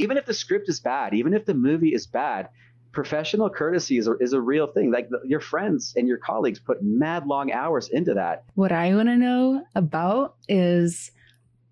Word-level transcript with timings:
even 0.00 0.16
if 0.16 0.26
the 0.26 0.34
script 0.34 0.68
is 0.68 0.80
bad, 0.80 1.14
even 1.14 1.34
if 1.34 1.44
the 1.44 1.54
movie 1.54 1.94
is 1.94 2.06
bad, 2.06 2.48
professional 2.92 3.50
courtesy 3.50 3.98
is 3.98 4.08
a, 4.08 4.14
is 4.18 4.32
a 4.32 4.40
real 4.40 4.66
thing. 4.66 4.90
Like 4.90 5.10
the, 5.10 5.20
your 5.24 5.40
friends 5.40 5.92
and 5.96 6.08
your 6.08 6.18
colleagues 6.18 6.58
put 6.58 6.82
mad 6.82 7.26
long 7.26 7.52
hours 7.52 7.88
into 7.88 8.14
that. 8.14 8.44
What 8.54 8.72
I 8.72 8.94
want 8.94 9.08
to 9.08 9.16
know 9.16 9.64
about 9.74 10.36
is 10.48 11.10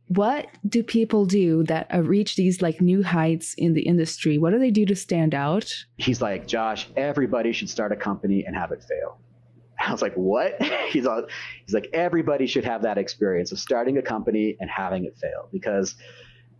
what 0.08 0.46
do 0.66 0.82
people 0.82 1.24
do 1.26 1.64
that 1.64 1.92
uh, 1.92 2.02
reach 2.02 2.36
these 2.36 2.62
like 2.62 2.80
new 2.80 3.02
heights 3.02 3.54
in 3.54 3.74
the 3.74 3.82
industry? 3.82 4.38
What 4.38 4.52
do 4.52 4.58
they 4.58 4.70
do 4.70 4.86
to 4.86 4.96
stand 4.96 5.34
out? 5.34 5.74
He's 5.96 6.22
like, 6.22 6.46
Josh, 6.46 6.88
everybody 6.96 7.52
should 7.52 7.68
start 7.70 7.92
a 7.92 7.96
company 7.96 8.44
and 8.46 8.54
have 8.54 8.72
it 8.72 8.84
fail. 8.84 9.18
I 9.80 9.92
was 9.92 10.02
like, 10.02 10.14
what? 10.14 10.60
he's, 10.90 11.06
all, 11.06 11.24
he's 11.64 11.74
like, 11.74 11.88
everybody 11.92 12.46
should 12.46 12.64
have 12.64 12.82
that 12.82 12.98
experience 12.98 13.52
of 13.52 13.58
starting 13.58 13.96
a 13.98 14.02
company 14.02 14.56
and 14.60 14.70
having 14.70 15.04
it 15.04 15.16
fail 15.16 15.48
because 15.52 15.94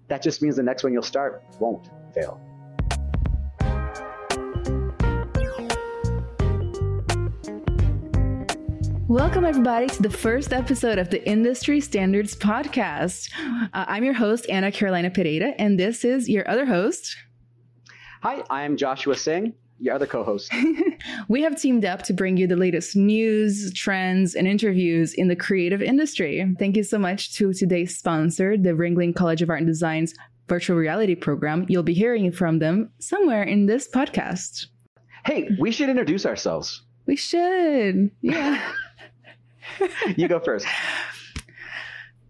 that 0.08 0.22
just 0.22 0.42
means 0.42 0.56
the 0.56 0.62
next 0.62 0.82
one 0.82 0.92
you'll 0.92 1.02
start 1.02 1.44
won't 1.60 1.90
fail. 2.14 2.40
Welcome, 9.06 9.46
everybody, 9.46 9.86
to 9.86 10.02
the 10.02 10.10
first 10.10 10.52
episode 10.52 10.98
of 10.98 11.08
the 11.08 11.26
Industry 11.26 11.80
Standards 11.80 12.36
Podcast. 12.36 13.30
Uh, 13.72 13.84
I'm 13.88 14.04
your 14.04 14.12
host, 14.12 14.46
Anna 14.50 14.70
Carolina 14.70 15.10
Pereira, 15.10 15.54
and 15.58 15.80
this 15.80 16.04
is 16.04 16.28
your 16.28 16.46
other 16.48 16.66
host. 16.66 17.16
Hi, 18.22 18.42
I'm 18.50 18.76
Joshua 18.76 19.16
Singh, 19.16 19.54
your 19.80 19.94
other 19.94 20.06
co 20.06 20.24
host. 20.24 20.52
we 21.28 21.42
have 21.42 21.60
teamed 21.60 21.84
up 21.84 22.02
to 22.02 22.12
bring 22.12 22.36
you 22.36 22.46
the 22.46 22.56
latest 22.56 22.96
news, 22.96 23.72
trends, 23.72 24.34
and 24.34 24.46
interviews 24.46 25.14
in 25.14 25.28
the 25.28 25.36
creative 25.36 25.82
industry. 25.82 26.44
Thank 26.58 26.76
you 26.76 26.82
so 26.82 26.98
much 26.98 27.34
to 27.34 27.52
today's 27.52 27.96
sponsor, 27.96 28.56
the 28.56 28.70
Ringling 28.70 29.14
College 29.14 29.42
of 29.42 29.50
Art 29.50 29.60
and 29.60 29.66
Design's 29.66 30.14
virtual 30.48 30.76
reality 30.76 31.14
program. 31.14 31.66
You'll 31.68 31.82
be 31.82 31.94
hearing 31.94 32.32
from 32.32 32.58
them 32.58 32.90
somewhere 32.98 33.42
in 33.42 33.66
this 33.66 33.88
podcast. 33.88 34.66
Hey, 35.24 35.50
we 35.58 35.70
should 35.70 35.90
introduce 35.90 36.24
ourselves. 36.24 36.82
We 37.06 37.16
should. 37.16 38.10
Yeah. 38.20 38.72
you 40.16 40.28
go 40.28 40.40
first. 40.40 40.66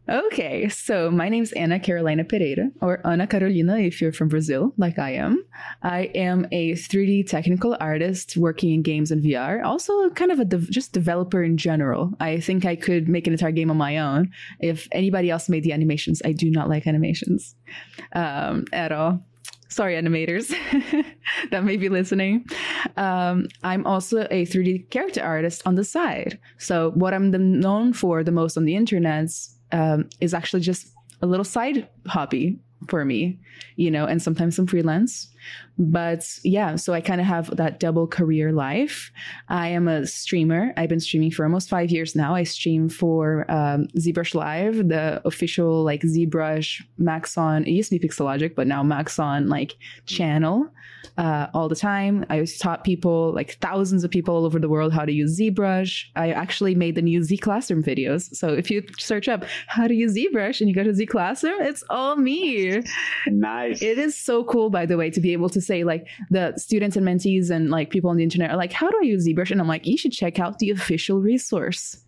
Okay, 0.09 0.71
so 0.71 1.11
my 1.11 1.29
name's 1.29 1.53
Ana 1.53 1.79
Carolina 1.79 2.25
Pereira, 2.25 2.71
or 2.81 3.07
Ana 3.07 3.27
Carolina 3.27 3.77
if 3.77 4.01
you're 4.01 4.13
from 4.13 4.29
Brazil, 4.29 4.73
like 4.79 4.99
I 4.99 5.11
am. 5.11 5.45
I 5.83 6.05
am 6.15 6.47
a 6.51 6.73
3D 6.73 7.29
technical 7.29 7.77
artist 7.79 8.35
working 8.35 8.73
in 8.73 8.81
games 8.81 9.11
and 9.11 9.23
VR, 9.23 9.63
also 9.63 10.09
kind 10.11 10.33
of 10.33 10.41
a 10.41 10.47
de- 10.47 10.71
just 10.71 10.95
developer 10.95 11.43
in 11.43 11.59
general. 11.59 12.15
I 12.21 12.41
think 12.41 12.65
I 12.65 12.75
could 12.75 13.07
make 13.07 13.27
an 13.27 13.35
entire 13.35 13.53
game 13.53 13.71
on 13.71 13.77
my 13.77 13.99
own 13.99 14.31
if 14.61 14.89
anybody 14.93 15.29
else 15.29 15.51
made 15.51 15.63
the 15.63 15.73
animations. 15.73 16.23
I 16.25 16.33
do 16.33 16.51
not 16.51 16.71
like 16.71 16.87
animations 16.87 17.55
um, 18.15 18.65
at 18.73 18.93
all 18.93 19.21
sorry 19.71 19.95
animators 19.97 20.49
that 21.51 21.63
may 21.63 21.77
be 21.77 21.91
listening 21.91 22.43
um, 22.97 23.47
i'm 23.63 23.87
also 23.87 24.23
a 24.31 24.47
3d 24.47 24.89
character 24.89 25.23
artist 25.23 25.61
on 25.67 25.75
the 25.75 25.85
side 25.85 26.39
so 26.57 26.91
what 26.93 27.13
i'm 27.13 27.31
known 27.61 27.93
for 27.93 28.25
the 28.25 28.33
most 28.33 28.57
on 28.57 28.65
the 28.65 28.75
internet 28.75 29.29
um, 29.73 30.09
is 30.21 30.35
actually 30.35 30.61
just 30.61 30.89
a 31.23 31.27
little 31.27 31.45
side 31.45 31.89
hobby 32.07 32.59
for 32.89 33.05
me, 33.05 33.39
you 33.77 33.91
know, 33.91 34.07
and 34.07 34.23
sometimes 34.23 34.57
some 34.57 34.67
freelance. 34.67 35.29
But 35.79 36.27
yeah, 36.43 36.77
so 36.77 36.93
I 36.93 37.01
kind 37.01 37.21
of 37.21 37.27
have 37.27 37.57
that 37.57 37.79
double 37.81 38.07
career 38.07 38.53
life. 38.53 39.13
I 39.49 39.69
am 39.69 39.89
a 39.89 40.07
streamer. 40.07 40.73
I've 40.77 40.89
been 40.89 41.01
streaming 41.01 41.31
for 41.31 41.45
almost 41.45 41.69
five 41.69 41.91
years 41.91 42.17
now. 42.17 42.35
I 42.35 42.43
stream 42.43 42.89
for 42.89 43.51
um, 43.51 43.87
ZBrush 43.97 44.35
Live, 44.35 44.89
the 44.89 45.21
official 45.25 45.85
like 45.85 46.03
ZBrush 46.03 46.83
Maxon. 46.99 47.65
It 47.65 47.71
used 47.71 47.91
to 47.91 47.99
be 47.99 48.09
Pixologic, 48.09 48.55
but 48.55 48.67
now 48.67 48.83
Maxon 48.83 49.49
like 49.49 49.77
channel 50.07 50.71
uh, 51.17 51.49
all 51.53 51.69
the 51.69 51.77
time. 51.77 52.25
I 52.31 52.45
taught 52.61 52.85
people, 52.85 53.33
like 53.35 53.59
thousands 53.61 54.05
of 54.05 54.11
people 54.11 54.35
all 54.35 54.45
over 54.45 54.59
the 54.59 54.69
world, 54.69 54.93
how 54.93 55.05
to 55.05 55.13
use 55.13 55.39
ZBrush. 55.39 56.05
I 56.15 56.31
actually 56.31 56.75
made 56.75 56.95
the 56.95 57.03
new 57.03 57.23
Z 57.23 57.39
Classroom 57.39 57.83
videos. 57.83 58.35
So 58.35 58.55
if 58.55 58.71
you 58.71 58.83
search 58.99 59.29
up 59.29 59.45
how 59.67 59.89
to 59.89 59.95
use 59.95 60.17
ZBrush 60.17 60.61
and 60.61 60.69
you 60.69 60.75
go 60.75 60.85
to 60.85 60.95
Z 60.95 61.07
Classroom, 61.07 61.61
it's 61.61 61.83
all 61.91 62.17
me. 62.17 62.83
Nice. 63.27 63.83
It 63.83 63.99
is 63.99 64.17
so 64.17 64.45
cool, 64.45 64.71
by 64.71 64.87
the 64.87 64.97
way, 64.97 65.11
to 65.11 65.21
be 65.21 65.28
able 65.33 65.49
to 65.51 65.61
say 65.61 65.85
like 65.85 66.07
the 66.31 66.55
students 66.57 66.97
and 66.97 67.07
mentees 67.07 67.51
and 67.51 67.71
like 67.71 67.91
people 67.91 68.11
on 68.11 68.17
the 68.17 68.23
internet 68.23 68.51
are 68.51 68.57
like, 68.57 68.73
how 68.73 68.91
do 68.91 68.99
I 69.01 69.05
use 69.05 69.27
ZBrush? 69.27 69.51
And 69.51 69.61
I'm 69.61 69.69
like, 69.69 69.87
you 69.87 69.97
should 69.97 70.13
check 70.13 70.39
out 70.39 70.59
the 70.59 70.71
official 70.71 71.21
resource. 71.21 71.99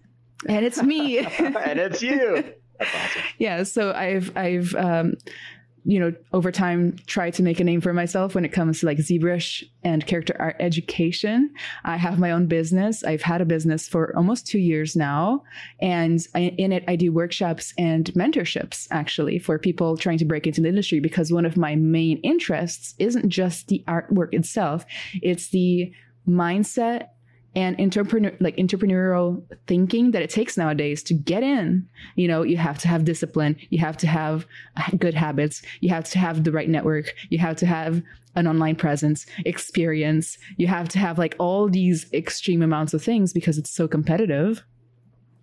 And 0.49 0.65
it's 0.65 0.83
me. 0.83 1.19
and 1.39 1.79
it's 1.79 2.03
you. 2.03 2.45
Awesome. 2.81 3.23
Yeah. 3.37 3.63
So 3.65 3.93
I've 3.93 4.35
I've 4.39 4.75
um, 4.75 5.13
you 5.85 5.99
know, 5.99 6.13
over 6.33 6.53
time, 6.53 6.97
try 7.07 7.31
to 7.31 7.43
make 7.43 7.61
a 7.61 7.65
name 7.65 7.81
for 7.81 7.93
myself 7.93 8.35
when 8.35 8.45
it 8.45 8.53
comes 8.53 8.81
to 8.81 8.87
like 8.87 8.99
ZBrush 8.99 9.65
and 9.83 10.07
character 10.07 10.37
art 10.39 10.57
education. 10.61 11.51
I 11.85 11.97
have 11.97 12.19
my 12.19 12.31
own 12.31 12.47
business. 12.47 13.03
I've 13.03 13.23
had 13.23 13.41
a 13.41 13.47
business 13.47 13.89
for 13.89 14.15
almost 14.17 14.47
two 14.47 14.59
years 14.59 14.95
now. 14.95 15.43
And 15.81 16.21
I, 16.35 16.55
in 16.59 16.73
it, 16.73 16.85
I 16.87 16.97
do 16.97 17.13
workshops 17.13 17.73
and 17.79 18.05
mentorships 18.13 18.89
actually 18.91 19.39
for 19.39 19.59
people 19.59 19.97
trying 19.97 20.19
to 20.19 20.25
break 20.25 20.47
into 20.47 20.61
the 20.61 20.69
industry 20.69 21.01
because 21.01 21.33
one 21.33 21.47
of 21.47 21.57
my 21.57 21.77
main 21.77 22.19
interests 22.19 22.95
isn't 22.99 23.29
just 23.29 23.69
the 23.69 23.83
artwork 23.89 24.35
itself, 24.35 24.85
it's 25.23 25.49
the 25.49 25.93
mindset 26.29 27.09
and 27.55 27.81
entrepreneur 27.81 28.33
like 28.41 28.57
entrepreneurial 28.57 29.43
thinking 29.67 30.13
that 30.13 30.23
it 30.23 30.31
takes 30.31 30.57
nowadays 30.57 31.03
to 31.05 31.15
get 31.15 31.43
in. 31.43 31.89
You 32.17 32.29
know 32.29 32.43
you 32.43 32.57
have 32.57 32.79
to 32.79 32.89
have 32.89 33.05
discipline 33.05 33.57
you 33.71 33.79
have 33.79 33.97
to 33.99 34.07
have 34.07 34.47
good 34.99 35.15
habits 35.15 35.63
you 35.81 35.89
have 35.91 36.05
to 36.11 36.19
have 36.19 36.45
the 36.45 36.53
right 36.53 36.69
network 36.69 37.15
you 37.29 37.39
have 37.39 37.57
to 37.57 37.67
have 37.67 38.03
an 38.37 38.47
online 38.47 38.77
presence 38.77 39.27
experience. 39.45 40.39
You 40.57 40.67
have 40.69 40.89
to 40.91 40.99
have 40.99 41.19
like 41.19 41.35
all 41.39 41.69
these 41.69 42.07
extreme 42.13 42.63
amounts 42.63 42.95
of 42.95 43.03
things 43.03 43.33
because 43.33 43.59
it's 43.59 43.71
so 43.71 43.89
competitive 43.89 44.63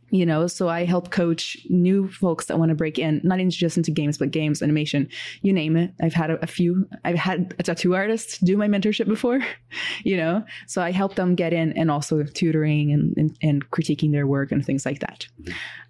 you 0.10 0.26
know 0.26 0.48
so 0.48 0.70
i 0.70 0.86
help 0.86 1.12
coach 1.12 1.58
new 1.70 2.08
folks 2.10 2.46
that 2.46 2.58
want 2.58 2.70
to 2.70 2.76
break 2.76 2.98
in 2.98 3.20
not 3.24 3.40
into 3.40 3.58
just 3.58 3.78
into 3.78 3.92
games 3.92 4.18
but 4.18 4.32
games 4.32 4.62
animation 4.62 5.08
you 5.42 5.52
name 5.52 5.76
it. 5.76 5.92
I've 6.02 6.14
had 6.14 6.32
a, 6.32 6.44
a, 6.44 6.48
few 6.48 6.88
i've 7.04 7.16
had 7.16 7.54
a 7.60 7.64
tattoo 7.64 7.96
artist 7.96 8.44
do 8.44 8.58
my 8.58 8.68
mentorship 8.68 9.08
before 9.08 9.42
you 10.04 10.18
know? 10.18 10.44
So 10.68 10.82
i 10.82 10.92
help 10.92 11.16
them 11.16 11.36
get 11.36 11.54
in 11.54 11.74
and 11.74 11.92
also 11.92 12.24
tutoring 12.24 12.92
and, 12.92 13.16
and, 13.18 13.38
and 13.42 13.70
critiquing 13.72 14.12
their 14.12 14.28
work 14.28 14.52
and 14.52 14.66
things 14.66 14.86
like 14.86 15.00
that. 15.00 15.28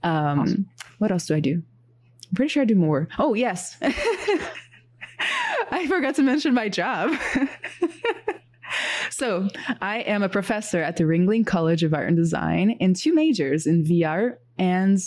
Um, 0.03 0.39
awesome. 0.39 0.69
what 0.97 1.11
else 1.11 1.25
do 1.25 1.35
i 1.35 1.39
do? 1.39 1.61
I'm 2.29 2.35
pretty 2.35 2.49
sure 2.49 2.63
i 2.63 2.65
do 2.65 2.75
more. 2.75 3.07
Oh 3.19 3.33
yes. 3.33 3.77
I 5.69 5.87
forgot 5.87 6.15
to 6.15 6.23
mention 6.23 6.53
my 6.53 6.69
job 6.69 7.17
so, 9.09 9.47
I 9.81 9.99
am 9.99 10.23
a 10.23 10.29
professor 10.29 10.81
at 10.81 10.97
the 10.97 11.03
Ringling 11.03 11.45
College 11.45 11.83
of 11.83 11.93
Art 11.93 12.07
and 12.07 12.17
Design 12.17 12.71
in 12.79 12.93
two 12.93 13.13
majors 13.13 13.67
in 13.67 13.83
VR 13.83 14.37
and 14.57 14.99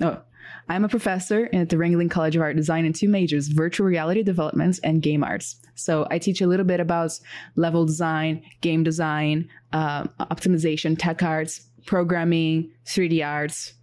oh, 0.00 0.20
I'm 0.68 0.84
a 0.84 0.88
professor 0.88 1.48
at 1.52 1.70
the 1.70 1.76
Ringling 1.76 2.10
College 2.10 2.36
of 2.36 2.42
Art 2.42 2.50
and 2.50 2.58
Design 2.58 2.84
in 2.84 2.92
two 2.92 3.08
majors, 3.08 3.48
virtual 3.48 3.86
reality 3.86 4.22
development 4.22 4.78
and 4.84 5.02
game 5.02 5.24
arts. 5.24 5.56
So 5.74 6.06
I 6.10 6.18
teach 6.18 6.40
a 6.40 6.46
little 6.46 6.66
bit 6.66 6.80
about 6.80 7.18
level 7.56 7.86
design, 7.86 8.42
game 8.60 8.82
design, 8.82 9.48
uh, 9.72 10.04
optimization, 10.20 10.96
tech 10.98 11.22
arts, 11.22 11.66
programming, 11.86 12.70
3D 12.84 13.26
arts, 13.26 13.74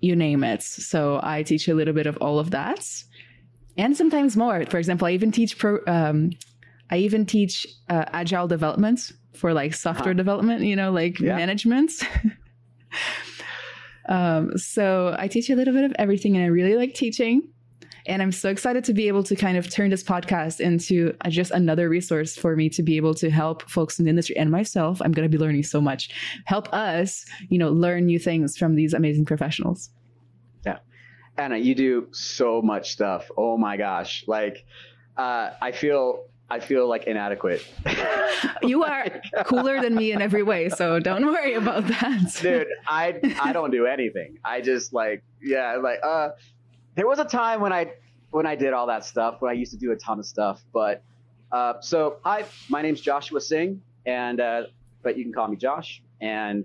you 0.00 0.14
name 0.14 0.44
it. 0.44 0.62
So 0.62 1.20
I 1.22 1.42
teach 1.42 1.68
a 1.68 1.74
little 1.74 1.94
bit 1.94 2.06
of 2.06 2.16
all 2.18 2.38
of 2.38 2.52
that 2.52 2.86
and 3.76 3.96
sometimes 3.96 4.36
more. 4.36 4.64
For 4.66 4.78
example, 4.78 5.06
I 5.06 5.12
even 5.12 5.32
teach 5.32 5.58
pro, 5.58 5.78
um, 5.86 6.30
I 6.90 6.98
even 6.98 7.24
teach 7.24 7.66
uh, 7.88 8.04
agile 8.08 8.48
developments 8.48 9.12
for 9.34 9.54
like 9.54 9.74
software 9.74 10.12
huh. 10.12 10.14
development, 10.14 10.62
you 10.62 10.76
know, 10.76 10.90
like 10.90 11.20
yeah. 11.20 11.36
management. 11.36 11.92
um, 14.08 14.56
so 14.58 15.14
I 15.18 15.28
teach 15.28 15.50
a 15.50 15.54
little 15.54 15.72
bit 15.72 15.84
of 15.84 15.92
everything 15.98 16.36
and 16.36 16.44
I 16.44 16.48
really 16.48 16.76
like 16.76 16.94
teaching. 16.94 17.48
And 18.06 18.22
I'm 18.22 18.32
so 18.32 18.48
excited 18.48 18.82
to 18.84 18.94
be 18.94 19.08
able 19.08 19.22
to 19.24 19.36
kind 19.36 19.56
of 19.56 19.70
turn 19.70 19.90
this 19.90 20.02
podcast 20.02 20.58
into 20.58 21.14
just 21.28 21.50
another 21.52 21.88
resource 21.88 22.34
for 22.34 22.56
me 22.56 22.68
to 22.70 22.82
be 22.82 22.96
able 22.96 23.14
to 23.14 23.30
help 23.30 23.68
folks 23.68 23.98
in 23.98 24.04
the 24.04 24.08
industry 24.08 24.36
and 24.36 24.50
myself. 24.50 25.00
I'm 25.04 25.12
going 25.12 25.30
to 25.30 25.36
be 25.36 25.42
learning 25.42 25.64
so 25.64 25.80
much. 25.80 26.10
Help 26.46 26.72
us, 26.72 27.24
you 27.50 27.58
know, 27.58 27.70
learn 27.70 28.06
new 28.06 28.18
things 28.18 28.56
from 28.56 28.74
these 28.74 28.94
amazing 28.94 29.26
professionals. 29.26 29.90
Yeah. 30.64 30.78
Anna, 31.36 31.58
you 31.58 31.74
do 31.74 32.08
so 32.10 32.62
much 32.62 32.90
stuff. 32.90 33.30
Oh 33.36 33.58
my 33.58 33.76
gosh. 33.76 34.24
Like, 34.26 34.64
uh, 35.16 35.50
I 35.60 35.72
feel 35.72 36.24
I 36.50 36.58
feel 36.58 36.88
like 36.88 37.04
inadequate. 37.04 37.64
you 38.62 38.82
are 38.82 39.06
cooler 39.44 39.80
than 39.80 39.94
me 39.94 40.10
in 40.10 40.20
every 40.20 40.42
way, 40.42 40.68
so 40.68 40.98
don't 40.98 41.24
worry 41.24 41.54
about 41.54 41.86
that. 41.86 42.36
Dude, 42.40 42.66
I 42.88 43.20
I 43.40 43.52
don't 43.52 43.70
do 43.70 43.86
anything. 43.86 44.38
I 44.44 44.60
just 44.60 44.92
like 44.92 45.22
yeah, 45.40 45.76
like 45.76 46.00
uh 46.02 46.30
there 46.96 47.06
was 47.06 47.20
a 47.20 47.24
time 47.24 47.60
when 47.60 47.72
I 47.72 47.92
when 48.30 48.46
I 48.46 48.56
did 48.56 48.72
all 48.72 48.88
that 48.88 49.04
stuff, 49.04 49.36
when 49.40 49.50
I 49.50 49.54
used 49.54 49.70
to 49.72 49.78
do 49.78 49.92
a 49.92 49.96
ton 49.96 50.18
of 50.18 50.26
stuff, 50.26 50.60
but 50.72 51.04
uh 51.52 51.74
so 51.80 52.16
hi, 52.24 52.44
my 52.68 52.82
name's 52.82 53.00
Joshua 53.00 53.40
Singh 53.40 53.80
and 54.04 54.40
uh 54.40 54.62
but 55.02 55.16
you 55.16 55.22
can 55.22 55.32
call 55.32 55.46
me 55.46 55.56
Josh 55.56 56.02
and 56.20 56.64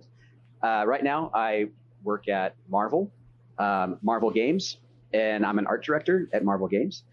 uh 0.63 0.83
right 0.87 1.03
now 1.03 1.29
I 1.33 1.67
work 2.03 2.27
at 2.27 2.55
Marvel, 2.69 3.11
um, 3.59 3.99
Marvel 4.01 4.31
Games 4.31 4.77
and 5.13 5.45
I'm 5.45 5.59
an 5.59 5.67
art 5.67 5.83
director 5.85 6.27
at 6.33 6.43
Marvel 6.43 6.67
Games. 6.67 7.03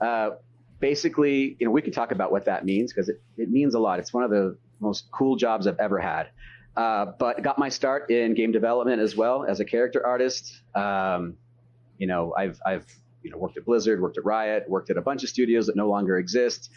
Uh 0.00 0.30
basically, 0.80 1.56
you 1.60 1.66
know, 1.66 1.70
we 1.70 1.82
can 1.82 1.92
talk 1.92 2.10
about 2.10 2.32
what 2.32 2.46
that 2.46 2.64
means 2.64 2.92
because 2.92 3.08
it, 3.08 3.22
it 3.36 3.50
means 3.50 3.74
a 3.74 3.78
lot. 3.78 3.98
It's 3.98 4.12
one 4.12 4.24
of 4.24 4.30
the 4.30 4.56
most 4.80 5.10
cool 5.12 5.36
jobs 5.36 5.66
I've 5.66 5.78
ever 5.78 5.98
had. 5.98 6.30
Uh, 6.76 7.12
but 7.18 7.42
got 7.42 7.58
my 7.58 7.68
start 7.68 8.10
in 8.10 8.34
game 8.34 8.52
development 8.52 9.00
as 9.00 9.16
well 9.16 9.44
as 9.44 9.60
a 9.60 9.64
character 9.64 10.04
artist. 10.06 10.62
Um, 10.74 11.36
you 11.98 12.06
know, 12.06 12.32
I've 12.36 12.60
I've 12.64 12.86
you 13.22 13.30
know 13.30 13.36
worked 13.36 13.58
at 13.58 13.64
Blizzard, 13.64 14.00
worked 14.00 14.18
at 14.18 14.24
Riot, 14.24 14.64
worked 14.68 14.90
at 14.90 14.96
a 14.96 15.02
bunch 15.02 15.22
of 15.22 15.28
studios 15.28 15.66
that 15.66 15.76
no 15.76 15.88
longer 15.88 16.16
exist, 16.16 16.70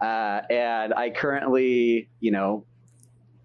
uh, 0.00 0.42
and 0.50 0.94
I 0.94 1.10
currently 1.10 2.08
you 2.20 2.30
know 2.30 2.64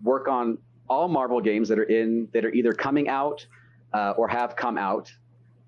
work 0.03 0.27
on 0.27 0.57
all 0.89 1.07
Marvel 1.07 1.41
games 1.41 1.69
that 1.69 1.79
are 1.79 1.83
in 1.83 2.27
that 2.33 2.45
are 2.45 2.51
either 2.53 2.73
coming 2.73 3.07
out 3.07 3.45
uh, 3.93 4.13
or 4.17 4.27
have 4.27 4.55
come 4.55 4.77
out, 4.77 5.11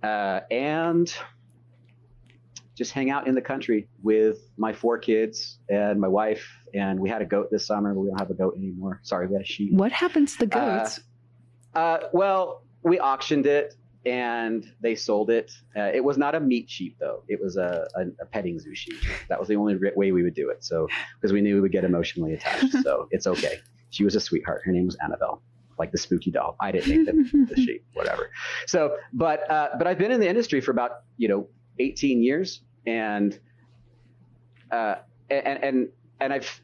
uh, 0.04 0.42
and 0.52 1.12
just 2.76 2.92
hang 2.92 3.10
out 3.10 3.28
in 3.28 3.36
the 3.36 3.42
country 3.42 3.88
with 4.04 4.38
my 4.58 4.74
four 4.74 4.98
kids 4.98 5.60
and 5.70 6.00
my 6.00 6.08
wife. 6.08 6.46
And 6.74 7.00
we 7.00 7.10
had 7.10 7.22
a 7.22 7.26
goat 7.26 7.50
this 7.52 7.66
summer. 7.66 7.94
We 7.94 8.10
don't 8.10 8.20
have 8.20 8.30
a 8.30 8.34
goat 8.34 8.56
anymore. 8.58 9.00
Sorry, 9.04 9.28
we 9.28 9.34
had 9.34 9.44
a 9.44 9.46
sheep. 9.46 9.74
What 9.74 9.92
happens 9.92 10.34
to 10.34 10.40
the 10.40 10.48
goats? 10.48 11.00
Uh, 11.74 11.80
uh, 11.80 12.00
well, 12.12 12.64
we 12.84 13.00
auctioned 13.00 13.46
it 13.46 13.76
and 14.06 14.72
they 14.82 14.96
sold 14.96 15.30
it. 15.30 15.52
Uh, 15.76 15.90
it 15.94 16.04
was 16.04 16.18
not 16.18 16.36
a 16.36 16.40
meat 16.40 16.70
sheep 16.70 16.98
though. 17.00 17.24
It 17.28 17.42
was 17.42 17.58
a, 17.58 17.88
a, 17.96 18.02
a, 18.22 18.26
petting 18.26 18.60
zoo 18.60 18.76
sheep. 18.76 18.98
That 19.30 19.40
was 19.40 19.48
the 19.48 19.56
only 19.56 19.78
way 19.96 20.12
we 20.12 20.22
would 20.24 20.36
do 20.36 20.50
it. 20.50 20.64
So 20.64 20.88
because 21.16 21.34
we 21.34 21.42
knew 21.42 21.56
we 21.56 21.62
would 21.62 21.72
get 21.72 21.84
emotionally 21.84 22.34
attached. 22.34 22.72
So 22.84 23.08
it's 23.12 23.26
okay. 23.26 23.60
She 23.90 24.04
was 24.04 24.16
a 24.16 24.20
sweetheart. 24.20 24.62
Her 24.66 24.72
name 24.72 24.86
was 24.86 24.98
Annabelle, 25.04 25.42
like 25.80 25.92
the 25.92 25.98
spooky 25.98 26.30
doll. 26.30 26.56
I 26.60 26.72
didn't 26.72 26.90
make 26.90 27.06
the, 27.06 27.56
the 27.56 27.62
sheep, 27.62 27.84
whatever. 27.94 28.30
So, 28.68 28.98
but 29.14 29.50
uh, 29.50 29.70
but 29.78 29.88
I've 29.88 29.98
been 29.98 30.12
in 30.12 30.20
the 30.20 30.30
industry 30.30 30.62
for 30.62 30.72
about 30.72 31.04
you 31.18 31.28
know 31.28 31.48
18 31.80 32.22
years, 32.22 32.62
and 32.86 33.40
uh, 34.72 34.96
and 35.30 35.64
and 35.64 35.90
and 36.20 36.34
I've 36.34 36.62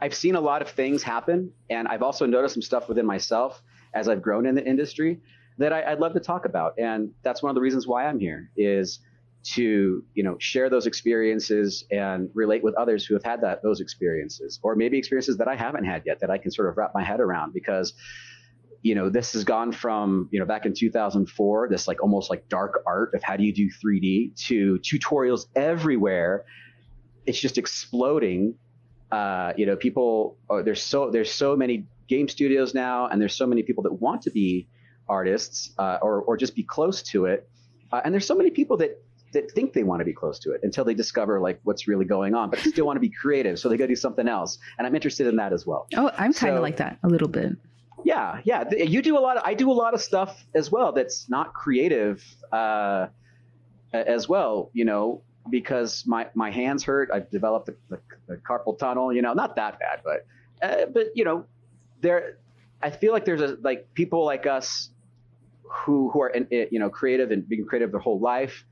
I've 0.00 0.14
seen 0.14 0.34
a 0.34 0.40
lot 0.40 0.62
of 0.62 0.70
things 0.70 1.02
happen, 1.02 1.52
and 1.68 1.88
I've 1.88 2.02
also 2.02 2.26
noticed 2.26 2.54
some 2.54 2.62
stuff 2.62 2.88
within 2.88 3.06
myself 3.06 3.62
as 3.94 4.08
I've 4.08 4.22
grown 4.22 4.46
in 4.46 4.54
the 4.54 4.64
industry 4.64 5.20
that 5.58 5.72
I, 5.72 5.90
would 5.90 6.00
love 6.00 6.14
to 6.14 6.20
talk 6.20 6.44
about, 6.46 6.74
and 6.78 7.10
that's 7.22 7.42
one 7.42 7.50
of 7.50 7.54
the 7.54 7.60
reasons 7.60 7.86
why 7.86 8.06
I'm 8.06 8.18
here 8.18 8.50
is 8.56 9.00
to 9.42 10.04
you 10.14 10.22
know 10.22 10.36
share 10.38 10.68
those 10.68 10.86
experiences 10.86 11.84
and 11.90 12.28
relate 12.34 12.62
with 12.62 12.74
others 12.74 13.06
who 13.06 13.14
have 13.14 13.24
had 13.24 13.40
that 13.42 13.62
those 13.62 13.80
experiences, 13.80 14.58
or 14.62 14.74
maybe 14.74 14.98
experiences 14.98 15.36
that 15.38 15.48
I 15.48 15.56
haven't 15.56 15.84
had 15.84 16.02
yet 16.06 16.20
that 16.20 16.30
I 16.30 16.38
can 16.38 16.50
sort 16.50 16.68
of 16.68 16.76
wrap 16.76 16.92
my 16.94 17.02
head 17.02 17.20
around 17.20 17.52
because 17.52 17.94
you 18.82 18.94
know, 18.94 19.10
this 19.10 19.34
has 19.34 19.44
gone 19.44 19.72
from, 19.72 20.28
you 20.30 20.40
know, 20.40 20.46
back 20.46 20.64
in 20.64 20.72
2004, 20.74 21.68
this 21.68 21.86
like 21.86 22.02
almost 22.02 22.30
like 22.30 22.48
dark 22.48 22.82
art 22.86 23.12
of 23.14 23.22
how 23.22 23.36
do 23.36 23.44
you 23.44 23.52
do 23.52 23.68
3D 23.68 24.36
to 24.46 24.78
tutorials 24.78 25.46
everywhere. 25.54 26.44
It's 27.26 27.38
just 27.38 27.58
exploding. 27.58 28.54
Uh, 29.12 29.52
you 29.56 29.66
know, 29.66 29.76
people, 29.76 30.38
oh, 30.48 30.62
there's 30.62 30.82
so, 30.82 31.10
there's 31.10 31.32
so 31.32 31.56
many 31.56 31.86
game 32.08 32.28
studios 32.28 32.74
now, 32.74 33.06
and 33.06 33.20
there's 33.20 33.34
so 33.34 33.46
many 33.46 33.62
people 33.62 33.82
that 33.82 33.92
want 33.92 34.22
to 34.22 34.30
be 34.30 34.68
artists 35.08 35.72
uh, 35.78 35.98
or, 36.00 36.22
or 36.22 36.36
just 36.36 36.54
be 36.54 36.62
close 36.62 37.02
to 37.02 37.26
it. 37.26 37.50
Uh, 37.92 38.00
and 38.04 38.14
there's 38.14 38.26
so 38.26 38.36
many 38.36 38.50
people 38.50 38.76
that, 38.78 39.02
that 39.32 39.50
think 39.50 39.72
they 39.72 39.82
want 39.82 40.00
to 40.00 40.04
be 40.04 40.12
close 40.12 40.38
to 40.38 40.52
it 40.52 40.60
until 40.62 40.84
they 40.84 40.94
discover 40.94 41.40
like 41.40 41.60
what's 41.64 41.86
really 41.86 42.04
going 42.04 42.34
on, 42.34 42.48
but 42.50 42.60
still 42.60 42.86
want 42.86 42.96
to 42.96 43.00
be 43.00 43.10
creative. 43.10 43.58
So 43.58 43.68
they 43.68 43.76
go 43.76 43.86
do 43.86 43.96
something 43.96 44.26
else. 44.26 44.58
And 44.78 44.86
I'm 44.86 44.94
interested 44.94 45.26
in 45.26 45.36
that 45.36 45.52
as 45.52 45.66
well. 45.66 45.86
Oh, 45.96 46.10
I'm 46.16 46.32
kind 46.32 46.54
of 46.54 46.58
so, 46.58 46.62
like 46.62 46.78
that 46.78 46.98
a 47.02 47.08
little 47.08 47.28
bit. 47.28 47.56
Yeah, 48.10 48.40
yeah. 48.44 48.64
You 48.72 49.02
do 49.02 49.16
a 49.16 49.22
lot. 49.26 49.36
Of, 49.36 49.44
I 49.46 49.54
do 49.54 49.70
a 49.70 49.78
lot 49.84 49.94
of 49.94 50.00
stuff 50.00 50.44
as 50.52 50.68
well 50.72 50.90
that's 50.90 51.28
not 51.28 51.54
creative 51.54 52.24
uh, 52.50 53.06
as 53.92 54.28
well. 54.28 54.70
You 54.72 54.84
know, 54.84 55.22
because 55.48 56.04
my 56.06 56.26
my 56.34 56.50
hands 56.50 56.82
hurt. 56.82 57.10
I've 57.14 57.30
developed 57.30 57.66
the, 57.66 57.76
the, 57.88 58.00
the 58.26 58.36
carpal 58.38 58.76
tunnel. 58.76 59.12
You 59.12 59.22
know, 59.22 59.32
not 59.32 59.54
that 59.54 59.78
bad, 59.78 60.00
but 60.04 60.26
uh, 60.60 60.86
but 60.86 61.06
you 61.14 61.24
know, 61.24 61.44
there. 62.00 62.38
I 62.82 62.90
feel 62.90 63.12
like 63.12 63.24
there's 63.24 63.42
a 63.42 63.56
like 63.62 63.94
people 63.94 64.24
like 64.24 64.44
us 64.44 64.90
who 65.62 66.10
who 66.10 66.20
are 66.22 66.30
in, 66.30 66.48
you 66.50 66.80
know 66.80 66.90
creative 66.90 67.30
and 67.30 67.48
being 67.48 67.64
creative 67.64 67.92
their 67.92 68.00
whole 68.00 68.18
life. 68.18 68.64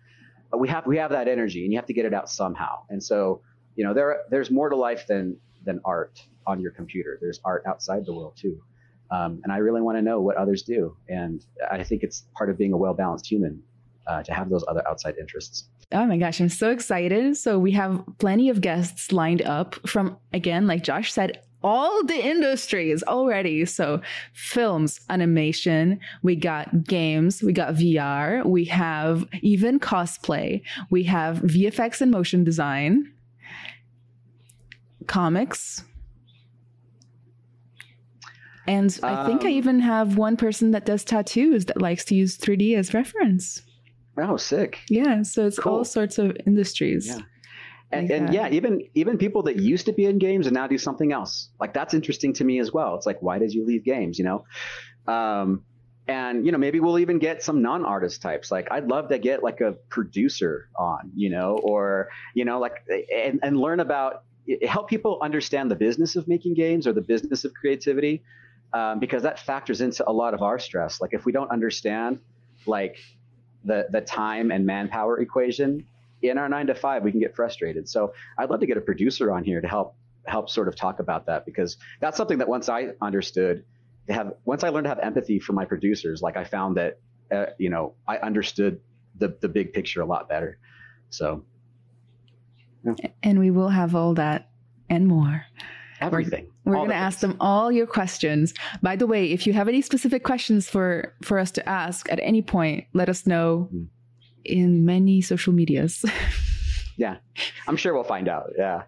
We 0.53 0.69
have 0.69 0.85
we 0.85 0.97
have 0.97 1.11
that 1.13 1.29
energy, 1.29 1.63
and 1.63 1.73
you 1.73 1.79
have 1.79 1.87
to 1.87 1.93
get 1.95 2.07
it 2.07 2.15
out 2.15 2.29
somehow. 2.29 2.83
And 2.91 3.01
so 3.01 3.43
you 3.77 3.85
know 3.85 3.95
there 3.95 4.23
there's 4.31 4.51
more 4.51 4.69
to 4.69 4.77
life 4.77 5.07
than 5.07 5.37
than 5.65 5.81
art 5.85 6.21
on 6.45 6.61
your 6.61 6.73
computer. 6.73 7.19
There's 7.21 7.39
art 7.45 7.63
outside 7.69 8.05
the 8.05 8.15
world 8.15 8.37
too. 8.37 8.61
Um, 9.11 9.41
and 9.45 9.53
I 9.53 9.59
really 9.59 9.81
want 9.81 9.97
to 9.97 10.03
know 10.03 10.21
what 10.21 10.37
others 10.37 10.63
do. 10.63 10.97
And 11.09 11.45
I 11.71 11.83
think 11.83 12.03
it's 12.03 12.25
part 12.37 12.51
of 12.51 12.59
being 12.59 12.73
a 12.73 12.77
well 12.77 12.95
balanced 12.95 13.27
human 13.27 13.63
uh, 14.07 14.23
to 14.23 14.33
have 14.33 14.51
those 14.51 14.65
other 14.69 14.87
outside 14.89 15.17
interests. 15.19 15.65
Oh 15.93 16.05
my 16.05 16.19
gosh, 16.19 16.41
I'm 16.41 16.49
so 16.49 16.71
excited. 16.71 17.37
So 17.37 17.59
we 17.59 17.73
have 17.73 18.05
plenty 18.19 18.51
of 18.51 18.61
guests 18.61 19.13
lined 19.13 19.43
up 19.43 19.75
from, 19.87 20.19
again, 20.33 20.67
like 20.67 20.83
Josh 20.83 21.13
said, 21.13 21.41
all 21.63 22.05
the 22.05 22.25
industries 22.25 23.03
already. 23.03 23.65
So 23.65 24.01
films, 24.33 25.01
animation, 25.09 25.99
we 26.23 26.37
got 26.37 26.85
games, 26.85 27.43
we 27.43 27.53
got 27.53 27.75
VR, 27.75 28.45
we 28.45 28.65
have 28.67 29.27
even 29.43 29.81
cosplay, 29.81 30.63
we 30.91 31.05
have 31.05 31.39
VFX 31.39 32.01
and 32.01 32.11
motion 32.11 32.45
design, 32.45 33.13
comics, 35.07 35.85
and 38.69 39.01
I 39.03 39.27
think 39.27 39.45
I 39.45 39.49
um, 39.49 39.53
even 39.53 39.81
have 39.81 40.19
one 40.19 40.37
person 40.37 40.73
that 40.73 40.85
does 40.85 41.03
tattoos 41.03 41.65
that 41.67 41.81
likes 41.81 42.05
to 42.07 42.15
use 42.15 42.37
3D 42.37 42.77
as 42.77 42.93
reference. 42.93 43.63
Oh, 44.19 44.37
sick. 44.37 44.81
Yeah. 44.91 45.23
So 45.23 45.47
it's 45.47 45.59
cool. 45.59 45.73
all 45.73 45.85
sorts 45.85 46.19
of 46.19 46.37
industries. 46.47 47.07
Yeah. 47.07 47.21
And, 47.91 48.11
like 48.11 48.21
and 48.21 48.35
yeah, 48.35 48.49
even 48.51 48.83
even 48.95 49.17
people 49.17 49.43
that 49.45 49.57
used 49.57 49.87
to 49.87 49.93
be 49.93 50.05
in 50.05 50.19
games 50.19 50.47
and 50.47 50.53
now 50.53 50.67
do 50.67 50.77
something 50.77 51.13
else. 51.13 51.49
Like 51.59 51.73
that's 51.73 51.95
interesting 51.95 52.35
to 52.35 52.45
me 52.45 52.59
as 52.59 52.71
well. 52.71 52.95
It's 52.97 53.07
like, 53.07 53.23
why 53.23 53.39
did 53.39 53.55
you 53.55 53.65
leave 53.65 53.83
games? 53.83 54.19
You 54.19 54.27
know, 54.27 54.45
um, 55.11 55.65
and 56.07 56.45
you 56.45 56.53
know 56.53 56.59
maybe 56.59 56.81
we'll 56.81 56.99
even 56.99 57.19
get 57.19 57.43
some 57.43 57.63
non-artist 57.63 58.21
types. 58.21 58.51
Like 58.51 58.69
I'd 58.71 58.89
love 58.89 59.09
to 59.09 59.19
get 59.19 59.43
like 59.43 59.63
a 59.63 59.73
producer 59.89 60.69
on, 60.77 61.11
you 61.15 61.31
know, 61.31 61.59
or 61.63 62.11
you 62.35 62.45
know, 62.45 62.59
like 62.59 62.85
and, 63.15 63.41
and 63.43 63.59
learn 63.59 63.81
about 63.81 64.25
help 64.67 64.91
people 64.91 65.19
understand 65.23 65.71
the 65.71 65.77
business 65.77 66.15
of 66.15 66.29
making 66.29 66.53
games 66.53 66.87
or 66.87 66.93
the 66.93 67.01
business 67.01 67.47
of 67.47 67.55
creativity 67.55 68.23
um, 68.73 68.99
because 68.99 69.23
that 69.23 69.39
factors 69.39 69.81
into 69.81 70.09
a 70.09 70.13
lot 70.13 70.35
of 70.35 70.43
our 70.43 70.59
stress. 70.59 71.01
Like 71.01 71.13
if 71.13 71.25
we 71.25 71.33
don't 71.33 71.51
understand 71.51 72.21
like 72.67 72.97
the 73.65 73.87
the 73.91 74.01
time 74.01 74.51
and 74.51 74.67
manpower 74.67 75.21
equation 75.21 75.87
in 76.23 76.39
our 76.39 76.49
nine 76.49 76.67
to 76.67 76.75
five, 76.75 77.03
we 77.03 77.11
can 77.11 77.21
get 77.21 77.35
frustrated. 77.35 77.89
So 77.89 78.13
I'd 78.37 78.51
love 78.51 78.61
to 78.61 78.67
get 78.67 78.77
a 78.77 78.81
producer 78.81 79.33
on 79.33 79.45
here 79.45 79.61
to 79.61 79.69
help 79.69 79.95
help 80.27 80.51
sort 80.51 80.69
of 80.69 80.77
talk 80.77 81.01
about 81.01 81.27
that 81.27 81.47
because 81.47 81.77
that's 82.01 82.17
something 82.17 82.39
that 82.39 82.49
once 82.49 82.69
I 82.69 82.89
understood 83.01 83.65
to 84.09 84.13
have 84.13 84.35
once 84.45 84.65
I 84.65 84.69
learned 84.69 84.85
to 84.85 84.91
have 84.91 84.99
empathy 84.99 85.39
for 85.39 85.53
my 85.53 85.65
producers, 85.65 86.23
like 86.23 86.37
I 86.37 86.45
found 86.45 86.77
that 86.77 86.99
uh, 87.33 87.47
you 87.59 87.71
know 87.71 87.95
I 88.07 88.19
understood 88.19 88.81
the 89.17 89.37
the 89.41 89.49
big 89.49 89.73
picture 89.73 90.01
a 90.01 90.07
lot 90.07 90.29
better. 90.29 90.59
So. 91.11 91.45
Yeah. 92.85 93.11
And 93.25 93.41
we 93.41 93.51
will 93.51 93.71
have 93.71 93.97
all 93.97 94.15
that 94.15 94.51
and 94.89 95.07
more. 95.09 95.45
Everything. 96.01 96.49
We're, 96.65 96.73
we're 96.73 96.79
going 96.79 96.91
to 96.91 96.97
ask 96.97 97.21
them 97.21 97.37
all 97.41 97.73
your 97.73 97.87
questions. 97.87 98.55
By 98.83 98.97
the 98.97 99.07
way, 99.07 99.33
if 99.33 99.47
you 99.47 99.53
have 99.53 99.69
any 99.69 99.83
specific 99.83 100.25
questions 100.25 100.69
for 100.69 101.15
for 101.23 101.39
us 101.39 101.51
to 101.53 101.69
ask 101.69 102.11
at 102.13 102.21
any 102.23 102.43
point, 102.43 102.87
let 102.93 103.09
us 103.09 103.27
know 103.27 103.69
mm. 103.73 103.87
in 104.45 104.85
many 104.85 105.21
social 105.21 105.53
medias. 105.53 106.05
yeah. 106.97 107.17
I'm 107.67 107.77
sure 107.77 107.95
we'll 107.95 108.05
find 108.05 108.29
out. 108.29 108.53
Yeah. 108.57 108.83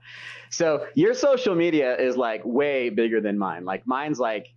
So, 0.51 0.87
your 0.95 1.15
social 1.15 1.55
media 1.55 1.97
is 1.97 2.17
like 2.17 2.43
way 2.45 2.91
bigger 2.91 3.21
than 3.21 3.39
mine. 3.39 3.65
Like 3.65 3.87
mine's 3.87 4.19
like 4.19 4.49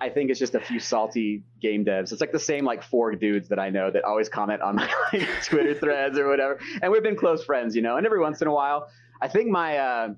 I 0.00 0.08
think 0.08 0.30
it's 0.30 0.38
just 0.38 0.54
a 0.54 0.60
few 0.60 0.80
salty 0.80 1.42
game 1.60 1.84
devs. 1.84 2.10
It's 2.10 2.22
like 2.22 2.32
the 2.32 2.38
same 2.38 2.64
like 2.64 2.82
four 2.82 3.14
dudes 3.14 3.48
that 3.50 3.58
I 3.58 3.68
know 3.68 3.90
that 3.90 4.04
always 4.04 4.28
comment 4.28 4.62
on 4.62 4.76
my 4.76 4.90
like, 5.12 5.28
Twitter 5.44 5.74
threads 5.74 6.18
or 6.18 6.26
whatever. 6.26 6.58
And 6.80 6.90
we've 6.90 7.02
been 7.02 7.16
close 7.16 7.44
friends, 7.44 7.76
you 7.76 7.82
know. 7.82 7.96
And 7.96 8.06
every 8.06 8.20
once 8.20 8.40
in 8.40 8.48
a 8.48 8.52
while, 8.52 8.88
I 9.20 9.28
think 9.28 9.50
my 9.50 9.76
uh, 9.76 10.08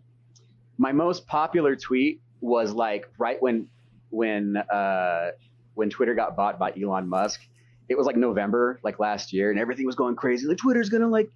my 0.82 0.90
most 0.90 1.28
popular 1.28 1.76
tweet 1.76 2.20
was 2.40 2.72
like 2.72 3.08
right 3.16 3.40
when 3.40 3.68
when 4.10 4.56
uh, 4.56 5.30
when 5.74 5.88
Twitter 5.88 6.12
got 6.12 6.36
bought 6.36 6.58
by 6.58 6.72
Elon 6.72 7.08
Musk. 7.08 7.40
It 7.88 7.96
was 7.96 8.04
like 8.04 8.16
November, 8.16 8.80
like 8.82 8.98
last 8.98 9.32
year, 9.32 9.50
and 9.50 9.60
everything 9.60 9.86
was 9.86 9.94
going 9.94 10.16
crazy. 10.16 10.46
Like 10.48 10.56
Twitter's 10.56 10.88
gonna 10.88 11.06
like 11.06 11.30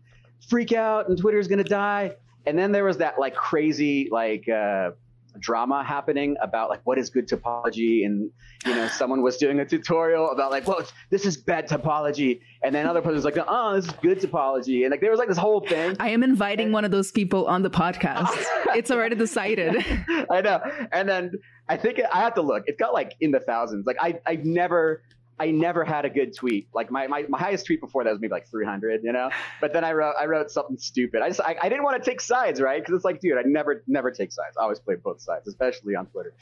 freak 0.48 0.72
out, 0.72 1.08
and 1.08 1.16
Twitter's 1.16 1.46
gonna 1.46 1.62
die. 1.62 2.16
And 2.44 2.58
then 2.58 2.72
there 2.72 2.82
was 2.82 2.98
that 2.98 3.20
like 3.20 3.36
crazy 3.36 4.08
like 4.10 4.48
uh, 4.48 4.90
drama 5.40 5.84
happening 5.84 6.36
about 6.42 6.70
like 6.70 6.80
what 6.84 6.98
is 6.98 7.10
good 7.10 7.28
topology 7.28 8.04
and 8.04 8.30
you 8.64 8.74
know 8.74 8.88
someone 8.88 9.22
was 9.22 9.36
doing 9.36 9.60
a 9.60 9.64
tutorial 9.64 10.30
about 10.30 10.50
like 10.50 10.66
well 10.66 10.82
this 11.10 11.24
is 11.24 11.36
bad 11.36 11.68
topology. 11.68 12.40
And 12.62 12.74
then 12.74 12.86
other 12.86 13.00
person 13.00 13.16
was 13.16 13.24
like 13.24 13.38
oh 13.38 13.74
this 13.76 13.86
is 13.86 13.92
good 14.02 14.20
topology. 14.20 14.82
And 14.82 14.90
like 14.90 15.00
there 15.00 15.10
was 15.10 15.18
like 15.18 15.28
this 15.28 15.38
whole 15.38 15.60
thing. 15.60 15.96
I 16.00 16.10
am 16.10 16.22
inviting 16.22 16.66
and, 16.66 16.74
one 16.74 16.84
of 16.84 16.90
those 16.90 17.12
people 17.12 17.46
on 17.46 17.62
the 17.62 17.70
podcast. 17.70 18.34
It's 18.76 18.90
already 18.90 19.16
decided. 19.16 19.76
I 20.30 20.40
know. 20.42 20.60
And 20.92 21.08
then 21.08 21.32
i 21.68 21.76
think 21.76 22.00
i 22.12 22.20
have 22.20 22.34
to 22.34 22.42
look. 22.42 22.64
It's 22.66 22.78
got 22.78 22.92
like 22.92 23.14
in 23.20 23.30
the 23.30 23.40
thousands. 23.40 23.86
Like 23.86 23.96
i 24.00 24.18
i've 24.26 24.44
never 24.44 25.02
I 25.38 25.50
never 25.50 25.84
had 25.84 26.04
a 26.04 26.10
good 26.10 26.34
tweet. 26.34 26.68
Like 26.72 26.90
my, 26.90 27.06
my, 27.06 27.24
my 27.28 27.38
highest 27.38 27.66
tweet 27.66 27.80
before 27.80 28.04
that 28.04 28.10
was 28.10 28.20
maybe 28.20 28.32
like 28.32 28.48
300, 28.48 29.02
you 29.04 29.12
know. 29.12 29.30
But 29.60 29.72
then 29.72 29.84
I 29.84 29.92
wrote 29.92 30.14
I 30.18 30.24
wrote 30.26 30.50
something 30.50 30.78
stupid. 30.78 31.20
I 31.22 31.28
just 31.28 31.40
I, 31.40 31.56
I 31.60 31.68
didn't 31.68 31.84
want 31.84 32.02
to 32.02 32.10
take 32.10 32.20
sides, 32.20 32.60
right? 32.60 32.80
Because 32.80 32.94
it's 32.96 33.04
like, 33.04 33.20
dude, 33.20 33.36
I 33.36 33.42
never 33.44 33.82
never 33.86 34.10
take 34.10 34.32
sides. 34.32 34.56
I 34.58 34.62
always 34.62 34.78
play 34.78 34.94
both 34.94 35.20
sides, 35.20 35.46
especially 35.46 35.94
on 35.94 36.06
Twitter. 36.06 36.32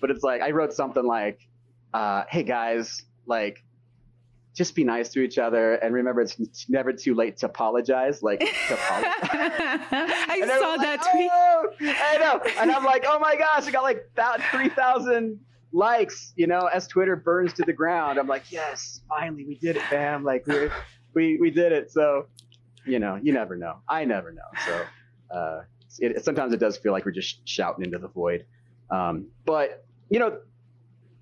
But 0.00 0.10
it's 0.10 0.22
like 0.22 0.40
I 0.40 0.50
wrote 0.50 0.72
something 0.72 1.04
like, 1.04 1.46
uh, 1.92 2.24
"Hey 2.28 2.42
guys, 2.42 3.04
like." 3.26 3.64
Just 4.54 4.74
be 4.74 4.82
nice 4.82 5.10
to 5.10 5.20
each 5.20 5.38
other 5.38 5.74
and 5.74 5.94
remember 5.94 6.20
it's 6.20 6.68
never 6.68 6.92
too 6.92 7.14
late 7.14 7.36
to 7.36 7.46
apologize. 7.46 8.24
Like, 8.24 8.40
to 8.40 8.46
apologize. 8.74 9.12
I 9.30 10.58
saw 10.58 10.76
that 10.78 11.00
like, 11.00 11.12
tweet. 11.12 11.30
"Oh!" 11.32 11.66
I 11.80 12.18
know. 12.18 12.40
And 12.60 12.72
I'm 12.72 12.82
like, 12.82 13.04
oh 13.06 13.20
my 13.20 13.36
gosh, 13.36 13.68
I 13.68 13.70
got 13.70 13.84
like 13.84 14.08
about 14.14 14.40
3,000 14.50 15.38
likes, 15.72 16.32
you 16.36 16.46
know, 16.46 16.66
as 16.66 16.86
Twitter 16.86 17.16
burns 17.16 17.52
to 17.54 17.62
the 17.64 17.72
ground. 17.72 18.18
I'm 18.18 18.26
like, 18.26 18.50
yes, 18.50 19.00
finally, 19.08 19.44
we 19.44 19.56
did 19.56 19.76
it, 19.76 19.82
fam. 19.82 20.24
Like, 20.24 20.46
we 20.46 20.70
we, 21.14 21.38
we 21.40 21.50
did 21.50 21.72
it. 21.72 21.90
So, 21.90 22.26
you 22.84 22.98
know, 22.98 23.18
you 23.22 23.32
never 23.32 23.56
know. 23.56 23.78
I 23.88 24.04
never 24.04 24.32
know. 24.32 24.42
So, 24.66 24.84
uh, 25.34 25.60
it, 25.98 26.24
sometimes 26.24 26.52
it 26.52 26.60
does 26.60 26.76
feel 26.76 26.92
like 26.92 27.04
we're 27.04 27.12
just 27.12 27.46
shouting 27.48 27.84
into 27.84 27.98
the 27.98 28.08
void. 28.08 28.46
Um, 28.90 29.26
but, 29.44 29.84
you 30.10 30.18
know, 30.18 30.38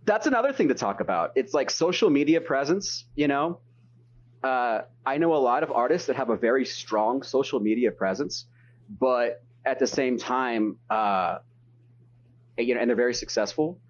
that's 0.05 0.27
another 0.27 0.53
thing 0.53 0.69
to 0.69 0.75
talk 0.75 1.01
about. 1.01 1.33
It's 1.35 1.53
like 1.53 1.71
social 1.71 2.11
media 2.11 2.41
presence, 2.41 3.05
you 3.15 3.29
know. 3.29 3.61
Uh, 4.45 4.83
I 5.05 5.19
know 5.19 5.35
a 5.35 5.39
lot 5.39 5.65
of 5.65 5.73
artists 5.73 6.07
that 6.07 6.17
have 6.17 6.31
a 6.31 6.37
very 6.37 6.65
strong 6.65 7.23
social 7.23 7.59
media 7.59 7.91
presence, 7.91 8.47
but 8.89 9.43
at 9.65 9.81
the 9.81 9.87
same 9.89 10.19
time, 10.19 10.77
uh, 10.89 11.39
you 12.57 12.75
know, 12.75 12.81
and 12.81 12.89
they're 12.89 12.97
very 12.97 13.15
successful. 13.15 13.81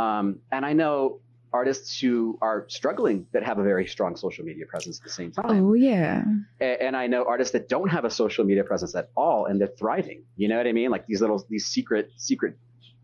Um, 0.00 0.38
and 0.50 0.64
I 0.64 0.72
know 0.72 1.20
artists 1.52 2.00
who 2.00 2.38
are 2.40 2.64
struggling 2.68 3.26
that 3.32 3.42
have 3.42 3.58
a 3.58 3.62
very 3.62 3.86
strong 3.86 4.16
social 4.16 4.44
media 4.44 4.64
presence 4.66 4.98
at 4.98 5.04
the 5.04 5.10
same 5.10 5.30
time. 5.32 5.44
Oh 5.48 5.74
yeah. 5.74 6.24
A- 6.60 6.82
and 6.82 6.96
I 6.96 7.06
know 7.06 7.24
artists 7.24 7.52
that 7.52 7.68
don't 7.68 7.88
have 7.88 8.04
a 8.04 8.10
social 8.10 8.44
media 8.44 8.64
presence 8.64 8.94
at 8.94 9.10
all, 9.16 9.46
and 9.46 9.60
they're 9.60 9.74
thriving. 9.82 10.22
You 10.36 10.48
know 10.48 10.56
what 10.56 10.66
I 10.66 10.72
mean? 10.72 10.90
Like 10.90 11.06
these 11.06 11.20
little, 11.20 11.44
these 11.50 11.66
secret, 11.66 12.12
secret, 12.16 12.56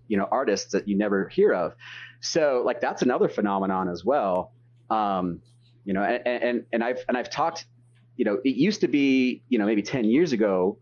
you 0.08 0.16
know, 0.16 0.28
artists 0.30 0.72
that 0.72 0.86
you 0.88 0.96
never 0.96 1.28
hear 1.28 1.52
of. 1.52 1.74
So 2.20 2.62
like 2.64 2.80
that's 2.80 3.02
another 3.02 3.28
phenomenon 3.28 3.88
as 3.88 4.04
well. 4.04 4.52
Um, 4.88 5.42
you 5.84 5.92
know, 5.92 6.02
and, 6.02 6.26
and 6.26 6.64
and 6.72 6.84
I've 6.84 7.00
and 7.08 7.16
I've 7.16 7.30
talked. 7.30 7.66
You 8.16 8.24
know, 8.24 8.38
it 8.44 8.56
used 8.56 8.80
to 8.80 8.88
be, 8.88 9.42
you 9.50 9.58
know, 9.58 9.66
maybe 9.66 9.82
ten 9.82 10.04
years 10.04 10.32
ago. 10.32 10.78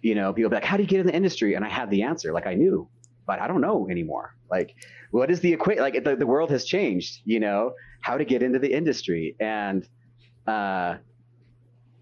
You 0.00 0.14
know, 0.14 0.32
people 0.32 0.50
be 0.50 0.56
like, 0.56 0.64
"How 0.64 0.76
do 0.76 0.82
you 0.84 0.88
get 0.88 1.00
in 1.00 1.06
the 1.06 1.14
industry?" 1.14 1.54
And 1.54 1.64
I 1.64 1.68
had 1.68 1.90
the 1.90 2.02
answer, 2.04 2.32
like 2.32 2.46
I 2.46 2.54
knew, 2.54 2.88
but 3.26 3.40
I 3.40 3.48
don't 3.48 3.60
know 3.60 3.88
anymore. 3.90 4.34
Like, 4.50 4.74
what 5.10 5.30
is 5.30 5.40
the 5.40 5.52
equate? 5.52 5.78
Like 5.78 6.02
the, 6.04 6.16
the 6.16 6.26
world 6.26 6.50
has 6.50 6.64
changed. 6.64 7.20
You 7.24 7.40
know, 7.40 7.72
how 8.00 8.16
to 8.16 8.24
get 8.24 8.42
into 8.42 8.58
the 8.58 8.72
industry, 8.72 9.36
and 9.40 9.86
uh, 10.46 10.96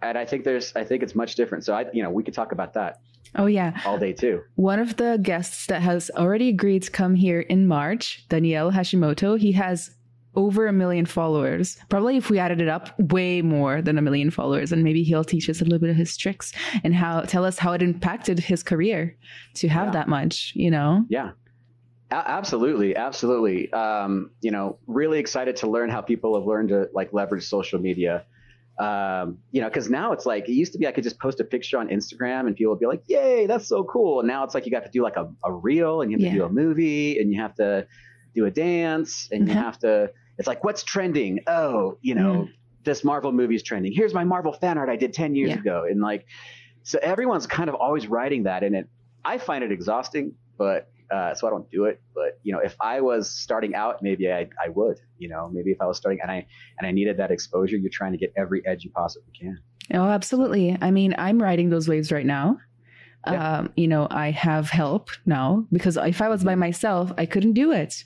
and 0.03 0.19
I 0.19 0.25
think 0.25 0.45
there's, 0.45 0.75
I 0.77 0.85
think 0.85 1.03
it's 1.03 1.15
much 1.15 1.35
different. 1.35 1.65
So 1.65 1.75
I, 1.75 1.87
you 1.93 2.03
know, 2.03 2.11
we 2.11 2.23
could 2.23 2.35
talk 2.35 2.53
about 2.53 2.75
that 2.75 3.01
Oh 3.37 3.47
yeah. 3.47 3.81
all 3.85 3.99
day 3.99 4.13
too. 4.13 4.43
One 4.57 4.79
of 4.79 4.97
the 4.97 5.19
guests 5.21 5.67
that 5.67 5.83
has 5.83 6.11
already 6.17 6.51
agreed 6.51 6.83
to 6.85 6.91
come 6.91 7.15
here 7.15 7.41
in 7.41 7.67
March, 7.67 8.27
Daniel 8.29 8.71
Hashimoto, 8.71 9.39
he 9.39 9.53
has 9.53 9.91
over 10.37 10.67
a 10.67 10.73
million 10.73 11.07
followers. 11.07 11.77
Probably 11.89 12.17
if 12.17 12.31
we 12.31 12.39
added 12.39 12.61
it 12.61 12.69
up, 12.69 12.99
way 12.99 13.41
more 13.43 13.81
than 13.83 13.99
a 13.99 14.03
million 14.03 14.31
followers. 14.31 14.73
And 14.73 14.83
maybe 14.83 15.03
he'll 15.03 15.25
teach 15.25 15.49
us 15.49 15.61
a 15.61 15.65
little 15.65 15.79
bit 15.79 15.91
of 15.91 15.97
his 15.97 16.17
tricks 16.17 16.53
and 16.83 16.95
how 16.95 17.21
tell 17.23 17.45
us 17.45 17.59
how 17.59 17.73
it 17.73 17.83
impacted 17.83 18.39
his 18.39 18.63
career 18.63 19.17
to 19.55 19.69
have 19.69 19.87
Yeah. 19.89 19.93
that 19.93 20.09
much, 20.09 20.53
you 20.55 20.71
know? 20.71 21.05
Yeah. 21.09 21.31
A- 22.11 22.29
absolutely, 22.31 22.95
absolutely. 22.97 23.73
Um, 23.73 24.31
you 24.41 24.51
know, 24.51 24.79
really 24.87 25.19
excited 25.19 25.57
to 25.57 25.71
learn 25.71 25.89
how 25.91 26.01
people 26.01 26.35
have 26.39 26.47
learned 26.47 26.69
to 26.71 26.89
like 26.93 27.13
leverage 27.13 27.45
social 27.47 27.81
media. 27.81 28.25
Um, 28.79 29.39
you 29.53 29.61
know, 29.61 29.69
because 29.69 29.89
now 29.89 30.11
it's 30.13 30.27
like 30.27 30.49
it 30.49 30.53
used 30.53 30.73
to 30.73 30.79
be 30.81 30.87
I 30.89 30.91
could 30.93 31.05
just 31.05 31.21
post 31.21 31.39
a 31.39 31.45
picture 31.45 31.79
on 31.79 31.89
Instagram 31.89 32.49
and 32.49 32.57
people 32.57 32.73
would 32.73 32.81
be 32.81 32.87
like, 32.87 33.05
"Yay, 33.07 33.47
that's 33.47 33.69
so 33.69 33.85
cool!" 33.85 34.19
And 34.19 34.27
now 34.27 34.43
it's 34.43 34.53
like 34.53 34.67
you 34.67 34.73
got 34.73 34.85
to 34.85 34.91
do 34.91 35.01
like 35.01 35.17
a, 35.17 35.31
a 35.45 35.53
reel 35.53 36.03
and 36.03 36.11
you 36.11 36.19
have 36.19 36.33
to 36.33 36.39
do 36.39 36.45
a 36.45 36.49
movie 36.49 37.21
and 37.21 37.33
you 37.33 37.41
have 37.41 37.55
to 37.55 37.87
do 38.35 38.47
a 38.47 38.51
dance 38.51 39.29
and 39.31 39.47
you 39.47 39.55
Mhm. 39.55 39.59
have 39.63 39.79
to. 39.81 40.11
It's 40.39 40.49
like 40.49 40.65
what's 40.65 40.83
trending? 40.83 41.41
Oh, 41.47 41.99
you 42.03 42.15
know, 42.15 42.49
this 42.85 43.05
Marvel 43.05 43.33
movie 43.33 43.55
is 43.55 43.63
trending. 43.63 43.93
Here's 43.93 44.13
my 44.15 44.25
Marvel 44.25 44.53
fan 44.53 44.79
art 44.79 44.89
I 44.89 44.97
did 44.97 45.13
ten 45.13 45.35
years 45.35 45.51
Yeah. 45.51 45.59
ago, 45.59 45.85
and 45.89 46.01
like, 46.01 46.27
so 46.83 46.99
everyone's 47.03 47.47
kind 47.47 47.69
of 47.69 47.75
always 47.77 48.07
writing 48.07 48.45
that, 48.45 48.63
and 48.63 48.75
it. 48.75 48.89
I 49.25 49.39
find 49.39 49.65
it 49.65 49.73
exhausting, 49.73 50.35
but 50.59 50.91
uh, 51.11 51.35
so 51.35 51.47
I 51.47 51.51
don't 51.51 51.71
do 51.71 51.85
it. 51.87 52.03
But 52.15 52.39
you 52.43 52.53
know, 52.53 52.59
if 52.59 52.77
I 52.81 53.01
was 53.01 53.31
starting 53.31 53.75
out, 53.75 54.03
maybe 54.03 54.31
I, 54.31 54.49
I 54.63 54.69
would. 54.69 54.99
You 55.19 55.29
know, 55.31 55.49
maybe 55.53 55.71
if 55.71 55.81
I 55.81 55.87
was 55.87 55.97
starting 55.97 56.21
and 56.21 56.31
I 56.31 56.47
and 56.79 56.87
I 56.87 56.91
needed 56.91 57.17
that 57.17 57.31
exposure, 57.31 57.77
you're 57.77 57.91
trying 57.91 58.13
to 58.13 58.19
get 58.19 58.33
every 58.37 58.67
edge 58.67 58.85
you 58.85 58.91
possibly 58.91 59.33
can. 59.39 59.59
Oh, 59.95 60.05
absolutely. 60.05 60.77
I 60.81 60.91
mean, 60.91 61.15
I'm 61.17 61.41
riding 61.43 61.71
those 61.71 61.89
waves 61.89 62.11
right 62.13 62.27
now. 62.27 62.59
Yeah. 63.27 63.59
Um, 63.59 63.73
you 63.77 63.89
know, 63.89 64.07
I 64.11 64.31
have 64.31 64.69
help 64.71 65.11
now 65.25 65.65
because 65.73 65.97
if 65.97 66.21
I 66.21 66.29
was 66.29 66.45
by 66.45 66.55
myself, 66.55 67.11
I 67.17 67.27
couldn't 67.27 67.55
do 67.55 67.73
it. 67.73 68.05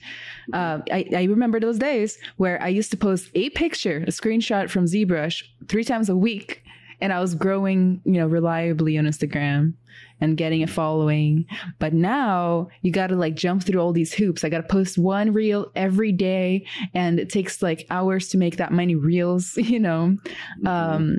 Um, 0.53 0.83
I, 0.93 1.09
I 1.15 1.25
remember 1.25 1.59
those 1.61 1.79
days 1.79 2.19
where 2.37 2.63
I 2.63 2.69
used 2.69 2.91
to 2.93 2.97
post 2.97 3.31
a 3.35 3.51
picture, 3.51 3.99
a 4.07 4.11
screenshot 4.11 4.71
from 4.71 4.85
ZBrush 4.85 5.43
three 5.69 5.85
times 5.85 6.09
a 6.09 6.17
week, 6.17 6.63
and 7.01 7.13
I 7.13 7.21
was 7.21 7.35
growing, 7.35 8.01
you 8.05 8.13
know, 8.13 8.27
reliably 8.27 8.97
on 8.99 9.05
Instagram 9.07 9.75
and 10.21 10.37
getting 10.37 10.63
a 10.63 10.67
following. 10.67 11.47
But 11.79 11.93
now 11.95 12.69
you 12.83 12.91
got 12.91 13.09
to 13.09 13.17
like 13.17 13.35
jump 13.35 13.63
through 13.65 13.81
all 13.81 13.93
these 13.93 14.13
hoops. 14.13 14.43
I 14.45 14.49
got 14.49 14.59
to 14.59 14.69
post 14.69 14.99
one 14.99 15.33
reel 15.33 15.71
every 15.77 16.13
day, 16.13 16.67
and 16.95 17.21
it 17.21 17.29
takes 17.31 17.63
like 17.63 17.87
hours 17.91 18.29
to 18.29 18.39
make 18.39 18.57
that 18.57 18.73
many 18.73 18.95
reels, 18.95 19.57
you 19.57 19.79
know. 19.81 20.17
Mhm. 20.63 20.67
Um, 20.69 21.19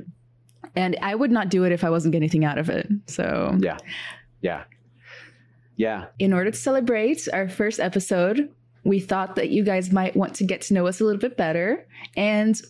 and 0.76 0.96
I 1.02 1.14
would 1.14 1.30
not 1.30 1.48
do 1.48 1.64
it 1.64 1.72
if 1.72 1.84
I 1.84 1.90
wasn't 1.90 2.12
getting 2.12 2.24
anything 2.24 2.44
out 2.44 2.58
of 2.58 2.68
it. 2.68 2.88
So, 3.06 3.56
yeah, 3.60 3.78
yeah, 4.40 4.64
yeah. 5.76 6.06
in 6.18 6.32
order 6.32 6.50
to 6.50 6.56
celebrate 6.56 7.26
our 7.32 7.48
first 7.48 7.80
episode, 7.80 8.50
we 8.84 9.00
thought 9.00 9.36
that 9.36 9.50
you 9.50 9.64
guys 9.64 9.92
might 9.92 10.16
want 10.16 10.34
to 10.36 10.44
get 10.44 10.62
to 10.62 10.74
know 10.74 10.86
us 10.86 11.00
a 11.00 11.04
little 11.04 11.20
bit 11.20 11.36
better. 11.36 11.86
And 12.16 12.60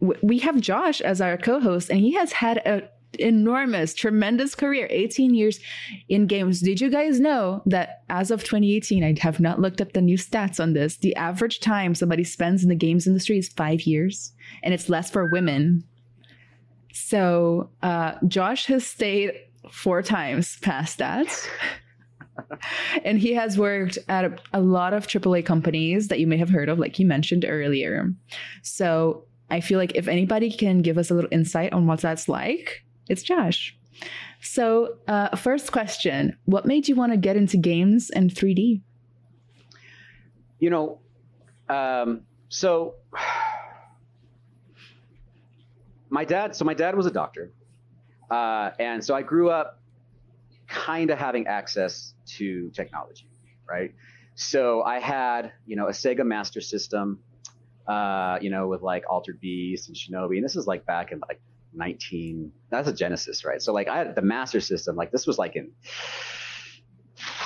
w- 0.00 0.20
we 0.22 0.38
have 0.38 0.60
Josh 0.60 1.00
as 1.00 1.20
our 1.20 1.36
co 1.36 1.60
host, 1.60 1.90
and 1.90 2.00
he 2.00 2.14
has 2.14 2.32
had 2.32 2.58
a 2.58 2.88
enormous 3.18 3.94
tremendous 3.94 4.54
career 4.54 4.86
18 4.90 5.34
years 5.34 5.58
in 6.10 6.26
games 6.26 6.60
did 6.60 6.78
you 6.78 6.90
guys 6.90 7.18
know 7.18 7.62
that 7.64 8.02
as 8.10 8.30
of 8.30 8.44
2018 8.44 9.02
i 9.02 9.14
have 9.20 9.40
not 9.40 9.58
looked 9.58 9.80
up 9.80 9.94
the 9.94 10.02
new 10.02 10.18
stats 10.18 10.60
on 10.60 10.74
this 10.74 10.98
the 10.98 11.16
average 11.16 11.58
time 11.60 11.94
somebody 11.94 12.22
spends 12.22 12.62
in 12.62 12.68
the 12.68 12.74
games 12.74 13.06
industry 13.06 13.38
is 13.38 13.48
five 13.48 13.80
years 13.82 14.32
and 14.62 14.74
it's 14.74 14.90
less 14.90 15.10
for 15.10 15.24
women 15.26 15.82
so 16.98 17.70
uh, 17.82 18.14
Josh 18.26 18.66
has 18.66 18.86
stayed 18.86 19.32
four 19.70 20.02
times 20.02 20.58
past 20.58 20.98
that. 20.98 21.48
and 23.04 23.18
he 23.18 23.34
has 23.34 23.56
worked 23.56 23.98
at 24.08 24.24
a, 24.24 24.36
a 24.52 24.60
lot 24.60 24.92
of 24.92 25.06
AAA 25.06 25.44
companies 25.46 26.08
that 26.08 26.18
you 26.18 26.26
may 26.26 26.36
have 26.36 26.50
heard 26.50 26.68
of, 26.68 26.78
like 26.78 26.98
you 26.98 27.06
mentioned 27.06 27.44
earlier. 27.46 28.12
So 28.62 29.24
I 29.50 29.60
feel 29.60 29.78
like 29.78 29.94
if 29.94 30.08
anybody 30.08 30.50
can 30.50 30.82
give 30.82 30.98
us 30.98 31.10
a 31.10 31.14
little 31.14 31.30
insight 31.32 31.72
on 31.72 31.86
what 31.86 32.00
that's 32.00 32.28
like, 32.28 32.84
it's 33.08 33.22
Josh. 33.22 33.76
So, 34.40 34.98
uh, 35.08 35.34
first 35.36 35.72
question 35.72 36.36
What 36.44 36.66
made 36.66 36.88
you 36.88 36.94
want 36.94 37.12
to 37.12 37.18
get 37.18 37.36
into 37.36 37.56
games 37.56 38.10
and 38.10 38.30
3D? 38.30 38.82
You 40.60 40.70
know, 40.70 41.00
um, 41.68 42.22
so 42.48 42.94
my 46.10 46.24
dad. 46.24 46.56
So 46.56 46.64
my 46.64 46.74
dad 46.74 46.94
was 46.94 47.06
a 47.06 47.10
doctor, 47.10 47.52
uh, 48.30 48.70
and 48.78 49.04
so 49.04 49.14
I 49.14 49.22
grew 49.22 49.50
up 49.50 49.80
kind 50.66 51.10
of 51.10 51.18
having 51.18 51.46
access 51.46 52.14
to 52.26 52.70
technology, 52.70 53.28
right? 53.68 53.94
So 54.34 54.82
I 54.82 55.00
had, 55.00 55.52
you 55.66 55.76
know, 55.76 55.86
a 55.86 55.92
Sega 55.92 56.24
Master 56.24 56.60
System, 56.60 57.20
uh, 57.86 58.38
you 58.40 58.50
know, 58.50 58.68
with 58.68 58.82
like 58.82 59.04
Altered 59.08 59.40
Beast 59.40 59.88
and 59.88 59.96
Shinobi, 59.96 60.36
and 60.36 60.44
this 60.44 60.56
is 60.56 60.66
like 60.66 60.86
back 60.86 61.10
in 61.10 61.20
like 61.28 61.40
19. 61.74 62.52
That's 62.70 62.88
a 62.88 62.92
Genesis, 62.92 63.44
right? 63.44 63.60
So 63.60 63.72
like 63.72 63.88
I 63.88 63.98
had 63.98 64.14
the 64.14 64.22
Master 64.22 64.60
System, 64.60 64.96
like 64.96 65.10
this 65.10 65.26
was 65.26 65.38
like 65.38 65.56
in 65.56 65.72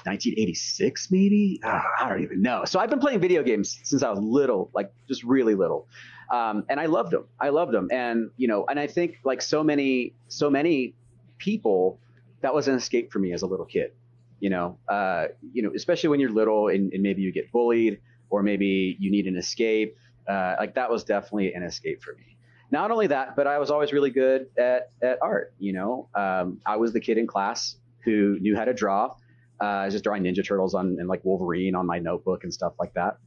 1986 0.04 1.10
maybe 1.10 1.60
Ah, 1.64 1.82
i 2.00 2.08
don't 2.08 2.22
even 2.22 2.42
know 2.42 2.64
so 2.64 2.80
i've 2.80 2.90
been 2.90 2.98
playing 2.98 3.20
video 3.20 3.42
games 3.42 3.78
since 3.84 4.02
i 4.02 4.10
was 4.10 4.18
little 4.18 4.70
like 4.74 4.92
just 5.08 5.22
really 5.22 5.54
little 5.54 5.88
um, 6.32 6.64
and 6.68 6.80
i 6.80 6.86
loved 6.86 7.12
them. 7.12 7.24
I 7.38 7.50
loved 7.50 7.72
them. 7.72 7.88
And 7.92 8.30
you 8.36 8.48
know 8.48 8.64
and 8.68 8.80
i 8.80 8.86
think 8.86 9.18
like 9.24 9.40
so 9.42 9.62
many 9.62 10.14
so 10.28 10.50
many 10.50 10.94
people 11.38 12.00
that 12.40 12.54
was 12.54 12.66
an 12.68 12.74
escape 12.74 13.12
for 13.12 13.18
me 13.20 13.32
as 13.32 13.42
a 13.42 13.46
little 13.46 13.66
kid 13.66 13.92
you 14.40 14.50
know? 14.50 14.76
Uh, 14.88 15.26
you 15.52 15.62
know 15.62 15.70
especially 15.76 16.08
when 16.08 16.18
you're 16.18 16.30
little 16.30 16.68
and, 16.68 16.92
and 16.92 17.02
maybe 17.02 17.22
you 17.22 17.32
get 17.32 17.52
bullied 17.52 18.00
or 18.30 18.42
maybe 18.42 18.96
you 18.98 19.10
need 19.10 19.26
an 19.26 19.36
escape 19.36 19.96
uh, 20.28 20.56
like 20.58 20.74
that 20.74 20.90
was 20.90 21.04
definitely 21.04 21.52
an 21.52 21.62
escape 21.62 22.02
for 22.02 22.14
me. 22.14 22.36
Not 22.70 22.90
only 22.90 23.06
that 23.08 23.36
but 23.36 23.46
i 23.46 23.58
was 23.58 23.70
always 23.70 23.92
really 23.92 24.10
good 24.10 24.48
at, 24.58 24.90
at 25.02 25.18
art 25.22 25.54
you 25.58 25.72
know? 25.72 26.08
Um, 26.14 26.60
i 26.66 26.76
was 26.76 26.92
the 26.92 27.00
kid 27.00 27.18
in 27.18 27.26
class 27.26 27.76
who 28.04 28.38
knew 28.40 28.56
how 28.56 28.64
to 28.64 28.74
draw. 28.74 29.14
Uh, 29.60 29.64
I 29.64 29.84
was 29.84 29.94
just 29.94 30.04
drawing 30.04 30.24
Ninja 30.24 30.44
Turtles 30.46 30.74
on 30.74 30.96
and 30.98 31.08
like 31.08 31.24
Wolverine 31.24 31.74
on 31.74 31.86
my 31.86 31.98
notebook 31.98 32.42
and 32.42 32.52
stuff 32.52 32.72
like 32.80 32.94
that. 32.94 33.18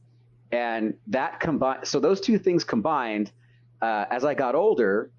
And 0.52 0.94
that 1.08 1.40
combined, 1.40 1.86
so 1.86 2.00
those 2.00 2.20
two 2.20 2.38
things 2.38 2.64
combined, 2.64 3.32
uh, 3.82 4.06
as 4.10 4.24
I 4.24 4.34
got 4.34 4.54
older, 4.54 5.10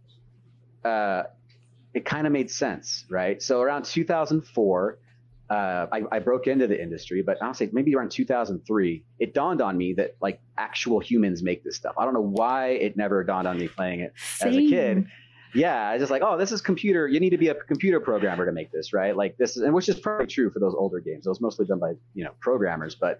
uh, 0.83 1.23
it 1.93 2.05
kind 2.05 2.27
of 2.27 2.33
made 2.33 2.49
sense, 2.49 3.05
right? 3.09 3.41
So 3.41 3.61
around 3.61 3.85
2004, 3.85 4.99
uh, 5.49 5.87
I, 5.91 6.01
I, 6.11 6.19
broke 6.19 6.47
into 6.47 6.67
the 6.67 6.81
industry, 6.81 7.21
but 7.21 7.41
I'll 7.41 7.53
say 7.53 7.69
maybe 7.71 7.95
around 7.95 8.11
2003, 8.11 9.03
it 9.19 9.33
dawned 9.33 9.61
on 9.61 9.77
me 9.77 9.93
that 9.93 10.17
like 10.21 10.41
actual 10.57 10.99
humans 10.99 11.41
make 11.41 11.63
this 11.63 11.77
stuff. 11.77 11.95
I 11.97 12.03
don't 12.03 12.13
know 12.13 12.19
why 12.19 12.71
it 12.71 12.97
never 12.97 13.23
dawned 13.23 13.47
on 13.47 13.57
me 13.57 13.69
playing 13.69 14.01
it 14.01 14.13
Same. 14.17 14.49
as 14.49 14.57
a 14.57 14.69
kid. 14.69 15.07
Yeah, 15.53 15.89
I 15.89 15.97
just 15.97 16.11
like, 16.11 16.21
oh, 16.21 16.37
this 16.37 16.51
is 16.51 16.59
computer. 16.59 17.07
You 17.07 17.21
need 17.21 17.29
to 17.29 17.37
be 17.37 17.47
a 17.47 17.55
computer 17.55 18.01
programmer 18.01 18.45
to 18.45 18.51
make 18.51 18.71
this, 18.71 18.91
right? 18.91 19.15
Like 19.15 19.37
this 19.37 19.55
is, 19.55 19.63
and 19.63 19.73
which 19.73 19.87
is 19.87 19.97
probably 19.97 20.27
true 20.27 20.49
for 20.49 20.59
those 20.59 20.75
older 20.77 20.99
games. 20.99 21.25
It 21.25 21.29
was 21.29 21.39
mostly 21.39 21.65
done 21.65 21.79
by 21.79 21.93
you 22.13 22.25
know 22.25 22.31
programmers, 22.41 22.95
but 22.95 23.17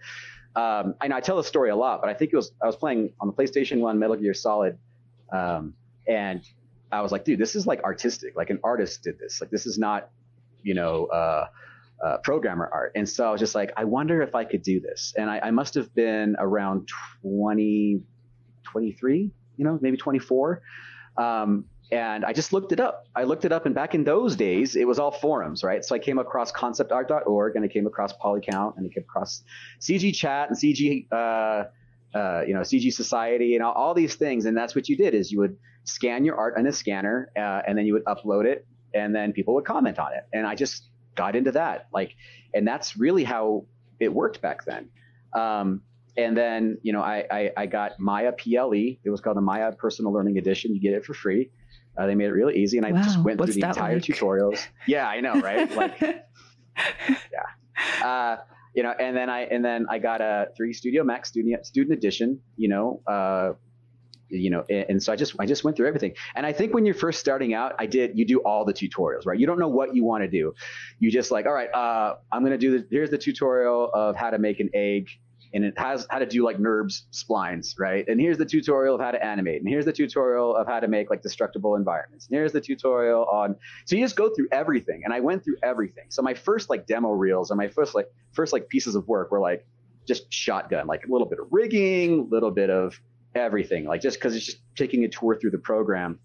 um, 0.58 0.96
I 1.00 1.08
know 1.08 1.16
I 1.16 1.22
tell 1.22 1.38
the 1.38 1.44
story 1.44 1.70
a 1.70 1.76
lot. 1.76 2.02
But 2.02 2.10
I 2.10 2.14
think 2.14 2.34
it 2.34 2.36
was 2.36 2.52
I 2.62 2.66
was 2.66 2.76
playing 2.76 3.14
on 3.22 3.28
the 3.28 3.34
PlayStation 3.34 3.80
One 3.80 4.00
Metal 4.00 4.16
Gear 4.16 4.34
Solid, 4.34 4.78
um, 5.32 5.74
and 6.08 6.42
I 6.92 7.02
was 7.02 7.12
like, 7.12 7.24
dude, 7.24 7.40
this 7.40 7.56
is 7.56 7.68
like 7.68 7.84
artistic. 7.84 8.36
Like 8.36 8.50
an 8.50 8.60
artist 8.64 9.04
did 9.04 9.20
this. 9.20 9.40
Like 9.40 9.52
this 9.52 9.66
is 9.66 9.78
not, 9.78 10.10
you 10.64 10.74
know. 10.74 11.06
Uh, 11.06 11.48
uh, 12.06 12.18
programmer 12.18 12.70
art. 12.72 12.92
And 12.94 13.10
so 13.10 13.28
I 13.28 13.32
was 13.32 13.40
just 13.40 13.56
like, 13.56 13.72
I 13.76 13.84
wonder 13.84 14.22
if 14.22 14.36
I 14.36 14.44
could 14.44 14.62
do 14.62 14.80
this. 14.80 15.16
And 15.18 15.32
I, 15.32 15.40
I 15.40 15.50
must 15.50 15.74
have 15.74 15.92
been 15.96 16.36
around 16.38 16.88
20, 17.24 18.02
23, 18.64 19.32
you 19.58 19.66
know, 19.66 19.80
maybe 19.82 19.98
24. 19.98 20.62
Um, 21.18 21.66
and 21.92 22.26
I 22.26 22.34
just 22.34 22.52
looked 22.52 22.72
it 22.72 22.80
up. 22.80 23.08
I 23.16 23.24
looked 23.24 23.46
it 23.46 23.52
up, 23.52 23.66
and 23.66 23.74
back 23.74 23.96
in 23.96 24.04
those 24.04 24.36
days, 24.36 24.76
it 24.76 24.86
was 24.88 25.00
all 25.00 25.12
forums, 25.12 25.64
right? 25.64 25.84
So 25.86 25.96
I 25.96 26.00
came 26.00 26.20
across 26.20 26.52
conceptart.org, 26.52 27.56
and 27.56 27.64
I 27.64 27.68
came 27.68 27.88
across 27.88 28.14
Polycount, 28.14 28.78
and 28.78 28.86
I 28.86 28.94
came 28.94 29.04
across 29.04 29.44
CG 29.80 30.14
Chat 30.14 30.50
and 30.50 30.58
CG, 30.58 31.08
uh, 31.12 31.66
uh, 32.18 32.44
you 32.46 32.54
know, 32.54 32.62
CG 32.62 32.92
Society, 32.92 33.56
and 33.56 33.64
all, 33.64 33.74
all, 33.74 33.94
these 33.94 34.16
things. 34.16 34.46
And 34.46 34.58
that's 34.58 34.76
what 34.76 34.90
you 34.90 34.98
did: 34.98 35.14
is 35.14 35.32
you 35.32 35.40
would 35.40 35.58
scan 35.86 36.26
your 36.26 36.36
art 36.36 36.58
in 36.58 36.68
a 36.68 36.74
scanner, 36.74 37.32
uh, 37.38 37.62
and 37.66 37.78
then 37.78 37.86
you 37.86 37.94
would 37.94 38.06
upload 38.06 38.46
it, 38.46 38.68
and 38.94 39.16
then 39.16 39.32
people 39.32 39.54
would 39.54 39.66
comment 39.66 39.98
on 39.98 40.14
it. 40.14 40.26
And 40.34 40.46
I 40.46 40.56
just 40.56 40.90
got 41.16 41.36
into 41.36 41.52
that. 41.54 41.88
Like, 41.94 42.14
and 42.54 42.68
that's 42.68 42.98
really 42.98 43.24
how 43.24 43.66
it 44.00 44.14
worked 44.14 44.42
back 44.42 44.66
then. 44.66 44.90
Um, 45.34 45.82
and 46.18 46.36
then, 46.36 46.80
you 46.82 46.94
know, 46.94 47.02
I, 47.02 47.26
I, 47.30 47.52
I, 47.56 47.66
got 47.68 48.00
Maya 48.00 48.32
PLE. 48.32 48.98
It 49.04 49.10
was 49.10 49.22
called 49.22 49.38
the 49.38 49.42
Maya 49.42 49.72
Personal 49.74 50.12
Learning 50.12 50.40
Edition. 50.40 50.74
You 50.74 50.82
get 50.82 50.94
it 50.94 51.06
for 51.06 51.14
free. 51.14 51.52
Uh, 51.98 52.06
they 52.06 52.16
made 52.16 52.26
it 52.26 52.34
really 52.34 52.58
easy, 52.58 52.78
and 52.78 52.86
I 52.86 52.92
wow. 52.92 53.04
just 53.04 53.24
went 53.24 53.40
through 53.40 53.54
the 53.54 53.62
entire 53.62 53.96
like? 53.96 54.04
tutorials. 54.04 54.60
Yeah, 54.88 55.08
I 55.08 55.20
know, 55.20 55.40
right? 55.40 55.70
like, 55.76 56.00
yeah. 56.00 58.06
Uh, 58.06 58.38
you 58.76 58.84
know, 58.84 58.94
and 59.00 59.18
then 59.18 59.30
I 59.30 59.42
and 59.46 59.66
then 59.66 59.88
I 59.90 60.00
got 60.00 60.22
a 60.22 60.48
3D 60.60 60.76
Studio 60.76 61.04
Max 61.04 61.30
student 61.30 61.66
student 61.66 61.98
edition. 61.98 62.40
You 62.56 62.70
know, 62.70 63.02
uh, 63.08 63.54
you 64.30 64.50
know 64.50 64.64
and 64.70 65.02
so 65.02 65.14
i 65.14 65.16
just 65.16 65.36
i 65.40 65.46
just 65.46 65.64
went 65.64 65.78
through 65.78 65.88
everything 65.88 66.14
and 66.36 66.46
i 66.46 66.52
think 66.52 66.74
when 66.74 66.86
you're 66.86 66.96
first 66.96 67.20
starting 67.20 67.54
out 67.54 67.74
i 67.80 67.86
did 67.86 68.18
you 68.18 68.26
do 68.26 68.40
all 68.40 68.66
the 68.66 68.74
tutorials 68.74 69.26
right 69.26 69.40
you 69.40 69.48
don't 69.48 69.60
know 69.60 69.68
what 69.68 69.96
you 69.96 70.04
want 70.04 70.22
to 70.22 70.28
do 70.28 70.54
you 71.00 71.10
just 71.10 71.32
like 71.32 71.46
all 71.46 71.54
right 71.54 71.74
uh, 71.74 72.16
i'm 72.32 72.42
going 72.42 72.52
to 72.52 72.58
do 72.58 72.78
the 72.78 72.88
here's 72.92 73.10
the 73.10 73.18
tutorial 73.18 73.90
of 73.94 74.16
how 74.16 74.30
to 74.30 74.38
make 74.38 74.60
an 74.60 74.70
egg 74.74 75.10
and 75.54 75.64
it 75.64 75.78
has 75.78 76.08
how 76.10 76.20
to 76.20 76.26
do 76.26 76.44
like 76.44 76.58
NURBS 76.58 77.04
splines, 77.12 77.80
right? 77.80 78.08
And 78.08 78.20
here's 78.20 78.38
the 78.38 78.46
tutorial 78.46 78.96
of 78.96 79.02
how 79.02 79.12
to 79.12 79.24
animate, 79.24 79.62
and 79.62 79.70
here's 79.70 79.86
the 79.86 79.94
tutorial 79.94 80.56
of 80.56 80.68
how 80.68 80.80
to 80.80 80.88
make 80.88 81.10
like 81.10 81.22
destructible 81.22 81.76
environments, 81.76 82.28
and 82.28 82.36
here's 82.36 82.52
the 82.52 82.62
tutorial 82.62 83.26
on. 83.26 83.56
So 83.86 83.96
you 83.96 84.04
just 84.04 84.16
go 84.16 84.30
through 84.34 84.48
everything, 84.52 85.02
and 85.04 85.14
I 85.14 85.20
went 85.20 85.44
through 85.44 85.58
everything. 85.64 86.06
So 86.10 86.22
my 86.22 86.34
first 86.34 86.70
like 86.70 86.88
demo 86.88 87.12
reels 87.12 87.52
and 87.52 87.58
my 87.58 87.68
first 87.68 87.96
like 87.96 88.12
first 88.32 88.54
like 88.54 88.68
pieces 88.70 88.96
of 88.96 89.08
work 89.08 89.32
were 89.32 89.40
like 89.40 89.66
just 90.08 90.32
shotgun, 90.32 90.88
like 90.88 91.06
a 91.06 91.12
little 91.12 91.28
bit 91.28 91.40
of 91.40 91.48
rigging, 91.52 92.20
a 92.20 92.24
little 92.24 92.52
bit 92.52 92.70
of 92.70 93.00
everything, 93.36 93.86
like 93.86 94.02
just 94.02 94.18
because 94.18 94.36
it's 94.36 94.46
just 94.46 94.60
taking 94.76 95.04
a 95.04 95.10
tour 95.10 95.38
through 95.40 95.52
the 95.52 95.58
program. 95.58 96.20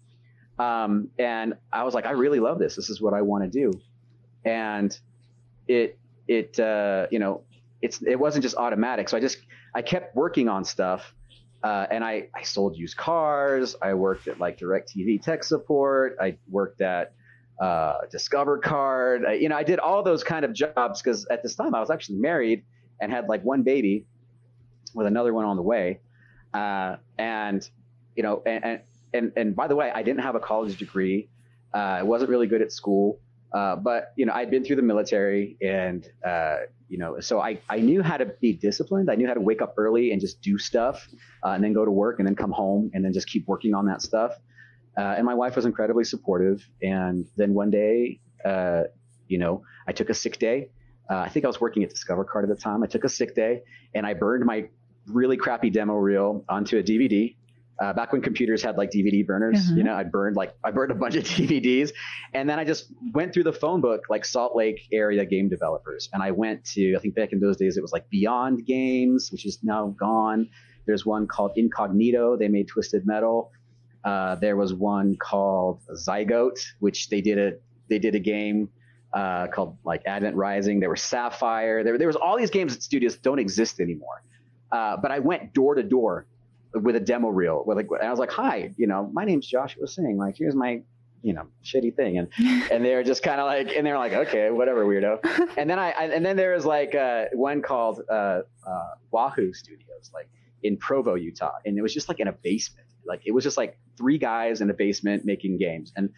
Um, 0.59 1.09
and 1.19 1.55
I 1.71 1.83
was 1.83 1.93
like, 1.93 2.05
I 2.05 2.11
really 2.11 2.39
love 2.39 2.59
this. 2.59 2.75
This 2.75 2.89
is 2.89 3.01
what 3.01 3.13
I 3.13 3.21
want 3.21 3.43
to 3.43 3.49
do. 3.49 3.73
And 4.45 4.97
it, 5.67 5.97
it, 6.27 6.59
uh, 6.59 7.07
you 7.11 7.19
know, 7.19 7.41
it's, 7.83 8.01
it 8.01 8.19
wasn't 8.19 8.43
just 8.43 8.55
automatic. 8.55 9.09
So 9.09 9.17
I 9.17 9.19
just, 9.19 9.37
I 9.75 9.81
kept 9.81 10.15
working 10.15 10.49
on 10.49 10.63
stuff. 10.65 11.13
Uh, 11.63 11.87
and 11.89 12.03
I, 12.03 12.27
I 12.35 12.43
sold 12.43 12.77
used 12.77 12.97
cars. 12.97 13.75
I 13.81 13.93
worked 13.93 14.27
at 14.27 14.39
like 14.39 14.59
DirecTV 14.59 15.21
tech 15.21 15.43
support. 15.43 16.17
I 16.21 16.37
worked 16.49 16.81
at 16.81 17.13
uh, 17.61 17.99
Discover 18.11 18.57
Card. 18.57 19.25
I, 19.25 19.33
you 19.33 19.47
know, 19.47 19.55
I 19.55 19.63
did 19.63 19.79
all 19.79 20.03
those 20.03 20.23
kind 20.23 20.43
of 20.43 20.53
jobs 20.53 21.01
because 21.01 21.25
at 21.27 21.41
this 21.41 21.55
time 21.55 21.73
I 21.73 21.79
was 21.79 21.89
actually 21.89 22.17
married 22.17 22.63
and 22.99 23.11
had 23.11 23.29
like 23.29 23.43
one 23.43 23.63
baby 23.63 24.05
with 24.93 25.07
another 25.07 25.33
one 25.33 25.45
on 25.45 25.55
the 25.55 25.61
way. 25.61 25.99
Uh, 26.53 26.97
and 27.17 27.67
you 28.15 28.23
know, 28.23 28.43
and, 28.45 28.81
and 29.13 29.31
and 29.35 29.55
by 29.55 29.67
the 29.67 29.75
way, 29.75 29.91
I 29.93 30.03
didn't 30.03 30.21
have 30.21 30.35
a 30.35 30.39
college 30.39 30.77
degree. 30.77 31.29
Uh, 31.73 31.77
I 31.77 32.03
wasn't 32.03 32.29
really 32.29 32.47
good 32.47 32.61
at 32.61 32.71
school, 32.71 33.19
uh, 33.53 33.75
but 33.75 34.13
you 34.15 34.25
know, 34.25 34.33
I'd 34.33 34.51
been 34.51 34.63
through 34.63 34.75
the 34.75 34.83
military, 34.83 35.57
and 35.61 36.07
uh, 36.25 36.57
you 36.93 36.99
know, 36.99 37.19
so 37.21 37.41
I 37.41 37.57
I 37.67 37.79
knew 37.79 38.03
how 38.03 38.17
to 38.17 38.27
be 38.39 38.53
disciplined. 38.53 39.09
I 39.09 39.15
knew 39.15 39.27
how 39.27 39.33
to 39.33 39.41
wake 39.41 39.63
up 39.63 39.73
early 39.77 40.11
and 40.11 40.21
just 40.21 40.43
do 40.43 40.59
stuff, 40.59 41.09
uh, 41.43 41.53
and 41.55 41.63
then 41.63 41.73
go 41.73 41.83
to 41.83 41.89
work, 41.89 42.19
and 42.19 42.27
then 42.27 42.35
come 42.35 42.51
home, 42.51 42.91
and 42.93 43.03
then 43.03 43.11
just 43.11 43.27
keep 43.27 43.47
working 43.47 43.73
on 43.73 43.87
that 43.87 44.03
stuff. 44.03 44.33
Uh, 44.95 45.15
and 45.17 45.25
my 45.25 45.33
wife 45.33 45.55
was 45.55 45.65
incredibly 45.65 46.03
supportive. 46.03 46.63
And 46.83 47.25
then 47.35 47.55
one 47.55 47.71
day, 47.71 48.19
you 49.27 49.39
know, 49.39 49.63
I 49.87 49.91
took 49.91 50.11
a 50.11 50.13
sick 50.13 50.37
day. 50.37 50.69
I 51.09 51.29
think 51.29 51.45
I 51.45 51.47
was 51.47 51.59
working 51.59 51.83
at 51.83 51.89
Discover 51.89 52.25
Card 52.25 52.47
at 52.47 52.55
the 52.55 52.61
time. 52.61 52.83
I 52.83 52.87
took 52.87 53.05
a 53.05 53.09
sick 53.09 53.33
day, 53.33 53.63
and 53.95 54.05
I 54.05 54.13
burned 54.13 54.45
my 54.45 54.69
really 55.07 55.35
crappy 55.35 55.71
demo 55.71 55.95
reel 55.95 56.45
onto 56.47 56.77
a 56.77 56.83
DVD. 56.83 57.35
Uh, 57.81 57.91
back 57.91 58.11
when 58.11 58.21
computers 58.21 58.61
had 58.61 58.77
like 58.77 58.91
DVD 58.91 59.25
burners, 59.25 59.57
uh-huh. 59.57 59.75
you 59.75 59.83
know, 59.83 59.95
I 59.95 60.03
burned 60.03 60.35
like 60.35 60.53
I 60.63 60.71
burned 60.71 60.91
a 60.91 60.95
bunch 60.95 61.15
of 61.15 61.23
DVDs, 61.23 61.91
and 62.33 62.47
then 62.47 62.59
I 62.59 62.65
just 62.65 62.93
went 63.13 63.33
through 63.33 63.43
the 63.43 63.53
phone 63.53 63.81
book 63.81 64.03
like 64.09 64.25
Salt 64.25 64.55
Lake 64.55 64.87
area 64.91 65.25
game 65.25 65.49
developers, 65.49 66.09
and 66.13 66.21
I 66.21 66.31
went 66.31 66.63
to 66.65 66.95
I 66.95 66.99
think 66.99 67.15
back 67.15 67.33
in 67.33 67.39
those 67.39 67.57
days 67.57 67.75
it 67.77 67.81
was 67.81 67.91
like 67.91 68.09
Beyond 68.09 68.65
Games, 68.65 69.31
which 69.31 69.45
is 69.45 69.59
now 69.63 69.87
gone. 69.87 70.49
There's 70.85 71.05
one 71.05 71.27
called 71.27 71.53
Incognito. 71.55 72.37
They 72.37 72.47
made 72.47 72.67
Twisted 72.67 73.07
Metal. 73.07 73.51
Uh, 74.03 74.35
there 74.35 74.57
was 74.57 74.73
one 74.73 75.15
called 75.15 75.81
Zygote, 75.95 76.59
which 76.79 77.09
they 77.09 77.21
did 77.21 77.39
a 77.39 77.53
they 77.89 77.99
did 77.99 78.15
a 78.15 78.19
game 78.19 78.69
uh, 79.13 79.47
called 79.47 79.77
like 79.83 80.03
Advent 80.05 80.35
Rising. 80.35 80.79
There 80.79 80.89
was 80.89 80.99
Saffire. 80.99 81.83
There, 81.83 81.97
there 81.97 82.07
was 82.07 82.15
all 82.15 82.37
these 82.37 82.51
games 82.51 82.75
that 82.75 82.83
studios 82.83 83.17
don't 83.17 83.39
exist 83.39 83.79
anymore. 83.79 84.23
Uh, 84.71 84.97
but 84.97 85.11
I 85.11 85.19
went 85.19 85.53
door 85.53 85.75
to 85.75 85.83
door 85.83 86.25
with 86.73 86.95
a 86.95 86.99
demo 86.99 87.29
reel. 87.29 87.63
With 87.65 87.77
like, 87.77 87.87
and 87.99 88.07
I 88.07 88.09
was 88.09 88.19
like, 88.19 88.31
"Hi, 88.31 88.73
you 88.77 88.87
know, 88.87 89.09
my 89.13 89.25
name's 89.25 89.47
Joshua 89.47 89.87
Singh. 89.87 90.17
Like, 90.17 90.35
here's 90.37 90.55
my, 90.55 90.81
you 91.21 91.33
know, 91.33 91.47
shitty 91.63 91.95
thing." 91.95 92.17
And 92.17 92.27
and 92.71 92.83
they 92.83 92.95
were 92.95 93.03
just 93.03 93.23
kind 93.23 93.39
of 93.39 93.45
like, 93.45 93.75
and 93.75 93.85
they 93.85 93.91
were 93.91 93.97
like, 93.97 94.13
"Okay, 94.13 94.49
whatever, 94.49 94.85
weirdo." 94.85 95.19
And 95.57 95.69
then 95.69 95.79
I, 95.79 95.91
I 95.91 96.03
and 96.05 96.25
then 96.25 96.35
there 96.35 96.53
was 96.53 96.65
like 96.65 96.95
uh, 96.95 97.25
one 97.33 97.61
called 97.61 98.01
uh, 98.09 98.41
uh, 98.65 98.93
Wahoo 99.11 99.53
Studios, 99.53 100.11
like 100.13 100.29
in 100.63 100.77
Provo, 100.77 101.15
Utah, 101.15 101.53
and 101.65 101.77
it 101.77 101.81
was 101.81 101.93
just 101.93 102.09
like 102.09 102.19
in 102.19 102.27
a 102.27 102.33
basement. 102.33 102.87
Like 103.05 103.21
it 103.25 103.31
was 103.31 103.43
just 103.43 103.57
like 103.57 103.77
three 103.97 104.17
guys 104.17 104.61
in 104.61 104.69
a 104.69 104.73
basement 104.73 105.25
making 105.25 105.57
games, 105.57 105.93
and 105.95 106.09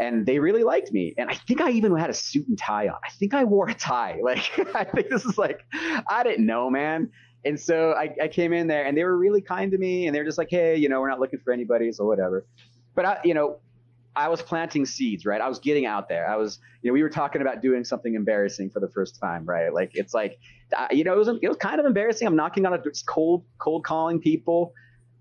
and 0.00 0.24
they 0.24 0.38
really 0.38 0.62
liked 0.62 0.92
me. 0.92 1.14
And 1.18 1.28
I 1.28 1.34
think 1.34 1.60
I 1.60 1.70
even 1.70 1.94
had 1.96 2.08
a 2.08 2.14
suit 2.14 2.46
and 2.46 2.56
tie 2.56 2.86
on. 2.86 2.98
I 3.04 3.10
think 3.10 3.34
I 3.34 3.44
wore 3.44 3.68
a 3.68 3.74
tie. 3.74 4.20
Like 4.22 4.50
I 4.74 4.84
think 4.84 5.08
this 5.10 5.24
is 5.24 5.36
like 5.36 5.64
I 6.08 6.22
didn't 6.22 6.46
know, 6.46 6.70
man 6.70 7.10
and 7.48 7.58
so 7.58 7.92
I, 7.92 8.14
I, 8.22 8.28
came 8.28 8.52
in 8.52 8.66
there 8.66 8.84
and 8.84 8.96
they 8.96 9.04
were 9.04 9.16
really 9.16 9.40
kind 9.40 9.72
to 9.72 9.78
me 9.78 10.06
and 10.06 10.14
they're 10.14 10.24
just 10.24 10.36
like, 10.36 10.50
hey, 10.50 10.76
you 10.76 10.90
know, 10.90 11.00
we're 11.00 11.08
not 11.08 11.18
looking 11.18 11.38
for 11.38 11.50
anybody, 11.50 11.90
so 11.92 12.04
whatever. 12.04 12.44
But 12.94 13.04
I, 13.06 13.18
you 13.24 13.32
know, 13.32 13.58
I 14.14 14.28
was 14.28 14.42
planting 14.42 14.84
seeds, 14.84 15.24
right? 15.24 15.40
I 15.40 15.48
was 15.48 15.58
getting 15.58 15.86
out 15.86 16.10
there. 16.10 16.28
I 16.28 16.36
was, 16.36 16.58
you 16.82 16.90
know, 16.90 16.92
we 16.92 17.02
were 17.02 17.08
talking 17.08 17.40
about 17.40 17.62
doing 17.62 17.84
something 17.84 18.14
embarrassing 18.14 18.68
for 18.68 18.80
the 18.80 18.88
first 18.88 19.18
time, 19.18 19.46
right? 19.46 19.72
Like 19.72 19.92
it's 19.94 20.12
like, 20.12 20.38
you 20.90 21.04
know, 21.04 21.14
it 21.14 21.18
was, 21.18 21.28
it 21.40 21.48
was 21.48 21.56
kind 21.56 21.80
of 21.80 21.86
embarrassing. 21.86 22.26
I'm 22.26 22.36
knocking 22.36 22.66
on 22.66 22.74
a 22.74 22.82
cold, 23.06 23.44
cold 23.58 23.82
calling 23.82 24.20
people, 24.20 24.74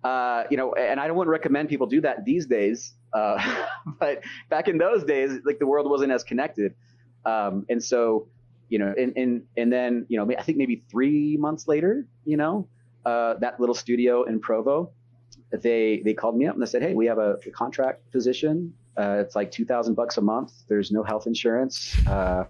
uh, 0.03 0.43
you 0.51 0.57
know, 0.57 0.73
and 0.73 0.99
I 0.99 1.07
don't 1.07 1.15
wouldn't 1.15 1.31
recommend 1.31 1.69
people 1.69 1.87
do 1.87 2.01
that 2.01 2.25
these 2.25 2.45
days. 2.45 2.93
Uh, 3.13 3.41
but 3.99 4.21
back 4.49 4.67
in 4.67 4.77
those 4.77 5.05
days, 5.05 5.31
like 5.45 5.59
the 5.59 5.67
world 5.67 5.89
wasn't 5.89 6.11
as 6.11 6.23
connected. 6.23 6.73
Um, 7.25 7.65
and 7.69 7.81
so, 7.81 8.27
you 8.69 8.79
know, 8.79 8.93
and, 8.97 9.13
and, 9.15 9.43
and 9.55 9.71
then, 9.71 10.05
you 10.09 10.17
know, 10.17 10.35
I 10.37 10.41
think 10.41 10.57
maybe 10.57 10.83
three 10.89 11.37
months 11.37 11.67
later, 11.67 12.05
you 12.25 12.37
know, 12.37 12.67
uh, 13.05 13.35
that 13.35 13.59
little 13.59 13.75
studio 13.75 14.23
in 14.23 14.39
Provo, 14.39 14.91
they, 15.51 16.01
they 16.03 16.13
called 16.13 16.37
me 16.37 16.45
up 16.47 16.53
and 16.55 16.61
they 16.61 16.67
said, 16.67 16.81
Hey, 16.81 16.93
we 16.93 17.05
have 17.05 17.17
a, 17.17 17.37
a 17.45 17.51
contract 17.51 18.11
position. 18.11 18.73
Uh, 18.97 19.17
it's 19.19 19.35
like 19.35 19.51
2000 19.51 19.93
bucks 19.93 20.17
a 20.17 20.21
month. 20.21 20.51
There's 20.67 20.91
no 20.91 21.03
health 21.03 21.27
insurance. 21.27 21.95
Uh, 22.07 22.45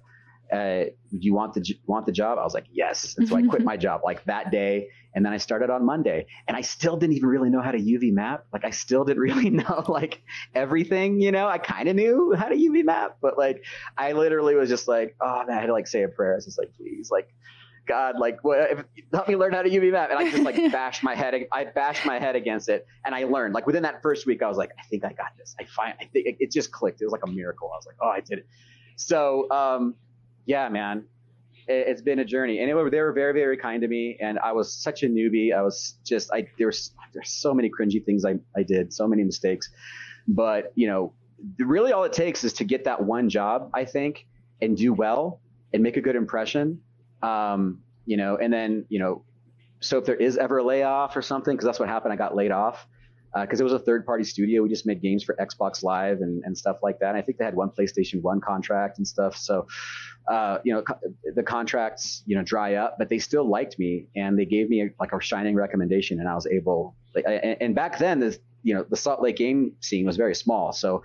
uh, 0.52 0.86
do 1.12 1.20
you 1.20 1.34
want 1.34 1.54
the 1.54 1.78
want 1.86 2.06
the 2.06 2.12
job? 2.12 2.38
I 2.38 2.44
was 2.44 2.54
like, 2.54 2.66
yes. 2.72 3.16
And 3.18 3.28
so 3.28 3.36
I 3.36 3.42
quit 3.44 3.64
my 3.64 3.78
job 3.88 4.02
like 4.04 4.24
that 4.26 4.52
day, 4.52 4.90
and 5.14 5.26
then 5.26 5.34
I 5.34 5.38
started 5.38 5.70
on 5.70 5.86
Monday, 5.86 6.26
and 6.48 6.56
I 6.56 6.62
still 6.62 6.98
didn't 6.98 7.16
even 7.16 7.30
really 7.30 7.50
know 7.50 7.62
how 7.62 7.72
to 7.72 7.80
UV 7.80 8.14
map. 8.14 8.46
Like 8.54 8.66
I 8.66 8.70
still 8.70 9.04
didn't 9.04 9.22
really 9.22 9.50
know 9.50 9.84
like 9.88 10.22
everything. 10.56 11.22
You 11.22 11.32
know, 11.32 11.48
I 11.48 11.58
kind 11.58 11.90
of 11.90 11.96
knew 11.96 12.34
how 12.38 12.50
to 12.50 12.56
UV 12.56 12.84
map, 12.86 13.18
but 13.22 13.38
like 13.38 13.64
I 13.98 14.14
literally 14.14 14.56
was 14.56 14.70
just 14.70 14.88
like, 14.88 15.16
oh 15.22 15.44
man, 15.46 15.58
I 15.58 15.62
had 15.62 15.68
to 15.68 15.74
like 15.74 15.88
say 15.88 16.04
a 16.04 16.08
prayer. 16.08 16.34
I 16.34 16.36
was 16.36 16.46
just 16.46 16.58
like, 16.58 16.74
please, 16.78 17.10
like 17.12 17.30
God, 17.88 18.20
like, 18.20 18.44
what, 18.44 18.60
if, 18.72 18.84
help 19.14 19.28
me 19.28 19.36
learn 19.36 19.54
how 19.54 19.62
to 19.62 19.70
UV 19.70 19.92
map. 19.92 20.10
And 20.12 20.20
I 20.20 20.30
just 20.30 20.44
like 20.44 20.56
bashed 20.72 21.04
my 21.04 21.16
head. 21.16 21.48
I 21.52 21.64
bashed 21.64 22.06
my 22.06 22.20
head 22.20 22.36
against 22.36 22.70
it, 22.70 22.86
and 23.06 23.16
I 23.16 23.24
learned. 23.24 23.54
Like 23.54 23.66
within 23.66 23.84
that 23.84 24.02
first 24.02 24.26
week, 24.26 24.44
I 24.44 24.48
was 24.48 24.58
like, 24.58 24.72
I 24.78 24.84
think 24.84 25.04
I 25.04 25.14
got 25.14 25.32
this. 25.38 25.56
I 25.60 25.64
find, 25.64 25.96
I 26.00 26.06
think 26.06 26.28
it, 26.28 26.36
it 26.40 26.52
just 26.52 26.72
clicked. 26.72 27.02
It 27.02 27.06
was 27.06 27.14
like 27.14 27.24
a 27.26 27.32
miracle. 27.32 27.72
I 27.74 27.78
was 27.78 27.86
like, 27.86 27.96
oh, 28.02 28.10
I 28.10 28.20
did 28.20 28.40
it. 28.40 28.48
So, 28.98 29.50
um, 29.52 29.96
yeah, 30.48 30.68
man, 30.70 31.06
it, 31.68 31.88
has 31.88 32.02
been 32.02 32.20
a 32.20 32.26
journey, 32.26 32.60
and 32.60 32.70
it, 32.70 32.92
they 32.92 33.02
were 33.02 33.12
very, 33.12 33.34
very 33.34 33.58
kind 33.58 33.82
to 33.82 33.88
me. 33.88 34.18
And 34.20 34.40
I 34.40 34.54
was 34.54 34.74
such 34.74 35.04
a 35.04 35.08
newbie. 35.08 35.54
I 35.54 35.62
was 35.62 35.96
just, 36.04 36.32
I 36.34 36.48
there's 36.58 36.92
there's 37.14 37.30
so 37.30 37.54
many 37.54 37.70
cringy 37.70 38.04
things 38.04 38.26
I 38.26 38.40
I 38.56 38.64
did, 38.64 38.92
so 38.92 39.08
many 39.08 39.24
mistakes, 39.24 39.70
but 40.28 40.72
you 40.76 40.88
know, 40.88 41.14
really 41.60 41.92
all 41.92 42.06
it 42.06 42.14
takes 42.14 42.44
is 42.44 42.54
to 42.54 42.64
get 42.64 42.86
that 42.86 43.04
one 43.04 43.30
job, 43.30 43.70
I 43.74 43.86
think, 43.86 44.26
and 44.62 44.76
do 44.76 44.94
well 44.94 45.42
and 45.74 45.84
make 45.84 45.98
a 45.98 46.02
good 46.02 46.16
impression. 46.16 46.82
Um, 47.22 47.84
you 48.06 48.16
know, 48.16 48.38
and 48.38 48.52
then, 48.54 48.86
you 48.88 49.00
know, 49.00 49.24
so 49.82 49.98
if 49.98 50.06
there 50.06 50.16
is 50.16 50.38
ever 50.38 50.60
a 50.60 50.64
layoff 50.64 51.16
or 51.18 51.22
something, 51.22 51.54
because 51.54 51.66
that's 51.66 51.80
what 51.80 51.90
happened, 51.90 52.14
I 52.14 52.16
got 52.16 52.36
laid 52.36 52.52
off 52.52 52.88
because 53.34 53.60
uh, 53.60 53.64
it 53.64 53.66
was 53.66 53.74
a 53.74 53.80
third 53.80 54.06
party 54.06 54.24
studio. 54.24 54.64
We 54.64 54.70
just 54.70 54.86
made 54.86 55.02
games 55.02 55.24
for 55.24 55.36
Xbox 55.36 55.84
Live 55.84 56.22
and, 56.22 56.44
and 56.46 56.58
stuff 56.58 56.78
like 56.82 57.00
that. 57.00 57.10
And 57.10 57.18
I 57.18 57.22
think 57.22 57.38
they 57.38 57.46
had 57.46 57.56
one 57.56 57.70
PlayStation 57.70 58.22
1 58.22 58.42
contract 58.42 58.98
and 58.98 59.08
stuff. 59.08 59.36
So, 59.36 59.68
uh, 60.28 60.60
you 60.64 60.74
know, 60.74 60.82
co- 60.82 61.00
the 61.36 61.44
contracts, 61.44 62.24
you 62.26 62.36
know, 62.36 62.44
dry 62.44 62.76
up, 62.76 62.96
but 62.98 63.10
they 63.10 63.20
still 63.20 63.48
liked 63.48 63.78
me 63.80 64.08
and 64.16 64.38
they 64.38 64.46
gave 64.46 64.70
me 64.70 64.82
a, 64.82 64.90
like 65.00 65.12
a 65.14 65.22
shining 65.22 65.56
recommendation 65.56 66.20
and 66.20 66.28
I 66.28 66.36
was 66.36 66.48
able, 66.48 66.96
like, 67.16 67.26
and, 67.28 67.58
and 67.62 67.76
back 67.76 68.00
then, 68.00 68.20
the, 68.20 68.38
you 68.64 68.74
know, 68.74 68.86
the 68.90 68.98
Salt 68.98 69.22
Lake 69.22 69.38
game 69.38 69.74
scene 69.82 70.06
was 70.06 70.18
very 70.18 70.36
small. 70.36 70.74
So 70.74 71.04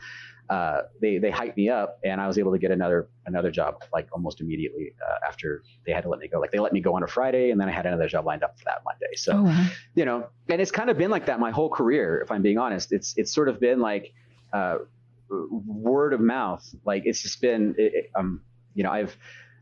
uh, 0.52 0.82
they 1.00 1.16
they 1.16 1.30
hyped 1.30 1.56
me 1.56 1.70
up, 1.70 1.98
and 2.04 2.20
I 2.20 2.26
was 2.26 2.36
able 2.36 2.52
to 2.52 2.58
get 2.58 2.70
another 2.70 3.08
another 3.24 3.50
job 3.50 3.82
like 3.90 4.06
almost 4.12 4.42
immediately 4.42 4.92
uh, 5.02 5.26
after 5.26 5.62
they 5.86 5.92
had 5.92 6.02
to 6.02 6.10
let 6.10 6.20
me 6.20 6.28
go. 6.28 6.38
Like 6.40 6.50
they 6.50 6.58
let 6.58 6.74
me 6.74 6.80
go 6.82 6.94
on 6.94 7.02
a 7.02 7.06
Friday, 7.06 7.52
and 7.52 7.58
then 7.58 7.70
I 7.70 7.72
had 7.72 7.86
another 7.86 8.06
job 8.06 8.26
lined 8.26 8.42
up 8.42 8.58
for 8.58 8.64
that 8.66 8.82
Monday. 8.84 9.16
So, 9.16 9.32
oh, 9.32 9.42
wow. 9.44 9.66
you 9.94 10.04
know, 10.04 10.26
and 10.50 10.60
it's 10.60 10.70
kind 10.70 10.90
of 10.90 10.98
been 10.98 11.10
like 11.10 11.24
that 11.24 11.40
my 11.40 11.50
whole 11.50 11.70
career. 11.70 12.20
If 12.20 12.30
I'm 12.30 12.42
being 12.42 12.58
honest, 12.58 12.92
it's 12.92 13.14
it's 13.16 13.32
sort 13.32 13.48
of 13.48 13.60
been 13.60 13.80
like 13.80 14.12
uh, 14.52 14.78
word 15.30 16.12
of 16.12 16.20
mouth. 16.20 16.62
Like 16.84 17.04
it's 17.06 17.22
just 17.22 17.40
been, 17.40 17.74
it, 17.78 18.10
um, 18.14 18.42
you 18.74 18.82
know, 18.82 18.90
I've 18.90 19.16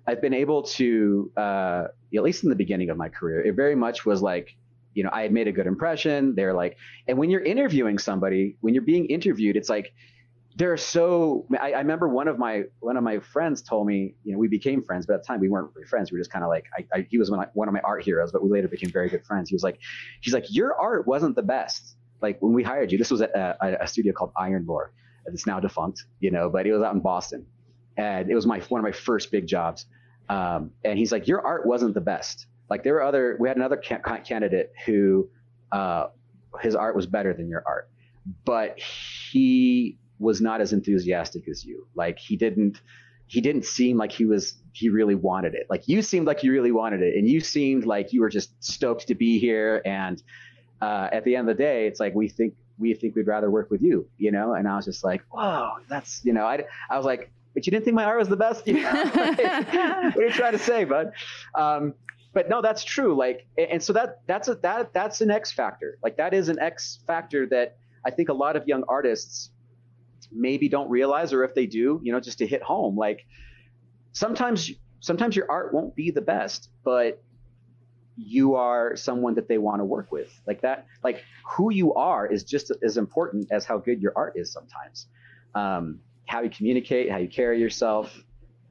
I've 0.08 0.20
been 0.20 0.34
able 0.34 0.64
to 0.64 1.30
uh, 1.36 1.84
at 2.16 2.22
least 2.24 2.42
in 2.42 2.50
the 2.50 2.56
beginning 2.56 2.90
of 2.90 2.96
my 2.96 3.10
career, 3.10 3.40
it 3.46 3.54
very 3.54 3.76
much 3.76 4.04
was 4.04 4.22
like 4.22 4.56
you 4.92 5.04
know, 5.04 5.10
I 5.12 5.22
had 5.22 5.32
made 5.32 5.46
a 5.46 5.52
good 5.52 5.68
impression. 5.68 6.34
They're 6.34 6.52
like, 6.52 6.76
and 7.06 7.16
when 7.16 7.30
you're 7.30 7.44
interviewing 7.44 7.96
somebody, 7.96 8.56
when 8.60 8.74
you're 8.74 8.82
being 8.82 9.06
interviewed, 9.06 9.54
it's 9.54 9.68
like 9.68 9.92
they're 10.60 10.76
so 10.76 11.46
I, 11.58 11.72
I, 11.72 11.78
remember 11.78 12.06
one 12.06 12.28
of 12.28 12.38
my 12.38 12.64
one 12.80 12.98
of 12.98 13.02
my 13.02 13.18
friends 13.18 13.62
told 13.62 13.86
me 13.86 14.14
you 14.24 14.32
know 14.32 14.38
we 14.38 14.46
became 14.46 14.82
friends 14.82 15.06
but 15.06 15.14
at 15.14 15.22
the 15.22 15.26
time 15.26 15.40
we 15.40 15.48
weren't 15.48 15.70
really 15.74 15.86
friends. 15.86 16.12
We 16.12 16.16
were 16.16 16.20
just 16.20 16.30
kind 16.30 16.44
of 16.44 16.50
like 16.50 16.66
I, 16.76 16.98
I, 16.98 17.06
he 17.08 17.16
was 17.16 17.30
one, 17.30 17.46
one 17.54 17.66
of 17.66 17.72
my 17.72 17.80
art 17.80 18.04
heroes 18.04 18.30
but 18.30 18.42
we 18.42 18.50
later 18.50 18.68
became 18.68 18.90
very 18.90 19.08
good 19.08 19.24
friends. 19.24 19.48
He 19.48 19.54
was 19.54 19.62
like 19.62 19.78
he's 20.20 20.34
like 20.34 20.44
your 20.50 20.74
art 20.78 21.06
wasn't 21.06 21.34
the 21.34 21.42
best. 21.42 21.96
Like 22.20 22.42
when 22.42 22.52
we 22.52 22.62
hired 22.62 22.92
you 22.92 22.98
this 22.98 23.10
was 23.10 23.22
at 23.22 23.30
a, 23.30 23.82
a 23.82 23.88
studio 23.88 24.12
called 24.12 24.32
iron 24.36 24.66
lore 24.66 24.92
it's 25.26 25.46
now 25.46 25.60
defunct 25.60 26.04
you 26.18 26.30
know 26.30 26.50
but 26.50 26.66
it 26.66 26.72
was 26.72 26.82
out 26.82 26.94
in 26.94 27.00
boston. 27.00 27.46
And 27.96 28.30
it 28.30 28.34
was 28.34 28.46
my 28.46 28.60
one 28.68 28.80
of 28.80 28.84
my 28.84 28.92
first 28.92 29.30
big 29.30 29.46
jobs. 29.46 29.86
Um, 30.28 30.72
and 30.84 30.98
he's 30.98 31.10
like 31.10 31.26
your 31.26 31.44
art 31.44 31.64
wasn't 31.64 31.94
the 31.94 32.02
best. 32.02 32.46
Like 32.68 32.84
there 32.84 32.92
were 32.94 33.02
other 33.02 33.38
we 33.40 33.48
had 33.48 33.56
another 33.56 33.78
ca- 33.82 34.18
candidate 34.18 34.72
who 34.84 35.30
uh, 35.72 36.08
his 36.60 36.74
art 36.74 36.94
was 36.94 37.06
better 37.06 37.32
than 37.32 37.48
your 37.48 37.62
art. 37.66 37.88
But 38.44 38.78
he 38.78 39.96
was 40.20 40.40
not 40.40 40.60
as 40.60 40.72
enthusiastic 40.72 41.48
as 41.48 41.64
you. 41.64 41.86
Like 41.96 42.18
he 42.18 42.36
didn't 42.36 42.80
he 43.26 43.40
didn't 43.40 43.64
seem 43.64 43.96
like 43.96 44.12
he 44.12 44.24
was 44.26 44.54
he 44.72 44.88
really 44.88 45.14
wanted 45.14 45.54
it. 45.54 45.66
Like 45.68 45.88
you 45.88 46.02
seemed 46.02 46.26
like 46.26 46.42
you 46.42 46.52
really 46.52 46.72
wanted 46.72 47.02
it, 47.02 47.16
and 47.16 47.28
you 47.28 47.40
seemed 47.40 47.86
like 47.86 48.12
you 48.12 48.20
were 48.20 48.28
just 48.28 48.52
stoked 48.62 49.08
to 49.08 49.14
be 49.14 49.38
here. 49.38 49.82
And 49.84 50.22
uh, 50.80 51.08
at 51.12 51.24
the 51.24 51.36
end 51.36 51.48
of 51.48 51.56
the 51.56 51.62
day, 51.62 51.86
it's 51.86 51.98
like 51.98 52.14
we 52.14 52.28
think 52.28 52.54
we 52.78 52.94
think 52.94 53.16
we'd 53.16 53.26
rather 53.26 53.50
work 53.50 53.70
with 53.70 53.82
you, 53.82 54.06
you 54.18 54.30
know. 54.30 54.54
And 54.54 54.68
I 54.68 54.76
was 54.76 54.84
just 54.84 55.02
like, 55.02 55.22
whoa, 55.30 55.74
that's 55.88 56.24
you 56.24 56.32
know, 56.32 56.44
I 56.44 56.64
I 56.90 56.96
was 56.96 57.06
like, 57.06 57.30
but 57.54 57.66
you 57.66 57.70
didn't 57.70 57.84
think 57.84 57.94
my 57.94 58.04
art 58.04 58.18
was 58.18 58.28
the 58.28 58.36
best. 58.36 58.66
You 58.66 58.74
know? 58.74 58.90
what 59.04 60.16
are 60.16 60.22
you 60.22 60.30
trying 60.30 60.52
to 60.52 60.58
say, 60.58 60.84
bud? 60.84 61.12
Um, 61.54 61.94
but 62.32 62.48
no, 62.48 62.62
that's 62.62 62.84
true. 62.84 63.16
Like, 63.16 63.46
and 63.56 63.82
so 63.82 63.92
that 63.92 64.20
that's 64.26 64.48
a 64.48 64.54
that 64.56 64.92
that's 64.92 65.20
an 65.20 65.30
X 65.30 65.52
factor. 65.52 65.98
Like 66.02 66.16
that 66.16 66.34
is 66.34 66.48
an 66.48 66.58
X 66.58 67.00
factor 67.06 67.46
that 67.46 67.76
I 68.04 68.10
think 68.10 68.28
a 68.28 68.34
lot 68.34 68.56
of 68.56 68.66
young 68.66 68.84
artists 68.88 69.50
maybe 70.32 70.68
don't 70.68 70.90
realize, 70.90 71.32
or 71.32 71.44
if 71.44 71.54
they 71.54 71.66
do, 71.66 72.00
you 72.02 72.12
know, 72.12 72.20
just 72.20 72.38
to 72.38 72.46
hit 72.46 72.62
home, 72.62 72.96
like 72.96 73.26
sometimes 74.12 74.70
sometimes 75.00 75.34
your 75.36 75.50
art 75.50 75.72
won't 75.72 75.94
be 75.94 76.10
the 76.10 76.20
best, 76.20 76.70
but 76.84 77.22
you 78.16 78.54
are 78.54 78.96
someone 78.96 79.34
that 79.34 79.48
they 79.48 79.58
want 79.58 79.80
to 79.80 79.84
work 79.84 80.12
with. 80.12 80.30
Like 80.46 80.60
that, 80.62 80.86
like 81.02 81.24
who 81.46 81.72
you 81.72 81.94
are 81.94 82.26
is 82.26 82.44
just 82.44 82.70
as 82.82 82.96
important 82.96 83.48
as 83.50 83.64
how 83.64 83.78
good 83.78 84.02
your 84.02 84.12
art 84.14 84.34
is 84.36 84.52
sometimes. 84.52 85.06
Um, 85.54 86.00
how 86.26 86.42
you 86.42 86.50
communicate, 86.50 87.10
how 87.10 87.16
you 87.16 87.28
carry 87.28 87.58
yourself, 87.58 88.22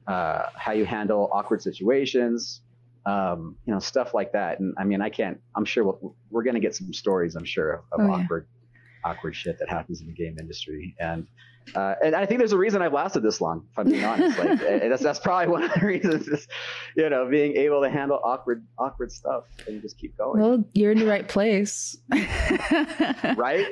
uh, 0.06 0.46
how 0.54 0.72
you 0.72 0.86
handle 0.86 1.28
awkward 1.32 1.60
situations, 1.60 2.62
um, 3.04 3.56
you 3.66 3.72
know, 3.72 3.78
stuff 3.78 4.14
like 4.14 4.32
that. 4.32 4.60
And 4.60 4.74
I 4.78 4.84
mean, 4.84 5.02
I 5.02 5.10
can't, 5.10 5.38
I'm 5.54 5.64
sure 5.64 5.84
we'll, 5.84 6.14
we're 6.30 6.42
going 6.42 6.54
to 6.54 6.60
get 6.60 6.74
some 6.74 6.92
stories, 6.92 7.36
I'm 7.36 7.44
sure, 7.44 7.72
of, 7.72 7.80
of 7.92 8.00
oh, 8.08 8.12
awkward, 8.12 8.46
yeah. 8.48 8.59
Awkward 9.04 9.34
shit 9.34 9.58
that 9.58 9.68
happens 9.68 10.00
in 10.00 10.06
the 10.06 10.12
game 10.12 10.38
industry. 10.38 10.94
And 10.98 11.26
uh, 11.74 11.94
and 12.02 12.16
I 12.16 12.26
think 12.26 12.38
there's 12.38 12.52
a 12.52 12.58
reason 12.58 12.82
I've 12.82 12.92
lasted 12.92 13.22
this 13.22 13.40
long, 13.40 13.64
if 13.70 13.78
I'm 13.78 13.88
being 13.88 14.04
honest. 14.04 14.38
Like 14.38 14.58
that's 14.60 15.02
that's 15.02 15.18
probably 15.20 15.52
one 15.52 15.62
of 15.62 15.72
the 15.72 15.80
reasons 15.86 16.26
is, 16.26 16.48
you 16.96 17.08
know, 17.08 17.28
being 17.28 17.54
able 17.56 17.82
to 17.82 17.90
handle 17.90 18.18
awkward 18.24 18.66
awkward 18.78 19.12
stuff 19.12 19.44
and 19.68 19.80
just 19.80 19.98
keep 19.98 20.16
going. 20.16 20.40
Well, 20.40 20.64
you're 20.74 20.90
in 20.90 20.98
the 20.98 21.06
right 21.06 21.28
place. 21.28 21.96
right? 23.36 23.66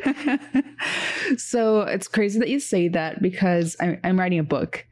so 1.37 1.81
it's 1.81 2.07
crazy 2.07 2.39
that 2.39 2.49
you 2.49 2.61
say 2.61 2.89
that 2.89 3.21
because 3.21 3.77
I'm, 3.81 3.99
I'm 4.05 4.19
writing 4.19 4.39
a 4.39 4.45
book. 4.45 4.87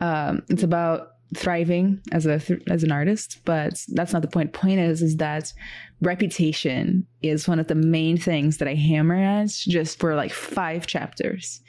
Um, 0.00 0.42
it's 0.48 0.62
about 0.62 1.12
thriving 1.34 2.00
as 2.12 2.26
a 2.26 2.38
th- 2.38 2.62
as 2.68 2.82
an 2.82 2.92
artist, 2.92 3.38
but 3.44 3.84
that's 3.88 4.12
not 4.12 4.22
the 4.22 4.28
point. 4.28 4.52
Point 4.52 4.80
is 4.80 5.02
is 5.02 5.16
that 5.18 5.52
reputation 6.00 7.06
is 7.22 7.46
one 7.46 7.60
of 7.60 7.68
the 7.68 7.74
main 7.74 8.16
things 8.16 8.56
that 8.58 8.68
I 8.68 8.74
hammer 8.74 9.16
at 9.16 9.50
just 9.50 9.98
for 9.98 10.14
like 10.14 10.32
five 10.32 10.86
chapters 10.86 11.60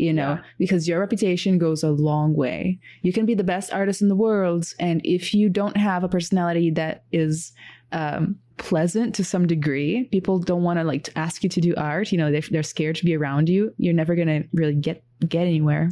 you 0.00 0.14
know, 0.14 0.30
yeah. 0.30 0.42
because 0.58 0.88
your 0.88 0.98
reputation 0.98 1.58
goes 1.58 1.82
a 1.82 1.90
long 1.90 2.34
way. 2.34 2.78
You 3.02 3.12
can 3.12 3.26
be 3.26 3.34
the 3.34 3.44
best 3.44 3.70
artist 3.70 4.00
in 4.00 4.08
the 4.08 4.16
world, 4.16 4.72
and 4.78 5.02
if 5.04 5.34
you 5.34 5.50
don't 5.50 5.76
have 5.76 6.02
a 6.02 6.08
personality 6.08 6.70
that 6.70 7.04
is 7.12 7.52
um, 7.92 8.38
pleasant 8.56 9.14
to 9.16 9.24
some 9.24 9.46
degree, 9.46 10.04
people 10.04 10.38
don't 10.38 10.62
want 10.62 10.78
to 10.78 10.84
like 10.84 11.04
to 11.04 11.18
ask 11.18 11.42
you 11.42 11.48
to 11.48 11.60
do 11.60 11.74
art. 11.76 12.12
You 12.12 12.18
know, 12.18 12.30
they're, 12.30 12.42
they're 12.50 12.62
scared 12.62 12.96
to 12.96 13.04
be 13.04 13.16
around 13.16 13.48
you. 13.48 13.74
You're 13.78 13.94
never 13.94 14.14
gonna 14.14 14.44
really 14.52 14.74
get 14.74 15.02
get 15.26 15.42
anywhere. 15.42 15.90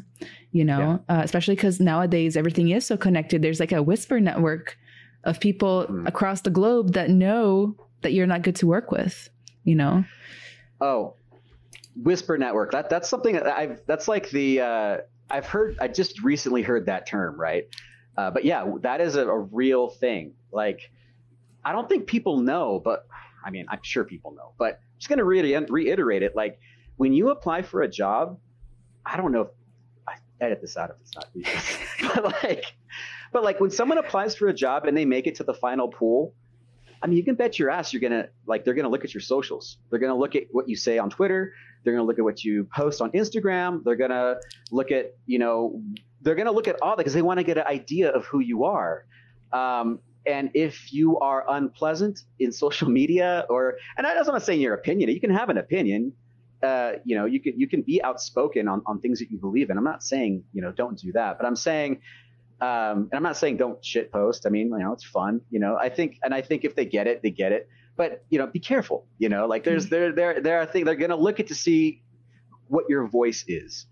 You 0.53 0.65
know, 0.65 1.03
yeah. 1.09 1.19
uh, 1.19 1.23
especially 1.23 1.57
because 1.57 1.81
nowadays 1.81 2.37
everything 2.37 2.71
is 2.71 2.87
so 2.87 2.97
connected. 2.97 3.43
There's 3.43 3.61
like 3.61 3.73
a 3.73 3.83
whisper 3.83 4.21
network 4.21 4.77
of 5.25 5.41
people 5.41 5.87
mm. 5.89 6.07
across 6.07 6.43
the 6.43 6.51
globe 6.51 6.93
that 6.93 7.11
know 7.11 7.77
that 8.03 8.13
you're 8.13 8.27
not 8.27 8.43
good 8.43 8.57
to 8.57 8.67
work 8.67 8.91
with. 8.91 9.29
You 9.65 9.75
know. 9.75 10.05
Oh, 10.81 11.15
Whisper 12.01 12.39
network. 12.39 12.73
That 12.73 12.91
that's 12.91 13.09
something 13.09 13.35
that 13.35 13.47
I've 13.47 13.81
that's 13.87 14.07
like 14.07 14.31
the 14.31 14.61
uh, 14.61 14.97
I've 15.31 15.47
heard. 15.47 15.79
I 15.81 15.89
just 15.89 16.23
recently 16.23 16.63
heard 16.63 16.87
that 16.87 17.07
term, 17.07 17.39
right? 17.39 17.65
Uh, 18.17 18.31
but 18.31 18.45
yeah, 18.45 18.69
that 18.81 19.01
is 19.01 19.15
a, 19.15 19.29
a, 19.29 19.39
real 19.39 19.89
thing. 19.89 20.35
Like, 20.51 20.91
I 21.65 21.73
don't 21.73 21.89
think 21.89 22.07
people 22.07 22.41
know, 22.41 22.81
but 22.83 23.07
I 23.45 23.51
mean, 23.51 23.67
I'm 23.69 23.81
sure 23.83 24.05
people 24.05 24.33
know. 24.33 24.53
But 24.59 24.75
I'm 24.75 24.99
just 24.99 25.09
gonna 25.09 25.25
re- 25.25 25.57
reiterate 25.69 26.23
it. 26.23 26.35
Like, 26.35 26.59
when 26.97 27.13
you 27.13 27.31
apply 27.31 27.63
for 27.63 27.83
a 27.83 27.89
job, 27.89 28.39
I 29.05 29.17
don't 29.17 29.33
know. 29.33 29.43
if 29.43 29.49
I 30.07 30.15
edit 30.41 30.61
this 30.61 30.77
out 30.77 30.91
if 30.91 30.97
it's 31.01 31.15
not. 31.15 32.15
but 32.15 32.43
like, 32.43 32.65
but 33.33 33.45
like 33.45 33.61
when 33.61 33.71
someone 33.71 33.99
applies 33.99 34.35
for 34.35 34.49
a 34.49 34.55
job 34.55 34.87
and 34.87 34.97
they 34.97 35.05
make 35.05 35.27
it 35.27 35.37
to 35.37 35.45
the 35.45 35.55
final 35.55 35.89
pool, 35.89 36.35
I 37.03 37.07
mean, 37.07 37.17
you 37.17 37.25
can 37.25 37.35
bet 37.37 37.59
your 37.59 37.71
ass 37.71 37.93
you're 37.93 38.01
gonna 38.01 38.29
like 38.47 38.65
they're 38.65 38.75
gonna 38.75 38.89
look 38.89 39.05
at 39.05 39.15
your 39.15 39.21
socials. 39.21 39.79
They're 39.91 40.01
gonna 40.01 40.17
look 40.17 40.35
at 40.35 40.45
what 40.51 40.69
you 40.69 40.77
say 40.77 40.99
on 40.99 41.11
Twitter. 41.11 41.53
They're 41.85 41.93
gonna 41.93 42.07
look 42.07 42.19
at 42.19 42.25
what 42.25 42.45
you 42.45 42.69
post 42.75 43.01
on 43.01 43.13
Instagram. 43.13 43.85
They're 43.85 43.97
gonna 43.97 44.37
look 44.71 44.91
at 44.91 45.15
you 45.27 45.39
know 45.39 45.81
they're 46.23 46.35
gonna 46.35 46.53
look 46.53 46.69
at 46.69 46.77
all 46.83 46.91
that 46.93 46.99
because 46.99 47.15
they 47.15 47.23
want 47.23 47.39
to 47.39 47.45
get 47.45 47.59
an 47.59 47.67
idea 47.67 48.11
of 48.11 48.25
who 48.27 48.41
you 48.41 48.65
are. 48.65 49.05
Um, 49.53 50.01
and 50.29 50.51
if 50.55 50.93
you 50.93 51.19
are 51.19 51.45
unpleasant 51.49 52.21
in 52.39 52.53
social 52.53 52.89
media, 52.89 53.47
or 53.49 53.79
and 53.97 54.07
I 54.07 54.13
am 54.13 54.27
not 54.27 54.43
saying 54.43 54.61
your 54.61 54.75
opinion. 54.75 55.11
You 55.11 55.21
can 55.21 55.31
have 55.31 55.49
an 55.49 55.59
opinion. 55.59 56.13
Uh, 56.63 56.95
you 57.05 57.17
know, 57.17 57.25
you 57.25 57.41
can 57.41 57.59
you 57.59 57.69
can 57.69 57.83
be 57.83 58.03
outspoken 58.03 58.69
on 58.69 58.83
on 58.87 59.01
things 59.01 59.19
that 59.21 59.31
you 59.31 59.39
believe 59.39 59.71
in. 59.71 59.79
I'm 59.79 59.85
not 59.85 60.03
saying 60.03 60.45
you 60.53 60.63
know 60.63 60.73
don't 60.73 60.99
do 60.99 61.13
that, 61.13 61.39
but 61.39 61.47
I'm 61.47 61.57
saying 61.57 62.01
um, 62.61 63.09
and 63.11 63.15
I'm 63.15 63.23
not 63.23 63.37
saying 63.37 63.57
don't 63.57 63.85
shit 63.85 64.11
post. 64.11 64.45
I 64.47 64.51
mean, 64.51 64.69
you 64.69 64.79
know, 64.79 64.93
it's 64.93 65.05
fun. 65.05 65.41
You 65.51 65.61
know, 65.61 65.77
I 65.81 65.89
think, 65.89 66.19
and 66.23 66.35
I 66.35 66.41
think 66.43 66.65
if 66.65 66.75
they 66.75 66.85
get 66.85 67.07
it, 67.07 67.23
they 67.23 67.31
get 67.31 67.53
it. 67.53 67.69
But 67.97 68.25
you 68.31 68.39
know, 68.39 68.47
be 68.47 68.59
careful. 68.59 69.07
You 69.19 69.29
know, 69.29 69.47
like 69.47 69.65
there's 69.65 69.89
there 69.89 70.13
there 70.13 70.41
there 70.41 70.61
are 70.61 70.67
things 70.67 70.87
they're 70.87 70.97
gonna 70.97 71.17
look 71.17 71.41
at 71.41 71.49
to 71.49 71.55
see 71.55 72.03
what 72.69 72.85
your 72.89 73.07
voice 73.07 73.45
is. 73.47 73.87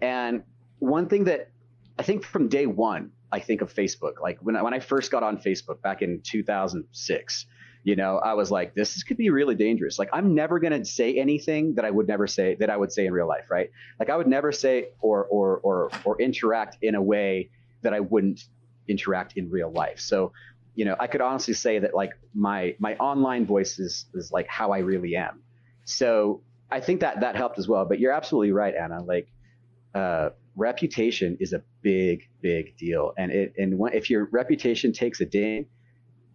And 0.00 0.42
one 0.78 1.08
thing 1.08 1.24
that 1.24 1.50
I 1.98 2.02
think 2.02 2.24
from 2.24 2.48
day 2.48 2.66
one, 2.66 3.12
I 3.32 3.40
think 3.40 3.62
of 3.62 3.72
Facebook. 3.72 4.20
Like 4.20 4.38
when 4.40 4.56
I, 4.56 4.62
when 4.62 4.74
I 4.74 4.80
first 4.80 5.10
got 5.10 5.22
on 5.22 5.38
Facebook 5.38 5.80
back 5.82 6.02
in 6.02 6.20
2006, 6.22 7.46
you 7.82 7.96
know, 7.96 8.18
I 8.18 8.34
was 8.34 8.50
like, 8.50 8.74
this 8.74 9.02
could 9.02 9.16
be 9.16 9.30
really 9.30 9.54
dangerous. 9.54 9.98
Like 9.98 10.10
I'm 10.12 10.34
never 10.34 10.58
going 10.58 10.72
to 10.78 10.84
say 10.84 11.14
anything 11.16 11.74
that 11.76 11.84
I 11.84 11.90
would 11.90 12.06
never 12.08 12.26
say 12.26 12.56
that 12.56 12.68
I 12.68 12.76
would 12.76 12.92
say 12.92 13.06
in 13.06 13.12
real 13.12 13.28
life, 13.28 13.50
right? 13.50 13.70
Like 13.98 14.10
I 14.10 14.16
would 14.16 14.26
never 14.26 14.52
say 14.52 14.88
or 15.00 15.24
or 15.26 15.58
or 15.58 15.90
or 16.04 16.20
interact 16.20 16.78
in 16.82 16.94
a 16.94 17.02
way 17.02 17.50
that 17.82 17.94
I 17.94 18.00
wouldn't 18.00 18.44
interact 18.88 19.36
in 19.36 19.48
real 19.50 19.70
life. 19.70 20.00
So, 20.00 20.32
you 20.74 20.84
know, 20.84 20.96
I 21.00 21.06
could 21.06 21.22
honestly 21.22 21.54
say 21.54 21.78
that 21.78 21.94
like 21.94 22.10
my 22.34 22.74
my 22.78 22.96
online 22.96 23.46
voice 23.46 23.78
is 23.78 24.06
is 24.14 24.30
like 24.30 24.46
how 24.46 24.72
I 24.72 24.78
really 24.78 25.16
am. 25.16 25.40
So 25.84 26.42
I 26.70 26.80
think 26.80 27.00
that 27.00 27.20
that 27.20 27.34
helped 27.34 27.58
as 27.58 27.66
well. 27.66 27.86
But 27.86 27.98
you're 27.98 28.12
absolutely 28.12 28.52
right, 28.52 28.74
Anna. 28.74 29.02
Like 29.02 29.28
uh, 29.94 30.30
reputation 30.54 31.38
is 31.40 31.52
a 31.52 31.62
big 31.82 32.28
big 32.40 32.76
deal, 32.76 33.12
and 33.18 33.30
it 33.30 33.54
and 33.58 33.78
when, 33.78 33.92
if 33.92 34.10
your 34.10 34.28
reputation 34.32 34.92
takes 34.92 35.20
a 35.20 35.26
ding, 35.26 35.66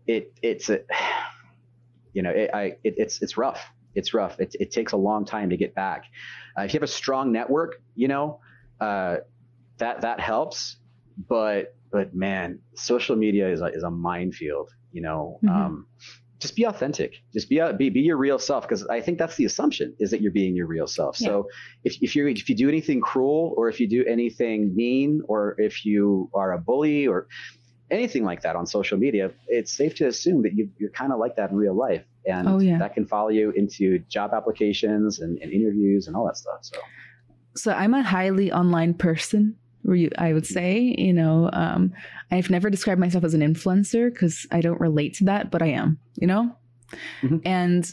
it 0.08 0.34
it's 0.42 0.70
a 0.70 0.80
you 2.14 2.22
know 2.22 2.32
it, 2.32 2.50
I 2.54 2.64
it, 2.84 2.96
it's 2.98 3.22
it's 3.22 3.38
rough. 3.38 3.66
It's 3.96 4.14
rough. 4.14 4.40
It, 4.40 4.56
it 4.60 4.72
takes 4.72 4.92
a 4.92 4.98
long 4.98 5.26
time 5.26 5.50
to 5.52 5.58
get 5.58 5.74
back. 5.74 6.04
Uh, 6.58 6.64
if 6.64 6.74
you 6.74 6.78
have 6.78 6.84
a 6.84 6.92
strong 6.92 7.32
network, 7.32 7.82
you 7.96 8.10
know, 8.10 8.42
uh, 8.82 9.18
that 9.78 10.02
that 10.02 10.20
helps. 10.20 10.78
But 11.30 11.76
but 11.92 12.14
man, 12.14 12.60
social 12.74 13.16
media 13.16 13.50
is 13.50 13.62
a, 13.62 13.68
is 13.68 13.84
a 13.84 13.90
minefield. 13.90 14.72
You 14.92 15.02
know, 15.02 15.40
mm-hmm. 15.44 15.56
um, 15.56 15.88
just 16.46 16.56
be 16.56 16.64
authentic. 16.64 17.16
Just 17.34 17.50
be 17.50 17.60
uh, 17.60 17.74
be 17.74 17.90
be 17.90 18.02
your 18.02 18.18
real 18.18 18.38
self 18.38 18.64
because 18.64 18.86
I 18.88 19.02
think 19.02 19.18
that's 19.18 19.36
the 19.36 19.46
assumption 19.46 19.96
is 20.00 20.12
that 20.12 20.22
you're 20.22 20.32
being 20.32 20.56
your 20.56 20.68
real 20.68 20.88
self. 20.88 21.20
Yeah. 21.20 21.28
So 21.28 21.50
if 21.84 21.98
if 22.02 22.16
you 22.16 22.28
if 22.28 22.48
you 22.48 22.56
do 22.56 22.70
anything 22.70 23.02
cruel 23.02 23.54
or 23.58 23.68
if 23.70 23.80
you 23.80 23.88
do 23.88 24.06
anything 24.06 24.76
mean 24.76 25.22
or 25.28 25.56
if 25.58 25.86
you 25.86 26.30
are 26.34 26.54
a 26.54 26.60
bully 26.60 27.08
or 27.08 27.28
anything 27.90 28.24
like 28.24 28.42
that 28.42 28.56
on 28.56 28.66
social 28.68 28.98
media, 28.98 29.32
it's 29.48 29.74
safe 29.74 29.96
to 29.96 30.08
assume 30.08 30.44
that 30.44 30.54
you, 30.54 30.70
you're 30.78 30.90
kind 30.92 31.12
of 31.12 31.20
like 31.20 31.36
that 31.36 31.52
in 31.52 31.58
real 31.58 31.76
life, 31.76 32.04
and 32.26 32.48
oh, 32.48 32.60
yeah. 32.60 32.78
that 32.78 32.94
can 32.94 33.06
follow 33.06 33.30
you 33.30 33.52
into 33.52 34.00
job 34.10 34.32
applications 34.34 35.20
and, 35.20 35.38
and 35.40 35.52
interviews 35.52 36.08
and 36.08 36.16
all 36.16 36.26
that 36.26 36.38
stuff. 36.38 36.60
So, 36.62 36.80
so 37.56 37.72
I'm 37.72 37.94
a 37.94 38.04
highly 38.04 38.52
online 38.52 38.94
person. 38.96 39.56
I 40.18 40.34
would 40.34 40.46
say, 40.46 40.96
you 40.98 41.14
know, 41.14 41.50
um, 41.54 41.94
I've 42.32 42.50
never 42.50 42.70
described 42.70 43.00
myself 43.00 43.24
as 43.24 43.34
an 43.34 43.42
influencer 43.42 44.12
because 44.12 44.48
I 44.52 44.62
don't 44.62 44.80
relate 44.80 45.16
to 45.16 45.26
that, 45.26 45.52
but 45.52 45.62
I 45.62 45.68
am, 45.68 46.00
you 46.16 46.28
know? 46.28 46.56
Mm-hmm. 47.22 47.38
And 47.46 47.92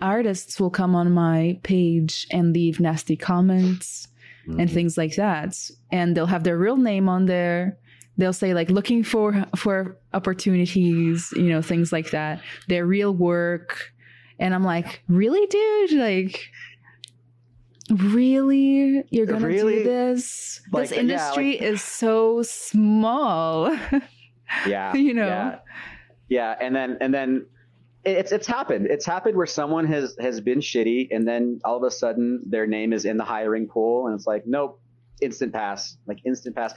artists 0.00 0.60
will 0.60 0.70
come 0.70 0.94
on 0.94 1.12
my 1.12 1.58
page 1.62 2.26
and 2.30 2.52
leave 2.52 2.80
nasty 2.80 3.16
comments 3.16 4.08
mm-hmm. 4.46 4.60
and 4.60 4.70
things 4.70 4.96
like 4.96 5.16
that. 5.16 5.56
And 5.90 6.16
they'll 6.16 6.26
have 6.26 6.44
their 6.44 6.58
real 6.58 6.76
name 6.76 7.08
on 7.08 7.26
there. 7.26 7.78
They'll 8.16 8.32
say 8.32 8.52
like 8.54 8.70
looking 8.70 9.02
for 9.02 9.46
for 9.56 9.96
opportunities, 10.12 11.32
you 11.34 11.48
know, 11.48 11.62
things 11.62 11.92
like 11.92 12.10
that. 12.10 12.42
Their 12.68 12.84
real 12.86 13.14
work. 13.14 13.92
And 14.38 14.54
I'm 14.54 14.64
like, 14.64 15.02
really, 15.08 15.46
dude? 15.46 15.92
Like 15.92 16.50
Really? 17.90 19.04
You're 19.10 19.26
gonna 19.26 19.46
really? 19.46 19.78
do 19.78 19.84
this? 19.84 20.60
Like, 20.72 20.88
this 20.88 20.98
industry 20.98 21.56
yeah, 21.56 21.62
like, 21.62 21.72
is 21.74 21.82
so 21.82 22.42
small. 22.42 23.76
yeah. 24.66 24.94
you 24.94 25.14
know. 25.14 25.26
Yeah. 25.26 25.58
yeah. 26.28 26.56
And 26.60 26.74
then 26.74 26.98
and 27.00 27.12
then 27.12 27.46
it's 28.04 28.32
it's 28.32 28.46
happened. 28.46 28.86
It's 28.86 29.04
happened 29.04 29.36
where 29.36 29.46
someone 29.46 29.86
has 29.86 30.16
has 30.20 30.40
been 30.40 30.60
shitty 30.60 31.08
and 31.10 31.26
then 31.26 31.60
all 31.64 31.76
of 31.76 31.82
a 31.82 31.90
sudden 31.90 32.40
their 32.46 32.66
name 32.66 32.92
is 32.92 33.04
in 33.04 33.16
the 33.16 33.24
hiring 33.24 33.66
pool 33.66 34.06
and 34.06 34.14
it's 34.14 34.26
like, 34.26 34.46
nope, 34.46 34.80
instant 35.20 35.52
pass, 35.52 35.96
like 36.06 36.18
instant 36.24 36.56
pass. 36.56 36.72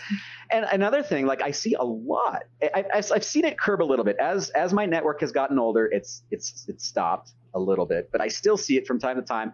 And 0.52 0.66
another 0.72 1.02
thing, 1.04 1.26
like 1.26 1.42
I 1.42 1.52
see 1.52 1.76
a 1.76 1.84
lot. 1.84 2.44
I, 2.62 2.86
I, 2.94 2.98
I've 2.98 3.24
seen 3.24 3.46
it 3.46 3.58
curb 3.58 3.82
a 3.82 3.86
little 3.86 4.06
bit 4.06 4.18
as 4.18 4.50
as 4.52 4.74
my 4.74 4.86
network 4.86 5.22
has 5.22 5.32
gotten 5.32 5.60
older. 5.60 5.86
It's 5.86 6.24
it's 6.32 6.66
it's 6.68 6.86
stopped 6.86 7.32
a 7.54 7.60
little 7.60 7.86
bit, 7.86 8.10
but 8.12 8.22
I 8.22 8.28
still 8.28 8.58
see 8.58 8.78
it 8.78 8.88
from 8.88 9.00
time 9.00 9.16
to 9.18 9.22
time. 9.22 9.54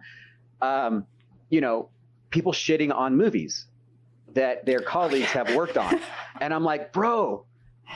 Um, 0.62 1.06
you 1.50 1.60
know, 1.60 1.90
people 2.30 2.52
shitting 2.52 2.94
on 2.94 3.16
movies 3.16 3.66
that 4.34 4.64
their 4.64 4.80
colleagues 4.80 5.26
have 5.26 5.54
worked 5.54 5.76
on. 5.76 6.00
And 6.40 6.54
I'm 6.54 6.64
like, 6.64 6.90
bro, 6.94 7.44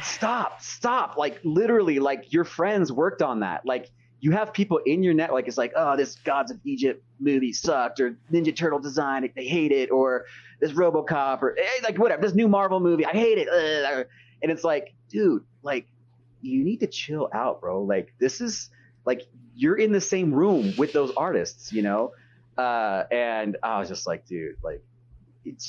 stop, 0.03 0.61
stop. 0.61 1.17
Like 1.17 1.41
literally, 1.45 1.99
like 1.99 2.31
your 2.31 2.45
friends 2.45 2.93
worked 2.93 3.23
on 3.23 3.41
that. 3.41 3.65
Like 3.65 3.91
you 4.21 4.33
have 4.33 4.53
people 4.53 4.79
in 4.85 5.03
your 5.03 5.15
net, 5.15 5.33
like 5.33 5.49
it's 5.49 5.57
like, 5.57 5.73
oh, 5.77 5.97
this 5.97 6.17
Gods 6.17 6.51
of 6.51 6.59
Egypt 6.65 7.03
movie 7.21 7.53
sucked, 7.55 8.01
or 8.01 8.19
Ninja 8.31 8.55
Turtle 8.55 8.81
design, 8.81 9.31
they 9.35 9.47
hate 9.47 9.73
it, 9.73 9.91
or 9.91 10.27
this 10.61 10.73
RoboCop, 10.73 11.43
or 11.43 11.57
eh, 11.59 11.81
like 11.83 11.99
whatever, 11.99 12.21
this 12.21 12.35
new 12.35 12.49
Marvel 12.49 12.81
movie, 12.81 13.07
I 13.07 13.13
hate 13.13 13.39
it. 13.39 13.49
And 14.43 14.53
it's 14.53 14.65
like, 14.65 14.93
dude, 15.09 15.45
like 15.63 15.87
you 16.43 16.65
need 16.65 16.81
to 16.81 16.87
chill 16.87 17.31
out, 17.33 17.61
bro. 17.61 17.83
Like 17.83 18.13
this 18.19 18.41
is 18.41 18.71
like 19.07 19.23
you're 19.55 19.77
in 19.77 19.93
the 19.93 20.01
same 20.01 20.35
room 20.35 20.75
with 20.77 20.93
those 20.93 21.13
artists, 21.17 21.73
you 21.73 21.83
know. 21.83 22.13
Uh, 22.57 23.05
and 23.11 23.57
I 23.63 23.79
was 23.79 23.89
just 23.89 24.07
like, 24.07 24.27
dude, 24.27 24.57
like, 24.63 24.83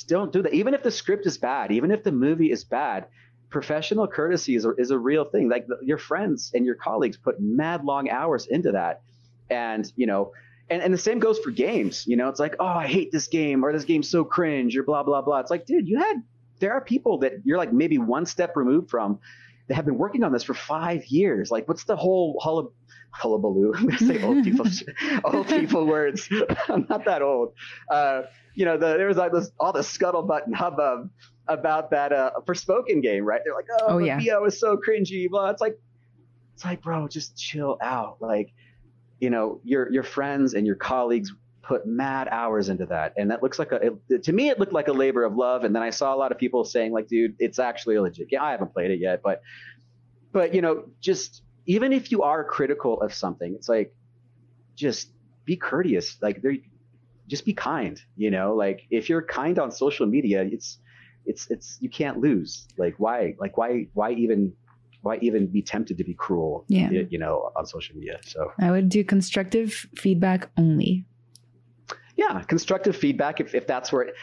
don't 0.06 0.32
do 0.32 0.42
that. 0.42 0.54
Even 0.54 0.74
if 0.74 0.82
the 0.82 0.90
script 0.90 1.26
is 1.26 1.38
bad, 1.38 1.72
even 1.72 1.90
if 1.90 2.02
the 2.02 2.12
movie 2.12 2.50
is 2.50 2.64
bad, 2.64 3.06
professional 3.50 4.06
courtesy 4.06 4.54
is 4.54 4.64
a, 4.64 4.70
is 4.76 4.90
a 4.90 4.98
real 4.98 5.24
thing. 5.24 5.48
Like 5.48 5.66
the, 5.66 5.78
your 5.82 5.98
friends 5.98 6.52
and 6.54 6.64
your 6.64 6.74
colleagues 6.74 7.16
put 7.16 7.40
mad 7.40 7.84
long 7.84 8.08
hours 8.08 8.46
into 8.46 8.72
that. 8.72 9.02
And, 9.50 9.90
you 9.96 10.06
know, 10.06 10.32
and, 10.70 10.82
and 10.82 10.92
the 10.92 10.98
same 10.98 11.18
goes 11.18 11.38
for 11.38 11.50
games. 11.50 12.06
You 12.06 12.16
know, 12.16 12.28
it's 12.28 12.40
like, 12.40 12.56
oh, 12.58 12.66
I 12.66 12.86
hate 12.86 13.12
this 13.12 13.28
game 13.28 13.64
or 13.64 13.72
this 13.72 13.84
game's 13.84 14.08
so 14.08 14.24
cringe 14.24 14.76
or 14.76 14.82
blah, 14.82 15.02
blah, 15.02 15.22
blah. 15.22 15.40
It's 15.40 15.50
like, 15.50 15.66
dude, 15.66 15.86
you 15.86 15.98
had, 15.98 16.22
there 16.58 16.72
are 16.72 16.80
people 16.80 17.18
that 17.18 17.34
you're 17.44 17.58
like 17.58 17.72
maybe 17.72 17.98
one 17.98 18.26
step 18.26 18.56
removed 18.56 18.90
from 18.90 19.18
that 19.68 19.74
have 19.74 19.84
been 19.84 19.98
working 19.98 20.22
on 20.22 20.32
this 20.32 20.42
for 20.42 20.54
five 20.54 21.04
years. 21.06 21.50
Like, 21.50 21.66
what's 21.68 21.84
the 21.84 21.96
whole 21.96 22.40
hullab- 22.44 22.72
hullabaloo? 23.10 23.72
I'm 23.76 23.86
going 23.86 23.98
to 23.98 24.06
say 24.06 24.22
old 24.22 24.44
people, 24.44 24.66
old 25.24 25.48
people 25.48 25.86
words. 25.86 26.28
I'm 26.68 26.86
not 26.88 27.04
that 27.04 27.22
old. 27.22 27.52
Uh, 27.90 28.22
you 28.54 28.64
know, 28.64 28.76
the, 28.76 28.96
there 28.96 29.08
was 29.08 29.16
like 29.16 29.32
this, 29.32 29.50
all 29.58 29.72
the 29.72 29.80
scuttlebutt 29.80 30.46
and 30.46 30.54
hubbub 30.54 31.10
about 31.48 31.90
that 31.90 32.12
uh, 32.12 32.30
Forspoken 32.46 33.02
game, 33.02 33.24
right? 33.24 33.40
They're 33.44 33.54
like, 33.54 33.68
oh, 33.80 33.86
oh 33.88 33.98
yeah, 33.98 34.18
Bio 34.18 34.44
is 34.46 34.58
so 34.58 34.76
cringy. 34.76 35.28
Blah. 35.28 35.50
It's 35.50 35.60
like, 35.60 35.78
it's 36.54 36.64
like, 36.64 36.82
bro, 36.82 37.06
just 37.06 37.36
chill 37.36 37.76
out. 37.82 38.16
Like, 38.20 38.52
you 39.20 39.30
know, 39.30 39.60
your 39.62 39.92
your 39.92 40.02
friends 40.02 40.54
and 40.54 40.66
your 40.66 40.76
colleagues 40.76 41.32
put 41.66 41.86
mad 41.86 42.28
hours 42.30 42.68
into 42.68 42.86
that. 42.86 43.12
And 43.16 43.30
that 43.30 43.42
looks 43.42 43.58
like 43.58 43.72
a 43.72 43.92
it, 44.08 44.22
to 44.22 44.32
me 44.32 44.48
it 44.48 44.58
looked 44.60 44.72
like 44.72 44.88
a 44.88 44.92
labor 44.92 45.24
of 45.24 45.34
love. 45.34 45.64
And 45.64 45.74
then 45.74 45.82
i 45.82 45.90
saw 45.90 46.14
a 46.14 46.18
lot 46.18 46.32
of 46.32 46.38
people 46.38 46.64
saying 46.64 46.92
like 46.92 47.08
dude 47.08 47.34
it's 47.38 47.58
actually 47.58 47.96
a 47.96 48.02
legit. 48.02 48.28
Yeah 48.30 48.42
i 48.42 48.52
haven't 48.52 48.72
played 48.72 48.90
it 48.90 49.00
yet 49.00 49.20
but 49.22 49.42
but 50.32 50.54
you 50.54 50.62
know 50.62 50.84
just 51.00 51.42
even 51.66 51.92
if 51.92 52.12
you 52.12 52.22
are 52.22 52.44
critical 52.44 53.00
of 53.00 53.12
something 53.12 53.54
it's 53.54 53.68
like 53.68 53.92
just 54.76 55.10
be 55.44 55.56
courteous. 55.56 56.16
Like 56.22 56.42
there 56.42 56.54
just 57.28 57.44
be 57.44 57.52
kind 57.52 58.00
you 58.16 58.30
know? 58.30 58.54
Like 58.54 58.82
if 58.90 59.08
you're 59.08 59.22
kind 59.22 59.58
on 59.58 59.70
social 59.70 60.06
media 60.06 60.42
it's 60.42 60.78
it's 61.24 61.50
it's 61.50 61.78
you 61.80 61.90
can't 61.90 62.20
lose. 62.20 62.68
Like 62.78 62.94
why 62.98 63.34
like 63.40 63.56
why 63.58 63.88
why 63.94 64.12
even 64.12 64.52
why 65.02 65.18
even 65.20 65.46
be 65.46 65.62
tempted 65.62 65.98
to 65.98 66.04
be 66.04 66.14
cruel 66.14 66.64
yeah. 66.68 66.90
you 66.90 67.18
know 67.18 67.50
on 67.56 67.66
social 67.66 67.96
media? 67.96 68.20
So 68.24 68.52
i 68.60 68.70
would 68.70 68.88
do 68.88 69.02
constructive 69.02 69.86
feedback 69.96 70.48
only 70.56 71.06
yeah, 72.16 72.42
constructive 72.42 72.96
feedback 72.96 73.40
if, 73.40 73.54
if 73.54 73.66
that's 73.66 73.92
where, 73.92 74.02
it, 74.02 74.14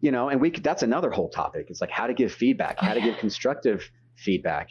you 0.00 0.10
know, 0.10 0.28
and 0.28 0.40
we 0.40 0.50
could, 0.50 0.64
that's 0.64 0.82
another 0.82 1.10
whole 1.10 1.28
topic. 1.28 1.66
It's 1.68 1.80
like 1.80 1.90
how 1.90 2.06
to 2.06 2.14
give 2.14 2.32
feedback, 2.32 2.78
how 2.78 2.94
to 2.94 3.00
give 3.00 3.18
constructive 3.18 3.90
feedback. 4.16 4.70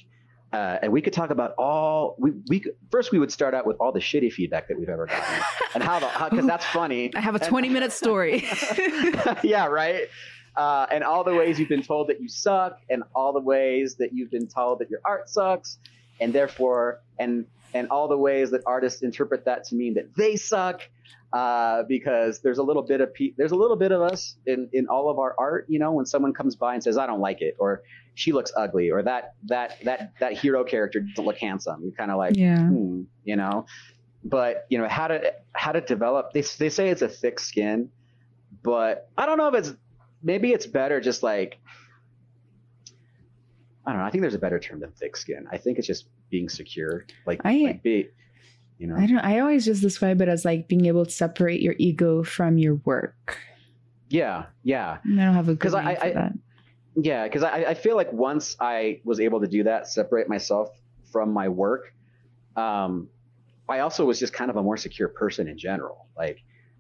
Uh, 0.51 0.79
and 0.81 0.91
we 0.91 0.99
could 1.01 1.13
talk 1.13 1.29
about 1.29 1.53
all 1.59 2.15
we 2.17 2.31
we 2.47 2.59
could, 2.59 2.73
first 2.89 3.11
we 3.11 3.19
would 3.19 3.31
start 3.31 3.53
out 3.53 3.67
with 3.67 3.77
all 3.79 3.91
the 3.91 3.99
shitty 3.99 4.33
feedback 4.33 4.67
that 4.67 4.79
we've 4.79 4.89
ever 4.89 5.05
gotten 5.05 5.43
and 5.75 5.83
how 5.83 5.99
the 5.99 6.09
because 6.27 6.47
that's 6.47 6.65
funny. 6.65 7.11
I 7.15 7.19
have 7.19 7.35
a 7.35 7.39
20 7.39 7.69
minute 7.69 7.91
story. 7.91 8.43
yeah, 9.43 9.67
right. 9.67 10.07
Uh, 10.55 10.87
and 10.91 11.03
all 11.03 11.23
the 11.23 11.35
ways 11.35 11.59
you've 11.59 11.69
been 11.69 11.83
told 11.83 12.07
that 12.09 12.19
you 12.19 12.27
suck, 12.27 12.79
and 12.89 13.03
all 13.13 13.31
the 13.31 13.39
ways 13.39 13.95
that 13.99 14.09
you've 14.11 14.31
been 14.31 14.47
told 14.47 14.79
that 14.79 14.89
your 14.89 14.99
art 15.05 15.29
sucks, 15.29 15.77
and 16.19 16.33
therefore, 16.33 17.01
and 17.19 17.45
and 17.75 17.87
all 17.89 18.07
the 18.07 18.17
ways 18.17 18.49
that 18.49 18.61
artists 18.65 19.03
interpret 19.03 19.45
that 19.45 19.63
to 19.65 19.75
mean 19.75 19.93
that 19.93 20.15
they 20.15 20.35
suck, 20.35 20.81
uh, 21.31 21.83
because 21.83 22.41
there's 22.41 22.57
a 22.57 22.63
little 22.63 22.81
bit 22.81 23.01
of 23.01 23.13
pe- 23.13 23.33
there's 23.37 23.51
a 23.51 23.55
little 23.55 23.75
bit 23.75 23.91
of 23.91 24.01
us 24.01 24.35
in 24.45 24.69
in 24.73 24.87
all 24.87 25.09
of 25.09 25.19
our 25.19 25.35
art. 25.37 25.65
You 25.69 25.79
know, 25.79 25.91
when 25.91 26.05
someone 26.05 26.33
comes 26.33 26.55
by 26.55 26.73
and 26.73 26.83
says, 26.83 26.97
"I 26.97 27.05
don't 27.05 27.19
like 27.19 27.41
it," 27.41 27.55
or 27.59 27.83
"She 28.15 28.31
looks 28.31 28.51
ugly," 28.55 28.89
or 28.91 29.03
that 29.03 29.35
that 29.47 29.77
that 29.83 30.13
that 30.19 30.33
hero 30.33 30.63
character 30.63 31.01
doesn't 31.01 31.23
look 31.23 31.37
handsome, 31.37 31.81
you're 31.83 31.91
kind 31.91 32.11
of 32.11 32.17
like, 32.17 32.35
yeah, 32.35 32.67
hmm, 32.67 33.03
you 33.23 33.35
know. 33.35 33.65
But 34.23 34.65
you 34.69 34.77
know 34.77 34.87
how 34.87 35.07
to 35.07 35.33
how 35.53 35.71
to 35.71 35.81
develop. 35.81 36.33
They 36.33 36.41
they 36.41 36.69
say 36.69 36.89
it's 36.89 37.01
a 37.01 37.07
thick 37.09 37.39
skin, 37.39 37.89
but 38.63 39.09
I 39.17 39.25
don't 39.25 39.37
know 39.37 39.47
if 39.47 39.55
it's 39.55 39.73
maybe 40.23 40.51
it's 40.51 40.65
better 40.65 40.99
just 40.99 41.23
like 41.23 41.59
I 43.85 43.91
don't 43.91 44.01
know. 44.01 44.05
I 44.05 44.11
think 44.11 44.21
there's 44.21 44.35
a 44.35 44.39
better 44.39 44.59
term 44.59 44.79
than 44.79 44.91
thick 44.91 45.17
skin. 45.17 45.47
I 45.51 45.57
think 45.57 45.77
it's 45.77 45.87
just 45.87 46.05
being 46.29 46.47
secure, 46.47 47.05
like, 47.25 47.41
I, 47.43 47.57
like 47.57 47.81
be, 47.81 48.09
you 48.79 48.87
know. 48.87 48.95
I 48.95 49.05
don't. 49.05 49.19
I 49.19 49.39
always 49.39 49.65
just 49.65 49.81
describe 49.81 50.21
it 50.21 50.29
as 50.29 50.45
like 50.45 50.67
being 50.67 50.85
able 50.85 51.05
to 51.05 51.11
separate 51.11 51.61
your 51.61 51.75
ego 51.77 52.23
from 52.23 52.57
your 52.57 52.75
work. 52.85 53.37
Yeah, 54.09 54.45
yeah. 54.63 54.97
I 55.05 55.09
don't 55.09 55.35
have 55.35 55.49
a 55.49 55.55
good 55.55 55.75
I, 55.75 55.97
I, 56.01 56.13
that. 56.13 56.33
yeah, 56.95 57.25
because 57.25 57.43
I, 57.43 57.65
I 57.65 57.73
feel 57.75 57.95
like 57.95 58.11
once 58.11 58.55
I 58.59 59.01
was 59.03 59.19
able 59.19 59.41
to 59.41 59.47
do 59.47 59.63
that, 59.65 59.87
separate 59.87 60.27
myself 60.27 60.69
from 61.11 61.31
my 61.31 61.47
work, 61.49 61.93
um, 62.55 63.09
I 63.67 63.79
also 63.79 64.05
was 64.05 64.17
just 64.17 64.33
kind 64.33 64.49
of 64.49 64.55
a 64.55 64.63
more 64.63 64.77
secure 64.77 65.09
person 65.09 65.47
in 65.47 65.57
general. 65.57 66.07
Like, 66.17 66.39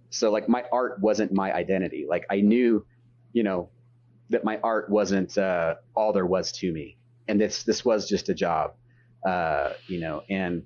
so 0.09 0.31
like 0.31 0.49
my 0.49 0.63
art 0.71 0.99
wasn't 1.01 1.31
my 1.31 1.53
identity. 1.53 2.07
Like 2.09 2.25
I 2.31 2.41
knew, 2.41 2.83
you 3.33 3.43
know, 3.43 3.69
that 4.31 4.43
my 4.43 4.59
art 4.63 4.89
wasn't 4.89 5.37
uh, 5.37 5.75
all 5.95 6.13
there 6.13 6.25
was 6.25 6.51
to 6.53 6.71
me, 6.71 6.97
and 7.27 7.39
this 7.39 7.63
this 7.63 7.83
was 7.83 8.07
just 8.07 8.29
a 8.29 8.33
job, 8.33 8.73
uh, 9.27 9.73
you 9.87 9.99
know. 9.99 10.23
And 10.29 10.65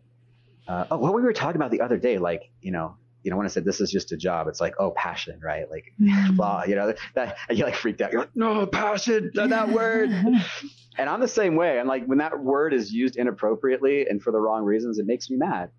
uh, 0.67 0.85
oh, 0.91 0.97
what 0.97 1.13
we 1.13 1.21
were 1.21 1.33
talking 1.33 1.57
about 1.57 1.71
the 1.71 1.81
other 1.81 1.97
day, 1.97 2.17
like 2.17 2.49
you 2.61 2.71
know, 2.71 2.95
you 3.23 3.31
know, 3.31 3.37
when 3.37 3.45
I 3.45 3.49
said 3.49 3.65
this 3.65 3.81
is 3.81 3.89
just 3.91 4.11
a 4.11 4.17
job, 4.17 4.47
it's 4.47 4.59
like, 4.59 4.75
oh, 4.79 4.91
passion, 4.91 5.39
right? 5.41 5.69
Like, 5.69 5.93
blah, 6.35 6.63
you 6.65 6.75
know, 6.75 6.93
that 7.15 7.37
you 7.49 7.63
like 7.63 7.75
freaked 7.75 8.01
out. 8.01 8.11
You're 8.11 8.21
like, 8.21 8.35
no, 8.35 8.65
passion, 8.65 9.31
that 9.33 9.69
word. 9.69 10.09
and 10.97 11.09
I'm 11.09 11.21
the 11.21 11.27
same 11.27 11.55
way. 11.55 11.79
And 11.79 11.87
like 11.87 12.05
when 12.05 12.17
that 12.17 12.37
word 12.37 12.73
is 12.73 12.91
used 12.91 13.15
inappropriately 13.15 14.07
and 14.07 14.21
for 14.21 14.31
the 14.31 14.39
wrong 14.39 14.63
reasons, 14.63 14.99
it 14.99 15.05
makes 15.05 15.29
me 15.29 15.37
mad. 15.37 15.69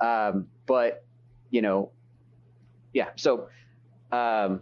Um, 0.00 0.48
but 0.66 1.04
you 1.50 1.62
know, 1.62 1.92
yeah. 2.92 3.08
So, 3.16 3.48
um, 4.12 4.60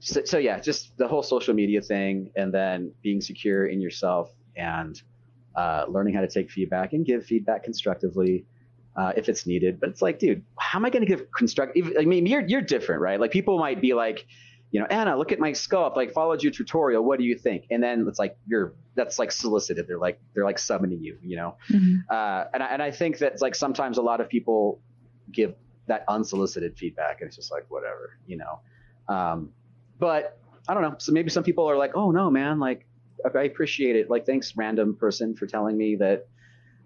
so, 0.00 0.24
so 0.24 0.38
yeah, 0.38 0.60
just 0.60 0.96
the 0.96 1.08
whole 1.08 1.22
social 1.22 1.54
media 1.54 1.80
thing, 1.80 2.30
and 2.36 2.52
then 2.52 2.92
being 3.02 3.20
secure 3.20 3.66
in 3.66 3.80
yourself 3.80 4.30
and 4.56 5.00
uh, 5.56 5.86
learning 5.88 6.14
how 6.14 6.20
to 6.20 6.28
take 6.28 6.50
feedback 6.50 6.92
and 6.92 7.04
give 7.06 7.24
feedback 7.24 7.64
constructively 7.64 8.44
uh, 8.96 9.12
if 9.16 9.28
it's 9.28 9.46
needed. 9.46 9.80
But 9.80 9.90
it's 9.90 10.02
like, 10.02 10.18
dude, 10.18 10.42
how 10.58 10.78
am 10.78 10.84
I 10.84 10.90
going 10.90 11.04
to 11.04 11.08
give 11.08 11.30
constructive? 11.32 11.92
I 11.98 12.04
mean, 12.04 12.26
you're 12.26 12.46
you're 12.46 12.62
different, 12.62 13.00
right? 13.00 13.18
Like 13.18 13.30
people 13.30 13.58
might 13.58 13.80
be 13.80 13.94
like, 13.94 14.26
you 14.70 14.80
know, 14.80 14.86
Anna, 14.86 15.16
look 15.16 15.32
at 15.32 15.38
my 15.38 15.52
sculpt. 15.52 15.96
Like 15.96 16.12
followed 16.12 16.42
your 16.42 16.52
tutorial. 16.52 17.04
What 17.04 17.18
do 17.18 17.24
you 17.24 17.36
think? 17.36 17.66
And 17.70 17.82
then 17.82 18.06
it's 18.08 18.18
like 18.18 18.36
you're 18.46 18.74
that's 18.94 19.18
like 19.18 19.32
solicited. 19.32 19.86
They're 19.86 19.98
like 19.98 20.20
they're 20.34 20.44
like 20.44 20.58
summoning 20.58 21.02
you, 21.02 21.18
you 21.22 21.36
know. 21.36 21.56
Mm-hmm. 21.70 21.96
Uh, 22.10 22.44
and 22.52 22.62
I, 22.62 22.66
and 22.66 22.82
I 22.82 22.90
think 22.90 23.18
that 23.18 23.40
like 23.40 23.54
sometimes 23.54 23.98
a 23.98 24.02
lot 24.02 24.20
of 24.20 24.28
people 24.28 24.80
give 25.32 25.54
that 25.86 26.04
unsolicited 26.08 26.76
feedback, 26.78 27.20
and 27.20 27.28
it's 27.28 27.36
just 27.36 27.52
like 27.52 27.66
whatever, 27.68 28.18
you 28.26 28.36
know. 28.36 28.60
Um, 29.08 29.50
but 29.98 30.38
I 30.68 30.74
don't 30.74 30.82
know. 30.82 30.94
So 30.98 31.12
maybe 31.12 31.30
some 31.30 31.44
people 31.44 31.68
are 31.68 31.76
like, 31.76 31.92
oh 31.94 32.10
no, 32.10 32.30
man, 32.30 32.58
like 32.58 32.86
I 33.34 33.42
appreciate 33.42 33.96
it. 33.96 34.10
Like 34.10 34.26
thanks, 34.26 34.56
random 34.56 34.96
person, 34.96 35.34
for 35.34 35.46
telling 35.46 35.76
me 35.76 35.96
that, 35.96 36.26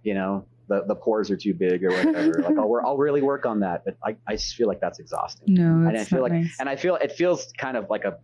you 0.02 0.14
know, 0.14 0.46
the, 0.68 0.85
the 0.87 0.94
pores 0.94 1.31
are 1.31 1.37
too 1.37 1.54
big 1.54 1.83
or 1.85 1.90
whatever. 1.90 2.42
like 2.42 2.59
I'll, 2.59 2.81
I'll 2.85 2.96
really 2.96 3.22
work 3.22 3.46
on 3.46 3.61
that, 3.61 3.85
but 3.85 3.96
I, 4.04 4.16
I 4.26 4.37
just 4.37 4.54
feel 4.54 4.68
like 4.68 4.81
that's 4.81 4.98
exhausting. 4.98 5.54
No, 5.54 5.88
and 5.88 5.96
I 5.96 6.04
feel 6.04 6.22
like, 6.22 6.33
nice. 6.33 6.57
and 6.61 6.68
I 6.68 6.76
feel 6.76 6.96
it 6.96 7.12
feels 7.12 7.52
kind 7.59 7.76
of 7.76 7.88
like 7.90 8.04
a 8.04 8.18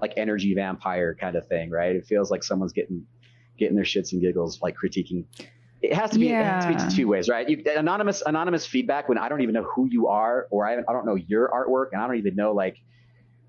like 0.00 0.14
energy 0.16 0.54
vampire 0.54 1.14
kind 1.14 1.36
of 1.36 1.46
thing, 1.46 1.70
right? 1.70 1.94
It 1.94 2.06
feels 2.06 2.30
like 2.30 2.42
someone's 2.42 2.72
getting 2.72 3.06
getting 3.56 3.76
their 3.76 3.84
shits 3.84 4.12
and 4.12 4.20
giggles, 4.20 4.60
like 4.60 4.74
critiquing. 4.76 5.24
It 5.80 5.92
has 5.92 6.10
to 6.10 6.18
be. 6.18 6.26
Yeah. 6.26 6.40
It 6.40 6.44
has 6.44 6.82
to 6.82 6.88
be 6.88 6.96
two 6.96 7.08
ways, 7.08 7.28
right? 7.28 7.48
You, 7.48 7.62
anonymous 7.76 8.22
anonymous 8.26 8.66
feedback 8.66 9.08
when 9.08 9.18
I 9.18 9.28
don't 9.28 9.42
even 9.42 9.54
know 9.54 9.64
who 9.64 9.86
you 9.88 10.08
are, 10.08 10.48
or 10.50 10.66
I, 10.66 10.78
I 10.78 10.92
don't 10.92 11.06
know 11.06 11.14
your 11.14 11.48
artwork, 11.48 11.92
and 11.92 12.02
I 12.02 12.06
don't 12.06 12.16
even 12.16 12.34
know 12.34 12.52
like 12.52 12.78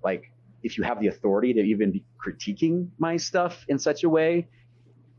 like 0.03 0.31
if 0.61 0.77
you 0.77 0.83
have 0.83 0.99
the 0.99 1.07
authority 1.07 1.53
to 1.53 1.61
even 1.61 1.91
be 1.91 2.03
critiquing 2.23 2.89
my 2.99 3.17
stuff 3.17 3.65
in 3.67 3.79
such 3.79 4.03
a 4.03 4.09
way 4.09 4.47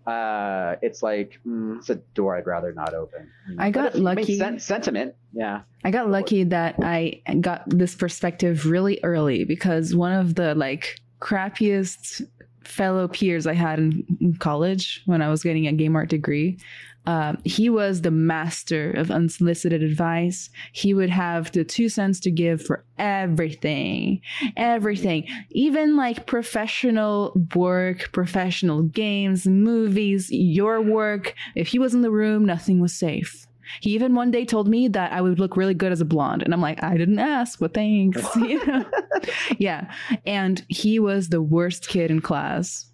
uh, 0.07 0.77
it's 0.83 1.03
like 1.03 1.41
mm, 1.47 1.79
it's 1.79 1.91
a 1.91 1.97
door 2.15 2.37
I'd 2.37 2.47
rather 2.47 2.73
not 2.73 2.95
open. 2.95 3.31
I 3.59 3.71
got 3.71 3.97
lucky. 3.97 4.39
Sen- 4.39 4.61
sentiment, 4.61 5.15
yeah. 5.33 5.63
I 5.85 5.91
got 5.91 6.11
lucky 6.11 6.45
that 6.45 6.77
I 6.83 7.23
got 7.41 7.63
this 7.67 7.95
perspective 7.95 8.67
really 8.67 9.01
early 9.03 9.45
because 9.45 9.95
one 9.95 10.13
of 10.13 10.37
the 10.37 10.55
like 10.55 11.01
crappiest 11.21 12.23
fellow 12.63 13.09
peers 13.09 13.47
I 13.47 13.55
had 13.55 13.79
in 13.79 14.37
college 14.39 15.03
when 15.07 15.23
I 15.23 15.29
was 15.29 15.43
getting 15.43 15.67
a 15.67 15.73
game 15.73 15.97
art 15.97 16.09
degree 16.09 16.59
um, 17.07 17.39
he 17.45 17.71
was 17.71 18.03
the 18.03 18.11
master 18.11 18.91
of 18.91 19.11
unsolicited 19.11 19.83
advice. 19.83 20.51
He 20.73 20.93
would 20.93 21.11
have 21.11 21.53
the 21.53 21.65
two 21.65 21.89
cents 21.89 22.19
to 22.21 22.31
give 22.31 22.63
for 22.63 22.85
everything, 22.99 24.21
everything, 24.57 25.29
even 25.51 25.97
like 25.97 26.27
professional 26.27 27.33
work, 27.55 28.11
professional 28.13 28.83
games, 28.83 29.47
movies, 29.47 30.31
your 30.33 30.81
work. 30.81 31.35
If 31.55 31.69
he 31.69 31.79
was 31.79 31.95
in 31.95 32.03
the 32.03 32.11
room, 32.11 32.45
nothing 32.45 32.81
was 32.81 32.93
safe. 32.93 33.47
He 33.81 33.91
even 33.91 34.15
one 34.15 34.31
day 34.31 34.45
told 34.45 34.69
me 34.69 34.89
that 34.89 35.13
I 35.13 35.21
would 35.21 35.39
look 35.39 35.57
really 35.57 35.75
good 35.75 35.93
as 35.93 36.01
a 36.01 36.05
blonde. 36.05 36.43
And 36.43 36.55
I'm 36.55 36.61
like, 36.61 36.83
I 36.83 36.97
didn't 36.97 37.19
ask, 37.19 37.59
but 37.59 37.75
thanks. 37.75 38.23
you 38.37 38.65
know? 38.67 38.85
yeah. 39.59 39.93
And 40.25 40.65
he 40.69 40.99
was 40.99 41.29
the 41.29 41.43
worst 41.43 41.89
kid 41.89 42.11
in 42.11 42.21
class. 42.21 42.87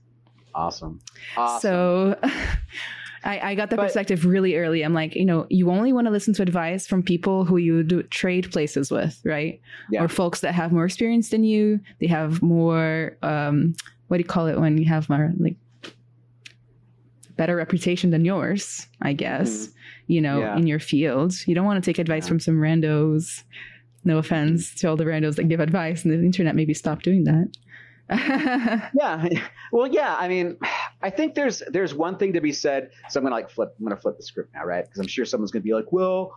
Awesome. 0.55 1.01
awesome. 1.37 1.61
So 1.61 2.19
I, 3.25 3.51
I 3.51 3.55
got 3.55 3.71
that 3.71 3.77
but, 3.77 3.85
perspective 3.85 4.25
really 4.25 4.57
early. 4.57 4.83
I'm 4.83 4.95
like, 4.95 5.15
you 5.15 5.25
know, 5.25 5.47
you 5.49 5.71
only 5.71 5.93
want 5.93 6.07
to 6.07 6.11
listen 6.11 6.35
to 6.35 6.43
advice 6.43 6.87
from 6.87 7.03
people 7.03 7.45
who 7.45 7.57
you 7.57 7.83
do 7.83 8.03
trade 8.05 8.51
places 8.51 8.91
with, 8.91 9.21
right? 9.25 9.61
Yeah. 9.91 10.03
Or 10.03 10.09
folks 10.09 10.41
that 10.41 10.53
have 10.55 10.73
more 10.73 10.85
experience 10.85 11.31
than 11.31 11.45
you. 11.45 11.81
They 12.01 12.09
have 12.09 12.43
more, 12.43 13.17
um, 13.23 13.75
what 14.09 14.17
do 14.17 14.23
you 14.23 14.29
call 14.29 14.47
it 14.47 14.59
when 14.59 14.77
you 14.77 14.87
have 14.87 15.09
more 15.09 15.33
like 15.39 15.57
better 17.37 17.57
reputation 17.57 18.11
than 18.11 18.25
yours, 18.25 18.87
I 19.01 19.13
guess, 19.13 19.67
mm. 19.67 19.73
you 20.09 20.21
know, 20.21 20.41
yeah. 20.41 20.57
in 20.57 20.67
your 20.67 20.81
field. 20.81 21.35
You 21.47 21.55
don't 21.55 21.65
want 21.65 21.83
to 21.83 21.89
take 21.89 21.99
advice 21.99 22.25
yeah. 22.25 22.29
from 22.29 22.41
some 22.41 22.57
randos. 22.57 23.43
No 24.05 24.19
offense 24.19 24.75
to 24.77 24.89
all 24.89 24.97
the 24.97 25.05
randos 25.05 25.37
that 25.37 25.45
give 25.45 25.61
advice, 25.61 26.05
and 26.05 26.13
the 26.13 26.19
internet 26.25 26.57
maybe 26.57 26.75
stop 26.75 27.03
doing 27.03 27.25
that. 27.25 27.51
yeah. 28.95 29.29
Well, 29.73 29.87
yeah. 29.87 30.15
I 30.19 30.29
mean, 30.29 30.59
I 31.03 31.11
think 31.11 31.35
there's 31.35 31.63
there's 31.69 31.95
one 31.95 32.17
thing 32.17 32.33
to 32.35 32.41
be 32.41 32.53
said. 32.53 32.91
So 33.09 33.19
I'm 33.19 33.25
gonna 33.25 33.35
like 33.35 33.51
flip. 33.51 33.75
I'm 33.79 33.85
gonna 33.85 33.97
flip 33.97 34.17
the 34.17 34.23
script 34.23 34.55
now, 34.55 34.65
right? 34.65 34.85
Because 34.85 35.01
I'm 35.01 35.09
sure 35.09 35.25
someone's 35.25 35.51
gonna 35.51 35.63
be 35.63 35.75
like, 35.75 35.93
"Well, 35.93 36.35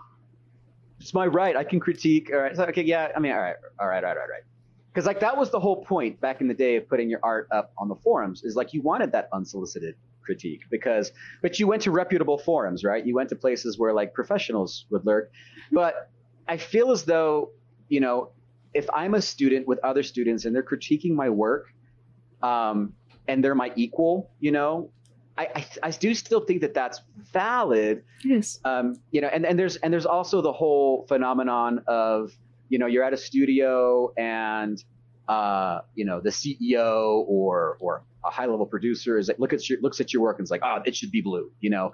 it's 0.99 1.13
my 1.13 1.27
right. 1.27 1.55
I 1.55 1.63
can 1.63 1.79
critique." 1.79 2.31
All 2.33 2.39
right. 2.39 2.55
So, 2.55 2.63
okay. 2.65 2.83
Yeah. 2.83 3.09
I 3.15 3.19
mean, 3.19 3.31
all 3.31 3.39
right. 3.39 3.55
All 3.79 3.87
right. 3.87 4.03
All 4.03 4.09
right. 4.09 4.17
All 4.17 4.27
right. 4.27 4.43
Because 4.91 5.05
like 5.05 5.19
that 5.19 5.37
was 5.37 5.51
the 5.51 5.59
whole 5.59 5.83
point 5.83 6.19
back 6.21 6.41
in 6.41 6.47
the 6.47 6.53
day 6.53 6.77
of 6.77 6.87
putting 6.87 7.09
your 7.09 7.19
art 7.21 7.47
up 7.51 7.73
on 7.77 7.89
the 7.89 7.95
forums. 7.95 8.43
Is 8.43 8.55
like 8.55 8.73
you 8.73 8.81
wanted 8.81 9.11
that 9.11 9.29
unsolicited 9.33 9.95
critique 10.23 10.61
because, 10.71 11.11
but 11.43 11.59
you 11.59 11.67
went 11.67 11.83
to 11.83 11.91
reputable 11.91 12.37
forums, 12.37 12.83
right? 12.83 13.05
You 13.05 13.13
went 13.13 13.29
to 13.29 13.35
places 13.35 13.77
where 13.77 13.93
like 13.93 14.13
professionals 14.13 14.85
would 14.89 15.05
lurk. 15.05 15.31
But 15.71 16.09
I 16.47 16.57
feel 16.57 16.91
as 16.91 17.03
though 17.03 17.51
you 17.89 17.99
know 17.99 18.31
if 18.73 18.89
I'm 18.93 19.13
a 19.13 19.21
student 19.21 19.67
with 19.67 19.79
other 19.83 20.03
students 20.03 20.45
and 20.45 20.55
they're 20.55 20.63
critiquing 20.63 21.11
my 21.11 21.29
work, 21.29 21.67
um, 22.43 22.93
and 23.27 23.43
they're 23.43 23.55
my 23.55 23.71
equal, 23.75 24.29
you 24.39 24.51
know, 24.51 24.89
I, 25.37 25.47
I, 25.55 25.65
I 25.83 25.91
do 25.91 26.13
still 26.13 26.41
think 26.41 26.61
that 26.61 26.73
that's 26.73 27.01
valid. 27.33 28.03
Yes. 28.23 28.59
Um, 28.63 28.95
you 29.11 29.21
know, 29.21 29.27
and, 29.27 29.45
and 29.45 29.59
there's 29.59 29.75
and 29.77 29.91
there's 29.91 30.05
also 30.05 30.41
the 30.41 30.53
whole 30.53 31.05
phenomenon 31.07 31.81
of 31.87 32.31
you 32.69 32.79
know 32.79 32.85
you're 32.85 33.03
at 33.03 33.13
a 33.13 33.17
studio 33.17 34.13
and 34.17 34.81
uh, 35.27 35.81
you 35.95 36.05
know 36.05 36.21
the 36.21 36.29
CEO 36.29 37.25
or 37.27 37.77
or 37.79 38.03
a 38.23 38.29
high 38.29 38.45
level 38.45 38.65
producer 38.65 39.17
is 39.17 39.27
like 39.27 39.39
look 39.39 39.53
at 39.53 39.69
your 39.69 39.79
looks 39.81 39.99
at 39.99 40.13
your 40.13 40.21
work 40.21 40.39
and 40.39 40.45
is 40.45 40.51
like 40.51 40.61
oh 40.63 40.79
it 40.85 40.95
should 40.95 41.11
be 41.11 41.21
blue. 41.21 41.51
You 41.59 41.69
know, 41.69 41.93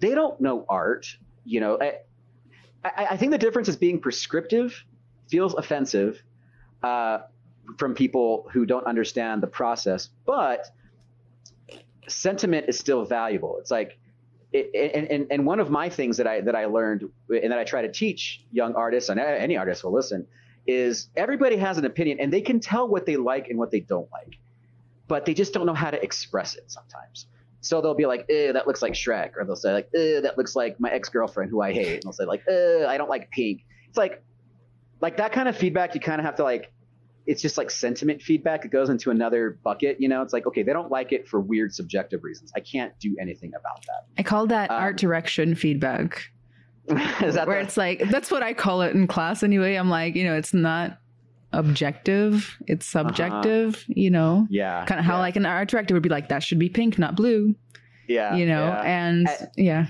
they 0.00 0.14
don't 0.14 0.40
know 0.40 0.64
art. 0.68 1.06
You 1.44 1.60
know, 1.60 1.78
I, 1.80 1.98
I, 2.84 3.06
I 3.12 3.16
think 3.16 3.30
the 3.30 3.38
difference 3.38 3.68
is 3.68 3.76
being 3.76 4.00
prescriptive 4.00 4.84
feels 5.28 5.54
offensive 5.54 6.22
uh, 6.82 7.18
from 7.78 7.94
people 7.94 8.48
who 8.52 8.66
don't 8.66 8.86
understand 8.86 9.42
the 9.42 9.46
process, 9.46 10.08
but 10.26 10.66
sentiment 12.08 12.66
is 12.68 12.78
still 12.78 13.04
valuable. 13.04 13.56
It's 13.58 13.70
like, 13.70 13.98
it, 14.52 14.70
and, 14.94 15.10
and, 15.10 15.26
and 15.30 15.46
one 15.46 15.58
of 15.58 15.70
my 15.70 15.88
things 15.88 16.16
that 16.18 16.28
I 16.28 16.40
that 16.42 16.54
I 16.54 16.66
learned 16.66 17.10
and 17.28 17.50
that 17.50 17.58
I 17.58 17.64
try 17.64 17.82
to 17.82 17.90
teach 17.90 18.44
young 18.52 18.74
artists 18.74 19.10
and 19.10 19.18
any 19.18 19.56
artist 19.56 19.82
will 19.82 19.92
listen 19.92 20.26
is 20.66 21.08
everybody 21.16 21.56
has 21.56 21.76
an 21.76 21.84
opinion 21.84 22.20
and 22.20 22.32
they 22.32 22.40
can 22.40 22.60
tell 22.60 22.88
what 22.88 23.04
they 23.04 23.16
like 23.16 23.48
and 23.48 23.58
what 23.58 23.70
they 23.70 23.80
don't 23.80 24.10
like, 24.12 24.38
but 25.08 25.24
they 25.24 25.34
just 25.34 25.52
don't 25.52 25.66
know 25.66 25.74
how 25.74 25.90
to 25.90 26.02
express 26.02 26.54
it 26.54 26.70
sometimes. 26.70 27.26
So 27.60 27.80
they'll 27.80 27.94
be 27.94 28.06
like, 28.06 28.26
eh, 28.28 28.52
that 28.52 28.66
looks 28.66 28.82
like 28.82 28.92
Shrek, 28.92 29.32
or 29.36 29.44
they'll 29.44 29.56
say 29.56 29.72
like, 29.72 29.88
eh, 29.94 30.20
that 30.20 30.36
looks 30.38 30.54
like 30.54 30.78
my 30.78 30.90
ex 30.90 31.08
girlfriend 31.08 31.50
who 31.50 31.60
I 31.62 31.72
hate, 31.72 31.94
and 31.94 32.02
they'll 32.04 32.12
say 32.12 32.24
like, 32.24 32.42
eh, 32.48 32.84
I 32.86 32.96
don't 32.96 33.10
like 33.10 33.30
pink. 33.30 33.64
It's 33.88 33.98
like 33.98 34.22
like 35.00 35.16
that 35.16 35.32
kind 35.32 35.48
of 35.48 35.56
feedback 35.56 35.94
you 35.94 36.00
kind 36.00 36.20
of 36.20 36.24
have 36.24 36.36
to 36.36 36.44
like 36.44 36.72
it's 37.26 37.40
just 37.40 37.56
like 37.56 37.70
sentiment 37.70 38.20
feedback 38.20 38.64
it 38.64 38.70
goes 38.70 38.88
into 38.90 39.10
another 39.10 39.58
bucket 39.62 40.00
you 40.00 40.08
know 40.08 40.22
it's 40.22 40.32
like 40.32 40.46
okay 40.46 40.62
they 40.62 40.72
don't 40.72 40.90
like 40.90 41.12
it 41.12 41.26
for 41.26 41.40
weird 41.40 41.74
subjective 41.74 42.22
reasons 42.22 42.52
i 42.56 42.60
can't 42.60 42.98
do 42.98 43.16
anything 43.20 43.52
about 43.58 43.84
that 43.86 44.04
i 44.18 44.22
call 44.22 44.46
that 44.46 44.70
um, 44.70 44.80
art 44.80 44.96
direction 44.96 45.54
feedback 45.54 46.30
is 47.22 47.34
that 47.34 47.46
where 47.46 47.58
the- 47.58 47.66
it's 47.66 47.76
like 47.76 48.02
that's 48.10 48.30
what 48.30 48.42
i 48.42 48.52
call 48.52 48.82
it 48.82 48.94
in 48.94 49.06
class 49.06 49.42
anyway 49.42 49.74
i'm 49.74 49.90
like 49.90 50.14
you 50.14 50.24
know 50.24 50.34
it's 50.34 50.54
not 50.54 50.98
objective 51.52 52.56
it's 52.66 52.94
uh-huh. 52.94 53.08
subjective 53.08 53.74
uh-huh. 53.74 53.92
you 53.96 54.10
know 54.10 54.46
yeah 54.50 54.84
kind 54.86 54.98
of 54.98 55.04
how 55.04 55.14
yeah. 55.14 55.20
like 55.20 55.36
an 55.36 55.46
art 55.46 55.68
director 55.68 55.94
would 55.94 56.02
be 56.02 56.08
like 56.08 56.28
that 56.28 56.42
should 56.42 56.58
be 56.58 56.68
pink 56.68 56.98
not 56.98 57.14
blue 57.14 57.54
yeah 58.08 58.34
you 58.34 58.44
know 58.44 58.66
yeah. 58.66 58.82
and 58.82 59.28
I, 59.28 59.46
yeah 59.56 59.86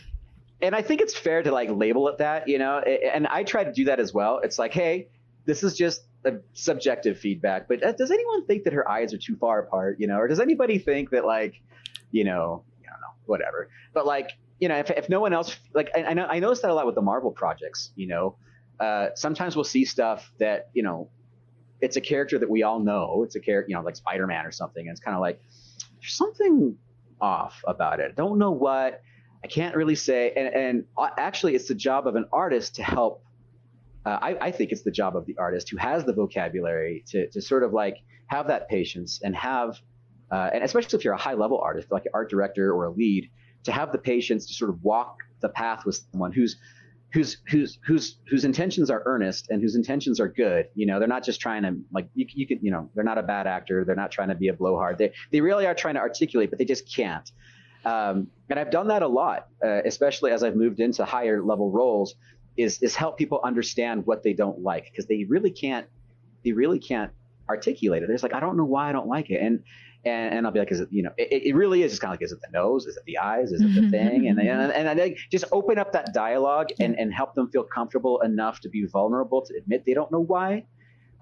and 0.65 0.75
I 0.75 0.81
think 0.81 1.03
it's 1.03 1.15
fair 1.15 1.43
to 1.43 1.53
like 1.53 1.69
label 1.71 2.09
it 2.09 2.19
that, 2.19 2.49
you 2.49 2.59
know, 2.59 2.79
and 2.79 3.27
I 3.27 3.45
try 3.45 3.65
to 3.65 3.73
do 3.73 3.85
that 3.85 4.01
as 4.01 4.15
well. 4.15 4.41
It's 4.43 4.59
like, 4.59 4.73
hey, 4.73 5.09
this 5.45 5.63
is 5.63 5.77
just 5.77 6.05
subjective 6.53 7.19
feedback, 7.19 7.69
but 7.69 7.85
uh, 7.85 7.93
does 7.93 8.11
anyone 8.11 8.47
think 8.47 8.65
that 8.65 8.73
her 8.73 8.89
eyes 8.89 9.13
are 9.13 9.19
too 9.19 9.37
far 9.37 9.61
apart, 9.61 9.99
you 10.01 10.07
know, 10.07 10.19
or 10.19 10.29
does 10.29 10.41
anybody 10.41 10.79
think 10.79 11.11
that 11.11 11.25
like, 11.25 11.61
you 12.11 12.25
know, 12.25 12.65
I 12.83 12.91
don't 12.91 13.01
know, 13.01 13.15
whatever. 13.27 13.69
But 13.93 14.07
like, 14.07 14.31
you 14.61 14.69
know, 14.69 14.77
if, 14.79 14.91
if 14.91 15.09
no 15.09 15.21
one 15.21 15.33
else, 15.33 15.57
like, 15.75 15.91
I, 15.95 16.05
I 16.05 16.15
know, 16.15 16.27
I 16.27 16.39
noticed 16.39 16.63
that 16.63 16.71
a 16.71 16.75
lot 16.75 16.87
with 16.87 16.95
the 16.95 17.03
Marvel 17.03 17.31
projects, 17.31 17.93
you 17.97 18.07
know, 18.07 18.37
uh, 18.81 19.09
sometimes 19.15 19.57
we'll 19.57 19.65
see 19.65 19.85
stuff 19.85 20.33
that, 20.39 20.71
you 20.73 20.83
know, 20.83 21.11
it's 21.81 21.97
a 21.97 22.01
character 22.01 22.39
that 22.39 22.49
we 22.49 22.63
all 22.63 22.81
know. 22.81 23.23
It's 23.25 23.35
a 23.35 23.41
character, 23.41 23.71
you 23.71 23.77
know, 23.77 23.83
like 23.83 23.97
Spider-Man 23.97 24.47
or 24.47 24.53
something. 24.53 24.87
And 24.87 24.93
it's 24.93 25.05
kind 25.05 25.15
of 25.15 25.21
like, 25.21 25.41
there's 26.01 26.15
something 26.15 26.77
off 27.21 27.63
about 27.67 28.01
it. 28.01 28.11
I 28.11 28.15
don't 28.15 28.39
know 28.39 28.53
what. 28.53 29.03
I 29.43 29.47
can't 29.47 29.77
really 29.77 29.95
say. 29.97 30.33
And, 30.35 30.55
and 30.55 30.85
uh, 30.97 31.11
actually, 31.19 31.55
it's 31.55 31.69
the 31.69 31.75
job 31.75 32.07
of 32.07 32.17
an 32.17 32.27
artist 32.33 32.77
to 32.77 32.83
help. 32.83 33.23
Uh, 34.05 34.19
I, 34.21 34.37
I, 34.41 34.51
think 34.51 34.71
it's 34.71 34.83
the 34.83 34.91
job 34.91 35.17
of 35.17 35.25
the 35.25 35.37
artist 35.39 35.71
who 35.71 35.79
has 35.79 36.05
the 36.05 36.13
vocabulary 36.13 37.05
to, 37.09 37.29
to 37.31 37.41
sort 37.41 37.63
of 37.63 37.73
like 37.73 37.97
have 38.27 38.49
that 38.49 38.69
patience 38.69 39.21
and 39.23 39.35
have, 39.35 39.79
uh, 40.31 40.51
and 40.53 40.63
especially 40.63 40.99
if 40.99 41.05
you're 41.05 41.15
a 41.15 41.19
high 41.19 41.35
level 41.35 41.59
artist, 41.59 41.91
like 41.91 42.05
an 42.05 42.11
art 42.13 42.29
director 42.29 42.73
or 42.73 42.85
a 42.85 42.91
lead, 42.91 43.31
to 43.65 43.73
have 43.73 43.93
the 43.93 43.99
patience 43.99 44.47
to 44.47 44.53
sort 44.53 44.71
of 44.71 44.83
walk 44.83 45.21
the 45.41 45.49
path 45.49 45.87
with 45.87 46.01
someone 46.13 46.33
who's 46.33 46.57
whose 47.15 47.39
whose 47.49 47.79
whose 47.87 48.19
whose 48.29 48.45
intentions 48.45 48.91
are 48.91 49.03
earnest 49.07 49.49
and 49.49 49.63
whose 49.63 49.77
intentions 49.77 50.19
are 50.21 50.29
good. 50.29 50.67
You 50.75 50.85
know, 50.87 50.99
they're 50.99 51.09
not 51.09 51.25
just 51.25 51.41
trying 51.41 51.63
to 51.63 51.77
like 51.93 52.09
you 52.15 52.27
you 52.35 52.47
could 52.47 52.59
you 52.61 52.73
know 52.73 52.91
they're 52.95 53.05
not 53.05 53.19
a 53.19 53.23
bad 53.23 53.47
actor. 53.47 53.85
They're 53.85 53.95
not 53.95 54.11
trying 54.11 54.29
to 54.29 54.35
be 54.35 54.49
a 54.49 54.53
blowhard. 54.53 54.99
They 54.99 55.13
they 55.31 55.41
really 55.41 55.65
are 55.67 55.75
trying 55.75 55.95
to 55.95 56.01
articulate, 56.01 56.51
but 56.51 56.59
they 56.59 56.65
just 56.65 56.93
can't. 56.93 57.31
Um, 57.85 58.29
and 58.51 58.59
I've 58.59 58.71
done 58.71 58.89
that 58.89 59.03
a 59.03 59.09
lot, 59.09 59.49
uh, 59.63 59.83
especially 59.85 60.33
as 60.33 60.43
I've 60.43 60.57
moved 60.57 60.81
into 60.81 61.05
higher 61.05 61.43
level 61.43 61.71
roles. 61.71 62.15
Is 62.57 62.81
is 62.83 62.95
help 62.95 63.19
people 63.19 63.41
understand 63.43 64.07
what 64.07 64.23
they 64.23 64.33
don't 64.33 64.61
like 64.61 64.85
because 64.85 65.07
they 65.07 65.25
really 65.25 65.51
can't 65.51 65.87
they 66.45 66.53
really 66.53 66.79
can't 66.79 67.11
articulate 67.49 68.03
it. 68.03 68.07
They're 68.07 68.15
just 68.15 68.23
like 68.23 68.35
I 68.35 68.41
don't 68.41 68.57
know 68.57 68.65
why 68.65 68.89
I 68.89 68.93
don't 68.93 69.09
like 69.09 69.31
it, 69.31 69.41
and 69.41 69.63
and, 70.05 70.35
and 70.35 70.47
I'll 70.47 70.53
be 70.53 70.59
like, 70.59 70.71
is 70.71 70.81
it, 70.81 70.89
you 70.91 71.03
know, 71.03 71.13
it, 71.17 71.47
it 71.47 71.55
really 71.55 71.83
is 71.83 71.93
just 71.93 72.03
kind 72.03 72.13
of 72.13 72.21
like, 72.21 72.25
is 72.25 72.33
it 72.33 72.41
the 72.41 72.51
nose? 72.53 72.87
Is 72.87 72.97
it 72.97 73.05
the 73.07 73.19
eyes? 73.19 73.53
Is 73.53 73.63
it 73.63 73.75
the 73.75 73.89
thing? 73.91 74.29
And, 74.29 74.39
and, 74.39 74.73
and 74.73 74.89
I 74.89 74.95
think 74.95 75.19
just 75.31 75.45
open 75.51 75.79
up 75.79 75.93
that 75.93 76.13
dialogue 76.13 76.69
and, 76.79 76.99
and 76.99 77.13
help 77.13 77.35
them 77.35 77.51
feel 77.51 77.65
comfortable 77.65 78.21
enough 78.21 78.61
to 78.61 78.69
be 78.69 78.85
vulnerable 78.85 79.43
to 79.43 79.55
admit 79.57 79.85
they 79.87 79.95
don't 79.95 80.13
know 80.13 80.21
why. 80.21 80.65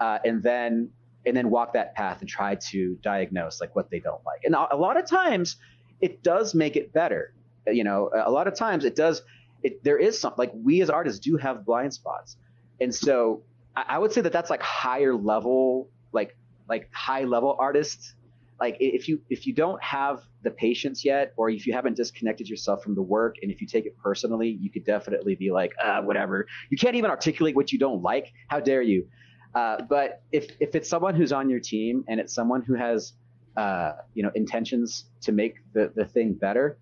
Uh, 0.01 0.19
and 0.25 0.43
then, 0.43 0.91
and 1.25 1.37
then 1.37 1.51
walk 1.51 1.73
that 1.75 1.95
path 1.95 2.21
and 2.21 2.29
try 2.29 2.57
to 2.57 2.99
diagnose 3.03 3.61
like 3.61 3.75
what 3.77 3.89
they 3.91 4.01
don't 4.01 4.25
like. 4.27 4.43
And 4.45 4.57
a 4.57 4.77
lot 4.77 4.97
of 4.97 5.07
times 5.07 5.57
it 6.01 6.25
does 6.25 6.55
make 6.55 6.75
it 6.75 6.93
better. 6.93 7.33
You 7.69 7.85
know, 7.85 8.11
a 8.13 8.31
lot 8.31 8.49
of 8.49 8.57
times 8.57 8.85
it 8.85 8.97
does, 8.97 9.23
it, 9.63 9.83
there 9.85 9.99
is 9.99 10.19
something 10.19 10.39
like 10.39 10.53
we 10.55 10.83
as 10.83 10.91
artists 10.91 11.21
do 11.21 11.37
have 11.37 11.65
blind 11.65 11.95
spots. 11.95 12.37
And 12.81 12.95
so 12.95 13.43
I, 13.77 13.85
I 13.91 13.99
would 13.99 14.13
say 14.13 14.21
that 14.21 14.33
that's 14.33 14.51
like 14.51 14.63
higher 14.63 15.15
level, 15.15 15.89
like, 16.13 16.37
like 16.69 16.89
high 16.93 17.25
level 17.25 17.57
artists. 17.59 18.15
Like 18.61 18.77
if 18.79 19.09
you 19.09 19.21
if 19.29 19.45
you 19.45 19.53
don't 19.53 19.83
have 19.83 20.23
the 20.45 20.51
patience 20.51 21.05
yet 21.05 21.33
or 21.37 21.51
if 21.51 21.67
you 21.67 21.73
haven't 21.73 21.97
disconnected 21.97 22.49
yourself 22.49 22.81
from 22.81 22.95
the 22.95 23.03
work 23.03 23.37
and 23.43 23.51
if 23.51 23.61
you 23.61 23.67
take 23.67 23.87
it 23.87 23.97
personally 23.99 24.57
you 24.61 24.71
could 24.71 24.85
definitely 24.85 25.35
be 25.35 25.51
like 25.51 25.73
uh, 25.83 26.01
whatever. 26.03 26.47
You 26.71 26.79
can't 26.79 26.95
even 26.95 27.11
articulate 27.11 27.57
what 27.57 27.73
you 27.73 27.79
don't 27.81 28.03
like. 28.03 28.33
How 28.49 28.61
dare 28.61 28.83
you? 28.83 29.09
Uh, 29.57 29.83
but 29.89 30.23
if 30.31 30.53
if 30.61 30.77
it's 30.77 30.89
someone 30.89 31.17
who's 31.17 31.33
on 31.33 31.51
your 31.51 31.59
team 31.59 32.05
and 32.07 32.21
it's 32.21 32.33
someone 32.33 32.63
who 32.63 32.75
has 32.75 33.15
uh, 33.57 33.93
you 34.15 34.23
know 34.23 34.31
intentions 34.37 35.07
to 35.23 35.33
make 35.33 35.57
the, 35.73 35.93
the 35.97 36.05
thing 36.05 36.33
better 36.33 36.79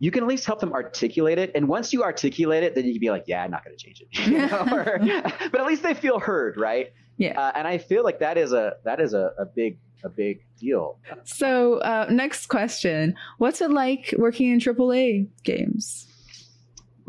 you 0.00 0.10
can 0.10 0.24
at 0.24 0.28
least 0.28 0.44
help 0.46 0.58
them 0.58 0.72
articulate 0.72 1.38
it 1.38 1.52
and 1.54 1.68
once 1.68 1.92
you 1.92 2.02
articulate 2.02 2.64
it 2.64 2.74
then 2.74 2.84
you 2.84 2.92
can 2.94 3.00
be 3.00 3.10
like 3.10 3.24
yeah 3.26 3.44
i'm 3.44 3.50
not 3.50 3.64
going 3.64 3.76
to 3.76 3.84
change 3.84 4.00
it 4.00 4.08
you 4.26 4.38
know? 4.38 4.66
or, 4.72 4.98
but 5.52 5.60
at 5.60 5.66
least 5.66 5.82
they 5.82 5.94
feel 5.94 6.18
heard 6.18 6.56
right 6.56 6.92
yeah 7.18 7.38
uh, 7.38 7.52
and 7.54 7.68
i 7.68 7.78
feel 7.78 8.02
like 8.02 8.18
that 8.18 8.36
is 8.36 8.52
a 8.52 8.72
that 8.84 9.00
is 9.00 9.14
a, 9.14 9.30
a 9.38 9.44
big 9.44 9.78
a 10.04 10.08
big 10.08 10.44
deal. 10.58 10.98
So, 11.24 11.78
uh, 11.78 12.06
next 12.10 12.46
question: 12.46 13.14
What's 13.38 13.60
it 13.60 13.70
like 13.70 14.14
working 14.18 14.50
in 14.50 14.58
AAA 14.58 15.28
games? 15.44 16.06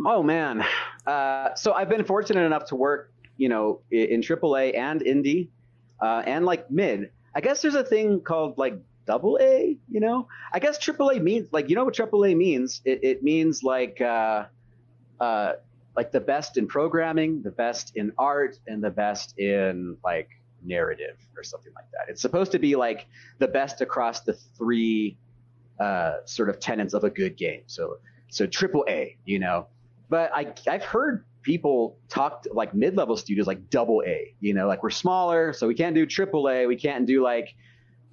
Oh 0.05 0.23
man, 0.23 0.63
uh, 1.05 1.53
so 1.55 1.73
I've 1.73 1.89
been 1.89 2.03
fortunate 2.03 2.43
enough 2.43 2.65
to 2.65 2.75
work, 2.75 3.13
you 3.37 3.49
know, 3.49 3.81
in 3.91 4.21
AAA 4.21 4.77
and 4.77 5.01
indie, 5.01 5.49
uh, 6.01 6.23
and 6.25 6.45
like 6.45 6.69
mid. 6.71 7.11
I 7.33 7.41
guess 7.41 7.61
there's 7.61 7.75
a 7.75 7.83
thing 7.83 8.21
called 8.21 8.57
like 8.57 8.77
double 9.05 9.37
A. 9.41 9.77
You 9.89 9.99
know, 9.99 10.27
I 10.53 10.59
guess 10.59 10.77
triple 10.77 11.09
A 11.09 11.19
means 11.19 11.49
like 11.51 11.69
you 11.69 11.75
know 11.75 11.83
what 11.83 11.93
triple 11.93 12.25
A 12.25 12.35
means. 12.35 12.81
It, 12.85 13.03
it 13.03 13.23
means 13.23 13.63
like 13.63 14.01
uh, 14.01 14.45
uh, 15.19 15.53
like 15.95 16.11
the 16.11 16.19
best 16.19 16.57
in 16.57 16.67
programming, 16.67 17.41
the 17.41 17.51
best 17.51 17.95
in 17.95 18.11
art, 18.17 18.59
and 18.67 18.83
the 18.83 18.89
best 18.89 19.37
in 19.37 19.97
like 20.03 20.29
narrative 20.63 21.17
or 21.35 21.43
something 21.43 21.73
like 21.75 21.89
that. 21.91 22.09
It's 22.09 22.21
supposed 22.21 22.51
to 22.53 22.59
be 22.59 22.75
like 22.75 23.07
the 23.39 23.47
best 23.47 23.81
across 23.81 24.21
the 24.21 24.33
three 24.33 25.17
uh, 25.79 26.17
sort 26.25 26.49
of 26.49 26.59
tenets 26.59 26.93
of 26.93 27.03
a 27.03 27.09
good 27.09 27.35
game. 27.35 27.63
So 27.67 27.97
so 28.29 28.45
triple 28.45 28.85
A, 28.87 29.17
you 29.25 29.39
know. 29.39 29.67
But 30.09 30.31
I 30.33 30.53
I've 30.67 30.83
heard 30.83 31.25
people 31.41 31.97
talk 32.09 32.43
to, 32.43 32.53
like 32.53 32.73
mid 32.73 32.95
level 32.95 33.17
studios 33.17 33.47
like 33.47 33.69
double 33.69 34.03
A, 34.05 34.33
you 34.39 34.53
know, 34.53 34.67
like 34.67 34.83
we're 34.83 34.89
smaller, 34.89 35.53
so 35.53 35.67
we 35.67 35.73
can't 35.73 35.95
do 35.95 36.05
triple 36.05 36.49
A. 36.49 36.65
We 36.65 36.75
can't 36.75 37.05
do 37.05 37.23
like 37.23 37.55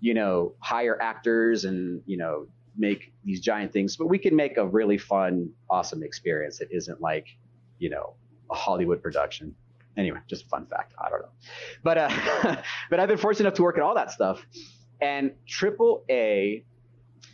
you 0.01 0.15
know 0.15 0.55
hire 0.61 1.01
actors 1.01 1.65
and 1.65 2.03
you 2.07 2.17
know 2.17 2.47
make 2.77 3.13
these 3.25 3.41
giant 3.41 3.73
things, 3.73 3.97
but 3.97 4.07
we 4.07 4.19
can 4.19 4.37
make 4.37 4.57
a 4.57 4.67
really 4.67 4.99
fun, 4.99 5.51
awesome 5.69 6.03
experience 6.03 6.59
that 6.59 6.69
isn't 6.71 7.01
like 7.01 7.27
you 7.79 7.91
know 7.91 8.15
a 8.51 8.55
Hollywood 8.55 9.03
production 9.03 9.55
anyway, 9.99 10.21
just 10.27 10.45
a 10.45 10.49
fun 10.49 10.65
fact. 10.67 10.95
I 10.99 11.11
don't 11.11 11.23
know, 11.23 11.29
but 11.83 11.99
uh, 11.99 12.57
but 12.91 13.01
I've 13.01 13.09
been 13.09 13.19
fortunate 13.19 13.47
enough 13.49 13.57
to 13.57 13.63
work 13.63 13.77
at 13.77 13.83
all 13.83 13.95
that 13.97 14.11
stuff, 14.11 14.47
and 15.03 15.33
triple 15.47 16.05
A. 16.09 16.65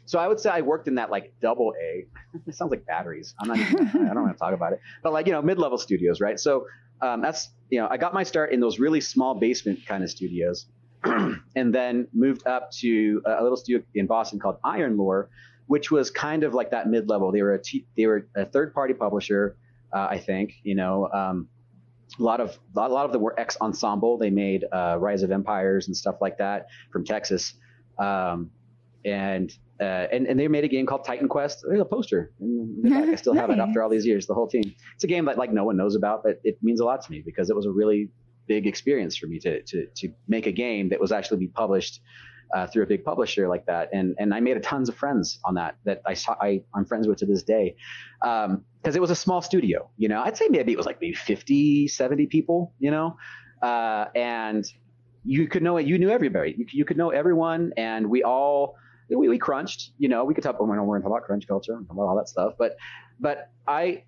So 0.06 0.18
I 0.18 0.28
would 0.28 0.38
say 0.40 0.50
I 0.50 0.60
worked 0.60 0.88
in 0.88 0.96
that 0.96 1.10
like 1.10 1.34
double 1.40 1.74
A. 1.80 2.06
It 2.48 2.56
sounds 2.56 2.72
like 2.72 2.84
batteries. 2.84 3.32
I'm 3.38 3.46
not. 3.46 3.58
Even, 3.58 4.08
I 4.10 4.12
don't 4.12 4.24
want 4.24 4.34
to 4.34 4.38
talk 4.38 4.54
about 4.54 4.72
it, 4.72 4.80
but 5.04 5.12
like 5.12 5.26
you 5.26 5.32
know 5.32 5.40
mid 5.40 5.56
level 5.56 5.78
studios, 5.78 6.20
right? 6.20 6.40
So 6.40 6.66
um, 7.00 7.22
that's 7.22 7.50
you 7.70 7.78
know 7.78 7.86
I 7.88 7.96
got 7.96 8.12
my 8.12 8.24
start 8.24 8.50
in 8.50 8.58
those 8.58 8.80
really 8.80 9.00
small 9.00 9.34
basement 9.34 9.86
kind 9.86 10.02
of 10.02 10.10
studios, 10.10 10.66
and 11.56 11.74
then 11.74 12.08
moved 12.12 12.46
up 12.46 12.70
to 12.70 13.22
a 13.26 13.42
little 13.42 13.56
studio 13.56 13.84
in 13.94 14.06
Boston 14.06 14.38
called 14.38 14.56
Iron 14.64 14.96
Lore, 14.96 15.30
which 15.66 15.90
was 15.90 16.10
kind 16.10 16.44
of 16.44 16.54
like 16.54 16.70
that 16.70 16.88
mid 16.88 17.08
level. 17.08 17.32
They 17.32 17.42
were 17.42 17.54
a 17.54 17.62
t- 17.62 17.86
they 17.96 18.06
were 18.06 18.28
a 18.36 18.44
third 18.44 18.74
party 18.74 18.94
publisher, 18.94 19.56
uh, 19.92 20.06
I 20.10 20.18
think. 20.18 20.54
You 20.62 20.74
know. 20.74 21.08
Um, 21.12 21.48
a 22.18 22.22
lot 22.22 22.40
of 22.40 22.58
a 22.76 22.88
lot 22.88 23.06
of 23.06 23.12
them 23.12 23.22
were 23.22 23.38
ex 23.38 23.56
ensemble. 23.60 24.18
They 24.18 24.30
made 24.30 24.64
uh, 24.72 24.96
Rise 25.00 25.22
of 25.22 25.30
Empires 25.30 25.88
and 25.88 25.96
stuff 25.96 26.16
like 26.20 26.38
that 26.38 26.66
from 26.92 27.04
Texas, 27.04 27.54
um, 27.98 28.50
and 29.04 29.52
uh, 29.80 30.06
and 30.12 30.26
and 30.26 30.38
they 30.38 30.48
made 30.48 30.64
a 30.64 30.68
game 30.68 30.86
called 30.86 31.04
Titan 31.04 31.28
Quest. 31.28 31.64
There's 31.66 31.80
a 31.80 31.84
poster. 31.84 32.32
I 32.86 33.14
still 33.16 33.34
have 33.34 33.50
it 33.50 33.58
after 33.58 33.82
all 33.82 33.88
these 33.88 34.06
years. 34.06 34.26
The 34.26 34.34
whole 34.34 34.46
team. 34.46 34.74
It's 34.94 35.04
a 35.04 35.08
game 35.08 35.24
that 35.24 35.38
like 35.38 35.52
no 35.52 35.64
one 35.64 35.76
knows 35.76 35.96
about, 35.96 36.22
but 36.22 36.40
it 36.44 36.58
means 36.62 36.80
a 36.80 36.84
lot 36.84 37.02
to 37.04 37.10
me 37.10 37.22
because 37.24 37.50
it 37.50 37.56
was 37.56 37.66
a 37.66 37.70
really 37.70 38.10
big 38.46 38.66
experience 38.66 39.16
for 39.16 39.26
me 39.26 39.38
to 39.40 39.62
to 39.62 39.86
to 39.96 40.08
make 40.28 40.46
a 40.46 40.52
game 40.52 40.88
that 40.90 41.00
was 41.00 41.12
actually 41.12 41.38
be 41.38 41.48
published 41.48 42.00
uh, 42.54 42.66
through 42.66 42.82
a 42.82 42.86
big 42.86 43.04
publisher 43.04 43.48
like 43.48 43.66
that. 43.66 43.88
And 43.92 44.14
and 44.18 44.34
I 44.34 44.40
made 44.40 44.56
a 44.56 44.60
tons 44.60 44.88
of 44.88 44.96
friends 44.96 45.40
on 45.44 45.54
that 45.54 45.76
that 45.84 46.02
I 46.06 46.14
saw 46.14 46.36
I, 46.40 46.62
I'm 46.74 46.84
friends 46.84 47.08
with 47.08 47.18
to 47.18 47.26
this 47.26 47.42
day. 47.42 47.76
Um, 48.22 48.64
because 48.82 48.96
it 48.96 49.00
was 49.00 49.10
a 49.10 49.16
small 49.16 49.40
studio, 49.40 49.88
you 49.96 50.08
know, 50.08 50.20
I'd 50.22 50.36
say 50.36 50.46
maybe 50.50 50.70
it 50.70 50.76
was 50.76 50.84
like 50.84 51.00
maybe 51.00 51.14
50, 51.14 51.88
70 51.88 52.26
people, 52.26 52.74
you 52.78 52.90
know, 52.90 53.16
uh, 53.62 54.08
and 54.14 54.62
you 55.24 55.48
could 55.48 55.62
know 55.62 55.78
it. 55.78 55.86
You 55.86 55.98
knew 55.98 56.10
everybody. 56.10 56.54
You, 56.58 56.66
you 56.70 56.84
could 56.84 56.98
know 56.98 57.08
everyone, 57.08 57.72
and 57.78 58.10
we 58.10 58.22
all 58.22 58.76
we, 59.08 59.28
we 59.28 59.38
crunched. 59.38 59.92
You 59.98 60.08
know, 60.08 60.24
we 60.24 60.34
could 60.34 60.44
talk. 60.44 60.60
We're 60.60 60.66
going 60.66 61.00
to 61.00 61.02
talk 61.02 61.06
about 61.06 61.22
crunch 61.22 61.48
culture, 61.48 61.74
and 61.74 61.86
all 61.98 62.16
that 62.16 62.28
stuff. 62.28 62.54
But 62.58 62.76
but 63.18 63.50
I 63.66 64.04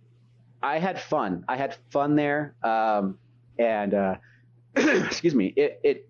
I 0.62 0.78
had 0.78 1.01
fun. 1.01 1.45
I 1.49 1.57
had 1.57 1.76
fun 1.91 2.16
there, 2.16 2.55
um, 2.62 3.18
and 3.59 3.95
uh, 3.95 4.17
excuse 4.77 5.35
me. 5.35 5.53
It 5.57 5.81
it 5.83 6.09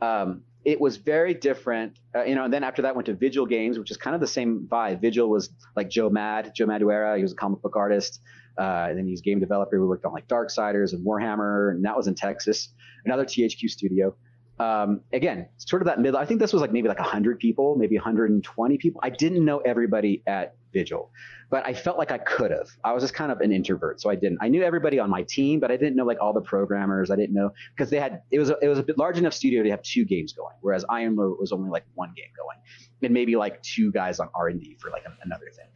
um, 0.00 0.42
it 0.64 0.80
was 0.80 0.96
very 0.96 1.34
different, 1.34 1.98
uh, 2.14 2.24
you 2.24 2.34
know. 2.34 2.44
And 2.44 2.52
then 2.52 2.64
after 2.64 2.82
that, 2.82 2.94
went 2.94 3.06
to 3.06 3.14
Vigil 3.14 3.46
Games, 3.46 3.78
which 3.78 3.90
is 3.90 3.96
kind 3.96 4.14
of 4.14 4.20
the 4.20 4.26
same 4.26 4.66
vibe. 4.70 5.00
Vigil 5.00 5.28
was 5.28 5.50
like 5.76 5.88
Joe 5.88 6.10
Mad, 6.10 6.52
Joe 6.54 6.66
Madureira. 6.66 7.16
He 7.16 7.22
was 7.22 7.32
a 7.32 7.36
comic 7.36 7.62
book 7.62 7.76
artist, 7.76 8.20
uh, 8.58 8.86
and 8.88 8.98
then 8.98 9.06
he's 9.06 9.20
game 9.20 9.40
developer. 9.40 9.80
We 9.80 9.86
worked 9.86 10.04
on 10.04 10.12
like 10.12 10.28
Darksiders 10.28 10.92
and 10.92 11.04
Warhammer, 11.04 11.70
and 11.70 11.84
that 11.84 11.96
was 11.96 12.06
in 12.06 12.14
Texas, 12.14 12.70
another 13.04 13.24
THQ 13.24 13.70
studio. 13.70 14.14
Um, 14.60 15.00
again, 15.14 15.48
sort 15.56 15.80
of 15.80 15.86
that 15.86 16.00
middle. 16.00 16.20
I 16.20 16.26
think 16.26 16.38
this 16.38 16.52
was 16.52 16.60
like 16.60 16.70
maybe 16.70 16.86
like 16.86 16.98
100 16.98 17.38
people, 17.38 17.76
maybe 17.76 17.96
120 17.96 18.76
people. 18.76 19.00
I 19.02 19.08
didn't 19.08 19.42
know 19.42 19.60
everybody 19.60 20.22
at 20.26 20.54
Vigil, 20.74 21.10
but 21.48 21.66
I 21.66 21.72
felt 21.72 21.96
like 21.96 22.12
I 22.12 22.18
could 22.18 22.50
have. 22.50 22.68
I 22.84 22.92
was 22.92 23.02
just 23.02 23.14
kind 23.14 23.32
of 23.32 23.40
an 23.40 23.52
introvert, 23.52 24.02
so 24.02 24.10
I 24.10 24.16
didn't. 24.16 24.36
I 24.42 24.48
knew 24.48 24.62
everybody 24.62 24.98
on 24.98 25.08
my 25.08 25.22
team, 25.22 25.60
but 25.60 25.70
I 25.70 25.78
didn't 25.78 25.96
know 25.96 26.04
like 26.04 26.18
all 26.20 26.34
the 26.34 26.42
programmers. 26.42 27.10
I 27.10 27.16
didn't 27.16 27.34
know 27.34 27.54
because 27.74 27.88
they 27.88 27.98
had 27.98 28.20
it 28.30 28.38
was 28.38 28.50
a, 28.50 28.58
it 28.60 28.68
was 28.68 28.78
a 28.78 28.82
bit 28.82 28.98
large 28.98 29.16
enough 29.16 29.32
studio 29.32 29.62
to 29.62 29.70
have 29.70 29.80
two 29.80 30.04
games 30.04 30.34
going, 30.34 30.54
whereas 30.60 30.84
Iron 30.90 31.16
Lore 31.16 31.34
was 31.40 31.52
only 31.52 31.70
like 31.70 31.86
one 31.94 32.12
game 32.14 32.30
going, 32.36 32.58
and 33.02 33.14
maybe 33.14 33.36
like 33.36 33.62
two 33.62 33.90
guys 33.90 34.20
on 34.20 34.28
R 34.34 34.48
and 34.48 34.60
D 34.60 34.76
for 34.78 34.90
like 34.90 35.06
another 35.24 35.46
thing. 35.56 35.68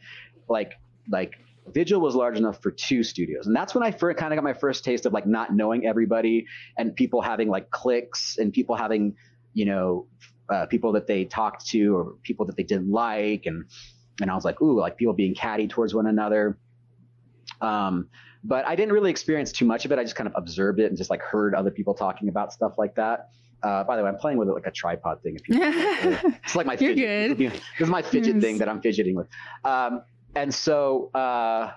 Like 0.46 0.74
like 1.08 1.38
Vigil 1.72 2.00
was 2.00 2.14
large 2.14 2.36
enough 2.36 2.62
for 2.62 2.70
two 2.70 3.02
studios. 3.02 3.46
And 3.46 3.56
that's 3.56 3.74
when 3.74 3.82
I 3.82 3.90
first 3.90 4.18
kind 4.18 4.32
of 4.32 4.36
got 4.36 4.44
my 4.44 4.52
first 4.52 4.84
taste 4.84 5.06
of 5.06 5.12
like 5.12 5.26
not 5.26 5.54
knowing 5.54 5.86
everybody 5.86 6.46
and 6.76 6.94
people 6.94 7.22
having 7.22 7.48
like 7.48 7.70
cliques 7.70 8.36
and 8.38 8.52
people 8.52 8.76
having, 8.76 9.16
you 9.54 9.64
know, 9.64 10.06
uh, 10.50 10.66
people 10.66 10.92
that 10.92 11.06
they 11.06 11.24
talked 11.24 11.66
to 11.68 11.96
or 11.96 12.14
people 12.22 12.44
that 12.46 12.56
they 12.56 12.62
didn't 12.64 12.90
like, 12.90 13.46
and 13.46 13.64
and 14.20 14.30
I 14.30 14.34
was 14.34 14.44
like, 14.44 14.60
ooh, 14.60 14.78
like 14.78 14.96
people 14.96 15.14
being 15.14 15.34
catty 15.34 15.66
towards 15.66 15.94
one 15.94 16.06
another. 16.06 16.58
Um, 17.60 18.08
but 18.42 18.66
I 18.66 18.76
didn't 18.76 18.92
really 18.92 19.10
experience 19.10 19.52
too 19.52 19.64
much 19.64 19.84
of 19.86 19.92
it. 19.92 19.98
I 19.98 20.02
just 20.02 20.16
kind 20.16 20.28
of 20.28 20.34
observed 20.36 20.80
it 20.80 20.86
and 20.86 20.96
just 20.98 21.08
like 21.10 21.22
heard 21.22 21.54
other 21.54 21.70
people 21.70 21.94
talking 21.94 22.28
about 22.28 22.52
stuff 22.52 22.74
like 22.76 22.94
that. 22.96 23.30
Uh, 23.62 23.82
by 23.84 23.96
the 23.96 24.02
way, 24.02 24.08
I'm 24.10 24.16
playing 24.18 24.36
with 24.36 24.48
it 24.48 24.52
like 24.52 24.66
a 24.66 24.70
tripod 24.70 25.22
thing. 25.22 25.36
If 25.36 25.48
you 25.48 25.56
it's 26.44 26.54
like 26.54 26.66
my 26.66 26.74
You're 26.74 26.94
fidget. 26.94 27.38
good. 27.38 27.52
This 27.78 27.80
is 27.80 27.88
my 27.88 28.02
fidget 28.02 28.34
Yes. 28.34 28.42
thing 28.44 28.58
that 28.58 28.68
I'm 28.68 28.82
fidgeting 28.82 29.14
with. 29.14 29.26
Um, 29.64 30.02
and 30.34 30.52
so 30.54 31.10
uh, 31.14 31.72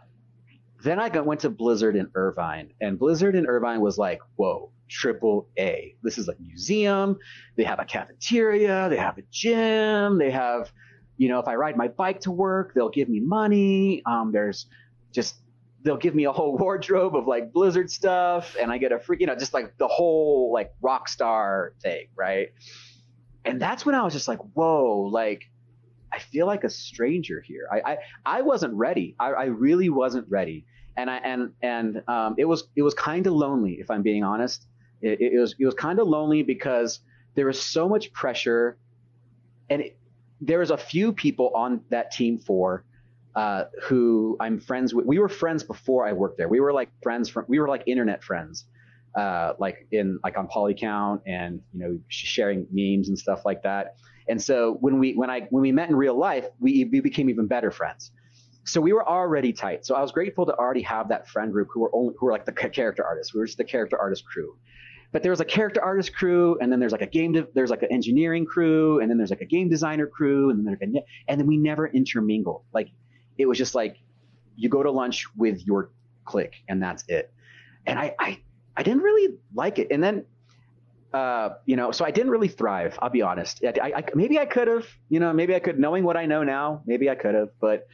then 0.83 0.99
I 0.99 1.09
went 1.19 1.41
to 1.41 1.49
Blizzard 1.49 1.95
in 1.95 2.09
Irvine, 2.15 2.71
and 2.81 2.99
Blizzard 2.99 3.35
in 3.35 3.47
Irvine 3.47 3.81
was 3.81 3.97
like, 3.97 4.19
whoa, 4.35 4.71
triple 4.87 5.47
A. 5.57 5.95
This 6.03 6.17
is 6.17 6.27
a 6.29 6.35
museum. 6.39 7.17
They 7.55 7.63
have 7.63 7.79
a 7.79 7.85
cafeteria. 7.85 8.87
They 8.89 8.97
have 8.97 9.17
a 9.17 9.23
gym. 9.31 10.17
They 10.17 10.31
have, 10.31 10.71
you 11.17 11.29
know, 11.29 11.39
if 11.39 11.47
I 11.47 11.55
ride 11.55 11.77
my 11.77 11.87
bike 11.87 12.21
to 12.21 12.31
work, 12.31 12.73
they'll 12.73 12.89
give 12.89 13.09
me 13.09 13.19
money. 13.19 14.01
Um, 14.05 14.31
there's 14.31 14.67
just 15.11 15.35
they'll 15.83 15.97
give 15.97 16.15
me 16.15 16.25
a 16.25 16.31
whole 16.31 16.57
wardrobe 16.59 17.15
of 17.15 17.27
like 17.27 17.51
Blizzard 17.51 17.89
stuff, 17.89 18.55
and 18.59 18.71
I 18.71 18.77
get 18.77 18.91
a 18.91 18.99
free, 18.99 19.17
you 19.19 19.27
know, 19.27 19.35
just 19.35 19.53
like 19.53 19.77
the 19.77 19.87
whole 19.87 20.51
like 20.53 20.73
rock 20.81 21.09
star 21.09 21.73
thing, 21.81 22.07
right? 22.15 22.49
And 23.45 23.61
that's 23.61 23.85
when 23.85 23.95
I 23.95 24.03
was 24.03 24.13
just 24.13 24.27
like, 24.27 24.39
whoa, 24.53 25.09
like 25.11 25.49
I 26.11 26.19
feel 26.19 26.45
like 26.45 26.63
a 26.63 26.69
stranger 26.69 27.41
here. 27.41 27.67
I 27.71 27.91
I, 27.91 27.97
I 28.25 28.41
wasn't 28.41 28.73
ready. 28.73 29.15
I, 29.19 29.31
I 29.31 29.45
really 29.45 29.89
wasn't 29.89 30.27
ready, 30.29 30.65
and 30.95 31.09
I 31.09 31.17
and 31.17 31.51
and 31.61 32.03
um, 32.07 32.35
it 32.37 32.45
was 32.45 32.67
it 32.75 32.81
was 32.81 32.93
kind 32.93 33.27
of 33.27 33.33
lonely, 33.33 33.73
if 33.73 33.89
I'm 33.89 34.01
being 34.01 34.23
honest. 34.23 34.65
It, 35.01 35.21
it 35.21 35.39
was 35.39 35.55
it 35.59 35.65
was 35.65 35.75
kind 35.75 35.99
of 35.99 36.07
lonely 36.07 36.43
because 36.43 36.99
there 37.35 37.45
was 37.45 37.61
so 37.61 37.87
much 37.87 38.11
pressure, 38.13 38.77
and 39.69 39.81
it, 39.81 39.97
there 40.41 40.59
was 40.59 40.71
a 40.71 40.77
few 40.77 41.13
people 41.13 41.51
on 41.55 41.81
that 41.89 42.11
team 42.11 42.37
for 42.37 42.83
uh, 43.35 43.65
who 43.83 44.35
I'm 44.39 44.59
friends 44.59 44.93
with. 44.93 45.05
We 45.05 45.19
were 45.19 45.29
friends 45.29 45.63
before 45.63 46.07
I 46.07 46.13
worked 46.13 46.37
there. 46.37 46.49
We 46.49 46.59
were 46.59 46.73
like 46.73 46.89
friends 47.03 47.29
from, 47.29 47.45
we 47.47 47.59
were 47.59 47.67
like 47.67 47.83
internet 47.85 48.23
friends, 48.23 48.65
uh, 49.15 49.53
like 49.59 49.87
in, 49.91 50.19
like 50.23 50.37
on 50.37 50.47
Polycount 50.47 51.21
and, 51.25 51.61
you 51.73 51.79
know, 51.79 51.99
sharing 52.07 52.67
memes 52.71 53.09
and 53.09 53.17
stuff 53.17 53.45
like 53.45 53.63
that. 53.63 53.95
And 54.29 54.41
so 54.41 54.77
when 54.81 54.99
we, 54.99 55.13
when 55.13 55.29
I, 55.29 55.47
when 55.49 55.61
we 55.61 55.71
met 55.71 55.89
in 55.89 55.95
real 55.95 56.17
life, 56.17 56.45
we, 56.59 56.85
we 56.85 56.99
became 56.99 57.29
even 57.29 57.47
better 57.47 57.71
friends. 57.71 58.11
So 58.65 58.81
we 58.81 58.91
were 58.91 59.07
already 59.07 59.53
tight. 59.53 59.85
So 59.85 59.95
I 59.95 60.01
was 60.01 60.11
grateful 60.11 60.45
to 60.45 60.53
already 60.53 60.81
have 60.81 61.09
that 61.09 61.29
friend 61.29 61.51
group 61.51 61.69
who 61.73 61.79
were 61.79 61.91
only, 61.93 62.13
who 62.19 62.25
were 62.25 62.31
like 62.33 62.45
the 62.45 62.51
character 62.51 63.05
artists. 63.05 63.33
We 63.33 63.39
were 63.39 63.45
just 63.45 63.57
the 63.57 63.63
character 63.63 63.97
artist 63.97 64.25
crew. 64.25 64.57
But 65.13 65.23
there 65.23 65.31
was 65.31 65.39
a 65.39 65.45
character 65.45 65.81
artist 65.81 66.13
crew, 66.13 66.57
and 66.59 66.69
then 66.69 66.81
there's 66.81 66.91
like 66.91 67.01
a 67.01 67.07
game, 67.07 67.31
de- 67.31 67.47
there's 67.53 67.69
like 67.69 67.81
an 67.81 67.93
engineering 67.93 68.45
crew, 68.45 68.99
and 68.99 69.09
then 69.09 69.17
there's 69.17 69.29
like 69.29 69.39
a 69.39 69.45
game 69.45 69.69
designer 69.69 70.05
crew, 70.05 70.49
and 70.49 70.59
then 70.59 70.65
there's 70.65 70.81
a, 70.81 71.01
and 71.29 71.39
then 71.39 71.47
we 71.47 71.55
never 71.55 71.87
intermingled. 71.87 72.63
Like 72.73 72.89
it 73.37 73.45
was 73.45 73.57
just 73.57 73.73
like 73.73 73.97
you 74.57 74.69
go 74.69 74.83
to 74.83 74.91
lunch 74.91 75.27
with 75.35 75.65
your 75.65 75.91
clique 76.25 76.63
and 76.67 76.81
that's 76.81 77.05
it 77.07 77.31
and 77.85 77.97
i 77.97 78.13
i, 78.19 78.39
I 78.78 78.84
didn't 78.84 79.01
really 79.01 79.36
like 79.53 79.80
it. 79.80 79.88
And 79.91 80.03
then 80.03 80.25
uh, 81.13 81.55
you 81.65 81.78
know 81.78 81.91
so 81.91 82.03
i 82.03 82.11
didn't 82.11 82.32
really 82.32 82.49
thrive 82.49 82.99
i'll 83.01 83.09
be 83.09 83.21
honest. 83.21 83.63
I, 83.63 83.93
I, 83.95 84.03
maybe 84.13 84.38
i 84.38 84.45
could 84.45 84.67
have 84.67 84.86
you 85.07 85.21
know 85.21 85.32
maybe 85.32 85.55
i 85.55 85.59
could 85.59 85.80
knowing 85.80 86.03
what 86.03 86.17
i 86.17 86.25
know 86.25 86.43
now 86.43 86.84
maybe 86.86 87.09
i 87.09 87.15
could 87.15 87.34
have 87.34 87.49
but 87.61 87.88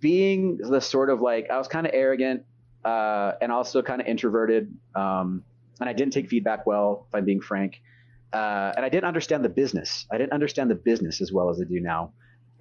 being 0.00 0.56
the 0.56 0.80
sort 0.80 1.10
of 1.10 1.20
like 1.20 1.50
i 1.50 1.58
was 1.58 1.68
kind 1.68 1.86
of 1.86 1.92
arrogant 1.94 2.44
uh, 2.86 3.32
and 3.42 3.52
also 3.52 3.82
kind 3.82 4.00
of 4.00 4.06
introverted 4.06 4.74
um, 4.94 5.44
and 5.78 5.90
i 5.90 5.92
didn't 5.92 6.14
take 6.14 6.28
feedback 6.30 6.66
well 6.66 7.06
if 7.08 7.14
i'm 7.14 7.26
being 7.26 7.40
frank 7.40 7.82
uh, 8.32 8.72
and 8.76 8.84
i 8.84 8.88
didn't 8.88 9.04
understand 9.04 9.44
the 9.44 9.50
business. 9.50 10.06
I 10.10 10.16
didn't 10.16 10.32
understand 10.32 10.70
the 10.70 10.74
business 10.74 11.20
as 11.20 11.32
well 11.32 11.50
as 11.50 11.60
i 11.60 11.64
do 11.64 11.80
now. 11.80 12.12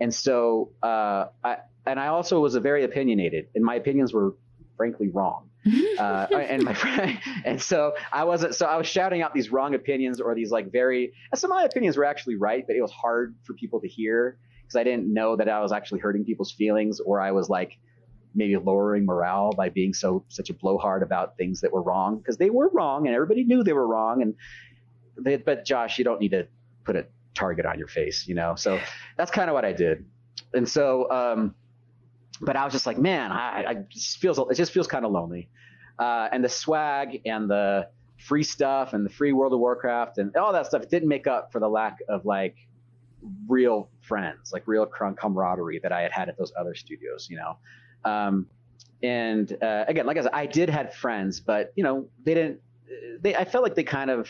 And 0.01 0.13
so 0.13 0.71
uh, 0.81 1.27
I, 1.43 1.57
and 1.85 1.99
I 1.99 2.07
also 2.07 2.39
was 2.39 2.55
a 2.55 2.59
very 2.59 2.83
opinionated, 2.83 3.47
and 3.55 3.63
my 3.63 3.75
opinions 3.75 4.13
were 4.13 4.35
frankly 4.75 5.09
wrong. 5.09 5.50
Uh, 5.99 6.25
and 6.33 6.63
my 6.63 6.73
friend, 6.73 7.19
and 7.45 7.61
so 7.61 7.93
I 8.11 8.23
wasn't. 8.23 8.55
So 8.55 8.65
I 8.65 8.75
was 8.77 8.87
shouting 8.87 9.21
out 9.21 9.35
these 9.35 9.51
wrong 9.51 9.75
opinions 9.75 10.19
or 10.19 10.33
these 10.33 10.49
like 10.49 10.71
very. 10.71 11.13
Some 11.35 11.51
of 11.51 11.55
my 11.55 11.63
opinions 11.63 11.95
were 11.95 12.05
actually 12.05 12.35
right, 12.35 12.65
but 12.65 12.75
it 12.75 12.81
was 12.81 12.91
hard 12.91 13.35
for 13.43 13.53
people 13.53 13.79
to 13.81 13.87
hear 13.87 14.39
because 14.63 14.75
I 14.75 14.83
didn't 14.83 15.13
know 15.13 15.35
that 15.35 15.47
I 15.47 15.61
was 15.61 15.71
actually 15.71 15.99
hurting 15.99 16.25
people's 16.25 16.51
feelings, 16.51 16.99
or 16.99 17.21
I 17.21 17.31
was 17.31 17.49
like 17.49 17.77
maybe 18.33 18.57
lowering 18.57 19.05
morale 19.05 19.51
by 19.51 19.69
being 19.69 19.93
so 19.93 20.25
such 20.29 20.49
a 20.49 20.53
blowhard 20.55 21.03
about 21.03 21.37
things 21.37 21.61
that 21.61 21.71
were 21.71 21.83
wrong 21.83 22.17
because 22.17 22.37
they 22.37 22.49
were 22.49 22.69
wrong, 22.69 23.05
and 23.05 23.13
everybody 23.13 23.43
knew 23.43 23.63
they 23.63 23.73
were 23.73 23.87
wrong. 23.87 24.23
And 24.23 24.33
they, 25.17 25.37
but 25.37 25.65
Josh, 25.65 25.99
you 25.99 26.03
don't 26.03 26.19
need 26.19 26.31
to 26.31 26.47
put 26.83 26.95
a 26.95 27.05
target 27.35 27.67
on 27.67 27.77
your 27.77 27.87
face, 27.87 28.27
you 28.27 28.33
know. 28.33 28.55
So 28.55 28.79
that's 29.17 29.29
kind 29.29 29.49
of 29.49 29.53
what 29.53 29.65
I 29.65 29.73
did. 29.73 30.05
And 30.53 30.67
so, 30.67 31.09
um, 31.11 31.55
but 32.41 32.55
I 32.55 32.65
was 32.65 32.73
just 32.73 32.85
like, 32.85 32.97
man, 32.97 33.31
I, 33.31 33.65
I 33.67 33.73
just 33.89 34.17
feels 34.17 34.39
it 34.39 34.55
just 34.55 34.71
feels 34.71 34.87
kind 34.87 35.05
of 35.05 35.11
lonely. 35.11 35.47
Uh, 35.99 36.27
and 36.31 36.43
the 36.43 36.49
swag 36.49 37.21
and 37.25 37.49
the 37.49 37.87
free 38.17 38.43
stuff 38.43 38.93
and 38.93 39.05
the 39.05 39.09
free 39.09 39.31
World 39.31 39.53
of 39.53 39.59
Warcraft 39.59 40.17
and 40.17 40.35
all 40.35 40.51
that 40.53 40.65
stuff 40.65 40.87
didn't 40.89 41.07
make 41.07 41.27
up 41.27 41.51
for 41.51 41.59
the 41.59 41.69
lack 41.69 41.99
of 42.09 42.25
like 42.25 42.55
real 43.47 43.89
friends, 44.01 44.51
like 44.51 44.63
real 44.67 44.85
camaraderie 44.85 45.79
that 45.79 45.91
I 45.91 46.01
had 46.01 46.11
had 46.11 46.29
at 46.29 46.37
those 46.37 46.51
other 46.59 46.73
studios, 46.73 47.27
you 47.29 47.37
know. 47.37 47.57
Um, 48.03 48.47
and 49.03 49.55
uh, 49.61 49.85
again, 49.87 50.05
like 50.05 50.17
I 50.17 50.21
said, 50.23 50.31
I 50.33 50.45
did 50.47 50.69
had 50.69 50.93
friends, 50.93 51.39
but 51.39 51.71
you 51.75 51.83
know, 51.83 52.07
they 52.23 52.33
didn't. 52.33 52.61
They 53.21 53.35
I 53.35 53.45
felt 53.45 53.63
like 53.63 53.75
they 53.75 53.83
kind 53.83 54.09
of. 54.09 54.29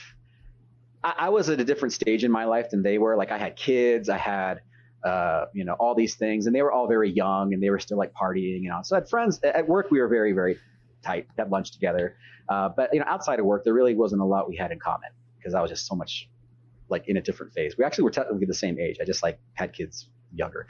I, 1.04 1.14
I 1.18 1.30
was 1.30 1.50
at 1.50 1.60
a 1.60 1.66
different 1.66 1.94
stage 1.94 2.24
in 2.24 2.32
my 2.32 2.46
life 2.46 2.70
than 2.70 2.84
they 2.84 2.98
were. 2.98 3.16
Like 3.16 3.32
I 3.32 3.38
had 3.38 3.56
kids, 3.56 4.10
I 4.10 4.18
had 4.18 4.62
uh, 5.04 5.46
you 5.54 5.64
know, 5.64 5.74
all 5.74 5.96
these 5.96 6.16
things, 6.16 6.46
and 6.46 6.56
they 6.56 6.62
were 6.62 6.72
all 6.72 6.88
very 6.88 7.10
young, 7.10 7.54
and 7.54 7.62
they 7.62 7.70
were 7.70 7.80
still 7.80 7.98
like 7.98 8.14
partying, 8.14 8.62
you 8.62 8.70
know. 8.70 8.80
So 8.84 8.96
I 8.96 9.00
had 9.00 9.10
friends 9.10 9.40
at 9.44 9.68
work. 9.68 9.92
We 9.92 10.00
were 10.00 10.08
very, 10.08 10.32
very 10.34 10.58
tight. 11.04 11.28
Had 11.38 11.52
lunch 11.52 11.72
together, 11.72 12.16
uh, 12.50 12.70
but 12.70 12.94
you 12.94 13.00
know, 13.00 13.06
outside 13.08 13.40
of 13.40 13.46
work, 13.46 13.64
there 13.64 13.74
really 13.74 13.96
wasn't 13.96 14.22
a 14.22 14.26
lot 14.26 14.48
we 14.48 14.56
had 14.56 14.72
in 14.72 14.80
common 14.80 15.10
because 15.38 15.54
I 15.54 15.62
was 15.62 15.72
just 15.72 15.88
so 15.88 15.96
much 15.96 16.30
like 16.90 17.08
in 17.08 17.18
a 17.18 17.22
different 17.22 17.54
phase. 17.54 17.78
We 17.78 17.84
actually 17.84 18.04
were 18.04 18.12
technically 18.12 18.46
the 18.46 18.54
same 18.54 18.80
age. 18.80 18.98
I 19.02 19.06
just 19.06 19.24
like 19.24 19.40
had 19.54 19.74
kids 19.74 20.10
younger. 20.34 20.68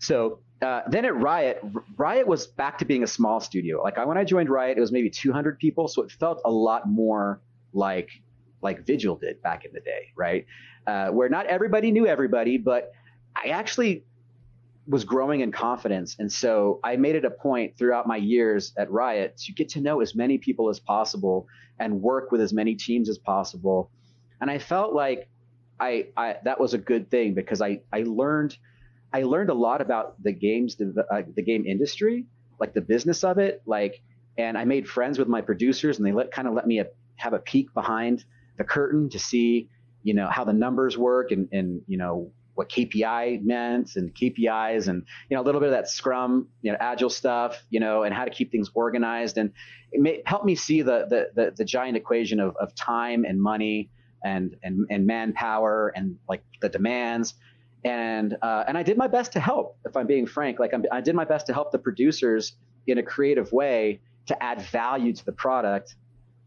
So 0.00 0.40
uh, 0.62 0.82
then 0.88 1.04
at 1.04 1.14
Riot, 1.14 1.62
Riot 1.96 2.26
was 2.26 2.46
back 2.46 2.78
to 2.78 2.84
being 2.84 3.02
a 3.02 3.06
small 3.06 3.40
studio. 3.40 3.82
Like 3.82 3.98
I, 3.98 4.04
when 4.04 4.18
I 4.18 4.24
joined 4.24 4.50
Riot, 4.50 4.76
it 4.76 4.80
was 4.80 4.90
maybe 4.90 5.10
200 5.10 5.58
people, 5.58 5.86
so 5.86 6.02
it 6.02 6.10
felt 6.10 6.40
a 6.44 6.50
lot 6.50 6.88
more 6.88 7.40
like 7.72 8.10
like 8.60 8.84
Vigil 8.84 9.14
did 9.14 9.40
back 9.40 9.64
in 9.64 9.72
the 9.72 9.80
day, 9.80 10.08
right? 10.16 10.44
Uh, 10.84 11.10
where 11.10 11.28
not 11.28 11.46
everybody 11.46 11.92
knew 11.92 12.08
everybody, 12.08 12.58
but 12.58 12.92
I 13.36 13.48
actually 13.48 14.04
was 14.88 15.04
growing 15.04 15.40
in 15.40 15.52
confidence. 15.52 16.16
And 16.18 16.32
so 16.32 16.80
I 16.82 16.96
made 16.96 17.14
it 17.14 17.24
a 17.24 17.30
point 17.30 17.76
throughout 17.76 18.06
my 18.06 18.16
years 18.16 18.72
at 18.78 18.90
Riot 18.90 19.36
to 19.44 19.52
get 19.52 19.68
to 19.70 19.80
know 19.80 20.00
as 20.00 20.14
many 20.14 20.38
people 20.38 20.70
as 20.70 20.80
possible 20.80 21.46
and 21.78 22.00
work 22.00 22.32
with 22.32 22.40
as 22.40 22.54
many 22.54 22.74
teams 22.74 23.10
as 23.10 23.18
possible. 23.18 23.90
And 24.40 24.50
I 24.50 24.58
felt 24.58 24.94
like 24.94 25.28
I, 25.78 26.06
I 26.16 26.36
that 26.44 26.58
was 26.58 26.72
a 26.72 26.78
good 26.78 27.10
thing 27.10 27.34
because 27.34 27.60
I, 27.60 27.80
I 27.92 28.04
learned 28.06 28.56
I 29.12 29.22
learned 29.22 29.50
a 29.50 29.54
lot 29.54 29.80
about 29.80 30.22
the 30.22 30.32
games 30.32 30.76
the, 30.76 31.04
uh, 31.10 31.22
the 31.36 31.42
game 31.42 31.66
industry, 31.66 32.26
like 32.58 32.72
the 32.72 32.80
business 32.80 33.24
of 33.24 33.38
it, 33.38 33.62
like 33.66 34.02
and 34.38 34.56
I 34.56 34.64
made 34.64 34.88
friends 34.88 35.18
with 35.18 35.28
my 35.28 35.42
producers 35.42 35.98
and 35.98 36.06
they 36.06 36.12
let 36.12 36.30
kind 36.30 36.48
of 36.48 36.54
let 36.54 36.66
me 36.66 36.80
a, 36.80 36.86
have 37.16 37.34
a 37.34 37.38
peek 37.38 37.74
behind 37.74 38.24
the 38.56 38.64
curtain 38.64 39.10
to 39.10 39.18
see, 39.18 39.68
you 40.02 40.14
know, 40.14 40.28
how 40.28 40.44
the 40.44 40.52
numbers 40.52 40.96
work 40.96 41.30
and 41.30 41.48
and 41.52 41.82
you 41.86 41.98
know 41.98 42.32
what 42.58 42.68
KPI 42.68 43.44
meant 43.44 43.94
and 43.94 44.12
KPIs 44.12 44.88
and 44.88 45.04
you 45.30 45.36
know 45.36 45.42
a 45.42 45.44
little 45.44 45.60
bit 45.60 45.68
of 45.68 45.74
that 45.74 45.88
Scrum, 45.88 46.48
you 46.60 46.72
know, 46.72 46.78
Agile 46.80 47.08
stuff, 47.08 47.62
you 47.70 47.78
know, 47.78 48.02
and 48.02 48.12
how 48.12 48.24
to 48.24 48.30
keep 48.30 48.50
things 48.50 48.68
organized 48.74 49.38
and 49.38 49.52
it 49.92 50.00
may, 50.00 50.22
helped 50.26 50.44
me 50.44 50.56
see 50.56 50.82
the, 50.82 51.06
the 51.08 51.30
the 51.36 51.52
the 51.56 51.64
giant 51.64 51.96
equation 51.96 52.40
of 52.40 52.56
of 52.56 52.74
time 52.74 53.24
and 53.24 53.40
money 53.40 53.90
and 54.24 54.56
and 54.64 54.86
and 54.90 55.06
manpower 55.06 55.92
and 55.94 56.18
like 56.28 56.42
the 56.60 56.68
demands 56.68 57.34
and 57.84 58.36
uh, 58.42 58.64
and 58.66 58.76
I 58.76 58.82
did 58.82 58.96
my 58.96 59.06
best 59.06 59.32
to 59.34 59.40
help. 59.40 59.78
If 59.86 59.96
I'm 59.96 60.08
being 60.08 60.26
frank, 60.26 60.58
like 60.58 60.74
I'm, 60.74 60.84
I 60.90 61.00
did 61.00 61.14
my 61.14 61.24
best 61.24 61.46
to 61.46 61.54
help 61.54 61.70
the 61.70 61.78
producers 61.78 62.56
in 62.88 62.98
a 62.98 63.04
creative 63.04 63.52
way 63.52 64.00
to 64.26 64.42
add 64.42 64.60
value 64.62 65.12
to 65.12 65.24
the 65.24 65.32
product 65.32 65.94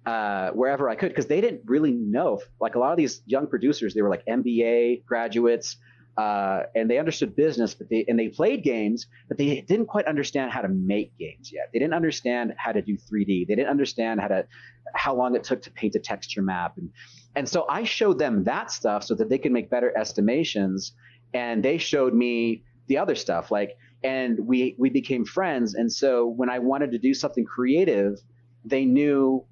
uh, 0.06 0.50
wherever 0.52 0.90
I 0.90 0.96
could 0.96 1.10
because 1.10 1.28
they 1.28 1.42
didn't 1.42 1.62
really 1.66 1.92
know. 1.92 2.42
Like 2.60 2.76
a 2.76 2.80
lot 2.80 2.92
of 2.92 2.98
these 2.98 3.22
young 3.26 3.48
producers, 3.48 3.94
they 3.94 4.02
were 4.02 4.10
like 4.10 4.26
MBA 4.26 5.06
graduates. 5.06 5.78
Uh, 6.18 6.64
and 6.76 6.90
they 6.90 6.98
understood 6.98 7.36
business, 7.36 7.74
but 7.74 7.90
they 7.90 8.04
and 8.08 8.20
they 8.20 8.28
played 8.28 8.64
games, 8.64 9.08
but 9.30 9.38
they 9.38 9.62
didn't 9.62 9.86
quite 9.86 10.06
understand 10.06 10.52
how 10.52 10.62
to 10.62 10.68
make 10.68 11.18
games 11.18 11.52
yet. 11.54 11.70
They 11.72 11.80
didn't 11.80 11.94
understand 11.94 12.54
how 12.58 12.74
to 12.74 12.82
do 12.82 12.98
3D. 12.98 13.48
They 13.48 13.56
didn't 13.56 13.70
understand 13.70 14.20
how 14.20 14.28
to 14.28 14.46
how 14.94 15.16
long 15.16 15.36
it 15.36 15.44
took 15.46 15.62
to 15.64 15.72
paint 15.72 15.96
a 15.96 16.00
texture 16.00 16.42
map, 16.42 16.78
and 16.78 16.90
and 17.36 17.48
so 17.48 17.66
I 17.70 17.84
showed 17.84 18.20
them 18.20 18.44
that 18.44 18.72
stuff 18.72 19.04
so 19.06 19.16
that 19.16 19.30
they 19.30 19.38
could 19.38 19.54
make 19.54 19.70
better 19.70 19.98
estimations, 19.98 20.94
and 21.34 21.64
they 21.64 21.78
showed 21.78 22.14
me 22.14 22.64
the 22.88 22.98
other 22.98 23.16
stuff. 23.16 23.50
Like, 23.50 23.78
and 24.04 24.38
we 24.46 24.76
we 24.78 24.90
became 24.90 25.24
friends, 25.24 25.76
and 25.76 25.92
so 25.92 26.28
when 26.28 26.50
I 26.50 26.60
wanted 26.60 26.92
to 26.92 26.98
do 26.98 27.14
something 27.14 27.46
creative, 27.46 28.20
they 28.66 28.84
knew 28.84 29.46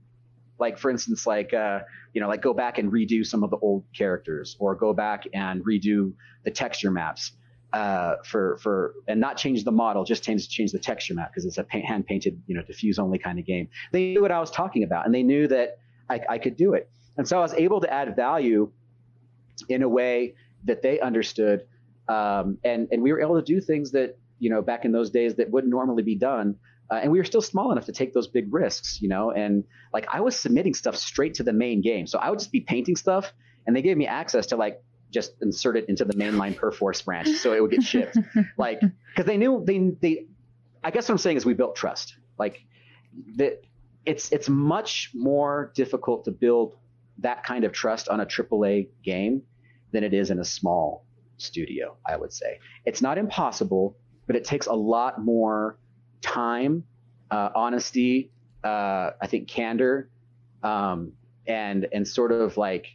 Like 0.60 0.78
for 0.78 0.92
instance, 0.92 1.26
like 1.26 1.54
uh, 1.54 1.80
you 2.14 2.22
know, 2.22 2.28
like 2.28 2.42
go 2.42 2.54
back 2.54 2.78
and 2.78 2.92
redo 2.92 3.26
some 3.26 3.44
of 3.44 3.50
the 3.50 3.58
old 3.58 3.86
characters, 3.96 4.56
or 4.60 4.76
go 4.76 4.94
back 4.94 5.26
and 5.34 5.64
redo 5.64 6.14
the 6.44 6.52
texture 6.52 6.92
maps 6.92 7.34
uh, 7.74 8.16
for 8.26 8.58
for 8.58 8.96
and 9.08 9.20
not 9.20 9.38
change 9.38 9.64
the 9.64 9.72
model, 9.72 10.04
just 10.04 10.24
change 10.24 10.50
change 10.50 10.72
the 10.72 10.80
texture 10.80 11.14
map 11.14 11.32
because 11.32 11.46
it's 11.46 11.58
a 11.58 11.64
paint, 11.64 11.86
hand 11.86 12.06
painted, 12.06 12.42
you 12.48 12.56
know, 12.56 12.64
diffuse 12.64 12.98
only 12.98 13.18
kind 13.20 13.40
of 13.40 13.46
game. 13.46 13.70
They 13.92 14.14
knew 14.14 14.22
what 14.22 14.32
I 14.32 14.40
was 14.40 14.52
talking 14.52 14.84
about, 14.84 15.06
and 15.06 15.14
they 15.14 15.24
knew 15.24 15.48
that 15.48 15.78
I, 16.10 16.22
I 16.30 16.38
could 16.40 16.58
do 16.58 16.74
it, 16.74 16.90
and 17.18 17.28
so 17.28 17.38
I 17.38 17.42
was 17.42 17.54
able 17.54 17.82
to 17.82 17.94
add 17.94 18.16
value 18.16 18.72
in 19.68 19.84
a 19.84 19.90
way 19.90 20.34
that 20.66 20.82
they 20.82 21.00
understood, 21.00 21.66
um, 22.08 22.58
and 22.64 22.88
and 22.92 23.04
we 23.04 23.12
were 23.12 23.22
able 23.22 23.36
to 23.36 23.46
do 23.46 23.62
things 23.62 23.92
that 23.92 24.18
you 24.40 24.50
know 24.50 24.62
back 24.62 24.84
in 24.86 24.92
those 24.92 25.12
days 25.12 25.36
that 25.36 25.52
wouldn't 25.52 25.72
normally 25.72 26.04
be 26.04 26.16
done. 26.16 26.56
Uh, 26.92 26.96
and 26.96 27.12
we 27.12 27.20
were 27.20 27.26
still 27.26 27.42
small 27.42 27.72
enough 27.72 27.86
to 27.86 27.92
take 27.92 28.14
those 28.14 28.28
big 28.28 28.52
risks, 28.52 29.02
you 29.02 29.10
know. 29.10 29.32
And 29.32 29.64
like 29.94 30.08
I 30.12 30.22
was 30.22 30.36
submitting 30.36 30.74
stuff 30.74 30.96
straight 30.96 31.36
to 31.36 31.44
the 31.44 31.54
main 31.54 31.82
game, 31.82 32.08
so 32.08 32.20
I 32.20 32.30
would 32.30 32.40
just 32.40 32.52
be 32.52 32.62
painting 32.62 32.96
stuff, 32.96 33.32
and 33.68 33.76
they 33.76 33.82
gave 33.82 33.98
me 33.98 34.08
access 34.08 34.48
to 34.48 34.56
like 34.56 34.82
just 35.12 35.34
insert 35.42 35.78
it 35.78 35.86
into 35.90 36.06
the 36.06 36.14
mainline 36.14 36.56
Perforce 36.56 37.02
branch 37.02 37.30
so 37.30 37.54
it 37.54 37.62
would 37.62 37.72
get 37.72 37.84
shipped. 37.84 38.18
like, 38.58 38.80
because 38.82 39.26
they 39.26 39.38
knew 39.38 39.64
they 39.66 39.92
they. 40.02 40.26
I 40.84 40.92
guess 40.92 41.10
what 41.10 41.14
I'm 41.14 41.20
saying 41.20 41.38
is 41.38 41.46
we 41.46 41.54
built 41.54 41.76
trust. 41.76 42.16
Like 42.38 42.62
that, 43.36 43.62
it's 44.06 44.32
it's 44.32 44.50
much 44.50 45.12
more 45.14 45.72
difficult 45.76 46.26
to 46.26 46.32
build 46.32 46.76
that 47.20 47.44
kind 47.44 47.66
of 47.66 47.72
trust 47.72 48.08
on 48.10 48.20
a 48.20 48.26
AAA 48.26 48.88
game 49.04 49.44
than 49.92 50.04
it 50.04 50.14
is 50.14 50.32
in 50.32 50.40
a 50.40 50.46
small 50.46 51.06
studio. 51.38 51.98
I 52.08 52.16
would 52.18 52.34
say 52.34 52.60
it's 52.86 53.02
not 53.02 53.18
impossible, 53.18 53.98
but 54.26 54.36
it 54.36 54.44
takes 54.44 54.68
a 54.68 54.74
lot 54.74 55.22
more 55.24 55.78
time, 56.22 56.84
uh, 57.32 57.50
honesty, 57.56 58.32
uh, 58.64 59.12
I 59.22 59.28
think 59.28 59.48
candor, 59.48 60.10
um, 60.64 61.14
and 61.48 61.88
and 61.92 62.08
sort 62.08 62.32
of 62.32 62.58
like 62.58 62.88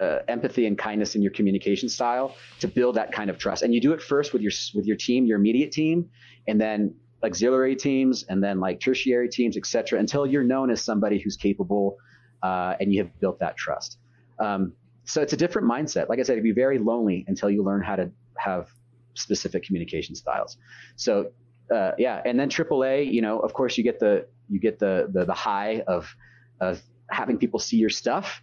uh, 0.00 0.18
empathy 0.28 0.66
and 0.66 0.76
kindness 0.76 1.14
in 1.14 1.22
your 1.22 1.32
communication 1.32 1.88
style 1.88 2.36
to 2.60 2.68
build 2.68 2.96
that 2.96 3.12
kind 3.12 3.30
of 3.30 3.38
trust. 3.38 3.62
And 3.62 3.74
you 3.74 3.80
do 3.80 3.92
it 3.92 4.02
first 4.02 4.32
with 4.32 4.42
your 4.42 4.52
with 4.74 4.86
your 4.86 4.96
team, 4.96 5.26
your 5.26 5.38
immediate 5.38 5.72
team, 5.72 6.10
and 6.46 6.60
then 6.60 6.94
auxiliary 7.22 7.76
teams, 7.76 8.24
and 8.24 8.42
then 8.42 8.60
like 8.60 8.80
tertiary 8.80 9.28
teams, 9.28 9.56
etc. 9.56 9.98
Until 9.98 10.26
you're 10.26 10.44
known 10.44 10.70
as 10.70 10.82
somebody 10.82 11.18
who's 11.18 11.36
capable, 11.36 11.96
uh, 12.42 12.74
and 12.80 12.92
you 12.92 13.02
have 13.02 13.20
built 13.20 13.38
that 13.40 13.56
trust. 13.56 13.98
Um, 14.38 14.72
so 15.04 15.22
it's 15.22 15.32
a 15.32 15.36
different 15.36 15.68
mindset. 15.68 16.08
Like 16.08 16.18
I 16.18 16.22
said, 16.22 16.32
it'd 16.32 16.44
be 16.44 16.52
very 16.52 16.78
lonely 16.78 17.24
until 17.28 17.48
you 17.48 17.62
learn 17.62 17.82
how 17.82 17.96
to 17.96 18.10
have 18.36 18.68
specific 19.14 19.62
communication 19.62 20.14
styles. 20.14 20.58
So 20.96 21.30
uh, 21.74 21.92
yeah, 21.98 22.22
and 22.24 22.38
then 22.38 22.48
AAA, 22.48 23.12
you 23.12 23.22
know, 23.22 23.38
of 23.40 23.52
course 23.52 23.76
you 23.76 23.84
get 23.84 23.98
the 23.98 24.26
you 24.48 24.60
get 24.60 24.78
the 24.78 25.08
the, 25.12 25.24
the 25.24 25.34
high 25.34 25.82
of 25.86 26.14
of 26.60 26.80
having 27.10 27.38
people 27.38 27.58
see 27.58 27.76
your 27.76 27.90
stuff 27.90 28.42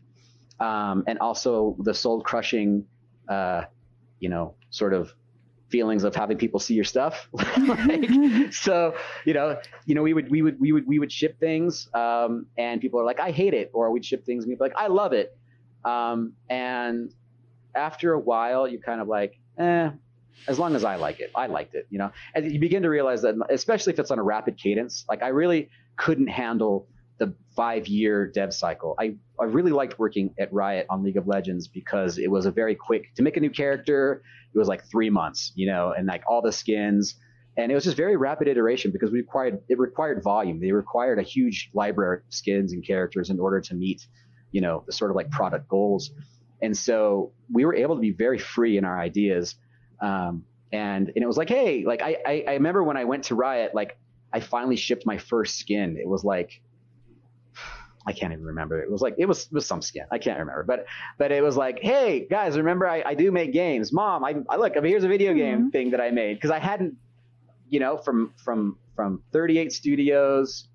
um, 0.59 1.03
and 1.07 1.19
also 1.19 1.75
the 1.79 1.93
soul 1.93 2.21
crushing, 2.21 2.85
uh, 3.29 3.63
you 4.19 4.29
know, 4.29 4.55
sort 4.69 4.93
of 4.93 5.13
feelings 5.69 6.03
of 6.03 6.15
having 6.15 6.37
people 6.37 6.59
see 6.59 6.73
your 6.73 6.83
stuff. 6.83 7.27
like, 7.57 8.05
so, 8.51 8.95
you 9.25 9.33
know, 9.33 9.59
you 9.85 9.95
know, 9.95 10.03
we 10.03 10.13
would, 10.13 10.29
we 10.29 10.41
would, 10.41 10.59
we 10.59 10.71
would, 10.71 10.87
we 10.87 10.99
would 10.99 11.11
ship 11.11 11.39
things, 11.39 11.89
um, 11.93 12.45
and 12.57 12.79
people 12.79 12.99
are 12.99 13.05
like, 13.05 13.19
I 13.19 13.31
hate 13.31 13.53
it, 13.53 13.71
or 13.73 13.91
we'd 13.91 14.05
ship 14.05 14.25
things 14.25 14.43
and 14.43 14.49
we'd 14.49 14.59
be 14.59 14.63
like, 14.63 14.75
I 14.77 14.87
love 14.87 15.13
it. 15.13 15.37
Um, 15.83 16.33
and 16.49 17.13
after 17.75 18.13
a 18.13 18.19
while, 18.19 18.67
you 18.67 18.79
kind 18.79 19.01
of 19.01 19.07
like, 19.07 19.39
eh, 19.57 19.89
as 20.47 20.59
long 20.59 20.75
as 20.75 20.83
I 20.83 20.95
like 20.95 21.19
it, 21.19 21.31
I 21.35 21.47
liked 21.47 21.75
it, 21.75 21.87
you 21.89 21.97
know, 21.97 22.11
and 22.35 22.51
you 22.51 22.59
begin 22.59 22.83
to 22.83 22.89
realize 22.89 23.21
that, 23.21 23.35
especially 23.49 23.93
if 23.93 23.99
it's 23.99 24.11
on 24.11 24.19
a 24.19 24.23
rapid 24.23 24.57
cadence, 24.57 25.05
like 25.09 25.23
I 25.23 25.29
really 25.29 25.69
couldn't 25.97 26.27
handle 26.27 26.87
the 27.19 27.33
five 27.55 27.87
year 27.87 28.27
dev 28.27 28.53
cycle. 28.53 28.95
I, 28.99 29.15
I 29.39 29.45
really 29.45 29.71
liked 29.71 29.99
working 29.99 30.33
at 30.39 30.51
Riot 30.51 30.87
on 30.89 31.03
League 31.03 31.17
of 31.17 31.27
Legends 31.27 31.67
because 31.67 32.17
it 32.17 32.29
was 32.29 32.45
a 32.45 32.51
very 32.51 32.75
quick 32.75 33.13
to 33.15 33.23
make 33.23 33.37
a 33.37 33.39
new 33.39 33.49
character. 33.49 34.23
It 34.53 34.57
was 34.57 34.67
like 34.67 34.83
three 34.89 35.09
months, 35.09 35.51
you 35.55 35.67
know, 35.67 35.93
and 35.95 36.07
like 36.07 36.23
all 36.27 36.41
the 36.41 36.51
skins. 36.51 37.15
And 37.55 37.71
it 37.71 37.75
was 37.75 37.83
just 37.83 37.97
very 37.97 38.17
rapid 38.17 38.47
iteration 38.47 38.91
because 38.91 39.11
we 39.11 39.19
required 39.19 39.61
it 39.69 39.77
required 39.77 40.23
volume. 40.23 40.59
They 40.59 40.71
required 40.71 41.19
a 41.19 41.23
huge 41.23 41.69
library 41.73 42.17
of 42.17 42.33
skins 42.33 42.73
and 42.73 42.85
characters 42.85 43.29
in 43.29 43.39
order 43.39 43.61
to 43.61 43.75
meet, 43.75 44.07
you 44.51 44.61
know, 44.61 44.83
the 44.87 44.91
sort 44.91 45.11
of 45.11 45.15
like 45.15 45.29
product 45.29 45.67
goals. 45.67 46.11
And 46.61 46.75
so 46.75 47.33
we 47.51 47.65
were 47.65 47.75
able 47.75 47.95
to 47.95 48.01
be 48.01 48.11
very 48.11 48.39
free 48.39 48.77
in 48.77 48.85
our 48.85 48.99
ideas. 48.99 49.55
Um, 50.01 50.43
and 50.71 51.09
and 51.09 51.23
it 51.23 51.27
was 51.27 51.37
like, 51.37 51.49
hey, 51.49 51.85
like 51.85 52.01
I, 52.01 52.17
I 52.25 52.43
I 52.47 52.53
remember 52.53 52.83
when 52.83 52.97
I 52.97 53.05
went 53.05 53.25
to 53.25 53.35
Riot, 53.35 53.75
like 53.75 53.97
I 54.33 54.39
finally 54.39 54.75
shipped 54.75 55.05
my 55.05 55.17
first 55.17 55.57
skin. 55.57 55.97
It 55.97 56.07
was 56.07 56.23
like 56.23 56.61
I 58.07 58.11
can't 58.11 58.33
even 58.33 58.43
remember. 58.43 58.81
It 58.81 58.91
was 58.91 59.01
like 59.01 59.15
it 59.17 59.25
was 59.25 59.45
it 59.45 59.53
was 59.53 59.65
some 59.65 59.81
skin. 59.81 60.05
I 60.11 60.17
can't 60.17 60.39
remember, 60.39 60.63
but 60.63 60.85
but 61.17 61.31
it 61.31 61.43
was 61.43 61.55
like, 61.55 61.79
hey 61.79 62.27
guys, 62.29 62.57
remember 62.57 62.87
I, 62.87 63.03
I 63.05 63.13
do 63.13 63.31
make 63.31 63.53
games. 63.53 63.93
Mom, 63.93 64.25
I, 64.25 64.35
I 64.49 64.57
look. 64.57 64.75
I 64.75 64.79
mean, 64.79 64.91
here's 64.91 65.03
a 65.03 65.07
video 65.07 65.33
game 65.33 65.59
mm-hmm. 65.59 65.69
thing 65.69 65.91
that 65.91 66.01
I 66.01 66.09
made 66.11 66.35
because 66.35 66.51
I 66.51 66.59
hadn't, 66.59 66.95
you 67.69 67.79
know, 67.79 67.97
from 67.97 68.33
from 68.43 68.77
from 68.95 69.21
38 69.31 69.71
studios 69.71 70.67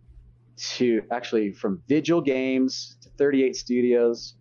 to 0.57 1.03
actually 1.11 1.53
from 1.53 1.83
Vigil 1.89 2.21
Games 2.21 2.97
to 3.03 3.11
38 3.11 3.55
studios 3.57 4.35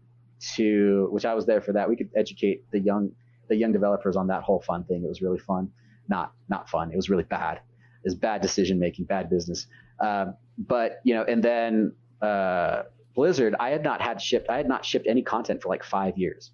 to 0.55 1.07
which 1.11 1.25
I 1.25 1.33
was 1.33 1.45
there 1.45 1.61
for 1.61 1.73
that. 1.73 1.89
We 1.89 1.95
could 1.95 2.09
educate 2.15 2.69
the 2.71 2.79
young 2.79 3.11
the 3.49 3.55
young 3.55 3.71
developers 3.71 4.15
on 4.15 4.27
that 4.27 4.43
whole 4.43 4.61
fun 4.61 4.83
thing. 4.83 5.03
It 5.03 5.07
was 5.07 5.21
really 5.21 5.39
fun. 5.39 5.69
Not 6.07 6.33
not 6.49 6.69
fun. 6.69 6.91
It 6.91 6.95
was 6.95 7.09
really 7.09 7.23
bad. 7.23 7.57
It 7.57 8.05
was 8.05 8.15
bad 8.15 8.41
decision 8.41 8.79
making, 8.79 9.05
bad 9.05 9.29
business. 9.29 9.67
Um, 9.99 10.35
but 10.57 10.99
you 11.03 11.13
know, 11.13 11.23
and 11.23 11.43
then 11.43 11.93
uh, 12.21 12.83
Blizzard, 13.15 13.55
I 13.59 13.69
had 13.69 13.83
not 13.83 14.01
had 14.01 14.21
shipped, 14.21 14.49
I 14.49 14.57
had 14.57 14.67
not 14.67 14.85
shipped 14.85 15.07
any 15.07 15.23
content 15.23 15.61
for 15.61 15.69
like 15.69 15.83
five 15.83 16.17
years. 16.17 16.51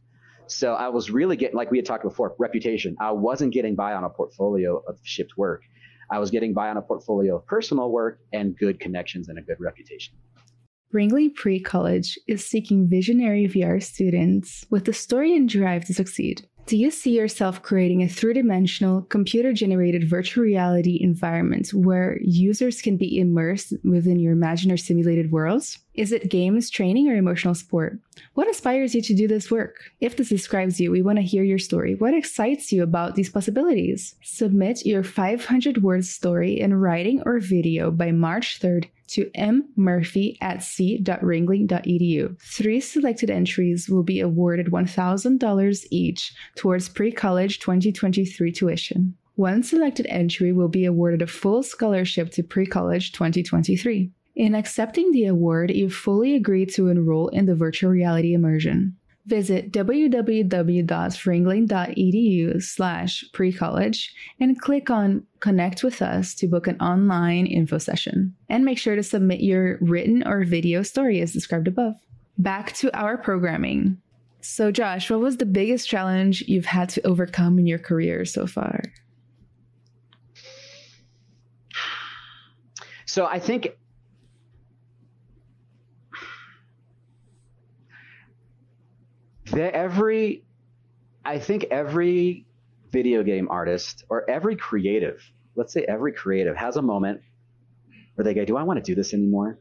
So 0.47 0.73
I 0.73 0.89
was 0.89 1.09
really 1.09 1.35
getting, 1.35 1.55
like 1.55 1.71
we 1.71 1.77
had 1.77 1.85
talked 1.85 2.03
before, 2.03 2.35
reputation. 2.37 2.95
I 2.99 3.11
wasn't 3.11 3.53
getting 3.53 3.75
by 3.75 3.93
on 3.93 4.03
a 4.03 4.09
portfolio 4.09 4.81
of 4.87 4.97
shipped 5.03 5.37
work. 5.37 5.63
I 6.11 6.19
was 6.19 6.31
getting 6.31 6.53
by 6.53 6.69
on 6.69 6.77
a 6.77 6.81
portfolio 6.81 7.37
of 7.37 7.45
personal 7.45 7.91
work 7.91 8.19
and 8.33 8.57
good 8.57 8.79
connections 8.79 9.29
and 9.29 9.37
a 9.37 9.41
good 9.41 9.59
reputation. 9.59 10.15
Ringling 10.93 11.33
Pre 11.33 11.59
College 11.59 12.19
is 12.27 12.45
seeking 12.45 12.87
visionary 12.87 13.47
VR 13.47 13.81
students 13.81 14.65
with 14.69 14.85
the 14.85 14.93
story 14.93 15.35
and 15.35 15.49
drive 15.49 15.85
to 15.85 15.93
succeed. 15.93 16.47
Do 16.65 16.77
you 16.77 16.91
see 16.91 17.17
yourself 17.17 17.61
creating 17.61 18.03
a 18.03 18.07
three 18.07 18.33
dimensional, 18.33 19.01
computer 19.01 19.51
generated 19.51 20.09
virtual 20.09 20.45
reality 20.45 20.97
environment 21.01 21.73
where 21.73 22.17
users 22.21 22.81
can 22.81 22.95
be 22.95 23.19
immersed 23.19 23.73
within 23.83 24.17
your 24.17 24.31
imagined 24.31 24.71
or 24.71 24.77
simulated 24.77 25.29
worlds? 25.29 25.79
Is 25.93 26.13
it 26.13 26.29
games, 26.29 26.69
training, 26.69 27.09
or 27.09 27.15
emotional 27.15 27.53
support? 27.53 27.99
What 28.33 28.47
inspires 28.47 28.95
you 28.95 29.01
to 29.01 29.13
do 29.13 29.27
this 29.27 29.51
work? 29.51 29.75
If 29.99 30.15
this 30.15 30.29
describes 30.29 30.79
you, 30.79 30.89
we 30.89 31.01
want 31.01 31.17
to 31.17 31.23
hear 31.23 31.43
your 31.43 31.59
story. 31.59 31.95
What 31.95 32.13
excites 32.13 32.71
you 32.71 32.81
about 32.81 33.15
these 33.15 33.29
possibilities? 33.29 34.15
Submit 34.23 34.85
your 34.85 35.03
500 35.03 35.83
word 35.83 36.05
story 36.05 36.59
in 36.59 36.73
writing 36.73 37.21
or 37.25 37.39
video 37.39 37.91
by 37.91 38.11
March 38.11 38.61
3rd 38.61 38.87
to 39.07 39.29
mmurphy 39.37 40.37
at 40.41 40.63
c.ringling.edu. 40.63 42.41
Three 42.41 42.79
selected 42.79 43.29
entries 43.29 43.89
will 43.89 44.03
be 44.03 44.19
awarded 44.19 44.67
$1,000 44.67 45.85
each 45.91 46.33
towards 46.55 46.89
pre 46.89 47.11
college 47.11 47.59
2023 47.59 48.51
tuition. 48.51 49.15
One 49.35 49.63
selected 49.63 50.05
entry 50.09 50.51
will 50.51 50.67
be 50.67 50.85
awarded 50.85 51.21
a 51.21 51.27
full 51.27 51.63
scholarship 51.63 52.31
to 52.31 52.43
pre 52.43 52.65
college 52.65 53.11
2023. 53.13 54.11
In 54.35 54.55
accepting 54.55 55.11
the 55.11 55.25
award, 55.25 55.71
you 55.71 55.89
fully 55.89 56.35
agree 56.35 56.65
to 56.67 56.87
enroll 56.87 57.27
in 57.29 57.45
the 57.45 57.55
virtual 57.55 57.91
reality 57.91 58.33
immersion. 58.33 58.95
Visit 59.25 59.71
www.ringling.edu 59.71 62.61
slash 62.61 63.23
pre-college 63.31 64.13
and 64.41 64.59
click 64.59 64.89
on 64.89 65.25
Connect 65.39 65.81
with 65.81 66.01
Us 66.01 66.35
to 66.35 66.47
book 66.47 66.67
an 66.67 66.75
online 66.81 67.45
info 67.45 67.77
session. 67.77 68.35
And 68.49 68.65
make 68.65 68.77
sure 68.77 68.97
to 68.97 69.03
submit 69.03 69.39
your 69.39 69.77
written 69.79 70.27
or 70.27 70.43
video 70.43 70.83
story 70.83 71.21
as 71.21 71.31
described 71.31 71.69
above. 71.69 71.95
Back 72.37 72.73
to 72.73 72.93
our 72.97 73.17
programming. 73.17 73.97
So, 74.41 74.71
Josh, 74.71 75.09
what 75.09 75.21
was 75.21 75.37
the 75.37 75.45
biggest 75.45 75.87
challenge 75.87 76.41
you've 76.41 76.65
had 76.65 76.89
to 76.89 77.07
overcome 77.07 77.57
in 77.59 77.65
your 77.65 77.79
career 77.79 78.25
so 78.25 78.45
far? 78.45 78.83
So, 83.05 83.25
I 83.25 83.39
think 83.39 83.69
every, 89.61 90.43
I 91.23 91.39
think 91.39 91.65
every 91.71 92.45
video 92.91 93.23
game 93.23 93.47
artist 93.49 94.03
or 94.09 94.29
every 94.29 94.55
creative, 94.55 95.21
let's 95.55 95.73
say 95.73 95.83
every 95.87 96.13
creative 96.13 96.55
has 96.55 96.77
a 96.77 96.81
moment 96.81 97.21
where 98.15 98.23
they 98.23 98.33
go, 98.33 98.45
do 98.45 98.57
I 98.57 98.63
want 98.63 98.83
to 98.83 98.83
do 98.83 98.95
this 98.95 99.13
anymore? 99.13 99.59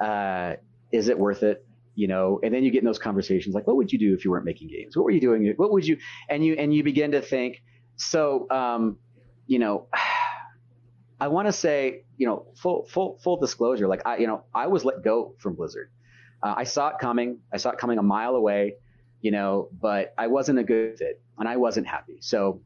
Uh, 0.00 0.54
is 0.92 1.08
it 1.08 1.18
worth 1.18 1.42
it? 1.42 1.66
You 1.94 2.08
know, 2.08 2.40
and 2.42 2.54
then 2.54 2.64
you 2.64 2.70
get 2.70 2.78
in 2.78 2.86
those 2.86 2.98
conversations 2.98 3.54
like, 3.54 3.66
what 3.66 3.76
would 3.76 3.92
you 3.92 3.98
do 3.98 4.14
if 4.14 4.24
you 4.24 4.30
weren't 4.30 4.44
making 4.44 4.68
games? 4.68 4.96
What 4.96 5.04
were 5.04 5.10
you 5.10 5.20
doing? 5.20 5.52
What 5.56 5.72
would 5.72 5.86
you, 5.86 5.98
and 6.28 6.44
you, 6.44 6.54
and 6.54 6.72
you 6.72 6.82
begin 6.82 7.12
to 7.12 7.20
think, 7.20 7.62
so, 7.96 8.46
um, 8.50 8.98
you 9.46 9.58
know, 9.58 9.88
I 11.20 11.28
want 11.28 11.48
to 11.48 11.52
say, 11.52 12.04
you 12.16 12.26
know, 12.26 12.46
full, 12.56 12.86
full, 12.86 13.18
full 13.22 13.36
disclosure, 13.36 13.86
like 13.86 14.00
I, 14.06 14.16
you 14.16 14.26
know, 14.26 14.44
I 14.54 14.68
was 14.68 14.86
let 14.86 15.04
go 15.04 15.34
from 15.38 15.54
Blizzard 15.54 15.90
Uh, 16.42 16.54
I 16.56 16.64
saw 16.64 16.88
it 16.88 16.96
coming. 17.00 17.38
I 17.52 17.56
saw 17.58 17.70
it 17.70 17.78
coming 17.78 17.98
a 17.98 18.02
mile 18.02 18.34
away, 18.34 18.76
you 19.20 19.30
know, 19.30 19.68
but 19.80 20.14
I 20.16 20.26
wasn't 20.28 20.58
a 20.58 20.64
good 20.64 20.98
fit 20.98 21.20
and 21.38 21.48
I 21.48 21.56
wasn't 21.56 21.86
happy. 21.86 22.18
So, 22.20 22.62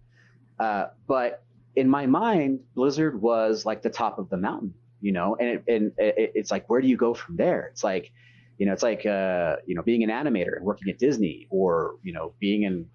uh, 0.58 0.86
but 1.06 1.42
in 1.76 1.88
my 1.88 2.06
mind, 2.06 2.60
Blizzard 2.74 3.20
was 3.20 3.66
like 3.66 3.82
the 3.82 3.90
top 3.90 4.18
of 4.18 4.28
the 4.30 4.36
mountain, 4.36 4.74
you 5.00 5.12
know, 5.12 5.36
and, 5.40 5.48
it, 5.48 5.64
and 5.66 5.92
it, 5.98 6.32
it's 6.34 6.50
like, 6.50 6.70
where 6.70 6.80
do 6.80 6.86
you 6.86 6.96
go 6.96 7.14
from 7.14 7.36
there? 7.36 7.66
It's 7.72 7.82
like, 7.82 8.12
you 8.58 8.66
know, 8.66 8.72
it's 8.72 8.84
like, 8.84 9.04
uh, 9.04 9.56
you 9.66 9.74
know, 9.74 9.82
being 9.82 10.04
an 10.04 10.10
animator 10.10 10.56
and 10.56 10.64
working 10.64 10.88
at 10.88 10.98
Disney 10.98 11.48
or, 11.50 11.96
you 12.04 12.12
know, 12.12 12.34
being 12.38 12.62
in 12.62 12.86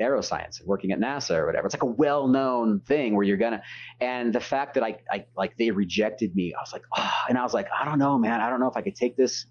aeroscience 0.00 0.58
and 0.58 0.66
working 0.66 0.92
at 0.92 0.98
NASA 0.98 1.36
or 1.36 1.46
whatever. 1.46 1.66
It's 1.66 1.74
like 1.74 1.82
a 1.82 1.86
well-known 1.86 2.80
thing 2.80 3.14
where 3.14 3.24
you're 3.24 3.36
gonna, 3.36 3.62
and 4.00 4.32
the 4.32 4.40
fact 4.40 4.74
that 4.74 4.82
I, 4.82 4.98
I 5.10 5.26
like 5.36 5.56
they 5.56 5.70
rejected 5.70 6.34
me, 6.34 6.54
I 6.54 6.60
was 6.60 6.72
like, 6.72 6.82
oh, 6.96 7.12
and 7.28 7.36
I 7.36 7.42
was 7.42 7.54
like, 7.54 7.68
I 7.78 7.84
don't 7.84 7.98
know, 7.98 8.18
man, 8.18 8.40
I 8.40 8.48
don't 8.48 8.60
know 8.60 8.68
if 8.68 8.76
I 8.76 8.82
could 8.82 8.96
take 8.96 9.16
this 9.16 9.46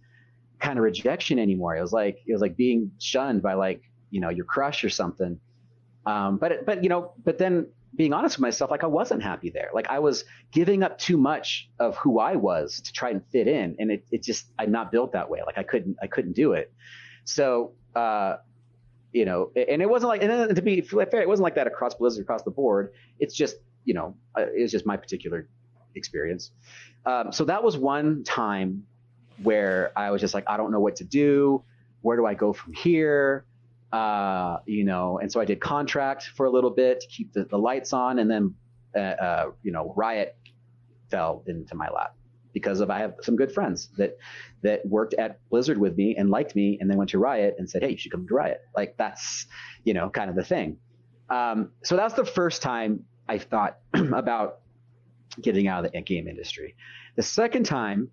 kind 0.64 0.80
of 0.80 0.84
rejection 0.84 1.38
anymore. 1.38 1.76
It 1.76 1.82
was 1.82 1.94
like 1.94 2.24
it 2.26 2.32
was 2.32 2.42
like 2.42 2.56
being 2.56 2.92
shunned 3.00 3.42
by 3.42 3.54
like 3.54 3.82
you 4.10 4.22
know 4.22 4.30
your 4.30 4.46
crush 4.46 4.84
or 4.84 4.90
something. 4.90 5.40
Um, 6.06 6.38
but 6.38 6.66
but 6.66 6.84
you 6.84 6.90
know, 6.90 7.14
but 7.24 7.38
then 7.38 7.68
being 7.96 8.14
honest 8.14 8.38
with 8.38 8.42
myself, 8.42 8.72
like 8.72 8.84
I 8.84 8.88
wasn't 8.88 9.22
happy 9.22 9.50
there. 9.50 9.70
Like 9.74 9.88
I 9.90 10.00
was 10.00 10.26
giving 10.52 10.82
up 10.82 10.98
too 10.98 11.18
much 11.18 11.70
of 11.80 11.98
who 11.98 12.20
I 12.20 12.36
was 12.36 12.82
to 12.82 12.94
try 12.94 13.10
and 13.10 13.22
fit 13.32 13.48
in, 13.48 13.76
and 13.78 13.92
it, 13.92 14.06
it 14.12 14.24
just 14.24 14.48
I'm 14.58 14.72
not 14.72 14.92
built 14.92 15.12
that 15.12 15.30
way. 15.30 15.42
Like 15.46 15.58
I 15.58 15.64
couldn't 15.64 15.98
I 16.02 16.08
couldn't 16.08 16.34
do 16.34 16.54
it. 16.54 16.74
So 17.26 17.74
uh, 17.96 18.38
you 19.12 19.26
know, 19.26 19.52
and 19.56 19.82
it 19.82 19.90
wasn't 19.90 20.10
like, 20.10 20.24
and 20.24 20.56
to 20.56 20.62
be 20.62 20.82
fair, 20.82 21.22
it 21.22 21.28
wasn't 21.28 21.44
like 21.44 21.56
that 21.56 21.68
across 21.68 21.94
Blizzard 21.94 22.24
across 22.24 22.42
the 22.44 22.52
board. 22.52 22.94
It's 23.20 23.36
just, 23.36 23.58
you 23.86 23.94
know, 23.94 24.16
uh, 24.36 24.46
it's 24.54 24.72
just 24.72 24.86
my 24.88 24.98
particular 24.98 25.48
experience. 25.96 26.52
Um, 27.06 27.32
so 27.32 27.46
that 27.46 27.64
was 27.64 27.78
one 27.78 28.24
time 28.24 28.88
where 29.42 29.92
I 29.96 30.12
was 30.12 30.22
just 30.22 30.34
like, 30.34 30.44
I 30.48 30.58
don't 30.58 30.72
know 30.72 30.80
what 30.80 30.96
to 30.98 31.04
do. 31.04 31.64
Where 32.02 32.18
do 32.18 32.26
I 32.26 32.34
go 32.34 32.54
from 32.54 32.74
here? 32.74 33.46
Uh, 33.92 34.58
you 34.66 34.84
know, 34.84 35.20
and 35.20 35.32
so 35.32 35.40
I 35.40 35.46
did 35.46 35.60
contract 35.62 36.32
for 36.36 36.46
a 36.46 36.50
little 36.50 36.72
bit 36.72 37.02
to 37.02 37.08
keep 37.08 37.32
the, 37.34 37.46
the 37.46 37.58
lights 37.58 37.94
on, 37.94 38.20
and 38.20 38.30
then, 38.30 38.56
uh, 38.96 39.00
uh, 39.00 39.52
you 39.62 39.72
know, 39.72 39.94
Riot 39.96 40.36
fell 41.12 41.44
into 41.46 41.76
my 41.76 41.90
lap 41.90 42.16
because 42.54 42.80
of 42.80 42.90
I 42.90 43.00
have 43.00 43.16
some 43.22 43.36
good 43.36 43.52
friends 43.52 43.90
that 43.98 44.18
that 44.64 44.86
worked 44.86 45.14
at 45.16 45.40
Blizzard 45.50 45.78
with 45.78 45.96
me 45.96 46.16
and 46.16 46.30
liked 46.30 46.56
me, 46.56 46.78
and 46.82 46.90
then 46.90 46.98
went 46.98 47.12
to 47.12 47.20
Riot 47.20 47.56
and 47.60 47.70
said, 47.70 47.84
"Hey, 47.84 47.92
you 47.92 47.98
should 47.98 48.12
come 48.12 48.28
to 48.28 48.34
Riot." 48.34 48.62
Like 48.76 48.96
that's 48.98 49.46
you 49.84 49.94
know 49.94 50.10
kind 50.10 50.30
of 50.30 50.36
the 50.36 50.44
thing. 50.44 50.78
Um, 51.30 51.70
so 51.84 51.96
that's 51.96 52.16
the 52.16 52.26
first 52.26 52.62
time 52.62 53.06
I 53.28 53.38
thought 53.38 53.78
about 53.94 54.60
getting 55.42 55.68
out 55.68 55.86
of 55.86 55.92
the 55.92 56.02
game 56.02 56.28
industry. 56.28 56.76
The 57.16 57.24
second 57.24 57.66
time 57.66 58.10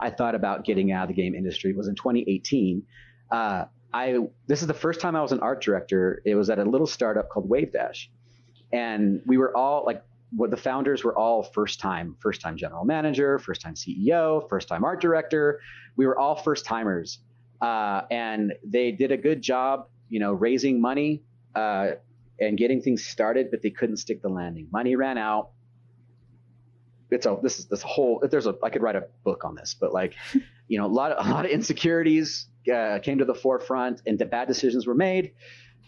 I 0.00 0.10
thought 0.10 0.34
about 0.34 0.64
getting 0.64 0.92
out 0.92 1.08
of 1.08 1.08
the 1.08 1.14
game 1.14 1.34
industry 1.34 1.72
was 1.72 1.88
in 1.88 1.94
2018. 1.94 2.82
Uh, 3.30 3.64
I 3.92 4.18
this 4.46 4.60
is 4.60 4.66
the 4.66 4.74
first 4.74 5.00
time 5.00 5.14
I 5.14 5.22
was 5.22 5.32
an 5.32 5.40
art 5.40 5.62
director. 5.62 6.20
It 6.24 6.34
was 6.34 6.50
at 6.50 6.58
a 6.58 6.64
little 6.64 6.86
startup 6.86 7.28
called 7.28 7.48
Wavedash, 7.48 8.08
and 8.72 9.22
we 9.24 9.38
were 9.38 9.56
all 9.56 9.84
like 9.86 10.02
what 10.36 10.50
the 10.50 10.56
founders 10.56 11.04
were 11.04 11.16
all 11.16 11.44
first 11.44 11.78
time, 11.78 12.16
first 12.20 12.40
time 12.40 12.56
general 12.56 12.84
manager, 12.84 13.38
first 13.38 13.60
time 13.60 13.74
CEO, 13.74 14.48
first 14.48 14.66
time 14.68 14.84
art 14.84 15.00
director. 15.00 15.60
We 15.96 16.06
were 16.06 16.18
all 16.18 16.34
first 16.34 16.64
timers, 16.64 17.20
uh, 17.60 18.02
and 18.10 18.52
they 18.64 18.90
did 18.90 19.12
a 19.12 19.16
good 19.16 19.42
job, 19.42 19.86
you 20.08 20.18
know, 20.18 20.32
raising 20.32 20.80
money 20.80 21.22
uh, 21.54 21.92
and 22.40 22.58
getting 22.58 22.82
things 22.82 23.06
started, 23.06 23.50
but 23.50 23.62
they 23.62 23.70
couldn't 23.70 23.98
stick 23.98 24.22
the 24.22 24.28
landing. 24.28 24.66
Money 24.72 24.96
ran 24.96 25.18
out. 25.18 25.50
It's 27.14 27.26
a 27.26 27.38
this 27.42 27.58
is 27.58 27.66
this 27.66 27.82
whole 27.82 28.22
there's 28.28 28.46
a 28.46 28.54
I 28.62 28.70
could 28.70 28.82
write 28.82 28.96
a 28.96 29.06
book 29.22 29.44
on 29.44 29.54
this, 29.54 29.74
but 29.78 29.92
like, 29.92 30.14
you 30.68 30.78
know, 30.78 30.86
a 30.86 30.88
lot 30.88 31.12
of 31.12 31.26
a 31.26 31.30
lot 31.30 31.44
of 31.44 31.50
insecurities 31.50 32.46
uh, 32.72 32.98
came 33.02 33.18
to 33.18 33.24
the 33.24 33.34
forefront, 33.34 34.02
and 34.06 34.18
the 34.18 34.26
bad 34.26 34.48
decisions 34.48 34.86
were 34.86 34.94
made, 34.94 35.32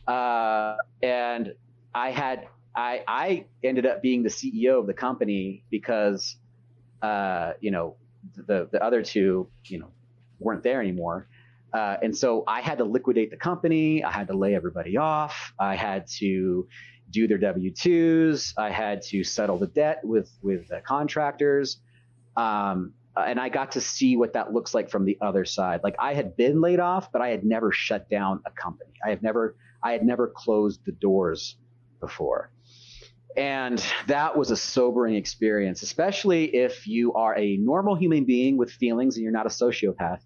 uh, 0.07 0.77
and 1.03 1.55
I 1.95 2.11
had 2.11 2.49
I 2.75 3.03
I 3.07 3.47
ended 3.65 3.87
up 3.87 4.03
being 4.03 4.23
the 4.23 4.29
CEO 4.29 4.79
of 4.79 4.87
the 4.87 4.95
company 4.95 5.65
because 5.71 6.37
uh, 7.03 7.53
you 7.61 7.71
know 7.71 7.97
the 8.35 8.69
the 8.71 8.83
other 8.83 9.03
two 9.03 9.49
you 9.65 9.79
know 9.79 9.91
weren't 10.39 10.63
there 10.63 10.81
anymore. 10.81 11.29
Uh, 11.73 11.97
and 12.03 12.17
so 12.17 12.45
I 12.47 12.61
had 12.61 12.79
to 12.79 12.85
liquidate 12.85 13.31
the 13.31 13.37
company. 13.37 14.03
I 14.03 14.11
had 14.11 14.29
to 14.29 14.37
lay 14.37 14.55
everybody 14.55 14.97
off. 14.97 15.53
I 15.59 15.75
had 15.75 16.07
to 16.19 16.69
do 17.11 17.27
their 17.27 17.39
W 17.39 17.71
twos. 17.71 18.55
I 18.59 18.71
had 18.71 19.03
to 19.03 19.25
settle 19.25 19.59
the 19.59 19.67
debt 19.67 20.01
with 20.05 20.31
with 20.43 20.69
the 20.69 20.81
contractors. 20.81 21.79
Um, 22.37 22.93
and 23.17 23.41
I 23.41 23.49
got 23.49 23.73
to 23.73 23.81
see 23.81 24.17
what 24.17 24.35
that 24.35 24.53
looks 24.53 24.75
like 24.75 24.91
from 24.91 25.05
the 25.05 25.17
other 25.21 25.45
side. 25.45 25.81
Like 25.83 25.97
I 25.99 26.15
had 26.15 26.37
been 26.37 26.61
laid 26.61 26.81
off, 26.81 27.11
but 27.13 27.23
I 27.23 27.29
had 27.29 27.45
never 27.45 27.73
shut 27.73 28.11
down 28.11 28.43
a 28.45 28.51
company. 28.51 28.93
I 29.05 29.11
had 29.11 29.23
never 29.23 29.57
I 29.83 29.93
had 29.93 30.05
never 30.05 30.29
closed 30.29 30.81
the 30.85 30.93
doors 30.93 31.57
before. 32.01 32.51
And 33.37 33.85
that 34.07 34.37
was 34.37 34.51
a 34.51 34.57
sobering 34.57 35.15
experience, 35.15 35.83
especially 35.83 36.55
if 36.57 36.87
you 36.87 37.13
are 37.13 37.37
a 37.37 37.59
normal 37.59 37.95
human 37.95 38.25
being 38.25 38.57
with 38.57 38.71
feelings 38.71 39.17
and 39.17 39.23
you're 39.25 39.33
not 39.33 39.45
a 39.47 39.51
sociopath, 39.51 40.21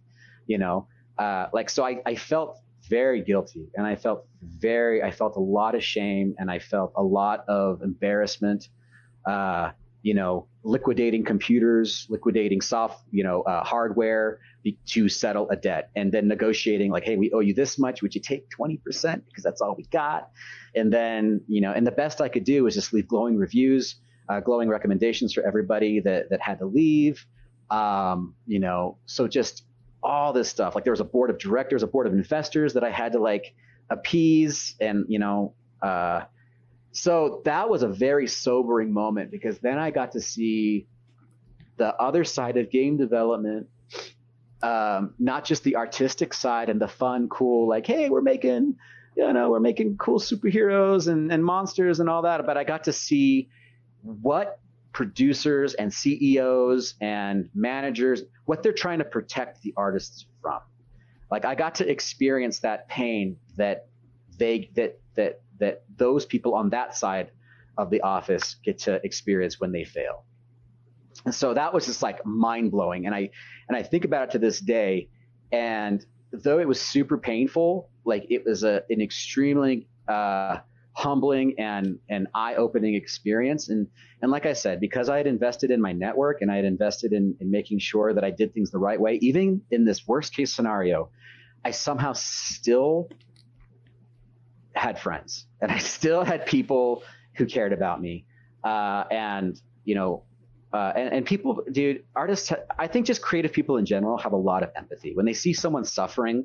you 0.47 0.59
know. 0.59 0.87
Uh, 1.19 1.49
like, 1.53 1.69
so 1.69 1.85
I, 1.85 2.01
I 2.07 2.15
felt 2.15 2.61
very 2.99 3.21
guilty 3.31 3.65
and 3.77 3.85
I 3.93 3.95
felt 4.05 4.21
very, 4.43 4.99
I 5.09 5.11
felt 5.21 5.33
a 5.37 5.45
lot 5.59 5.73
of 5.79 5.83
shame 5.95 6.29
and 6.39 6.47
I 6.57 6.59
felt 6.59 6.91
a 6.97 7.07
lot 7.21 7.39
of 7.49 7.83
embarrassment. 7.91 8.61
Uh, 9.33 9.67
you 10.03 10.15
know, 10.15 10.47
liquidating 10.63 11.23
computers, 11.33 12.07
liquidating 12.09 12.63
soft, 12.63 12.99
you 13.11 13.23
know, 13.23 13.39
uh, 13.43 13.63
hardware 13.63 14.27
to 14.87 15.09
settle 15.11 15.47
a 15.51 15.57
debt, 15.57 15.85
and 15.95 16.11
then 16.15 16.25
negotiating 16.27 16.91
like, 16.91 17.05
hey, 17.05 17.17
we 17.17 17.31
owe 17.35 17.45
you 17.49 17.53
this 17.63 17.79
much. 17.79 18.01
Would 18.03 18.15
you 18.15 18.23
take 18.33 18.49
twenty 18.57 18.79
percent 18.79 19.19
because 19.27 19.45
that's 19.45 19.61
all 19.61 19.75
we 19.77 19.85
got? 20.03 20.31
And 20.75 20.91
then, 20.91 21.43
you 21.55 21.61
know, 21.61 21.73
and 21.77 21.87
the 21.87 21.97
best 22.03 22.17
I 22.27 22.29
could 22.35 22.45
do 22.45 22.65
was 22.65 22.75
just 22.75 22.95
leave 22.95 23.09
glowing 23.09 23.37
reviews, 23.37 23.97
uh, 24.31 24.41
glowing 24.41 24.71
recommendations 24.71 25.35
for 25.35 25.43
everybody 25.51 26.01
that 26.01 26.31
that 26.31 26.41
had 26.41 26.57
to 26.61 26.67
leave. 26.81 27.27
Um, 27.71 28.35
you 28.47 28.61
know, 28.65 28.97
so 29.05 29.29
just 29.29 29.55
all 30.03 30.33
this 30.33 30.49
stuff. 30.49 30.75
Like 30.75 30.85
there 30.85 30.93
was 30.93 31.01
a 31.01 31.05
board 31.05 31.31
of 31.31 31.39
directors, 31.39 31.83
a 31.83 31.87
board 31.87 32.07
of 32.07 32.13
investors 32.13 32.75
that 32.75 32.85
I 32.85 32.91
had 32.91 33.13
to 33.13 33.19
like 33.19 33.55
appease, 33.91 34.77
and 34.81 35.05
you 35.09 35.19
know. 35.19 35.55
Uh, 35.83 36.23
so 36.93 37.41
that 37.45 37.71
was 37.71 37.83
a 37.83 37.89
very 37.89 38.27
sobering 38.27 38.93
moment 38.93 39.31
because 39.31 39.59
then 39.59 39.79
I 39.79 39.91
got 39.91 40.13
to 40.13 40.21
see 40.21 40.87
the 41.81 41.95
other 41.97 42.25
side 42.25 42.59
of 42.59 42.71
game 42.71 42.97
development, 42.99 43.67
um, 44.63 45.15
not 45.19 45.45
just 45.45 45.65
the 45.65 45.77
artistic 45.77 46.35
side 46.35 46.69
and 46.69 46.81
the 46.81 46.87
fun, 46.87 47.29
cool, 47.29 47.67
like, 47.67 47.87
hey, 47.87 48.11
we're 48.11 48.21
making, 48.21 48.77
you 49.17 49.33
know, 49.33 49.51
we're 49.51 49.61
making 49.61 49.97
cool 49.97 50.21
superheroes 50.21 51.09
and, 51.09 51.33
and 51.33 51.45
monsters 51.45 51.99
and 51.99 52.09
all 52.09 52.23
that. 52.23 52.45
But 52.45 52.59
I 52.59 52.65
got 52.65 52.85
to 52.85 52.93
see 52.93 53.49
what 54.03 54.60
producers 54.93 55.75
and 55.75 55.93
CEOs 55.93 56.95
and 57.01 57.49
managers, 57.55 58.23
what 58.47 58.63
they're 58.63 58.73
trying 58.73 58.99
to 58.99 59.05
protect 59.05 59.63
the 59.63 59.73
artists 59.77 60.27
from. 60.43 60.61
Like 61.31 61.45
I 61.45 61.55
got 61.55 61.77
to 61.77 61.89
experience 61.89 62.61
that 62.61 62.89
pain 62.89 63.37
that 63.57 63.87
they, 64.39 64.71
that, 64.75 64.99
that 65.15 65.43
that 65.61 65.85
those 65.97 66.27
people 66.27 66.55
on 66.55 66.71
that 66.71 66.97
side 66.97 67.31
of 67.79 67.91
the 67.91 68.01
office 68.01 68.57
get 68.65 68.79
to 68.79 69.01
experience 69.05 69.61
when 69.61 69.71
they 69.71 69.85
fail. 69.85 70.25
And 71.25 71.35
so 71.35 71.55
that 71.55 71.73
was 71.73 71.87
just 71.87 72.03
like 72.03 72.25
mind 72.27 72.73
blowing. 72.73 73.07
And 73.07 73.15
I 73.15 73.31
and 73.69 73.77
I 73.77 73.83
think 73.83 74.05
about 74.05 74.25
it 74.25 74.31
to 74.33 74.39
this 74.39 74.59
day. 74.59 75.09
And 75.53 76.05
though 76.33 76.59
it 76.59 76.67
was 76.67 76.81
super 76.81 77.19
painful, 77.19 77.91
like 78.05 78.27
it 78.31 78.45
was 78.45 78.65
a, 78.65 78.83
an 78.91 79.01
extremely 79.01 79.87
uh, 80.09 80.59
humbling 81.01 81.55
and 81.59 81.99
and 82.09 82.29
eye 82.35 82.55
opening 82.55 82.95
experience. 82.95 83.69
And 83.69 83.89
and 84.23 84.31
like 84.31 84.47
I 84.47 84.53
said, 84.53 84.81
because 84.81 85.09
I 85.09 85.17
had 85.17 85.27
invested 85.27 85.71
in 85.71 85.81
my 85.81 85.93
network 85.93 86.43
and 86.43 86.51
I 86.51 86.57
had 86.57 86.65
invested 86.65 87.13
in 87.13 87.37
in 87.41 87.51
making 87.51 87.79
sure 87.79 88.15
that 88.15 88.25
I 88.25 88.31
did 88.31 88.53
things 88.55 88.71
the 88.71 88.79
right 88.79 89.01
way, 89.01 89.19
even 89.23 89.63
in 89.71 89.85
this 89.85 90.07
worst 90.07 90.35
case 90.35 90.55
scenario, 90.55 91.11
I 91.65 91.71
somehow 91.71 92.13
still 92.15 93.09
had 94.75 94.99
friends 94.99 95.47
and 95.61 95.71
I 95.71 95.79
still 95.97 96.25
had 96.25 96.47
people 96.47 97.03
who 97.37 97.47
cared 97.47 97.73
about 97.73 98.01
me. 98.01 98.25
Uh, 98.63 99.05
and, 99.11 99.61
you 99.85 99.95
know, 99.95 100.25
uh, 100.73 100.93
and, 100.95 101.13
and, 101.13 101.27
people, 101.27 101.65
dude, 101.73 102.05
artists, 102.15 102.53
I 102.79 102.87
think 102.87 103.07
just 103.07 103.23
creative 103.23 103.53
people 103.53 103.79
in 103.79 103.87
general 103.87 104.19
have 104.19 104.33
a 104.33 104.37
lot 104.37 104.63
of 104.63 104.71
empathy. 104.77 105.15
When 105.15 105.27
they 105.27 105.33
see 105.33 105.53
someone 105.53 105.85
suffering, 105.85 106.45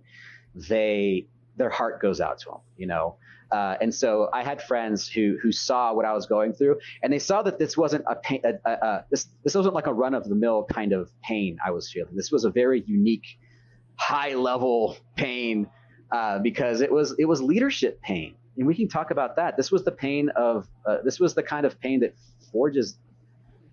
they, 0.56 1.28
their 1.58 1.70
heart 1.70 2.02
goes 2.02 2.22
out 2.22 2.40
to 2.40 2.46
them, 2.46 2.60
you 2.78 2.88
know? 2.88 3.18
Uh, 3.52 3.76
and 3.82 3.94
so 3.94 4.30
I 4.34 4.44
had 4.44 4.62
friends 4.62 5.08
who 5.08 5.38
who 5.42 5.52
saw 5.52 5.94
what 5.94 6.06
I 6.06 6.14
was 6.14 6.26
going 6.26 6.54
through, 6.54 6.80
and 7.04 7.12
they 7.12 7.20
saw 7.20 7.42
that 7.44 7.60
this 7.60 7.78
wasn't 7.78 8.06
a 8.08 8.16
pain. 8.16 8.42
A, 8.44 8.70
a, 8.70 8.74
a, 8.74 9.06
this 9.10 9.28
this 9.44 9.56
wasn't 9.56 9.76
like 9.76 9.88
a 9.88 9.94
run 9.94 10.14
of 10.14 10.28
the 10.28 10.36
mill 10.36 10.66
kind 10.72 10.94
of 10.94 11.12
pain 11.22 11.58
I 11.66 11.72
was 11.72 11.92
feeling. 11.92 12.16
This 12.16 12.32
was 12.32 12.46
a 12.46 12.50
very 12.50 12.84
unique, 12.86 13.38
high 13.96 14.34
level 14.34 14.98
pain 15.16 15.68
uh, 16.12 16.40
because 16.40 16.82
it 16.82 16.92
was 16.92 17.16
it 17.20 17.26
was 17.26 17.42
leadership 17.42 18.02
pain 18.02 18.36
and 18.58 18.68
we 18.68 18.76
can 18.76 18.88
talk 18.88 19.12
about 19.12 19.36
that. 19.36 19.58
This 19.58 19.72
was 19.72 19.84
the 19.84 19.92
pain 19.92 20.30
of 20.36 20.68
uh, 20.86 20.98
this 21.04 21.20
was 21.20 21.34
the 21.34 21.44
kind 21.44 21.66
of 21.66 21.80
pain 21.80 22.00
that 22.02 22.16
forges 22.52 22.98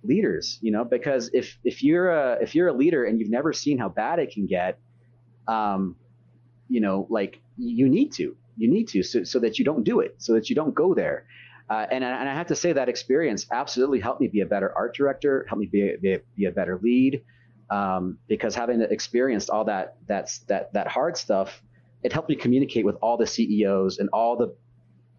leaders, 0.03 0.59
you 0.61 0.73
know, 0.73 0.85
because 0.85 1.31
if 1.33 1.59
if 1.65 1.83
you're 1.83 2.11
a 2.11 2.39
if 2.43 2.55
you're 2.55 2.69
a 2.69 2.73
leader 2.73 3.05
and 3.05 3.21
you've 3.21 3.31
never 3.31 3.53
seen 3.53 3.79
how 3.79 3.89
bad 3.89 4.19
it 4.19 4.33
can 4.33 4.47
get, 4.47 4.79
um, 5.47 5.97
you 6.69 6.81
know, 6.81 7.07
like 7.11 7.41
you 7.57 7.89
need 7.89 8.13
to, 8.13 8.37
you 8.57 8.71
need 8.71 8.89
to, 8.89 9.03
so, 9.03 9.25
so 9.25 9.39
that 9.41 9.59
you 9.59 9.65
don't 9.65 9.85
do 9.85 10.01
it, 10.01 10.17
so 10.19 10.35
that 10.35 10.51
you 10.51 10.57
don't 10.57 10.75
go 10.75 10.95
there. 10.95 11.27
Uh, 11.71 11.87
and, 11.91 12.05
and 12.05 12.29
I 12.29 12.35
have 12.35 12.49
to 12.49 12.57
say 12.57 12.73
that 12.73 12.89
experience 12.89 13.47
absolutely 13.51 14.01
helped 14.01 14.21
me 14.21 14.29
be 14.29 14.41
a 14.41 14.47
better 14.47 14.73
art 14.77 14.95
director, 14.95 15.47
helped 15.49 15.61
me 15.61 15.67
be 15.67 15.91
a, 15.91 15.99
be 15.99 16.13
a, 16.15 16.21
be 16.37 16.45
a 16.47 16.51
better 16.51 16.79
lead, 16.83 17.23
um, 17.71 18.19
because 18.29 18.55
having 18.55 18.83
experienced 18.83 19.49
all 19.49 19.65
that 19.65 19.97
that's 20.07 20.41
that 20.41 20.73
that 20.75 20.89
hard 20.89 21.17
stuff, 21.17 21.63
it 22.03 22.13
helped 22.13 22.29
me 22.29 22.37
communicate 22.37 22.85
with 22.85 22.97
all 22.97 23.17
the 23.17 23.27
CEOs 23.27 23.99
and 23.99 24.11
all 24.13 24.37
the 24.37 24.55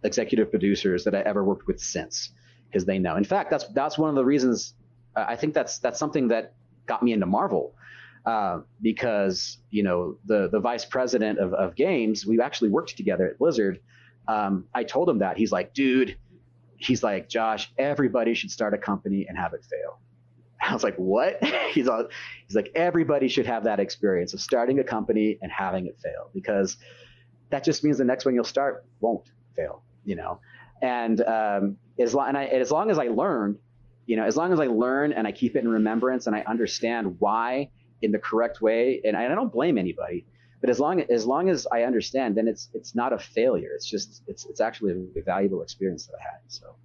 executive 0.04 0.52
producers 0.52 1.06
that 1.06 1.16
I 1.16 1.22
ever 1.22 1.44
worked 1.44 1.66
with 1.66 1.80
since, 1.80 2.30
because 2.68 2.86
they 2.86 3.00
know. 3.00 3.16
In 3.16 3.24
fact, 3.24 3.50
that's 3.50 3.66
that's 3.70 3.98
one 3.98 4.10
of 4.10 4.16
the 4.16 4.26
reasons 4.26 4.76
uh, 5.16 5.26
I 5.28 5.36
think 5.36 5.54
that's 5.54 5.80
that's 5.80 6.00
something 6.00 6.28
that 6.30 6.54
got 6.86 7.04
me 7.04 7.14
into 7.14 7.26
Marvel. 7.26 7.76
Uh, 8.26 8.62
because 8.82 9.58
you 9.70 9.84
know 9.84 10.18
the 10.26 10.48
the 10.50 10.60
vice 10.60 10.86
president 10.86 11.40
of, 11.40 11.54
of 11.54 11.76
games, 11.76 12.26
we 12.26 12.40
actually 12.40 12.70
worked 12.70 12.96
together 12.96 13.28
at 13.28 13.38
Blizzard. 13.38 13.82
Um, 14.30 14.66
I 14.74 14.86
told 14.86 15.10
him 15.10 15.20
that 15.20 15.38
he's 15.38 15.52
like, 15.52 15.74
dude, 15.74 16.18
he's 16.78 17.04
like, 17.04 17.30
Josh, 17.30 17.72
everybody 17.78 18.34
should 18.34 18.52
start 18.52 18.74
a 18.74 18.78
company 18.78 19.26
and 19.28 19.38
have 19.38 19.54
it 19.54 19.66
fail. 19.66 20.00
I 20.62 20.74
was 20.74 20.84
like, 20.84 20.96
what? 20.96 21.44
he's 21.72 21.88
all, 21.88 22.08
he's 22.48 22.56
like, 22.56 22.72
everybody 22.76 23.28
should 23.28 23.46
have 23.46 23.66
that 23.66 23.80
experience 23.80 24.34
of 24.34 24.40
starting 24.40 24.80
a 24.80 24.84
company 24.84 25.38
and 25.42 25.52
having 25.52 25.88
it 25.88 25.98
fail 26.02 26.30
because 26.34 26.78
that 27.50 27.64
just 27.64 27.84
means 27.84 27.98
the 27.98 28.06
next 28.06 28.26
one 28.26 28.34
you'll 28.34 28.44
start 28.44 28.86
won't 29.00 29.30
fail, 29.56 29.84
you 30.06 30.16
know. 30.16 30.40
And 30.82 31.22
um, 31.22 31.78
as 32.00 32.14
long 32.14 32.30
and 32.30 32.38
I, 32.38 32.46
as 32.46 32.72
long 32.72 32.90
as 32.90 32.98
I 32.98 33.08
learn, 33.08 33.58
you 34.06 34.18
know, 34.18 34.24
as 34.24 34.36
long 34.36 34.52
as 34.52 34.60
I 34.60 34.68
learn 34.68 35.14
and 35.14 35.28
I 35.28 35.32
keep 35.32 35.56
it 35.56 35.60
in 35.60 35.68
remembrance 35.68 36.28
and 36.28 36.36
I 36.36 36.44
understand 36.48 37.16
why 37.20 37.70
in 38.04 38.12
the 38.12 38.20
correct 38.20 38.62
way, 38.62 39.02
and 39.04 39.18
I 39.18 39.28
don't 39.28 39.52
blame 39.52 39.78
anybody, 39.78 40.26
but 40.62 40.70
as 40.70 40.80
long 40.80 41.02
as 41.02 41.26
long 41.26 41.50
as 41.50 41.66
I 41.72 41.84
understand, 41.84 42.38
then 42.38 42.48
it's 42.48 42.70
it's 42.74 42.94
not 42.94 43.12
a 43.14 43.18
failure. 43.18 43.72
It's 43.76 43.90
just 43.90 44.24
it's 44.28 44.46
it's 44.46 44.62
actually 44.62 44.94
a 45.18 45.22
valuable 45.24 45.62
experience 45.62 46.06
that 46.06 46.14
I 46.20 46.24
had. 46.24 46.42
So 46.48 46.76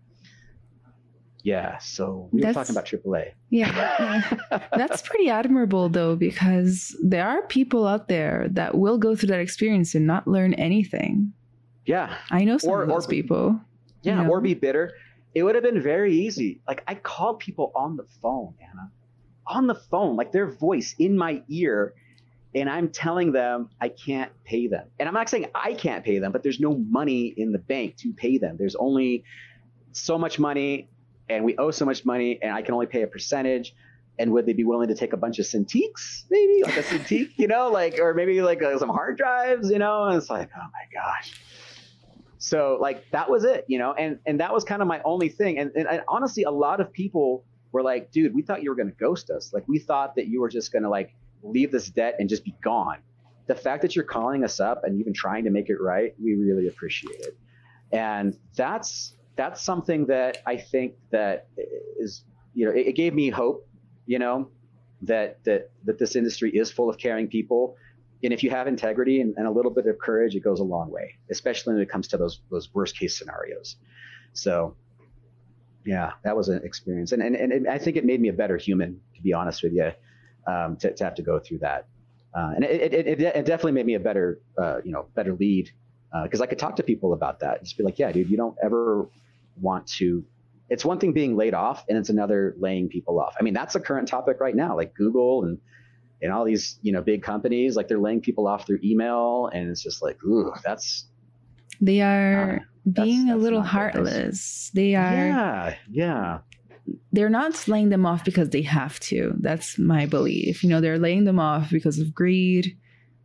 yeah, 1.43 1.79
so 1.79 2.29
we 2.33 2.41
That's, 2.41 2.57
were 2.57 2.65
talking 2.65 2.75
about 2.75 2.87
AAA. 2.87 3.33
Yeah, 3.51 4.39
That's 4.73 5.03
pretty 5.03 5.31
admirable 5.31 5.89
though, 5.89 6.17
because 6.17 6.97
there 7.03 7.27
are 7.27 7.43
people 7.47 7.87
out 7.87 8.09
there 8.09 8.49
that 8.51 8.77
will 8.77 8.99
go 8.99 9.15
through 9.15 9.29
that 9.29 9.41
experience 9.41 9.95
and 9.95 10.07
not 10.07 10.27
learn 10.27 10.55
anything. 10.55 11.33
Yeah. 11.87 12.17
I 12.31 12.45
know 12.45 12.59
some 12.59 12.71
or, 12.71 12.83
of 12.83 12.89
those 12.89 13.07
people. 13.07 13.59
Yeah, 14.03 14.19
you 14.19 14.25
know? 14.25 14.31
or 14.31 14.41
be 14.41 14.55
bitter. 14.55 14.93
It 15.35 15.43
would 15.43 15.55
have 15.55 15.65
been 15.65 15.81
very 15.81 16.15
easy. 16.15 16.61
Like 16.67 16.83
I 16.87 16.95
called 16.95 17.39
people 17.39 17.73
on 17.75 17.97
the 17.97 18.05
phone, 18.21 18.55
Anna. 18.61 18.91
On 19.49 19.67
the 19.67 19.75
phone, 19.75 20.17
like 20.17 20.31
their 20.31 20.51
voice 20.51 20.95
in 20.99 21.17
my 21.17 21.43
ear, 21.49 21.95
and 22.55 22.69
I'm 22.69 22.89
telling 22.89 23.33
them 23.33 23.71
I 23.81 23.89
can't 23.89 24.33
pay 24.45 24.67
them. 24.67 24.87
And 24.99 25.09
I'm 25.09 25.15
not 25.15 25.29
saying 25.29 25.47
I 25.55 25.75
can't 25.75 26.05
pay 26.05 26.19
them, 26.19 26.33
but 26.33 26.43
there's 26.43 26.61
no 26.61 26.77
money 26.77 27.27
in 27.37 27.53
the 27.53 27.59
bank 27.59 27.97
to 27.99 28.13
pay 28.13 28.39
them. 28.39 28.57
There's 28.59 28.75
only 28.77 29.25
so 29.93 30.19
much 30.19 30.39
money 30.39 30.89
and 31.29 31.45
we 31.45 31.57
owe 31.59 31.71
so 31.71 31.85
much 31.85 32.05
money 32.05 32.39
and 32.43 32.53
I 32.53 32.63
can 32.63 32.75
only 32.75 32.87
pay 32.87 33.03
a 33.03 33.07
percentage. 33.07 33.75
And 34.19 34.33
would 34.33 34.47
they 34.47 34.53
be 34.53 34.65
willing 34.65 34.89
to 34.89 34.95
take 34.95 35.13
a 35.13 35.17
bunch 35.17 35.39
of 35.39 35.47
Cintiqs, 35.47 36.25
maybe 36.31 36.63
like 36.65 36.77
a 36.77 36.83
Cintiq, 36.83 37.31
you 37.37 37.47
know, 37.47 37.69
like, 37.69 38.01
or 38.01 38.15
maybe 38.15 38.41
like 38.43 38.63
uh, 38.63 38.77
some 38.79 38.89
hard 38.89 39.17
drives, 39.17 39.71
you 39.71 39.79
know? 39.79 40.05
And 40.05 40.17
it's 40.17 40.29
like, 40.29 40.51
oh 40.57 40.67
my 40.73 41.01
gosh. 41.01 41.41
So 42.39 42.79
like 42.81 43.09
that 43.11 43.31
was 43.31 43.45
it, 43.45 43.65
you 43.69 43.79
know, 43.79 43.93
and 43.93 44.19
and 44.27 44.41
that 44.41 44.53
was 44.53 44.65
kind 44.65 44.81
of 44.81 44.89
my 44.89 45.01
only 45.05 45.29
thing. 45.29 45.59
And, 45.59 45.71
and, 45.77 45.87
and 45.87 46.03
honestly, 46.09 46.45
a 46.45 46.51
lot 46.51 46.81
of 46.81 46.93
people 46.93 47.45
were 47.73 47.83
like, 47.83 48.11
dude, 48.11 48.35
we 48.35 48.43
thought 48.43 48.63
you 48.63 48.71
were 48.71 48.77
going 48.77 48.89
to 48.89 48.97
ghost 48.97 49.31
us. 49.31 49.53
Like 49.53 49.67
we 49.69 49.79
thought 49.79 50.17
that 50.17 50.29
you 50.29 50.41
were 50.41 50.49
just 50.49 50.73
going 50.73 50.83
to 50.83 50.89
like 50.89 51.15
leave 51.43 51.71
this 51.71 51.89
debt 51.91 52.17
and 52.19 52.29
just 52.29 52.45
be 52.45 52.55
gone. 52.63 52.99
The 53.47 53.55
fact 53.55 53.83
that 53.83 53.97
you're 53.97 54.05
calling 54.05 54.45
us 54.45 54.61
up 54.61 54.85
and 54.85 55.01
even 55.01 55.13
trying 55.13 55.45
to 55.45 55.51
make 55.51 55.71
it 55.71 55.81
right, 55.81 56.15
we 56.23 56.35
really 56.35 56.69
appreciate 56.69 57.21
it. 57.21 57.37
And 57.93 58.37
that's 58.57 59.15
that's 59.37 59.63
something 59.63 60.07
that 60.07 60.39
I 60.47 60.57
think 60.57 60.95
that 61.11 61.47
is, 61.99 62.25
you 62.55 62.67
know, 62.67 62.73
it, 62.73 62.89
it 62.89 62.93
gave 62.97 63.15
me 63.15 63.31
hope, 63.31 63.67
you 64.07 64.19
know, 64.19 64.51
that 65.03 65.43
that 65.45 65.71
that 65.85 65.99
this 65.99 66.17
industry 66.17 66.51
is 66.51 66.71
full 66.71 66.91
of 66.91 66.99
caring 66.99 67.29
people. 67.29 67.77
And 68.23 68.33
if 68.33 68.43
you 68.43 68.51
have 68.51 68.67
integrity 68.67 69.21
and, 69.21 69.35
and 69.37 69.47
a 69.47 69.51
little 69.51 69.71
bit 69.71 69.87
of 69.87 69.99
courage, 69.99 70.35
it 70.35 70.41
goes 70.41 70.59
a 70.61 70.65
long 70.65 70.91
way, 70.91 71.15
especially 71.31 71.75
when 71.75 71.83
it 71.83 71.89
comes 71.89 72.09
to 72.09 72.17
those 72.17 72.41
those 72.51 72.75
worst 72.75 72.99
case 72.99 73.17
scenarios. 73.17 73.77
So 74.33 74.77
yeah, 75.85 76.13
that 76.25 76.37
was 76.37 76.49
an 76.49 76.63
experience. 76.65 77.13
And, 77.13 77.23
and, 77.23 77.37
and 77.37 77.69
I 77.69 77.79
think 77.79 77.97
it 77.97 78.05
made 78.05 78.21
me 78.21 78.29
a 78.29 78.33
better 78.33 78.57
human, 78.57 79.01
to 79.15 79.23
be 79.23 79.33
honest 79.33 79.63
with 79.63 79.73
you, 79.73 79.91
um, 80.47 80.77
to, 80.77 80.93
to 80.93 81.05
have 81.05 81.15
to 81.17 81.23
go 81.23 81.39
through 81.39 81.59
that. 81.59 81.87
Uh, 82.35 82.53
and 82.57 82.65
it, 82.65 82.93
it, 82.93 83.07
it, 83.07 83.21
it, 83.21 83.45
definitely 83.47 83.73
made 83.73 83.87
me 83.87 83.95
a 83.95 84.01
better, 84.01 84.41
uh, 84.59 84.79
you 84.85 84.93
know, 84.93 85.07
better 85.15 85.35
lead 85.35 85.71
because 86.25 86.41
uh, 86.41 86.45
I 86.45 86.47
could 86.47 86.59
talk 86.59 86.77
to 86.77 86.83
people 86.83 87.13
about 87.13 87.41
that. 87.41 87.63
Just 87.63 87.79
be 87.79 87.85
like, 87.85 87.99
yeah, 87.99 88.13
dude, 88.13 88.31
you 88.31 88.37
don't 88.37 88.57
ever 88.63 89.09
want 89.61 89.87
to 89.87 90.25
it's 90.69 90.85
one 90.85 90.99
thing 90.99 91.13
being 91.13 91.37
laid 91.37 91.55
off 91.55 91.85
and 91.89 91.97
it's 91.97 92.11
another 92.11 92.55
laying 92.59 92.89
people 92.89 93.21
off. 93.21 93.35
I 93.39 93.43
mean, 93.43 93.55
that's 93.55 93.75
a 93.75 93.81
current 93.81 94.09
topic 94.09 94.41
right 94.41 94.55
now, 94.55 94.77
like 94.77 94.95
Google 94.95 95.45
and 95.45 95.59
and 96.21 96.33
all 96.33 96.45
these, 96.45 96.81
you 96.83 96.93
know, 96.93 97.01
big 97.01 97.23
companies, 97.23 97.77
like 97.77 97.87
they're 97.87 98.01
laying 98.01 98.21
people 98.21 98.49
off 98.49 98.67
through 98.67 98.81
email 98.83 99.49
and 99.53 99.71
it's 99.71 99.83
just 99.83 100.03
like, 100.03 100.23
ooh, 100.25 100.53
that's 100.65 101.07
they 101.81 102.01
are 102.01 102.57
uh, 102.57 102.65
being 102.91 103.27
that's, 103.27 103.37
a 103.37 103.43
little 103.43 103.63
heartless. 103.63 104.71
They 104.75 104.95
are 104.95 105.15
Yeah, 105.15 105.75
yeah. 105.91 106.39
They're 107.13 107.29
not 107.29 107.69
laying 107.69 107.91
them 107.91 108.07
off 108.07 108.25
because 108.25 108.51
they 108.51 108.63
have 108.63 108.99
to. 109.01 109.35
That's 109.41 109.79
my 109.79 110.07
belief. 110.07 110.63
You 110.63 110.71
know, 110.71 110.81
they're 110.81 110.99
laying 110.99 111.25
them 111.25 111.39
off 111.39 111.71
because 111.71 111.99
of 111.99 112.15
greed. 112.15 112.77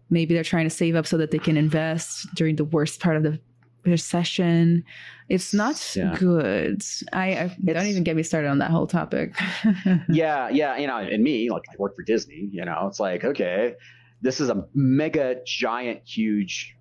Maybe 0.09 0.33
they're 0.33 0.43
trying 0.43 0.65
to 0.65 0.69
save 0.69 0.95
up 0.95 1.07
so 1.07 1.17
that 1.17 1.31
they 1.31 1.39
can 1.39 1.55
invest 1.55 2.27
during 2.35 2.57
the 2.57 2.65
worst 2.65 2.99
part 2.99 3.15
of 3.15 3.23
the 3.23 3.39
recession. 3.85 4.83
It's 5.29 5.53
not 5.53 5.95
yeah. 5.95 6.15
good. 6.17 6.83
I, 7.11 7.51
I 7.67 7.73
don't 7.73 7.87
even 7.87 8.03
get 8.03 8.15
me 8.15 8.23
started 8.23 8.49
on 8.49 8.59
that 8.59 8.71
whole 8.71 8.87
topic. 8.87 9.35
yeah, 10.09 10.49
yeah, 10.49 10.77
you 10.77 10.87
know, 10.87 10.97
and 10.97 11.23
me, 11.23 11.49
like 11.49 11.63
I 11.71 11.75
work 11.77 11.95
for 11.95 12.03
Disney. 12.03 12.49
You 12.51 12.65
know, 12.65 12.87
it's 12.87 12.99
like 12.99 13.23
okay, 13.23 13.75
this 14.21 14.39
is 14.39 14.49
a 14.49 14.65
mega, 14.73 15.37
giant, 15.45 16.01
huge 16.05 16.75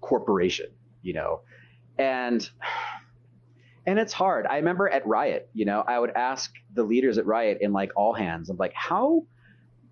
corporation. 0.00 0.66
You 1.02 1.14
know, 1.14 1.40
and 1.98 2.48
and 3.86 3.98
it's 3.98 4.12
hard. 4.12 4.46
I 4.46 4.56
remember 4.56 4.88
at 4.88 5.06
Riot, 5.06 5.48
you 5.54 5.64
know, 5.64 5.84
I 5.86 5.98
would 5.98 6.10
ask 6.10 6.52
the 6.74 6.82
leaders 6.82 7.18
at 7.18 7.26
Riot 7.26 7.58
in 7.60 7.72
like 7.72 7.92
all 7.96 8.12
hands, 8.12 8.50
I'm 8.50 8.56
like, 8.56 8.72
how 8.74 9.26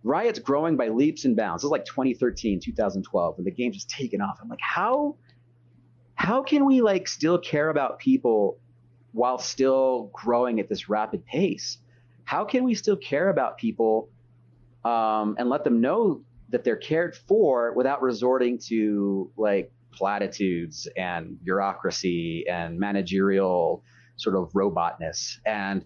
Riot's 0.03 0.39
growing 0.39 0.77
by 0.77 0.89
leaps 0.89 1.25
and 1.25 1.35
bounds. 1.35 1.63
This 1.63 1.69
is 1.69 1.73
like 1.73 1.87
2013, 1.87 2.61
2012, 2.61 3.39
and 3.39 3.47
the 3.47 3.51
game 3.51 3.73
just 3.73 3.89
taken 3.89 4.21
off. 4.21 4.39
I'm 4.41 4.49
like, 4.49 4.61
how 4.61 5.17
how 6.15 6.43
can 6.43 6.67
we 6.67 6.83
like 6.83 7.09
still 7.09 7.39
care 7.39 7.71
about 7.71 7.99
people 7.99 8.59
while 9.13 9.39
still 9.39 10.11
growing 10.13 10.61
at 10.61 10.69
this 10.69 10.89
rapid 10.89 11.25
pace? 11.25 11.79
How 12.25 12.45
can 12.45 12.65
we 12.65 12.75
still 12.75 12.97
care 12.97 13.29
about 13.29 13.59
people 13.59 14.11
um, 14.85 15.37
and 15.39 15.49
let 15.49 15.65
them 15.65 15.81
know 15.81 16.23
that 16.51 16.65
they're 16.65 16.77
cared 16.77 17.17
for 17.17 17.73
without 17.73 18.03
resorting 18.03 18.59
to 18.59 19.31
like 19.37 19.73
platitudes 19.95 20.89
and 20.97 21.43
bureaucracy 21.45 22.45
and 22.49 22.79
managerial 22.79 23.83
sort 24.17 24.37
of 24.37 24.51
robotness? 24.55 25.39
And 25.47 25.85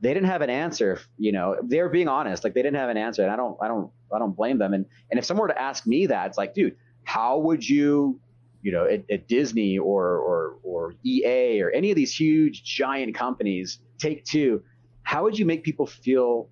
they 0.00 0.14
didn't 0.14 0.28
have 0.28 0.42
an 0.42 0.50
answer. 0.50 1.00
You 1.18 1.32
know, 1.32 1.56
they 1.62 1.80
were 1.82 1.88
being 1.88 2.08
honest. 2.08 2.44
Like 2.44 2.54
they 2.54 2.62
didn't 2.62 2.78
have 2.78 2.90
an 2.90 2.96
answer, 2.96 3.22
and 3.22 3.30
I 3.30 3.36
don't, 3.36 3.56
I 3.62 3.68
don't, 3.68 3.90
I 4.14 4.18
don't 4.18 4.34
blame 4.34 4.58
them. 4.58 4.74
And 4.74 4.86
and 5.10 5.18
if 5.18 5.24
someone 5.24 5.42
were 5.42 5.54
to 5.54 5.60
ask 5.60 5.86
me 5.86 6.06
that, 6.06 6.26
it's 6.28 6.38
like, 6.38 6.54
dude, 6.54 6.76
how 7.04 7.38
would 7.38 7.68
you 7.68 8.20
you 8.62 8.72
know, 8.72 8.84
at, 8.84 9.04
at, 9.10 9.26
Disney 9.26 9.78
or, 9.78 10.16
or, 10.16 10.56
or 10.62 10.94
EA 11.04 11.62
or 11.62 11.70
any 11.70 11.90
of 11.90 11.96
these 11.96 12.14
huge 12.14 12.62
giant 12.62 13.14
companies, 13.14 13.78
Take 13.98 14.24
Two, 14.24 14.62
how 15.02 15.22
would 15.24 15.38
you 15.38 15.46
make 15.46 15.62
people 15.62 15.86
feel 15.86 16.48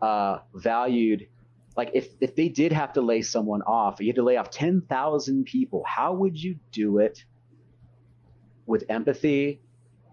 uh, 0.00 0.38
valued? 0.54 1.26
Like 1.76 1.90
if, 1.94 2.08
if 2.20 2.34
they 2.34 2.48
did 2.48 2.72
have 2.72 2.92
to 2.94 3.00
lay 3.00 3.22
someone 3.22 3.62
off, 3.62 4.00
you 4.00 4.08
had 4.08 4.16
to 4.16 4.22
lay 4.22 4.36
off 4.36 4.50
10,000 4.50 5.44
people, 5.44 5.84
how 5.86 6.12
would 6.12 6.40
you 6.40 6.56
do 6.72 6.98
it 6.98 7.24
with 8.66 8.84
empathy, 8.88 9.60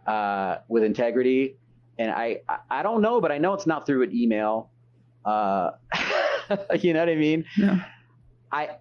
uh, 0.06 0.58
with 0.68 0.84
integrity? 0.84 1.58
And 1.98 2.12
I, 2.12 2.42
I 2.70 2.84
don't 2.84 3.02
know, 3.02 3.20
but 3.20 3.32
I 3.32 3.40
know 3.40 3.54
it's 3.54 3.68
not 3.68 3.86
through 3.86 4.04
an 4.04 4.16
email. 4.16 4.70
Uh, 5.26 5.72
you 6.80 6.94
know 6.94 7.00
what 7.00 7.10
I 7.10 7.16
mean? 7.16 7.46
Yeah. 7.58 7.84
I, 8.52 8.78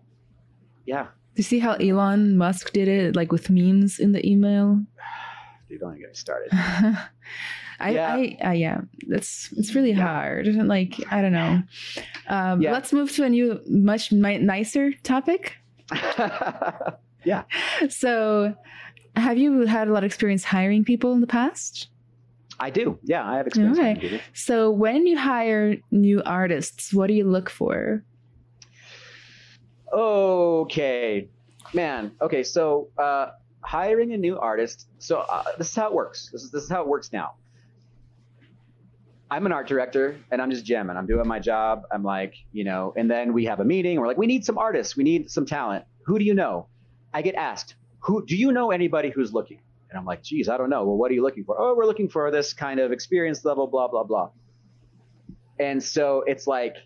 yeah, 0.84 1.08
you 1.36 1.42
see 1.42 1.58
how 1.58 1.74
Elon 1.74 2.38
Musk 2.38 2.72
did 2.72 2.88
it, 2.88 3.14
like 3.14 3.30
with 3.30 3.50
memes 3.50 3.98
in 3.98 4.12
the 4.12 4.26
email? 4.26 4.80
Dude, 5.68 5.80
don't 5.80 5.90
even 5.90 6.00
get 6.00 6.08
me 6.08 6.14
started. 6.14 6.50
I, 7.78 7.90
yeah. 7.90 8.14
I, 8.14 8.38
I, 8.42 8.52
yeah, 8.54 8.80
it's 9.08 9.52
it's 9.52 9.74
really 9.74 9.92
yeah. 9.92 10.06
hard. 10.06 10.46
Like 10.46 10.94
I 11.10 11.20
don't 11.22 11.32
know. 11.32 11.62
Um, 12.28 12.62
yeah. 12.62 12.72
Let's 12.72 12.92
move 12.92 13.12
to 13.12 13.24
a 13.24 13.28
new, 13.28 13.60
much 13.68 14.12
nicer 14.12 14.92
topic. 15.02 15.54
yeah. 17.24 17.44
So, 17.88 18.54
have 19.14 19.38
you 19.38 19.66
had 19.66 19.88
a 19.88 19.92
lot 19.92 20.04
of 20.04 20.06
experience 20.06 20.44
hiring 20.44 20.84
people 20.84 21.12
in 21.12 21.20
the 21.20 21.26
past? 21.26 21.88
I 22.58 22.70
do. 22.70 22.98
Yeah, 23.02 23.28
I 23.28 23.36
have 23.36 23.46
experience. 23.46 23.78
Okay. 23.78 24.20
So, 24.32 24.70
when 24.70 25.06
you 25.06 25.18
hire 25.18 25.76
new 25.90 26.22
artists, 26.24 26.94
what 26.94 27.08
do 27.08 27.14
you 27.14 27.24
look 27.24 27.50
for? 27.50 28.02
Okay, 29.92 31.28
man. 31.72 32.12
Okay, 32.20 32.42
so 32.42 32.88
uh, 32.98 33.30
hiring 33.66 34.12
a 34.12 34.16
new 34.16 34.38
artist. 34.38 34.88
So 34.98 35.18
uh, 35.18 35.42
this 35.58 35.70
is 35.70 35.76
how 35.76 35.88
it 35.88 35.94
works. 35.94 36.30
This 36.32 36.42
is 36.42 36.50
this 36.50 36.64
is 36.64 36.70
how 36.70 36.82
it 36.82 36.88
works 36.88 37.12
now. 37.12 37.34
I'm 39.30 39.44
an 39.44 39.52
art 39.52 39.66
director 39.66 40.20
and 40.30 40.40
I'm 40.40 40.50
just 40.50 40.64
jamming. 40.64 40.96
I'm 40.96 41.06
doing 41.06 41.26
my 41.26 41.40
job. 41.40 41.82
I'm 41.90 42.04
like, 42.04 42.34
you 42.52 42.64
know, 42.64 42.94
and 42.96 43.10
then 43.10 43.32
we 43.32 43.44
have 43.46 43.58
a 43.60 43.64
meeting. 43.64 43.98
We're 43.98 44.06
like, 44.06 44.18
we 44.18 44.26
need 44.26 44.44
some 44.44 44.56
artists. 44.56 44.96
We 44.96 45.02
need 45.02 45.30
some 45.30 45.46
talent. 45.46 45.84
Who 46.04 46.18
do 46.18 46.24
you 46.24 46.34
know? 46.34 46.68
I 47.12 47.22
get 47.22 47.34
asked, 47.34 47.74
who 47.98 48.24
do 48.24 48.36
you 48.36 48.52
know 48.52 48.70
anybody 48.70 49.10
who's 49.10 49.32
looking? 49.32 49.60
And 49.90 49.98
I'm 49.98 50.04
like, 50.04 50.22
geez, 50.22 50.48
I 50.48 50.56
don't 50.56 50.70
know. 50.70 50.84
Well, 50.84 50.96
what 50.96 51.10
are 51.10 51.14
you 51.14 51.22
looking 51.22 51.44
for? 51.44 51.56
Oh, 51.58 51.74
we're 51.74 51.86
looking 51.86 52.08
for 52.08 52.30
this 52.30 52.52
kind 52.52 52.78
of 52.78 52.92
experience 52.92 53.44
level, 53.44 53.66
blah, 53.66 53.88
blah, 53.88 54.04
blah. 54.04 54.30
And 55.58 55.82
so 55.82 56.22
it's 56.26 56.46
like, 56.46 56.76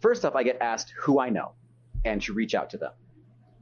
first 0.00 0.24
off, 0.24 0.36
I 0.36 0.44
get 0.44 0.58
asked 0.60 0.94
who 0.98 1.20
I 1.20 1.28
know 1.28 1.52
and 2.04 2.22
to 2.22 2.32
reach 2.32 2.54
out 2.54 2.70
to 2.70 2.78
them. 2.78 2.92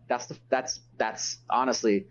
That's 0.08 0.26
the, 0.26 0.36
that's, 0.48 0.80
that's 0.98 1.38
honestly, 1.50 2.06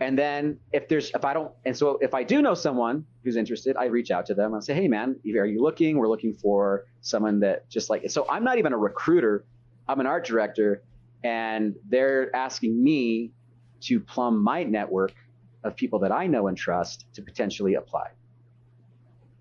and 0.00 0.18
then 0.18 0.58
if 0.72 0.88
there's, 0.88 1.10
if 1.14 1.24
I 1.24 1.32
don't, 1.32 1.52
and 1.64 1.76
so 1.76 1.98
if 2.00 2.14
I 2.14 2.22
do 2.22 2.42
know 2.42 2.54
someone 2.54 3.04
who's 3.24 3.36
interested, 3.36 3.76
I 3.76 3.86
reach 3.86 4.10
out 4.10 4.26
to 4.26 4.34
them 4.34 4.54
and 4.54 4.62
say, 4.62 4.74
Hey 4.74 4.88
man, 4.88 5.16
are 5.24 5.46
you 5.46 5.62
looking? 5.62 5.98
We're 5.98 6.08
looking 6.08 6.34
for 6.34 6.86
someone 7.00 7.40
that 7.40 7.68
just 7.68 7.90
like, 7.90 8.08
so 8.10 8.26
I'm 8.28 8.44
not 8.44 8.58
even 8.58 8.72
a 8.72 8.78
recruiter. 8.78 9.44
I'm 9.88 10.00
an 10.00 10.06
art 10.06 10.26
director 10.26 10.82
and 11.24 11.74
they're 11.88 12.34
asking 12.34 12.82
me 12.82 13.32
to 13.80 14.00
plumb 14.00 14.42
my 14.42 14.62
network 14.62 15.14
of 15.64 15.76
people 15.76 15.98
that 16.00 16.12
I 16.12 16.26
know 16.26 16.46
and 16.48 16.56
trust 16.56 17.06
to 17.14 17.22
potentially 17.22 17.74
apply. 17.74 18.10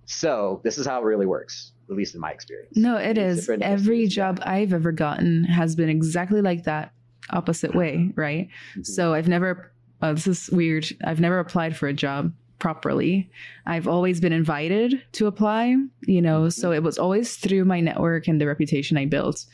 So 0.05 0.61
this 0.63 0.77
is 0.77 0.87
how 0.87 1.01
it 1.01 1.05
really 1.05 1.25
works, 1.25 1.73
at 1.89 1.95
least 1.95 2.15
in 2.15 2.21
my 2.21 2.31
experience. 2.31 2.75
No, 2.77 2.95
it 2.95 3.17
is. 3.17 3.49
Every 3.49 4.07
job 4.07 4.39
I've 4.43 4.73
ever 4.73 4.91
gotten 4.91 5.43
has 5.43 5.75
been 5.75 5.89
exactly 5.89 6.41
like 6.41 6.63
that, 6.63 6.93
opposite 7.29 7.75
way, 7.75 8.11
right? 8.15 8.47
Mm-hmm. 8.71 8.83
So 8.83 9.13
I've 9.13 9.27
never, 9.27 9.71
uh, 10.01 10.13
this 10.13 10.27
is 10.27 10.49
weird. 10.51 10.87
I've 11.03 11.19
never 11.19 11.39
applied 11.39 11.75
for 11.75 11.87
a 11.87 11.93
job 11.93 12.33
properly. 12.59 13.29
I've 13.65 13.87
always 13.87 14.19
been 14.19 14.33
invited 14.33 15.01
to 15.13 15.27
apply, 15.27 15.75
you 16.01 16.21
know, 16.21 16.41
mm-hmm. 16.41 16.49
so 16.49 16.71
it 16.71 16.83
was 16.83 16.97
always 16.97 17.35
through 17.35 17.65
my 17.65 17.79
network 17.79 18.27
and 18.27 18.41
the 18.41 18.47
reputation 18.47 18.97
I 18.97 19.05
built. 19.05 19.45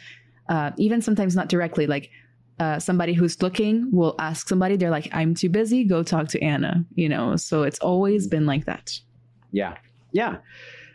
Uh, 0.49 0.71
even 0.77 1.01
sometimes 1.01 1.35
not 1.35 1.49
directly, 1.49 1.87
like 1.87 2.11
uh, 2.59 2.79
somebody 2.79 3.13
who's 3.13 3.41
looking 3.41 3.89
will 3.91 4.15
ask 4.19 4.47
somebody, 4.47 4.75
they're 4.75 4.89
like, 4.89 5.09
I'm 5.13 5.33
too 5.33 5.49
busy, 5.49 5.83
go 5.83 6.03
talk 6.03 6.27
to 6.29 6.41
Anna, 6.41 6.85
you 6.95 7.09
know? 7.09 7.35
So 7.35 7.63
it's 7.63 7.79
always 7.79 8.27
been 8.27 8.45
like 8.45 8.65
that. 8.65 8.99
Yeah. 9.51 9.77
Yeah. 10.11 10.37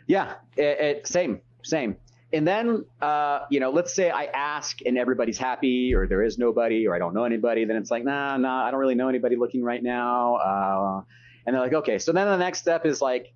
Yeah. 0.07 0.35
It, 0.55 0.79
it, 0.79 1.07
same, 1.07 1.41
same. 1.63 1.97
And 2.31 2.47
then, 2.47 2.85
uh, 3.01 3.45
you 3.49 3.59
know, 3.59 3.71
let's 3.71 3.93
say 3.93 4.11
I 4.11 4.25
ask 4.25 4.79
and 4.85 4.97
everybody's 4.97 5.37
happy 5.37 5.95
or 5.95 6.05
there 6.07 6.21
is 6.21 6.37
nobody 6.37 6.87
or 6.87 6.95
I 6.95 6.99
don't 6.99 7.15
know 7.15 7.23
anybody, 7.23 7.65
then 7.65 7.75
it's 7.75 7.89
like, 7.89 8.03
nah, 8.03 8.37
nah, 8.37 8.65
I 8.65 8.71
don't 8.71 8.79
really 8.79 8.95
know 8.95 9.09
anybody 9.09 9.35
looking 9.35 9.63
right 9.63 9.81
now. 9.81 10.35
Uh, 10.35 11.01
and 11.45 11.55
they're 11.55 11.63
like, 11.63 11.73
okay. 11.73 11.97
So 11.97 12.11
then 12.11 12.27
the 12.27 12.37
next 12.37 12.59
step 12.59 12.85
is 12.85 13.01
like, 13.01 13.33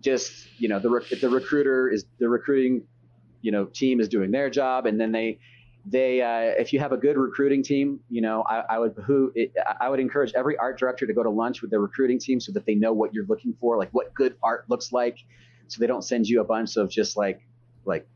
just, 0.00 0.46
you 0.58 0.68
know, 0.68 0.78
the, 0.78 1.16
the 1.20 1.28
recruiter 1.28 1.88
is 1.88 2.04
the 2.18 2.28
recruiting, 2.28 2.82
you 3.42 3.50
know, 3.50 3.64
team 3.64 4.00
is 4.00 4.08
doing 4.08 4.30
their 4.30 4.50
job 4.50 4.86
and 4.86 5.00
then 5.00 5.10
they, 5.10 5.40
they 5.88 6.20
uh, 6.20 6.60
if 6.60 6.72
you 6.72 6.78
have 6.80 6.92
a 6.92 6.96
good 6.96 7.16
recruiting 7.16 7.62
team 7.62 8.00
you 8.10 8.20
know 8.20 8.42
i, 8.48 8.58
I 8.70 8.78
would 8.80 8.94
who 9.06 9.30
it, 9.36 9.52
i 9.80 9.88
would 9.88 10.00
encourage 10.00 10.32
every 10.34 10.56
art 10.56 10.80
director 10.80 11.06
to 11.06 11.14
go 11.14 11.22
to 11.22 11.30
lunch 11.30 11.62
with 11.62 11.70
their 11.70 11.78
recruiting 11.78 12.18
team 12.18 12.40
so 12.40 12.50
that 12.52 12.66
they 12.66 12.74
know 12.74 12.92
what 12.92 13.14
you're 13.14 13.26
looking 13.26 13.54
for 13.60 13.78
like 13.78 13.90
what 13.92 14.12
good 14.12 14.34
art 14.42 14.68
looks 14.68 14.90
like 14.90 15.18
so 15.68 15.78
they 15.80 15.86
don't 15.86 16.02
send 16.02 16.26
you 16.26 16.40
a 16.40 16.44
bunch 16.44 16.76
of 16.76 16.90
just 16.90 17.16
like 17.16 17.46
like 17.86 18.06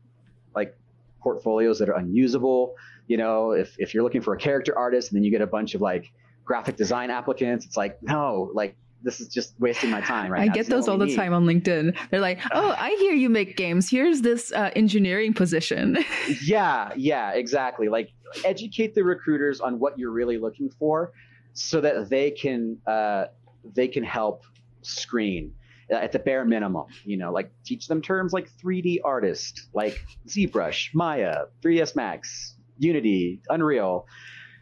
like 0.55 0.75
portfolios 1.21 1.79
that 1.79 1.89
are 1.89 1.97
unusable 1.97 2.75
you 3.07 3.17
know 3.17 3.51
if, 3.51 3.75
if 3.77 3.93
you're 3.93 4.03
looking 4.03 4.21
for 4.21 4.33
a 4.33 4.37
character 4.37 4.77
artist 4.77 5.11
and 5.11 5.17
then 5.17 5.23
you 5.23 5.31
get 5.31 5.41
a 5.41 5.47
bunch 5.47 5.75
of 5.75 5.81
like 5.81 6.11
graphic 6.45 6.75
design 6.75 7.09
applicants 7.09 7.65
it's 7.65 7.77
like 7.77 8.01
no 8.01 8.51
like 8.53 8.75
this 9.03 9.19
is 9.19 9.27
just 9.27 9.53
wasting 9.59 9.89
my 9.89 10.01
time 10.01 10.31
right 10.31 10.41
I 10.41 10.45
now. 10.45 10.53
get 10.53 10.67
those 10.67 10.87
all 10.87 10.97
the 10.97 11.07
need. 11.07 11.15
time 11.15 11.33
on 11.33 11.45
LinkedIn. 11.45 11.97
They're 12.09 12.19
like, 12.19 12.39
"Oh, 12.51 12.75
I 12.77 12.91
hear 12.99 13.13
you 13.13 13.29
make 13.29 13.57
games. 13.57 13.89
Here's 13.89 14.21
this 14.21 14.51
uh, 14.51 14.69
engineering 14.75 15.33
position." 15.33 15.97
yeah, 16.43 16.91
yeah, 16.95 17.31
exactly. 17.31 17.89
Like 17.89 18.11
educate 18.45 18.93
the 18.93 19.03
recruiters 19.03 19.59
on 19.59 19.79
what 19.79 19.97
you're 19.97 20.11
really 20.11 20.37
looking 20.37 20.69
for 20.69 21.13
so 21.53 21.81
that 21.81 22.09
they 22.09 22.31
can 22.31 22.77
uh, 22.85 23.25
they 23.73 23.87
can 23.87 24.03
help 24.03 24.43
screen 24.81 25.53
at 25.91 26.11
the 26.11 26.19
bare 26.19 26.45
minimum, 26.45 26.85
you 27.03 27.17
know, 27.17 27.31
like 27.31 27.51
teach 27.65 27.87
them 27.87 28.01
terms 28.01 28.33
like 28.33 28.49
3D 28.63 28.99
artist, 29.03 29.69
like 29.73 29.99
ZBrush, 30.27 30.89
Maya, 30.93 31.45
3ds 31.63 31.95
Max, 31.95 32.55
Unity, 32.77 33.41
Unreal. 33.49 34.07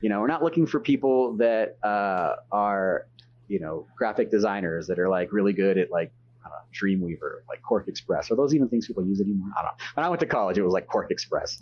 You 0.01 0.09
know, 0.09 0.21
we're 0.21 0.27
not 0.27 0.43
looking 0.43 0.65
for 0.65 0.79
people 0.79 1.37
that 1.37 1.77
uh, 1.83 2.35
are 2.51 3.05
you 3.49 3.59
know, 3.59 3.87
graphic 3.97 4.31
designers 4.31 4.87
that 4.87 4.99
are 4.99 5.09
like 5.09 5.33
really 5.33 5.53
good 5.53 5.77
at 5.77 5.91
like 5.91 6.13
know, 6.49 7.07
Dreamweaver, 7.07 7.41
like 7.47 7.61
QuarkXPress. 7.61 8.31
Are 8.31 8.35
those 8.35 8.53
even 8.53 8.69
things 8.69 8.87
people 8.87 9.05
use 9.05 9.21
anymore? 9.21 9.49
I 9.57 9.61
don't 9.61 9.71
know. 9.71 9.85
When 9.95 10.05
I 10.05 10.09
went 10.09 10.19
to 10.21 10.25
college, 10.25 10.57
it 10.57 10.63
was 10.63 10.73
like 10.73 10.87
QuarkXPress, 10.87 11.61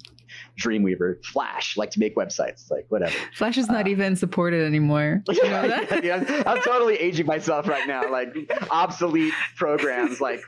Dreamweaver, 0.59 1.23
Flash, 1.25 1.77
like 1.77 1.91
to 1.91 1.99
make 1.99 2.15
websites, 2.15 2.69
like 2.71 2.85
whatever. 2.89 3.15
Flash 3.33 3.57
is 3.57 3.67
not 3.67 3.85
uh, 3.85 3.89
even 3.89 4.15
supported 4.15 4.65
anymore. 4.65 5.23
You 5.38 5.43
know 5.43 5.63
yeah, 5.91 5.99
yeah, 6.03 6.43
I'm, 6.47 6.57
I'm 6.57 6.61
totally 6.63 6.95
aging 6.95 7.27
myself 7.27 7.67
right 7.67 7.88
now. 7.88 8.11
Like 8.11 8.35
obsolete 8.71 9.33
programs, 9.55 10.19
like 10.19 10.41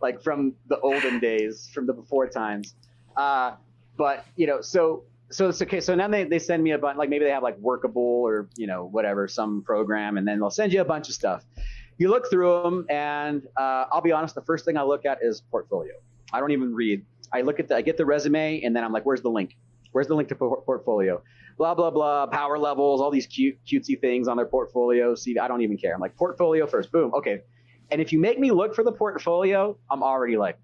like 0.00 0.22
from 0.22 0.54
the 0.68 0.78
olden 0.80 1.18
days, 1.18 1.68
from 1.74 1.86
the 1.86 1.92
before 1.92 2.28
times. 2.28 2.74
Uh, 3.16 3.56
but 3.96 4.24
you 4.36 4.46
know, 4.46 4.60
so 4.60 5.04
so 5.30 5.48
it's 5.48 5.60
okay. 5.60 5.80
So 5.80 5.94
now 5.94 6.08
they, 6.08 6.24
they 6.24 6.38
send 6.38 6.62
me 6.62 6.72
a 6.72 6.78
bunch, 6.78 6.96
like 6.96 7.08
maybe 7.08 7.24
they 7.24 7.30
have 7.30 7.42
like 7.42 7.58
workable 7.58 8.02
or, 8.02 8.48
you 8.56 8.66
know, 8.66 8.84
whatever, 8.84 9.28
some 9.28 9.62
program, 9.62 10.16
and 10.16 10.26
then 10.26 10.38
they'll 10.38 10.50
send 10.50 10.72
you 10.72 10.80
a 10.80 10.84
bunch 10.84 11.08
of 11.08 11.14
stuff. 11.14 11.44
You 11.98 12.10
look 12.10 12.30
through 12.30 12.62
them, 12.62 12.86
and 12.88 13.42
uh, 13.56 13.86
I'll 13.90 14.00
be 14.00 14.12
honest, 14.12 14.34
the 14.34 14.42
first 14.42 14.64
thing 14.64 14.76
I 14.76 14.82
look 14.82 15.04
at 15.04 15.18
is 15.20 15.42
portfolio. 15.50 15.94
I 16.32 16.40
don't 16.40 16.52
even 16.52 16.72
read. 16.74 17.04
I 17.32 17.42
look 17.42 17.58
at 17.58 17.68
the, 17.68 17.76
I 17.76 17.82
get 17.82 17.96
the 17.96 18.06
resume, 18.06 18.62
and 18.62 18.74
then 18.74 18.84
I'm 18.84 18.92
like, 18.92 19.04
where's 19.04 19.20
the 19.20 19.30
link? 19.30 19.56
Where's 19.92 20.06
the 20.06 20.14
link 20.14 20.28
to 20.28 20.34
portfolio? 20.36 21.22
Blah, 21.56 21.74
blah, 21.74 21.90
blah, 21.90 22.26
power 22.26 22.56
levels, 22.56 23.00
all 23.00 23.10
these 23.10 23.26
cute, 23.26 23.58
cutesy 23.66 24.00
things 24.00 24.28
on 24.28 24.36
their 24.36 24.46
portfolio. 24.46 25.14
See, 25.16 25.38
I 25.38 25.48
don't 25.48 25.62
even 25.62 25.76
care. 25.76 25.92
I'm 25.92 26.00
like, 26.00 26.16
portfolio 26.16 26.66
first. 26.66 26.92
Boom. 26.92 27.12
Okay. 27.14 27.40
And 27.90 28.00
if 28.00 28.12
you 28.12 28.20
make 28.20 28.38
me 28.38 28.52
look 28.52 28.74
for 28.74 28.84
the 28.84 28.92
portfolio, 28.92 29.76
I'm 29.90 30.02
already 30.02 30.36
like, 30.36 30.58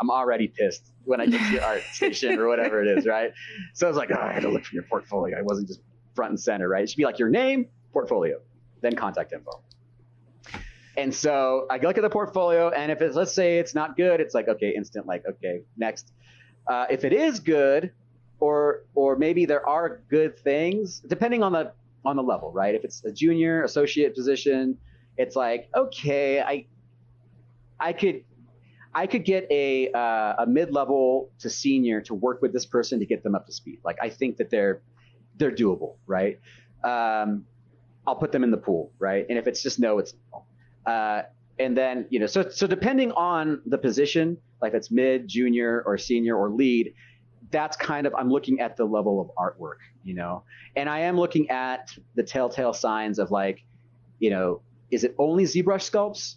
I'm 0.00 0.10
already 0.10 0.48
pissed 0.48 0.92
when 1.04 1.20
I 1.20 1.26
get 1.26 1.40
to 1.46 1.52
the 1.52 1.64
art 1.64 1.82
station 1.92 2.38
or 2.38 2.48
whatever 2.48 2.82
it 2.82 2.98
is, 2.98 3.06
right? 3.06 3.32
So 3.74 3.86
I 3.86 3.90
was 3.90 3.96
like, 3.96 4.10
oh, 4.10 4.20
I 4.20 4.32
had 4.32 4.42
to 4.42 4.48
look 4.48 4.64
for 4.64 4.74
your 4.74 4.82
portfolio. 4.84 5.38
I 5.38 5.42
wasn't 5.42 5.68
just 5.68 5.80
front 6.14 6.30
and 6.30 6.40
center, 6.40 6.68
right? 6.68 6.82
It 6.82 6.90
should 6.90 6.96
be 6.96 7.04
like 7.04 7.18
your 7.18 7.28
name, 7.28 7.68
portfolio, 7.92 8.40
then 8.80 8.96
contact 8.96 9.32
info. 9.32 9.62
And 10.96 11.14
so 11.14 11.66
I 11.70 11.76
look 11.76 11.98
at 11.98 12.02
the 12.02 12.10
portfolio, 12.10 12.70
and 12.70 12.90
if 12.90 13.02
it's 13.02 13.14
let's 13.14 13.32
say 13.32 13.58
it's 13.58 13.74
not 13.74 13.96
good, 13.96 14.20
it's 14.20 14.34
like 14.34 14.48
okay, 14.48 14.74
instant 14.74 15.06
like 15.06 15.24
okay, 15.28 15.62
next. 15.76 16.12
Uh, 16.66 16.86
if 16.90 17.04
it 17.04 17.12
is 17.12 17.40
good, 17.40 17.92
or 18.40 18.84
or 18.94 19.16
maybe 19.16 19.44
there 19.44 19.66
are 19.68 20.00
good 20.08 20.38
things, 20.38 21.00
depending 21.00 21.42
on 21.42 21.52
the 21.52 21.72
on 22.04 22.16
the 22.16 22.22
level, 22.22 22.52
right? 22.52 22.74
If 22.74 22.84
it's 22.84 23.04
a 23.04 23.12
junior 23.12 23.62
associate 23.62 24.14
position, 24.14 24.78
it's 25.16 25.36
like 25.36 25.68
okay, 25.76 26.40
I 26.40 26.66
I 27.78 27.92
could 27.92 28.24
I 28.94 29.06
could 29.06 29.24
get 29.26 29.46
a 29.50 29.90
uh, 29.92 30.44
a 30.44 30.46
mid 30.46 30.72
level 30.72 31.30
to 31.40 31.50
senior 31.50 32.00
to 32.02 32.14
work 32.14 32.40
with 32.40 32.52
this 32.54 32.64
person 32.64 33.00
to 33.00 33.06
get 33.06 33.22
them 33.22 33.34
up 33.34 33.46
to 33.46 33.52
speed. 33.52 33.80
Like 33.84 33.98
I 34.00 34.08
think 34.08 34.38
that 34.38 34.48
they're 34.48 34.80
they're 35.36 35.54
doable, 35.54 35.96
right? 36.06 36.40
Um, 36.82 37.44
I'll 38.06 38.16
put 38.16 38.32
them 38.32 38.44
in 38.44 38.50
the 38.50 38.56
pool, 38.56 38.92
right? 38.98 39.26
And 39.28 39.38
if 39.38 39.46
it's 39.46 39.62
just 39.62 39.78
no, 39.78 39.98
it's 39.98 40.14
no. 40.32 40.46
Uh, 40.86 41.22
and 41.58 41.76
then 41.76 42.06
you 42.10 42.18
know, 42.18 42.26
so 42.26 42.48
so 42.48 42.66
depending 42.66 43.12
on 43.12 43.62
the 43.66 43.78
position, 43.78 44.36
like 44.60 44.74
it's 44.74 44.90
mid, 44.90 45.26
junior, 45.28 45.82
or 45.86 45.96
senior, 45.98 46.36
or 46.36 46.50
lead, 46.50 46.94
that's 47.50 47.76
kind 47.76 48.06
of 48.06 48.14
I'm 48.14 48.30
looking 48.30 48.60
at 48.60 48.76
the 48.76 48.84
level 48.84 49.20
of 49.20 49.30
artwork, 49.38 49.78
you 50.04 50.14
know, 50.14 50.44
and 50.76 50.88
I 50.88 51.00
am 51.00 51.16
looking 51.18 51.50
at 51.50 51.96
the 52.14 52.22
telltale 52.22 52.72
signs 52.72 53.18
of 53.18 53.30
like, 53.30 53.64
you 54.18 54.30
know, 54.30 54.60
is 54.90 55.04
it 55.04 55.14
only 55.18 55.44
ZBrush 55.44 55.90
sculpts? 55.90 56.36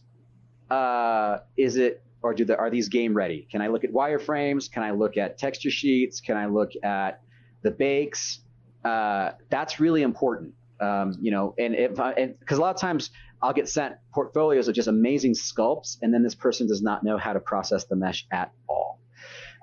Uh, 0.71 1.39
is 1.57 1.77
it 1.77 2.03
or 2.21 2.33
do 2.33 2.45
the, 2.45 2.57
are 2.57 2.69
these 2.69 2.89
game 2.89 3.13
ready? 3.13 3.47
Can 3.49 3.61
I 3.61 3.67
look 3.67 3.83
at 3.83 3.91
wireframes? 3.91 4.71
Can 4.71 4.83
I 4.83 4.91
look 4.91 5.17
at 5.17 5.37
texture 5.37 5.71
sheets? 5.71 6.19
Can 6.19 6.37
I 6.37 6.47
look 6.47 6.71
at 6.83 7.21
the 7.61 7.71
bakes? 7.71 8.41
Uh, 8.83 9.31
that's 9.49 9.79
really 9.79 10.01
important. 10.01 10.53
Um, 10.81 11.17
you 11.19 11.31
know, 11.31 11.55
and 11.57 11.75
if 11.75 11.91
because 12.39 12.57
a 12.57 12.61
lot 12.61 12.73
of 12.73 12.79
times 12.79 13.09
I'll 13.41 13.53
get 13.53 13.69
sent 13.69 13.95
portfolios 14.13 14.67
of 14.67 14.75
just 14.75 14.87
amazing 14.87 15.33
sculpts, 15.33 15.97
and 16.01 16.13
then 16.13 16.23
this 16.23 16.35
person 16.35 16.67
does 16.67 16.81
not 16.81 17.03
know 17.03 17.17
how 17.17 17.33
to 17.33 17.39
process 17.39 17.85
the 17.85 17.95
mesh 17.95 18.27
at 18.31 18.51
all. 18.67 18.99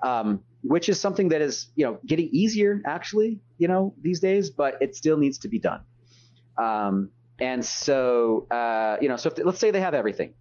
Um, 0.03 0.43
which 0.63 0.89
is 0.89 0.99
something 0.99 1.29
that 1.29 1.41
is, 1.41 1.69
you 1.75 1.85
know, 1.85 1.99
getting 2.05 2.29
easier 2.31 2.81
actually, 2.85 3.39
you 3.57 3.67
know, 3.67 3.93
these 4.01 4.19
days, 4.19 4.49
but 4.49 4.75
it 4.81 4.95
still 4.95 5.17
needs 5.17 5.39
to 5.39 5.47
be 5.47 5.59
done. 5.59 5.81
Um, 6.57 7.09
and 7.39 7.63
so, 7.63 8.47
uh, 8.51 8.97
you 9.01 9.09
know, 9.09 9.17
so 9.17 9.29
if, 9.29 9.43
let's 9.43 9.59
say 9.59 9.71
they 9.71 9.79
have 9.79 9.93
everything, 9.93 10.33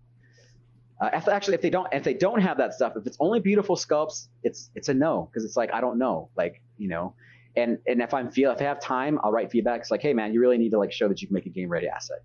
uh, 1.00 1.10
if, 1.12 1.28
actually, 1.28 1.54
if 1.54 1.60
they 1.60 1.70
don't, 1.70 1.86
if 1.92 2.04
they 2.04 2.14
don't 2.14 2.40
have 2.40 2.56
that 2.58 2.72
stuff, 2.72 2.94
if 2.96 3.06
it's 3.06 3.18
only 3.20 3.38
beautiful 3.40 3.76
sculpts, 3.76 4.28
it's 4.42 4.70
it's 4.74 4.88
a 4.88 4.94
no 4.94 5.28
because 5.30 5.44
it's 5.44 5.56
like 5.56 5.72
I 5.74 5.82
don't 5.82 5.98
know, 5.98 6.30
like 6.36 6.62
you 6.78 6.88
know, 6.88 7.14
and 7.54 7.78
and 7.86 8.00
if 8.00 8.14
I'm 8.14 8.30
feel 8.30 8.50
if 8.50 8.62
I 8.62 8.64
have 8.64 8.80
time, 8.80 9.18
I'll 9.22 9.30
write 9.30 9.50
feedback. 9.50 9.80
It's 9.80 9.90
like, 9.90 10.00
hey 10.00 10.14
man, 10.14 10.32
you 10.32 10.40
really 10.40 10.56
need 10.56 10.70
to 10.70 10.78
like 10.78 10.92
show 10.92 11.06
that 11.08 11.20
you 11.20 11.28
can 11.28 11.34
make 11.34 11.44
a 11.44 11.50
game 11.50 11.68
ready 11.68 11.86
asset. 11.86 12.24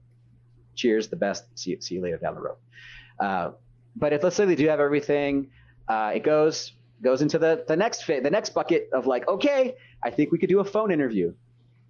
Cheers, 0.75 1.07
the 1.09 1.15
best. 1.15 1.45
See, 1.57 1.79
see 1.81 1.95
you 1.95 2.01
later 2.01 2.17
down 2.17 2.35
the 2.35 2.41
road. 2.41 2.57
Uh, 3.19 3.51
but 3.95 4.13
if 4.13 4.23
let's 4.23 4.35
say 4.35 4.45
they 4.45 4.55
do 4.55 4.67
have 4.67 4.79
everything, 4.79 5.49
uh, 5.87 6.11
it 6.15 6.23
goes 6.23 6.73
goes 7.01 7.21
into 7.21 7.37
the 7.39 7.63
the 7.67 7.75
next 7.75 8.03
fit, 8.03 8.23
the 8.23 8.29
next 8.29 8.49
bucket 8.53 8.89
of 8.93 9.05
like, 9.05 9.27
okay, 9.27 9.75
I 10.03 10.09
think 10.09 10.31
we 10.31 10.37
could 10.37 10.49
do 10.49 10.59
a 10.59 10.65
phone 10.65 10.91
interview. 10.91 11.33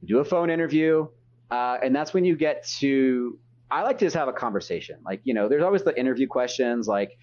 Do 0.06 0.20
a 0.20 0.26
phone 0.26 0.50
interview, 0.50 1.08
uh, 1.52 1.78
and 1.84 1.96
that's 1.96 2.14
when 2.14 2.26
you 2.26 2.36
get 2.36 2.66
to. 2.80 3.38
I 3.70 3.84
like 3.84 4.00
to 4.00 4.06
just 4.06 4.16
have 4.16 4.28
a 4.28 4.34
conversation. 4.34 4.98
Like 5.06 5.22
you 5.24 5.34
know, 5.34 5.48
there's 5.48 5.64
always 5.64 5.84
the 5.84 5.98
interview 5.98 6.28
questions, 6.28 6.88
like 6.88 7.18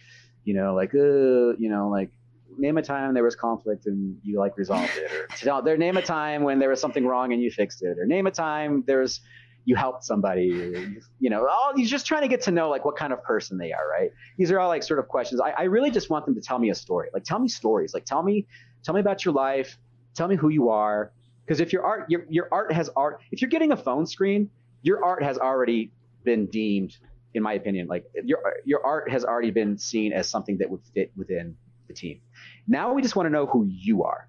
you 0.44 0.54
know, 0.54 0.74
like 0.74 0.94
uh, 0.94 1.56
you 1.58 1.68
know, 1.68 1.88
like 1.88 2.10
name 2.56 2.78
a 2.78 2.82
time 2.82 3.14
there 3.14 3.22
was 3.22 3.36
conflict 3.36 3.86
and 3.86 4.18
you 4.22 4.38
like 4.38 4.56
resolved 4.56 4.96
it, 4.96 5.10
or 5.12 5.26
tell, 5.36 5.62
there 5.62 5.76
name 5.76 5.96
a 5.96 6.02
time 6.02 6.42
when 6.42 6.58
there 6.58 6.68
was 6.68 6.80
something 6.80 7.04
wrong 7.06 7.32
and 7.32 7.42
you 7.42 7.50
fixed 7.50 7.82
it, 7.82 7.98
or 7.98 8.06
name 8.06 8.26
a 8.26 8.30
time 8.30 8.84
there's 8.86 9.20
you 9.68 9.76
helped 9.76 10.02
somebody, 10.02 10.96
you 11.20 11.28
know, 11.28 11.46
all 11.46 11.74
he's 11.76 11.90
just 11.90 12.06
trying 12.06 12.22
to 12.22 12.28
get 12.28 12.40
to 12.40 12.50
know 12.50 12.70
like 12.70 12.86
what 12.86 12.96
kind 12.96 13.12
of 13.12 13.22
person 13.22 13.58
they 13.58 13.70
are, 13.70 13.86
right? 13.86 14.10
These 14.38 14.50
are 14.50 14.58
all 14.58 14.68
like 14.68 14.82
sort 14.82 14.98
of 14.98 15.08
questions. 15.08 15.42
I, 15.42 15.50
I 15.50 15.62
really 15.64 15.90
just 15.90 16.08
want 16.08 16.24
them 16.24 16.34
to 16.36 16.40
tell 16.40 16.58
me 16.58 16.70
a 16.70 16.74
story. 16.74 17.10
Like 17.12 17.24
tell 17.24 17.38
me 17.38 17.48
stories. 17.48 17.92
Like 17.92 18.06
tell 18.06 18.22
me 18.22 18.46
tell 18.82 18.94
me 18.94 19.00
about 19.00 19.26
your 19.26 19.34
life. 19.34 19.76
Tell 20.14 20.26
me 20.26 20.36
who 20.36 20.48
you 20.48 20.70
are. 20.70 21.12
Because 21.44 21.60
if 21.60 21.70
your 21.70 21.84
art 21.84 22.06
your 22.08 22.24
your 22.30 22.48
art 22.50 22.72
has 22.72 22.88
art, 22.96 23.20
if 23.30 23.42
you're 23.42 23.50
getting 23.50 23.72
a 23.72 23.76
phone 23.76 24.06
screen, 24.06 24.48
your 24.80 25.04
art 25.04 25.22
has 25.22 25.36
already 25.36 25.92
been 26.24 26.46
deemed 26.46 26.96
in 27.34 27.42
my 27.42 27.52
opinion, 27.52 27.88
like 27.88 28.06
your 28.24 28.38
your 28.64 28.84
art 28.86 29.10
has 29.10 29.22
already 29.22 29.50
been 29.50 29.76
seen 29.76 30.14
as 30.14 30.30
something 30.30 30.56
that 30.58 30.70
would 30.70 30.80
fit 30.94 31.12
within 31.14 31.58
the 31.88 31.92
team. 31.92 32.22
Now 32.66 32.94
we 32.94 33.02
just 33.02 33.16
want 33.16 33.26
to 33.26 33.30
know 33.30 33.44
who 33.44 33.66
you 33.70 34.04
are, 34.04 34.28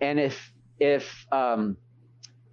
and 0.00 0.18
if 0.18 0.52
if 0.80 1.24
um, 1.30 1.76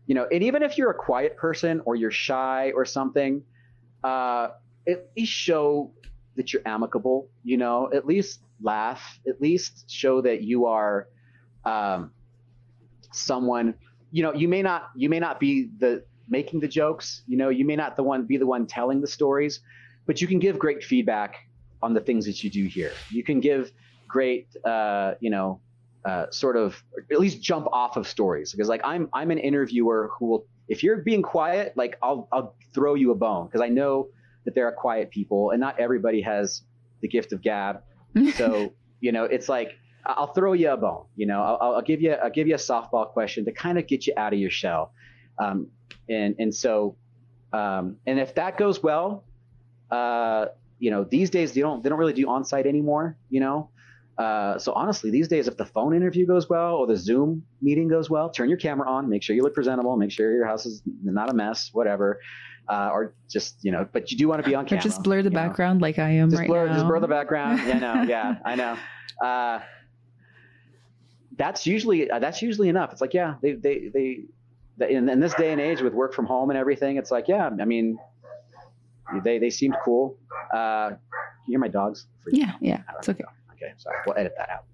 you 0.10 0.16
know, 0.16 0.28
and 0.32 0.42
even 0.42 0.64
if 0.64 0.76
you're 0.76 0.90
a 0.90 0.96
quiet 0.96 1.38
person 1.38 1.84
or 1.86 1.96
you're 1.96 2.10
shy 2.10 2.72
or 2.74 2.84
something, 2.84 3.44
uh, 4.04 4.48
at 4.88 5.08
least 5.16 5.32
show 5.32 5.92
that 6.36 6.52
you're 6.52 6.64
amicable. 6.66 7.30
You 7.44 7.58
know, 7.58 7.92
at 7.94 8.08
least 8.08 8.40
laugh. 8.60 9.20
At 9.28 9.40
least 9.40 9.88
show 9.88 10.20
that 10.22 10.42
you 10.42 10.66
are 10.66 11.10
um, 11.64 12.10
someone. 13.14 13.76
You 14.10 14.24
know, 14.24 14.34
you 14.34 14.48
may 14.48 14.64
not 14.64 14.90
you 14.96 15.10
may 15.10 15.20
not 15.20 15.40
be 15.40 15.70
the 15.78 16.04
making 16.28 16.62
the 16.62 16.68
jokes. 16.68 17.22
You 17.28 17.38
know, 17.38 17.50
you 17.50 17.64
may 17.64 17.76
not 17.76 17.96
the 17.96 18.02
one 18.02 18.24
be 18.24 18.38
the 18.38 18.48
one 18.48 18.66
telling 18.66 19.02
the 19.02 19.08
stories, 19.08 19.60
but 20.08 20.22
you 20.22 20.28
can 20.28 20.40
give 20.40 20.58
great 20.58 20.84
feedback 20.84 21.36
on 21.84 21.94
the 21.94 22.02
things 22.02 22.26
that 22.26 22.44
you 22.44 22.50
do 22.50 22.66
here. 22.66 22.94
You 23.12 23.24
can 23.24 23.42
give 23.42 23.72
great, 24.08 24.48
uh, 24.66 25.14
you 25.20 25.30
know, 25.30 25.62
uh, 26.06 26.26
sort 26.32 26.56
of 26.56 26.82
at 27.12 27.20
least 27.20 27.42
jump 27.42 27.68
off 27.72 27.98
of 27.98 28.08
stories. 28.08 28.52
Because 28.52 28.68
like 28.68 28.82
I'm 28.84 29.10
I'm 29.14 29.32
an 29.32 29.38
interviewer 29.38 30.12
who 30.18 30.26
will 30.28 30.46
if 30.68 30.84
you're 30.84 30.98
being 30.98 31.22
quiet 31.22 31.74
like 31.76 31.98
I'll 32.02 32.28
I'll 32.32 32.56
throw 32.74 32.96
you 32.96 33.12
a 33.12 33.16
bone. 33.16 33.48
Because 33.48 33.62
I 33.62 33.70
know 33.70 34.10
that 34.46 34.56
there 34.56 34.68
are 34.68 34.72
quiet 34.72 35.10
people 35.12 35.52
and 35.52 35.60
not 35.60 35.80
everybody 35.80 36.22
has 36.22 36.64
the 37.02 37.08
gift 37.08 37.34
of 37.34 37.42
gab. 37.42 37.84
So 38.36 38.74
you 39.02 39.12
know 39.12 39.26
it's 39.26 39.48
like 39.50 39.74
I'll 40.06 40.34
throw 40.34 40.54
you 40.54 40.72
a 40.72 40.78
bone 40.78 41.06
you 41.16 41.26
know. 41.26 41.42
I'll, 41.42 41.76
I'll 41.76 41.82
give 41.82 42.02
you 42.02 42.14
I'll 42.14 42.32
give 42.32 42.48
you 42.48 42.56
a 42.56 42.58
softball 42.58 43.08
question 43.10 43.46
to 43.46 43.52
kind 43.52 43.78
of 43.78 43.88
get 43.88 44.08
you 44.08 44.14
out 44.18 44.34
of 44.34 44.40
your 44.40 44.50
shell. 44.50 44.94
Um, 45.38 45.68
and 46.10 46.36
and 46.40 46.54
so 46.54 46.96
um, 47.54 47.98
and 48.06 48.20
if 48.20 48.36
that 48.36 48.58
goes 48.58 48.82
well 48.82 49.24
uh, 49.92 50.46
you 50.80 50.92
know 50.92 51.04
these 51.04 51.30
days 51.30 51.54
they 51.54 51.62
don't 51.62 51.84
they 51.84 51.90
don't 51.90 52.00
really 52.00 52.14
do 52.14 52.28
on 52.28 52.44
site 52.44 52.66
anymore 52.66 53.18
you 53.30 53.40
know 53.40 53.70
uh, 54.20 54.60
so 54.60 54.74
honestly, 54.74 55.10
these 55.10 55.30
days, 55.30 55.48
if 55.48 55.56
the 55.56 55.66
phone 55.66 55.96
interview 55.96 56.28
goes 56.28 56.50
well 56.50 56.76
or 56.76 56.86
the 56.86 56.98
Zoom 56.98 57.42
meeting 57.62 57.88
goes 57.88 58.10
well, 58.10 58.30
turn 58.30 58.50
your 58.50 58.58
camera 58.58 58.88
on, 58.90 59.10
make 59.10 59.24
sure 59.24 59.34
you 59.34 59.42
look 59.42 59.54
presentable, 59.54 59.96
make 59.96 60.12
sure 60.12 60.34
your 60.34 60.46
house 60.46 60.66
is 60.66 60.82
not 60.86 61.30
a 61.30 61.34
mess, 61.34 61.70
whatever. 61.72 62.20
Uh, 62.68 62.90
or 62.92 63.16
just 63.30 63.56
you 63.64 63.72
know, 63.72 63.88
but 63.94 64.12
you 64.12 64.18
do 64.18 64.28
want 64.28 64.44
to 64.44 64.48
be 64.48 64.54
on 64.54 64.66
camera. 64.66 64.82
Or 64.82 64.84
just 64.84 65.04
blur 65.04 65.22
the 65.22 65.32
background 65.32 65.80
know. 65.80 65.88
like 65.88 66.00
I 66.00 66.10
am 66.10 66.30
just 66.30 66.42
right 66.42 66.50
blur, 66.50 66.68
now. 66.68 66.74
Just 66.74 66.86
blur 66.86 67.00
the 67.00 67.08
background. 67.08 67.62
Yeah, 67.66 67.80
no, 67.80 68.02
yeah, 68.08 68.36
I 68.46 68.56
know. 68.56 68.78
Uh, 69.24 69.62
that's 71.38 71.66
usually 71.66 72.12
uh, 72.12 72.20
that's 72.20 72.42
usually 72.42 72.68
enough. 72.68 72.92
It's 72.92 73.02
like 73.02 73.14
yeah, 73.14 73.36
they 73.42 73.54
they 73.54 73.90
they, 74.78 74.90
in, 74.90 75.08
in 75.08 75.22
this 75.22 75.34
day 75.34 75.54
and 75.54 75.62
age 75.62 75.82
with 75.82 75.94
work 75.94 76.14
from 76.14 76.26
home 76.26 76.50
and 76.50 76.60
everything, 76.60 76.98
it's 76.98 77.10
like 77.10 77.30
yeah, 77.30 77.50
I 77.60 77.66
mean, 77.66 77.98
they 79.24 79.40
they 79.40 79.50
seemed 79.50 79.78
cool. 79.84 80.18
Uh, 80.54 80.92
you 81.48 81.54
hear 81.54 81.60
my 81.60 81.70
dogs? 81.70 82.06
Yeah, 82.32 82.52
yeah, 82.60 82.84
it's 82.98 83.08
okay. 83.08 83.24
Okay, 83.62 83.74
sorry, 83.78 83.98
we'll 84.06 84.18
edit 84.18 84.34
that 84.38 84.50
out. 84.50 84.66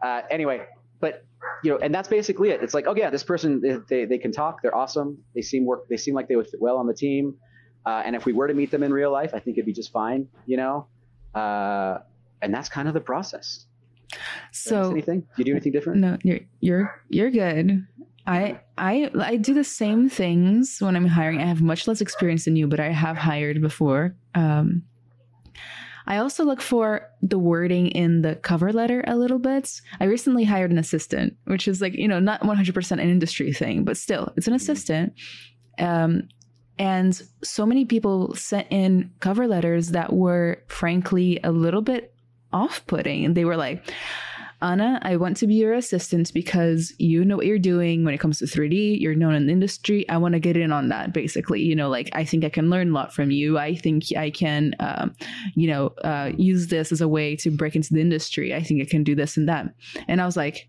Uh, 0.00 0.26
anyway, 0.30 0.64
but 1.00 1.24
you 1.64 1.70
know, 1.70 1.78
and 1.78 1.94
that's 1.94 2.08
basically 2.08 2.50
it. 2.50 2.62
It's 2.62 2.74
like, 2.74 2.86
oh 2.86 2.94
yeah, 2.94 3.10
this 3.10 3.24
person 3.24 3.84
they, 3.88 4.04
they 4.04 4.18
can 4.18 4.32
talk, 4.32 4.62
they're 4.62 4.74
awesome, 4.74 5.18
they 5.34 5.42
seem 5.42 5.64
work, 5.64 5.88
they 5.88 5.96
seem 5.96 6.14
like 6.14 6.28
they 6.28 6.36
would 6.36 6.48
fit 6.48 6.60
well 6.60 6.78
on 6.78 6.86
the 6.86 6.94
team, 6.94 7.34
uh, 7.84 8.02
and 8.04 8.14
if 8.14 8.24
we 8.24 8.32
were 8.32 8.48
to 8.48 8.54
meet 8.54 8.70
them 8.70 8.82
in 8.82 8.92
real 8.92 9.10
life, 9.10 9.32
I 9.34 9.40
think 9.40 9.56
it'd 9.56 9.66
be 9.66 9.72
just 9.72 9.92
fine, 9.92 10.28
you 10.46 10.56
know. 10.56 10.86
Uh, 11.34 11.98
and 12.42 12.54
that's 12.54 12.68
kind 12.68 12.88
of 12.88 12.94
the 12.94 13.00
process. 13.00 13.66
So 14.52 14.90
anything? 14.90 15.20
Do 15.20 15.26
you 15.38 15.44
do 15.44 15.50
anything 15.52 15.72
different? 15.72 16.00
No, 16.00 16.16
you're 16.22 16.40
you're 16.60 17.02
you're 17.08 17.30
good. 17.30 17.86
I 18.26 18.60
I 18.76 19.10
I 19.18 19.36
do 19.36 19.54
the 19.54 19.64
same 19.64 20.08
things 20.08 20.78
when 20.80 20.96
I'm 20.96 21.06
hiring. 21.06 21.40
I 21.40 21.46
have 21.46 21.62
much 21.62 21.86
less 21.86 22.00
experience 22.00 22.44
than 22.44 22.56
you, 22.56 22.66
but 22.66 22.80
I 22.80 22.90
have 22.90 23.16
hired 23.16 23.60
before. 23.60 24.14
Um, 24.34 24.82
I 26.08 26.16
also 26.16 26.42
look 26.42 26.62
for 26.62 27.06
the 27.20 27.38
wording 27.38 27.88
in 27.88 28.22
the 28.22 28.34
cover 28.36 28.72
letter 28.72 29.04
a 29.06 29.14
little 29.14 29.38
bit. 29.38 29.80
I 30.00 30.04
recently 30.04 30.42
hired 30.42 30.70
an 30.70 30.78
assistant, 30.78 31.36
which 31.44 31.68
is 31.68 31.82
like, 31.82 31.92
you 31.92 32.08
know, 32.08 32.18
not 32.18 32.40
100% 32.40 32.92
an 32.92 32.98
industry 32.98 33.52
thing, 33.52 33.84
but 33.84 33.98
still, 33.98 34.32
it's 34.34 34.46
an 34.46 34.54
mm-hmm. 34.54 34.56
assistant. 34.56 35.12
Um, 35.78 36.28
and 36.78 37.20
so 37.44 37.66
many 37.66 37.84
people 37.84 38.34
sent 38.34 38.68
in 38.70 39.10
cover 39.20 39.46
letters 39.46 39.90
that 39.90 40.14
were 40.14 40.62
frankly 40.66 41.40
a 41.44 41.52
little 41.52 41.82
bit 41.82 42.14
off 42.54 42.86
putting. 42.86 43.26
And 43.26 43.36
they 43.36 43.44
were 43.44 43.58
like, 43.58 43.92
Anna, 44.60 44.98
I 45.02 45.16
want 45.16 45.36
to 45.38 45.46
be 45.46 45.54
your 45.54 45.74
assistant 45.74 46.32
because 46.34 46.92
you 46.98 47.24
know 47.24 47.36
what 47.36 47.46
you're 47.46 47.60
doing 47.60 48.04
when 48.04 48.12
it 48.12 48.18
comes 48.18 48.38
to 48.38 48.44
3D. 48.44 49.00
You're 49.00 49.14
known 49.14 49.34
in 49.34 49.46
the 49.46 49.52
industry. 49.52 50.08
I 50.08 50.16
want 50.16 50.32
to 50.32 50.40
get 50.40 50.56
in 50.56 50.72
on 50.72 50.88
that, 50.88 51.12
basically. 51.12 51.62
You 51.62 51.76
know, 51.76 51.88
like 51.88 52.10
I 52.12 52.24
think 52.24 52.44
I 52.44 52.48
can 52.48 52.68
learn 52.68 52.90
a 52.90 52.92
lot 52.92 53.14
from 53.14 53.30
you. 53.30 53.56
I 53.56 53.76
think 53.76 54.04
I 54.16 54.30
can, 54.30 54.74
um, 54.80 55.14
you 55.54 55.68
know, 55.68 55.88
uh, 56.02 56.32
use 56.36 56.66
this 56.68 56.90
as 56.90 57.00
a 57.00 57.06
way 57.06 57.36
to 57.36 57.50
break 57.50 57.76
into 57.76 57.94
the 57.94 58.00
industry. 58.00 58.52
I 58.52 58.62
think 58.62 58.82
I 58.82 58.84
can 58.84 59.04
do 59.04 59.14
this 59.14 59.36
and 59.36 59.48
that. 59.48 59.72
And 60.08 60.20
I 60.20 60.26
was 60.26 60.36
like, 60.36 60.68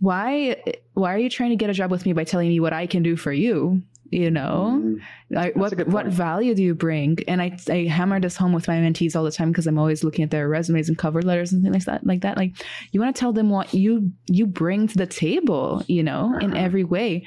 why 0.00 0.56
why 0.94 1.12
are 1.12 1.18
you 1.18 1.28
trying 1.28 1.50
to 1.50 1.56
get 1.56 1.70
a 1.70 1.74
job 1.74 1.90
with 1.90 2.06
me 2.06 2.12
by 2.12 2.24
telling 2.24 2.48
me 2.48 2.60
what 2.60 2.72
I 2.72 2.86
can 2.86 3.02
do 3.02 3.16
for 3.16 3.32
you? 3.32 3.82
You 4.10 4.30
know? 4.30 4.80
Mm 4.82 5.00
I, 5.36 5.50
what 5.54 5.86
what 5.88 6.06
value 6.06 6.54
do 6.54 6.62
you 6.62 6.74
bring? 6.74 7.18
And 7.28 7.42
I, 7.42 7.56
I 7.68 7.84
hammer 7.84 8.18
this 8.18 8.36
home 8.36 8.54
with 8.54 8.66
my 8.66 8.76
mentees 8.76 9.14
all 9.14 9.24
the 9.24 9.30
time 9.30 9.50
because 9.50 9.66
i'm 9.66 9.78
always 9.78 10.02
looking 10.02 10.22
at 10.24 10.30
their 10.30 10.48
resumes 10.48 10.88
and 10.88 10.96
cover 10.96 11.20
letters 11.20 11.52
and 11.52 11.62
things 11.62 11.74
like 11.74 11.84
that 11.84 12.06
like 12.06 12.20
that 12.22 12.36
like 12.38 12.54
you 12.92 13.00
want 13.00 13.14
to 13.14 13.20
tell 13.20 13.32
them 13.32 13.50
what 13.50 13.74
you 13.74 14.10
you 14.26 14.46
bring 14.46 14.86
to 14.88 14.96
the 14.96 15.06
table 15.06 15.82
you 15.86 16.02
know 16.02 16.36
in 16.40 16.52
uh-huh. 16.52 16.62
every 16.62 16.84
way. 16.84 17.26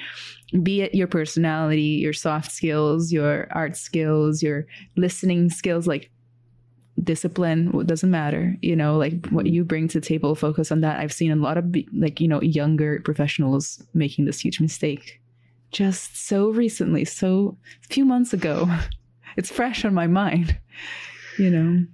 Be 0.63 0.81
it 0.81 0.95
your 0.95 1.07
personality 1.07 2.01
your 2.01 2.13
soft 2.13 2.51
skills 2.51 3.11
your 3.11 3.47
art 3.51 3.77
skills 3.77 4.41
your 4.41 4.65
listening 4.97 5.49
skills 5.49 5.85
like 5.87 6.09
discipline 7.01 7.85
doesn't 7.85 8.11
matter 8.11 8.57
you 8.61 8.75
know 8.75 8.97
like 8.97 9.27
what 9.29 9.45
you 9.45 9.63
bring 9.63 9.87
to 9.87 9.99
the 9.99 10.05
table 10.05 10.33
focus 10.33 10.71
on 10.71 10.81
that. 10.81 10.99
I've 10.99 11.13
seen 11.13 11.31
a 11.31 11.35
lot 11.35 11.57
of 11.59 11.65
like 11.93 12.19
you 12.19 12.27
know 12.27 12.41
younger 12.41 12.99
professionals 13.05 13.83
making 13.93 14.25
this 14.25 14.39
huge 14.39 14.59
mistake 14.59 15.21
just 15.71 16.15
so 16.15 16.49
recently, 16.49 17.05
so 17.05 17.57
a 17.83 17.87
few 17.87 18.05
months 18.05 18.33
ago. 18.33 18.69
It's 19.37 19.49
fresh 19.49 19.85
on 19.85 19.93
my 19.93 20.07
mind, 20.07 20.59
you 21.39 21.49
know. 21.49 21.85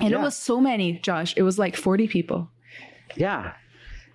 And 0.00 0.10
yeah. 0.10 0.18
it 0.18 0.20
was 0.20 0.36
so 0.36 0.60
many, 0.60 0.98
Josh. 0.98 1.34
It 1.34 1.42
was 1.42 1.58
like 1.58 1.76
40 1.76 2.08
people. 2.08 2.50
Yeah. 3.16 3.54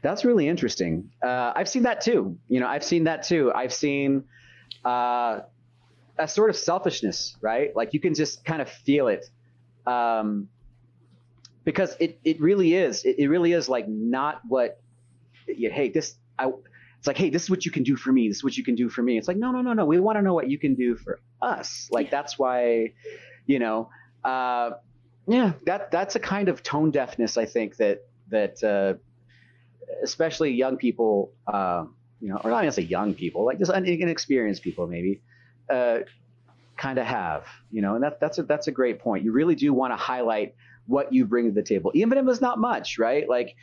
That's 0.01 0.23
really 0.23 0.47
interesting. 0.47 1.09
Uh, 1.21 1.51
I've 1.55 1.67
seen 1.67 1.83
that 1.83 2.01
too. 2.01 2.37
You 2.47 2.59
know, 2.59 2.67
I've 2.67 2.83
seen 2.83 3.05
that 3.05 3.23
too. 3.23 3.51
I've 3.53 3.73
seen 3.73 4.23
uh, 4.85 5.39
a 6.17 6.27
sort 6.27 6.49
of 6.49 6.55
selfishness, 6.55 7.35
right? 7.41 7.75
Like 7.75 7.93
you 7.93 7.99
can 7.99 8.13
just 8.13 8.45
kind 8.45 8.61
of 8.61 8.69
feel 8.69 9.07
it. 9.07 9.29
Um, 9.87 10.47
because 11.63 11.95
it, 11.99 12.19
it 12.23 12.39
really 12.39 12.75
is. 12.75 13.03
It, 13.03 13.19
it 13.19 13.27
really 13.27 13.53
is 13.53 13.67
like 13.67 13.87
not 13.87 14.41
what, 14.47 14.79
you, 15.47 15.69
hey, 15.69 15.89
this, 15.89 16.15
I, 16.37 16.51
it's 16.99 17.07
like, 17.07 17.17
hey, 17.17 17.29
this 17.29 17.43
is 17.43 17.49
what 17.49 17.65
you 17.65 17.71
can 17.71 17.83
do 17.83 17.95
for 17.95 18.11
me. 18.11 18.27
This 18.27 18.37
is 18.37 18.43
what 18.43 18.57
you 18.57 18.63
can 18.63 18.75
do 18.75 18.89
for 18.89 19.01
me. 19.01 19.17
It's 19.17 19.27
like, 19.29 19.37
no, 19.37 19.51
no, 19.51 19.61
no, 19.61 19.71
no. 19.71 19.85
We 19.85 19.99
want 20.01 20.17
to 20.17 20.21
know 20.21 20.33
what 20.33 20.49
you 20.49 20.59
can 20.59 20.75
do 20.75 20.97
for 20.97 21.19
us. 21.41 21.87
Like 21.91 22.11
that's 22.11 22.37
why, 22.37 22.91
you 23.45 23.57
know, 23.57 23.89
uh, 24.25 24.71
yeah, 25.25 25.53
that 25.65 25.91
that's 25.91 26.15
a 26.15 26.19
kind 26.19 26.49
of 26.49 26.61
tone 26.61 26.91
deafness. 26.91 27.37
I 27.37 27.45
think 27.45 27.77
that 27.77 28.01
that 28.29 28.61
uh, 28.61 28.95
especially 30.03 30.51
young 30.51 30.75
people, 30.75 31.31
uh, 31.47 31.85
you 32.19 32.29
know, 32.29 32.41
or 32.43 32.49
not 32.49 32.63
even 32.63 32.73
say 32.73 32.81
young 32.81 33.13
people, 33.13 33.45
like 33.45 33.59
just 33.59 33.71
inexperienced 33.71 34.61
people, 34.61 34.87
maybe, 34.87 35.21
uh, 35.69 35.99
kind 36.75 36.99
of 36.99 37.05
have, 37.05 37.45
you 37.71 37.81
know, 37.81 37.95
and 37.95 38.03
that 38.03 38.19
that's 38.19 38.39
a 38.39 38.43
that's 38.43 38.67
a 38.67 38.71
great 38.71 38.99
point. 38.99 39.23
You 39.23 39.31
really 39.31 39.55
do 39.55 39.73
want 39.73 39.93
to 39.93 39.97
highlight 39.97 40.53
what 40.85 41.13
you 41.13 41.25
bring 41.25 41.45
to 41.45 41.51
the 41.51 41.63
table, 41.63 41.91
even 41.93 42.17
if 42.17 42.27
it's 42.27 42.41
not 42.41 42.59
much, 42.59 42.97
right? 42.97 43.29
Like, 43.29 43.55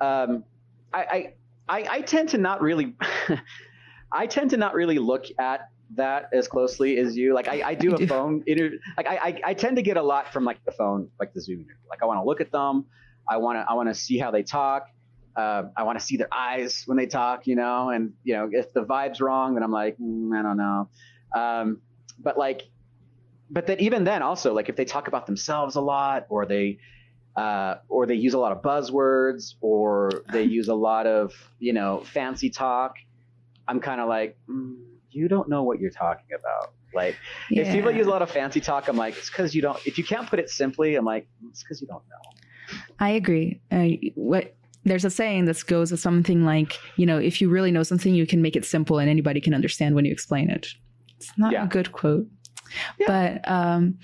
um, 0.00 0.44
I, 0.92 1.00
I 1.00 1.34
I, 1.68 1.86
I 1.88 2.00
tend 2.00 2.30
to 2.30 2.38
not 2.38 2.60
really. 2.60 2.94
I 4.14 4.26
tend 4.26 4.50
to 4.50 4.56
not 4.58 4.74
really 4.74 4.98
look 4.98 5.24
at 5.38 5.68
that 5.94 6.28
as 6.32 6.48
closely 6.48 6.98
as 6.98 7.16
you. 7.16 7.34
Like 7.34 7.48
I, 7.48 7.62
I 7.70 7.74
do 7.74 7.90
I 7.92 7.94
a 7.94 7.98
do. 7.98 8.06
phone 8.06 8.42
interview. 8.46 8.78
Like 8.96 9.06
I, 9.06 9.16
I, 9.16 9.40
I 9.46 9.54
tend 9.54 9.76
to 9.76 9.82
get 9.82 9.96
a 9.96 10.02
lot 10.02 10.32
from 10.32 10.44
like 10.44 10.62
the 10.64 10.72
phone, 10.72 11.08
like 11.18 11.32
the 11.32 11.40
Zoom 11.40 11.60
interview. 11.60 11.76
Like 11.88 12.02
I 12.02 12.06
want 12.06 12.18
to 12.18 12.24
look 12.24 12.40
at 12.40 12.50
them. 12.52 12.86
I 13.28 13.36
want 13.36 13.56
to 13.56 13.64
I 13.68 13.74
want 13.74 13.88
to 13.88 13.94
see 13.94 14.18
how 14.18 14.30
they 14.30 14.42
talk. 14.42 14.88
Uh, 15.34 15.64
I 15.76 15.84
want 15.84 15.98
to 15.98 16.04
see 16.04 16.16
their 16.18 16.32
eyes 16.32 16.82
when 16.86 16.98
they 16.98 17.06
talk, 17.06 17.46
you 17.46 17.56
know. 17.56 17.90
And 17.90 18.12
you 18.24 18.34
know, 18.34 18.50
if 18.52 18.72
the 18.72 18.84
vibe's 18.84 19.20
wrong, 19.20 19.54
then 19.54 19.62
I'm 19.62 19.72
like, 19.72 19.96
mm, 19.98 20.36
I 20.38 20.42
don't 20.42 20.56
know. 20.56 20.88
Um, 21.34 21.80
but 22.18 22.36
like, 22.36 22.62
but 23.50 23.66
then 23.66 23.80
even 23.80 24.04
then, 24.04 24.22
also 24.22 24.52
like 24.52 24.68
if 24.68 24.76
they 24.76 24.84
talk 24.84 25.08
about 25.08 25.26
themselves 25.26 25.76
a 25.76 25.80
lot, 25.80 26.26
or 26.28 26.44
they 26.44 26.78
uh, 27.36 27.76
or 27.88 28.06
they 28.06 28.14
use 28.14 28.34
a 28.34 28.38
lot 28.38 28.52
of 28.52 28.62
buzzwords, 28.62 29.54
or 29.60 30.10
they 30.32 30.42
use 30.42 30.68
a 30.68 30.74
lot 30.74 31.06
of 31.06 31.34
you 31.58 31.72
know 31.72 32.00
fancy 32.00 32.50
talk, 32.50 32.96
I'm 33.68 33.80
kind 33.80 34.00
of 34.00 34.08
like. 34.08 34.36
Mm, 34.48 34.76
you 35.14 35.28
don't 35.28 35.48
know 35.48 35.62
what 35.62 35.78
you're 35.78 35.90
talking 35.90 36.26
about. 36.38 36.72
Like, 36.94 37.16
yeah. 37.50 37.62
if 37.62 37.74
people 37.74 37.90
use 37.90 38.06
a 38.06 38.10
lot 38.10 38.22
of 38.22 38.30
fancy 38.30 38.60
talk, 38.60 38.88
I'm 38.88 38.96
like, 38.96 39.16
it's 39.16 39.30
because 39.30 39.54
you 39.54 39.62
don't. 39.62 39.78
If 39.86 39.98
you 39.98 40.04
can't 40.04 40.28
put 40.28 40.38
it 40.38 40.50
simply, 40.50 40.96
I'm 40.96 41.04
like, 41.04 41.26
it's 41.48 41.62
because 41.62 41.80
you 41.80 41.86
don't 41.86 42.02
know. 42.08 42.78
I 42.98 43.10
agree. 43.10 43.60
Uh, 43.70 43.88
what 44.14 44.54
there's 44.84 45.04
a 45.04 45.10
saying 45.10 45.44
that 45.46 45.64
goes 45.66 45.90
with 45.90 46.00
something 46.00 46.44
like, 46.44 46.78
you 46.96 47.06
know, 47.06 47.18
if 47.18 47.40
you 47.40 47.48
really 47.48 47.70
know 47.70 47.82
something, 47.82 48.14
you 48.14 48.26
can 48.26 48.42
make 48.42 48.56
it 48.56 48.64
simple 48.64 48.98
and 48.98 49.08
anybody 49.08 49.40
can 49.40 49.54
understand 49.54 49.94
when 49.94 50.04
you 50.04 50.12
explain 50.12 50.50
it. 50.50 50.68
It's 51.18 51.30
not 51.38 51.52
yeah. 51.52 51.64
a 51.64 51.68
good 51.68 51.92
quote, 51.92 52.26
yeah. 52.98 53.06
but 53.42 53.50
um, 53.50 53.98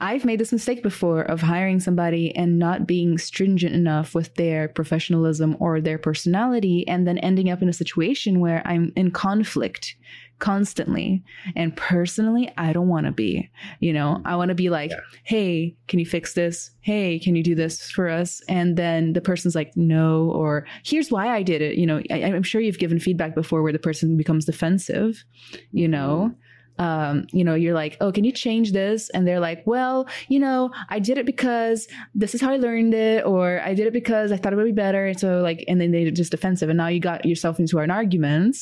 I've 0.00 0.24
made 0.24 0.40
this 0.40 0.52
mistake 0.52 0.82
before 0.82 1.22
of 1.22 1.40
hiring 1.40 1.80
somebody 1.80 2.34
and 2.34 2.58
not 2.58 2.86
being 2.86 3.16
stringent 3.16 3.74
enough 3.74 4.14
with 4.14 4.34
their 4.34 4.68
professionalism 4.68 5.56
or 5.60 5.80
their 5.80 5.98
personality, 5.98 6.86
and 6.88 7.06
then 7.06 7.18
ending 7.18 7.50
up 7.50 7.62
in 7.62 7.68
a 7.68 7.72
situation 7.72 8.40
where 8.40 8.66
I'm 8.66 8.92
in 8.96 9.12
conflict 9.12 9.96
constantly. 10.38 11.22
And 11.56 11.76
personally, 11.76 12.52
I 12.56 12.72
don't 12.72 12.88
want 12.88 13.06
to 13.06 13.12
be. 13.12 13.50
You 13.80 13.92
know, 13.92 14.20
I 14.24 14.36
want 14.36 14.48
to 14.50 14.54
be 14.54 14.68
like, 14.68 14.90
yeah. 14.90 14.98
hey, 15.22 15.76
can 15.88 15.98
you 15.98 16.06
fix 16.06 16.34
this? 16.34 16.70
Hey, 16.80 17.18
can 17.18 17.36
you 17.36 17.42
do 17.42 17.54
this 17.54 17.90
for 17.90 18.08
us? 18.08 18.42
And 18.48 18.76
then 18.76 19.12
the 19.12 19.20
person's 19.20 19.54
like, 19.54 19.76
no, 19.76 20.30
or 20.30 20.66
here's 20.84 21.10
why 21.10 21.28
I 21.28 21.42
did 21.42 21.62
it. 21.62 21.76
You 21.78 21.86
know, 21.86 22.02
I, 22.10 22.18
am 22.18 22.42
sure 22.42 22.60
you've 22.60 22.78
given 22.78 22.98
feedback 22.98 23.34
before 23.34 23.62
where 23.62 23.72
the 23.72 23.78
person 23.78 24.16
becomes 24.16 24.44
defensive, 24.44 25.24
you 25.72 25.88
know. 25.88 26.30
Mm-hmm. 26.30 26.40
Um, 26.78 27.26
you 27.32 27.44
know, 27.44 27.54
you're 27.54 27.74
like, 27.74 27.96
oh, 28.00 28.10
can 28.10 28.24
you 28.24 28.32
change 28.32 28.72
this? 28.72 29.10
And 29.10 29.26
they're 29.26 29.40
like, 29.40 29.64
well, 29.66 30.08
you 30.28 30.40
know, 30.40 30.70
I 30.88 30.98
did 30.98 31.18
it 31.18 31.26
because 31.26 31.86
this 32.14 32.34
is 32.34 32.40
how 32.40 32.50
I 32.50 32.56
learned 32.56 32.94
it, 32.94 33.24
or 33.24 33.60
I 33.60 33.74
did 33.74 33.86
it 33.86 33.92
because 33.92 34.32
I 34.32 34.36
thought 34.36 34.52
it 34.52 34.56
would 34.56 34.64
be 34.64 34.72
better. 34.72 35.06
And 35.06 35.18
so, 35.18 35.40
like, 35.40 35.64
and 35.68 35.80
then 35.80 35.92
they're 35.92 36.10
just 36.10 36.30
defensive. 36.30 36.68
And 36.68 36.76
now 36.76 36.88
you 36.88 37.00
got 37.00 37.24
yourself 37.24 37.58
into 37.58 37.78
an 37.78 37.90
argument 37.90 38.56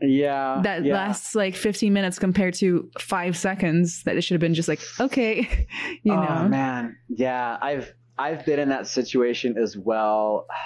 yeah. 0.00 0.60
That 0.62 0.84
yeah. 0.84 0.94
lasts 0.94 1.34
like 1.34 1.54
15 1.54 1.92
minutes 1.92 2.18
compared 2.18 2.54
to 2.54 2.90
five 2.98 3.36
seconds 3.36 4.02
that 4.04 4.16
it 4.16 4.22
should 4.22 4.34
have 4.34 4.40
been 4.40 4.54
just 4.54 4.68
like, 4.68 4.80
okay, 5.00 5.66
you 6.02 6.12
oh, 6.12 6.20
know. 6.20 6.48
man. 6.48 6.96
Yeah. 7.08 7.58
I've, 7.60 7.92
I've 8.18 8.44
been 8.44 8.58
in 8.58 8.68
that 8.70 8.86
situation 8.86 9.56
as 9.58 9.76
well. 9.76 10.46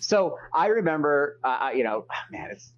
So 0.00 0.36
I 0.52 0.66
remember, 0.66 1.40
uh, 1.42 1.70
you 1.74 1.82
know, 1.82 2.04
man, 2.30 2.50
it's, 2.50 2.74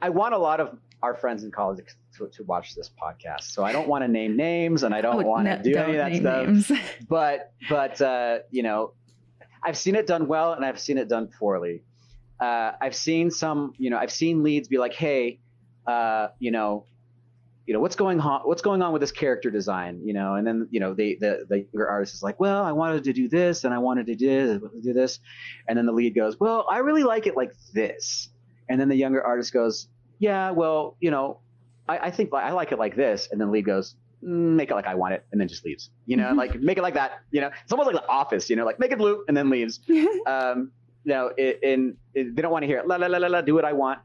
I 0.00 0.10
want 0.10 0.34
a 0.34 0.38
lot 0.38 0.60
of 0.60 0.78
our 1.02 1.12
friends 1.12 1.42
in 1.42 1.50
college 1.50 1.84
to, 2.18 2.28
to 2.28 2.44
watch 2.44 2.74
this 2.74 2.90
podcast. 2.90 3.42
So 3.42 3.64
I 3.64 3.72
don't 3.72 3.88
want 3.88 4.04
to 4.04 4.08
name 4.08 4.36
names 4.36 4.82
and 4.82 4.94
I 4.94 5.00
don't 5.00 5.24
oh, 5.24 5.26
want 5.26 5.46
to 5.46 5.56
no, 5.56 5.62
do 5.62 5.76
any 5.76 5.96
of 5.96 6.22
that 6.22 6.62
stuff. 6.62 6.80
but, 7.08 7.52
but, 7.68 8.00
uh, 8.00 8.38
you 8.50 8.62
know, 8.62 8.92
I've 9.62 9.76
seen 9.76 9.94
it 9.94 10.06
done 10.06 10.28
well 10.28 10.52
and 10.52 10.64
I've 10.64 10.80
seen 10.80 10.98
it 10.98 11.08
done 11.08 11.28
poorly. 11.28 11.82
Uh, 12.40 12.72
I've 12.80 12.94
seen 12.94 13.30
some, 13.30 13.72
you 13.78 13.90
know, 13.90 13.98
I've 13.98 14.12
seen 14.12 14.42
leads 14.42 14.68
be 14.68 14.78
like, 14.78 14.94
hey, 14.94 15.40
uh, 15.86 16.28
you 16.38 16.50
know, 16.50 16.84
you 17.68 17.74
know 17.74 17.80
what's 17.80 17.96
going 17.96 18.18
on 18.18 18.40
what's 18.44 18.62
going 18.62 18.80
on 18.80 18.94
with 18.94 19.02
this 19.02 19.12
character 19.12 19.50
design? 19.50 20.00
You 20.02 20.14
know 20.14 20.36
and 20.36 20.46
then 20.46 20.68
you 20.70 20.80
know 20.80 20.94
they 20.94 21.16
the 21.16 21.44
the 21.50 21.66
younger 21.70 21.86
artist 21.86 22.14
is 22.14 22.22
like 22.22 22.40
well 22.40 22.62
i 22.64 22.72
wanted 22.72 23.04
to 23.04 23.12
do 23.12 23.28
this 23.28 23.64
and 23.64 23.74
i 23.74 23.78
wanted 23.78 24.06
to 24.06 24.14
do, 24.14 24.70
do 24.82 24.94
this. 24.94 25.20
And 25.68 25.76
then 25.76 25.84
the 25.84 25.92
lead 25.92 26.14
goes 26.14 26.40
well 26.40 26.66
i 26.70 26.78
really 26.78 27.04
like 27.04 27.26
it 27.26 27.36
like 27.36 27.52
this. 27.74 28.30
And 28.70 28.80
then 28.80 28.88
the 28.88 28.96
younger 28.96 29.22
artist 29.22 29.52
goes 29.52 29.88
yeah 30.18 30.50
well 30.50 30.96
you 30.98 31.10
know 31.10 31.40
i, 31.88 31.98
I 31.98 32.10
think 32.10 32.32
i 32.32 32.50
like 32.52 32.72
it 32.72 32.78
like 32.78 32.96
this 32.96 33.28
and 33.30 33.40
then 33.40 33.50
Lee 33.50 33.62
goes 33.62 33.96
mm, 34.22 34.28
make 34.28 34.70
it 34.70 34.74
like 34.74 34.86
i 34.86 34.94
want 34.94 35.14
it 35.14 35.24
and 35.32 35.40
then 35.40 35.48
just 35.48 35.64
leaves 35.64 35.90
you 36.06 36.16
know 36.16 36.28
mm-hmm. 36.28 36.38
like 36.42 36.60
make 36.60 36.78
it 36.78 36.82
like 36.82 36.94
that 36.94 37.20
you 37.30 37.40
know 37.40 37.50
it's 37.62 37.72
almost 37.72 37.92
like 37.92 37.96
the 37.96 38.08
office 38.08 38.48
you 38.50 38.56
know 38.56 38.64
like 38.64 38.78
make 38.78 38.92
it 38.92 38.98
blue 38.98 39.24
and 39.28 39.36
then 39.36 39.50
leaves 39.50 39.80
um, 40.26 40.72
you 41.08 41.14
know, 41.14 41.30
it, 41.38 41.60
and 41.62 41.96
it, 42.14 42.36
they 42.36 42.42
don't 42.42 42.52
want 42.52 42.64
to 42.64 42.66
hear 42.66 42.78
it. 42.78 42.86
La 42.86 42.96
la 42.96 43.06
la 43.06 43.16
la 43.16 43.28
la. 43.28 43.40
Do 43.40 43.54
what 43.54 43.64
I 43.64 43.72
want. 43.72 43.98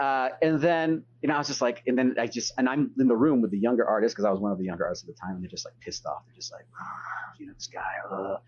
Uh, 0.00 0.30
and 0.42 0.60
then 0.60 1.04
you 1.22 1.28
know, 1.28 1.36
I 1.36 1.38
was 1.38 1.46
just 1.46 1.60
like, 1.60 1.84
and 1.86 1.96
then 1.96 2.16
I 2.18 2.26
just, 2.26 2.52
and 2.58 2.68
I'm 2.68 2.90
in 2.98 3.06
the 3.06 3.16
room 3.16 3.40
with 3.42 3.52
the 3.52 3.58
younger 3.58 3.86
artists 3.86 4.14
because 4.14 4.24
I 4.24 4.30
was 4.30 4.40
one 4.40 4.50
of 4.50 4.58
the 4.58 4.64
younger 4.64 4.84
artists 4.84 5.04
at 5.04 5.14
the 5.14 5.20
time, 5.20 5.34
and 5.34 5.42
they're 5.42 5.50
just 5.50 5.64
like 5.64 5.74
pissed 5.80 6.04
off. 6.04 6.22
They're 6.26 6.34
just 6.34 6.52
like, 6.52 6.66
oh, 6.80 7.34
you 7.38 7.46
know, 7.46 7.52
this 7.54 7.68
guy. 7.68 7.80
Uh. 8.10 8.38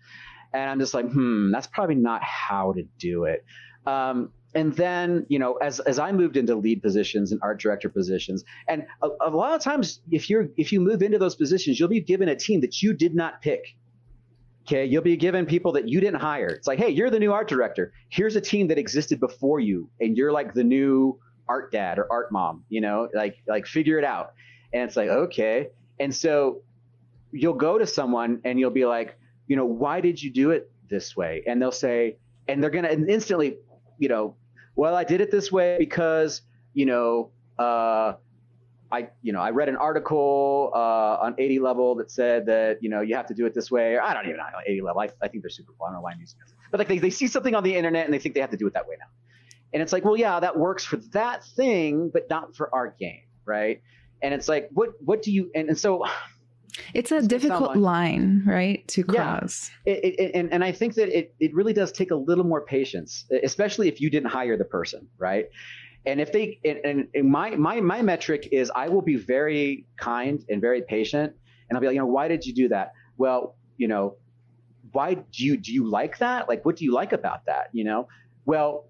And 0.53 0.69
I'm 0.69 0.79
just 0.79 0.93
like, 0.93 1.09
hmm, 1.09 1.51
that's 1.51 1.67
probably 1.67 1.95
not 1.95 2.21
how 2.21 2.73
to 2.73 2.83
do 2.99 3.23
it. 3.23 3.45
Um, 3.85 4.33
and 4.53 4.73
then 4.75 5.25
you 5.29 5.39
know 5.39 5.53
as 5.55 5.79
as 5.81 5.99
i 5.99 6.11
moved 6.11 6.35
into 6.37 6.55
lead 6.55 6.81
positions 6.81 7.31
and 7.31 7.39
art 7.41 7.59
director 7.59 7.89
positions 7.89 8.43
and 8.67 8.85
a, 9.01 9.07
a, 9.21 9.29
lot 9.29 9.53
of 9.53 9.61
times 9.61 10.01
if 10.11 10.29
you're 10.29 10.49
if 10.57 10.71
you 10.71 10.79
move 10.79 11.01
into 11.01 11.17
those 11.17 11.35
positions 11.35 11.79
you'll 11.79 11.89
be 11.89 12.01
given 12.01 12.29
a 12.29 12.35
team 12.35 12.61
that 12.61 12.81
you 12.81 12.93
did 12.93 13.15
not 13.15 13.41
pick 13.41 13.75
Okay, 14.67 14.85
you'll 14.85 15.01
be 15.01 15.17
given 15.17 15.45
people 15.45 15.71
that 15.71 15.89
you 15.89 15.99
didn't 15.99 16.21
hire. 16.21 16.47
It's 16.47 16.67
like, 16.67 16.77
hey, 16.77 16.89
you're 16.89 17.09
the 17.09 17.19
new 17.19 17.33
art 17.33 17.47
director. 17.47 17.93
Here's 18.09 18.35
a 18.35 18.41
team 18.41 18.67
that 18.67 18.77
existed 18.77 19.19
before 19.19 19.59
you, 19.59 19.89
and 19.99 20.15
you're 20.15 20.31
like 20.31 20.53
the 20.53 20.63
new 20.63 21.19
art 21.49 21.71
dad 21.71 21.97
or 21.97 22.07
art 22.11 22.31
mom. 22.31 22.63
You 22.69 22.81
know, 22.81 23.09
like 23.13 23.37
like 23.47 23.65
figure 23.65 23.97
it 23.97 24.05
out. 24.05 24.33
And 24.71 24.83
it's 24.83 24.95
like, 24.95 25.09
okay. 25.09 25.69
And 25.99 26.15
so 26.15 26.61
you'll 27.31 27.53
go 27.53 27.77
to 27.77 27.87
someone 27.87 28.39
and 28.45 28.59
you'll 28.59 28.69
be 28.69 28.85
like, 28.85 29.17
you 29.47 29.55
know, 29.55 29.65
why 29.65 29.99
did 29.99 30.21
you 30.21 30.31
do 30.31 30.51
it 30.51 30.71
this 30.89 31.17
way? 31.17 31.43
And 31.47 31.61
they'll 31.61 31.71
say, 31.71 32.17
and 32.47 32.61
they're 32.61 32.69
gonna 32.69 32.89
instantly, 32.89 33.57
you 33.97 34.09
know, 34.09 34.35
well, 34.75 34.95
I 34.95 35.03
did 35.03 35.21
it 35.21 35.31
this 35.31 35.51
way 35.51 35.77
because, 35.77 36.41
you 36.73 36.85
know, 36.85 37.31
uh, 37.59 38.13
I, 38.91 39.09
you 39.21 39.31
know, 39.31 39.39
I 39.39 39.51
read 39.51 39.69
an 39.69 39.77
article 39.77 40.71
uh, 40.73 41.17
on 41.21 41.35
80 41.37 41.59
level 41.59 41.95
that 41.95 42.11
said 42.11 42.45
that, 42.47 42.83
you 42.83 42.89
know, 42.89 43.01
you 43.01 43.15
have 43.15 43.27
to 43.27 43.33
do 43.33 43.45
it 43.45 43.53
this 43.53 43.71
way. 43.71 43.95
Or 43.95 44.01
I 44.01 44.13
don't 44.13 44.25
even 44.25 44.37
know 44.37 44.43
80 44.65 44.81
level. 44.81 45.01
I, 45.01 45.09
I 45.21 45.27
think 45.29 45.43
they're 45.43 45.49
super 45.49 45.71
cool. 45.77 45.85
I 45.85 45.89
don't 45.89 45.97
know 45.97 46.01
why 46.01 46.11
I'm 46.11 46.19
using 46.19 46.39
this. 46.43 46.53
But 46.71 46.79
like 46.79 46.87
they, 46.87 46.97
they 46.97 47.09
see 47.09 47.27
something 47.27 47.55
on 47.55 47.63
the 47.63 47.75
internet 47.75 48.05
and 48.05 48.13
they 48.13 48.19
think 48.19 48.35
they 48.35 48.41
have 48.41 48.51
to 48.51 48.57
do 48.57 48.67
it 48.67 48.73
that 48.73 48.87
way 48.87 48.95
now. 48.99 49.07
And 49.73 49.81
it's 49.81 49.93
like, 49.93 50.03
well, 50.03 50.17
yeah, 50.17 50.39
that 50.39 50.57
works 50.57 50.83
for 50.83 50.97
that 51.13 51.45
thing, 51.45 52.09
but 52.11 52.29
not 52.29 52.55
for 52.55 52.73
our 52.75 52.93
game, 52.99 53.23
right? 53.45 53.81
And 54.21 54.33
it's 54.33 54.49
like, 54.49 54.69
what 54.73 54.89
what 54.99 55.21
do 55.21 55.31
you? 55.31 55.49
And, 55.55 55.69
and 55.69 55.77
so, 55.77 56.05
it's 56.93 57.11
a 57.11 57.21
difficult 57.21 57.75
line, 57.75 58.43
right, 58.45 58.87
to 58.89 59.03
cross. 59.03 59.71
Yeah. 59.85 59.93
It, 59.93 60.19
it, 60.19 60.31
and 60.35 60.51
and 60.53 60.63
I 60.63 60.71
think 60.71 60.95
that 60.95 61.09
it 61.17 61.33
it 61.39 61.53
really 61.53 61.73
does 61.73 61.91
take 61.91 62.11
a 62.11 62.15
little 62.15 62.43
more 62.43 62.61
patience, 62.61 63.25
especially 63.43 63.87
if 63.87 64.01
you 64.01 64.09
didn't 64.09 64.29
hire 64.29 64.57
the 64.57 64.65
person, 64.65 65.07
right? 65.17 65.45
And 66.05 66.19
if 66.19 66.31
they 66.31 66.59
and, 66.65 67.07
and 67.13 67.29
my 67.29 67.55
my 67.55 67.79
my 67.81 68.01
metric 68.01 68.49
is 68.51 68.71
I 68.75 68.89
will 68.89 69.01
be 69.01 69.15
very 69.15 69.85
kind 69.97 70.43
and 70.49 70.59
very 70.61 70.81
patient, 70.81 71.33
and 71.69 71.77
I'll 71.77 71.81
be 71.81 71.87
like, 71.87 71.95
you 71.95 72.01
know, 72.01 72.07
why 72.07 72.27
did 72.27 72.45
you 72.45 72.53
do 72.53 72.69
that? 72.69 72.93
Well, 73.17 73.55
you 73.77 73.87
know, 73.87 74.15
why 74.91 75.15
do 75.15 75.45
you 75.45 75.57
do 75.57 75.73
you 75.73 75.89
like 75.89 76.17
that? 76.17 76.49
Like, 76.49 76.65
what 76.65 76.75
do 76.77 76.85
you 76.85 76.93
like 76.93 77.13
about 77.13 77.45
that? 77.45 77.69
You 77.71 77.83
know, 77.83 78.07
well, 78.45 78.85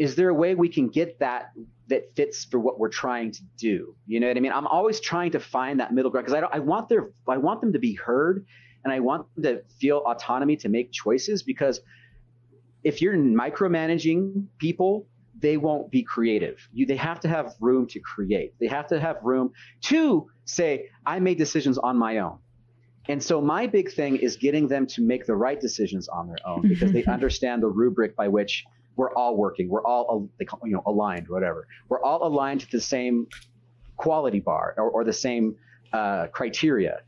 is 0.00 0.14
there 0.16 0.30
a 0.30 0.34
way 0.34 0.54
we 0.54 0.70
can 0.70 0.88
get 0.88 1.18
that 1.18 1.52
that 1.88 2.16
fits 2.16 2.46
for 2.46 2.58
what 2.58 2.78
we're 2.78 2.88
trying 2.88 3.30
to 3.32 3.42
do? 3.58 3.94
You 4.06 4.18
know 4.18 4.28
what 4.28 4.36
I 4.38 4.40
mean? 4.40 4.50
I'm 4.50 4.66
always 4.66 4.98
trying 4.98 5.32
to 5.32 5.40
find 5.40 5.78
that 5.80 5.92
middle 5.92 6.10
ground 6.10 6.24
because 6.24 6.38
I 6.38 6.40
don't, 6.40 6.54
I 6.54 6.58
want 6.60 6.88
their 6.88 7.10
I 7.28 7.36
want 7.36 7.60
them 7.60 7.74
to 7.74 7.78
be 7.78 7.92
heard, 7.92 8.46
and 8.82 8.94
I 8.94 9.00
want 9.00 9.26
them 9.36 9.56
to 9.56 9.62
feel 9.78 9.98
autonomy 10.06 10.56
to 10.56 10.70
make 10.70 10.90
choices 10.90 11.42
because 11.42 11.80
if 12.82 13.02
you're 13.02 13.14
micromanaging 13.14 14.46
people 14.56 15.06
they 15.38 15.56
won't 15.56 15.90
be 15.90 16.02
creative. 16.02 16.58
You, 16.70 16.84
they 16.84 16.96
have 16.96 17.20
to 17.20 17.28
have 17.28 17.54
room 17.60 17.86
to 17.88 18.00
create. 18.00 18.52
They 18.60 18.66
have 18.66 18.88
to 18.88 19.00
have 19.00 19.16
room 19.22 19.52
to 19.84 20.28
say, 20.44 20.90
I 21.06 21.18
made 21.18 21.38
decisions 21.38 21.78
on 21.78 21.96
my 21.96 22.18
own. 22.18 22.40
And 23.08 23.22
so 23.22 23.40
my 23.40 23.66
big 23.66 23.90
thing 23.90 24.16
is 24.16 24.36
getting 24.36 24.68
them 24.68 24.86
to 24.88 25.02
make 25.02 25.24
the 25.24 25.34
right 25.34 25.58
decisions 25.58 26.08
on 26.08 26.26
their 26.26 26.36
own 26.44 26.68
because 26.68 26.92
they 26.92 27.04
understand 27.16 27.62
the 27.62 27.68
rubric 27.68 28.14
by 28.16 28.28
which 28.28 28.66
we're 29.00 29.14
all 29.14 29.34
working. 29.34 29.70
We're 29.70 29.82
all 29.82 30.28
you 30.38 30.72
know 30.72 30.82
aligned, 30.84 31.26
whatever. 31.28 31.66
We're 31.88 32.02
all 32.02 32.26
aligned 32.26 32.60
to 32.60 32.70
the 32.70 32.82
same 32.82 33.28
quality 33.96 34.40
bar 34.40 34.74
or, 34.76 34.90
or 34.90 35.04
the 35.04 35.18
same 35.26 35.56
uh, 35.94 36.26
criteria. 36.26 37.00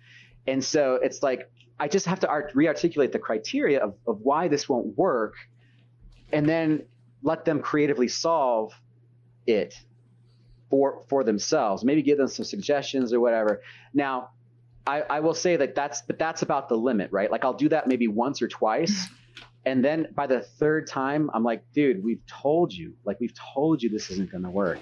And 0.47 0.65
so 0.65 0.99
it's 1.03 1.23
like 1.23 1.51
I 1.79 1.89
just 1.89 2.07
have 2.07 2.21
to 2.21 2.29
art- 2.29 2.53
re-articulate 2.55 3.13
the 3.13 3.19
criteria 3.19 3.79
of, 3.81 3.95
of 4.07 4.21
why 4.23 4.49
this 4.49 4.71
won't 4.71 4.97
work, 4.97 5.35
and 6.33 6.49
then 6.49 6.85
let 7.23 7.45
them 7.45 7.61
creatively 7.61 8.09
solve 8.09 8.73
it 9.47 9.75
for 10.71 11.05
for 11.11 11.25
themselves. 11.25 11.85
Maybe 11.85 12.01
give 12.01 12.17
them 12.17 12.29
some 12.29 12.47
suggestions 12.47 13.13
or 13.13 13.21
whatever. 13.21 13.61
Now, 13.93 14.31
I, 14.87 15.03
I 15.03 15.21
will 15.21 15.35
say 15.35 15.57
that 15.57 15.75
that's 15.75 16.01
but 16.01 16.19
that's 16.19 16.41
about 16.41 16.71
the 16.71 16.77
limit, 16.77 17.13
right? 17.13 17.31
Like 17.31 17.45
I'll 17.45 17.61
do 17.67 17.69
that 17.69 17.87
maybe 17.87 18.09
once 18.09 18.41
or 18.41 18.49
twice. 18.49 19.09
And 19.65 19.85
then 19.85 20.09
by 20.15 20.27
the 20.27 20.41
third 20.41 20.87
time, 20.87 21.31
I'm 21.33 21.45
like, 21.45 21.63
dude, 21.73 22.03
we've 22.03 22.25
told 22.27 22.73
you, 22.73 22.95
like 23.05 23.21
we've 23.21 23.35
told 23.55 23.83
you 23.83 23.89
this 23.89 24.11
isn't 24.11 24.31
going 24.31 24.43
to 24.43 24.51
work. 24.51 24.81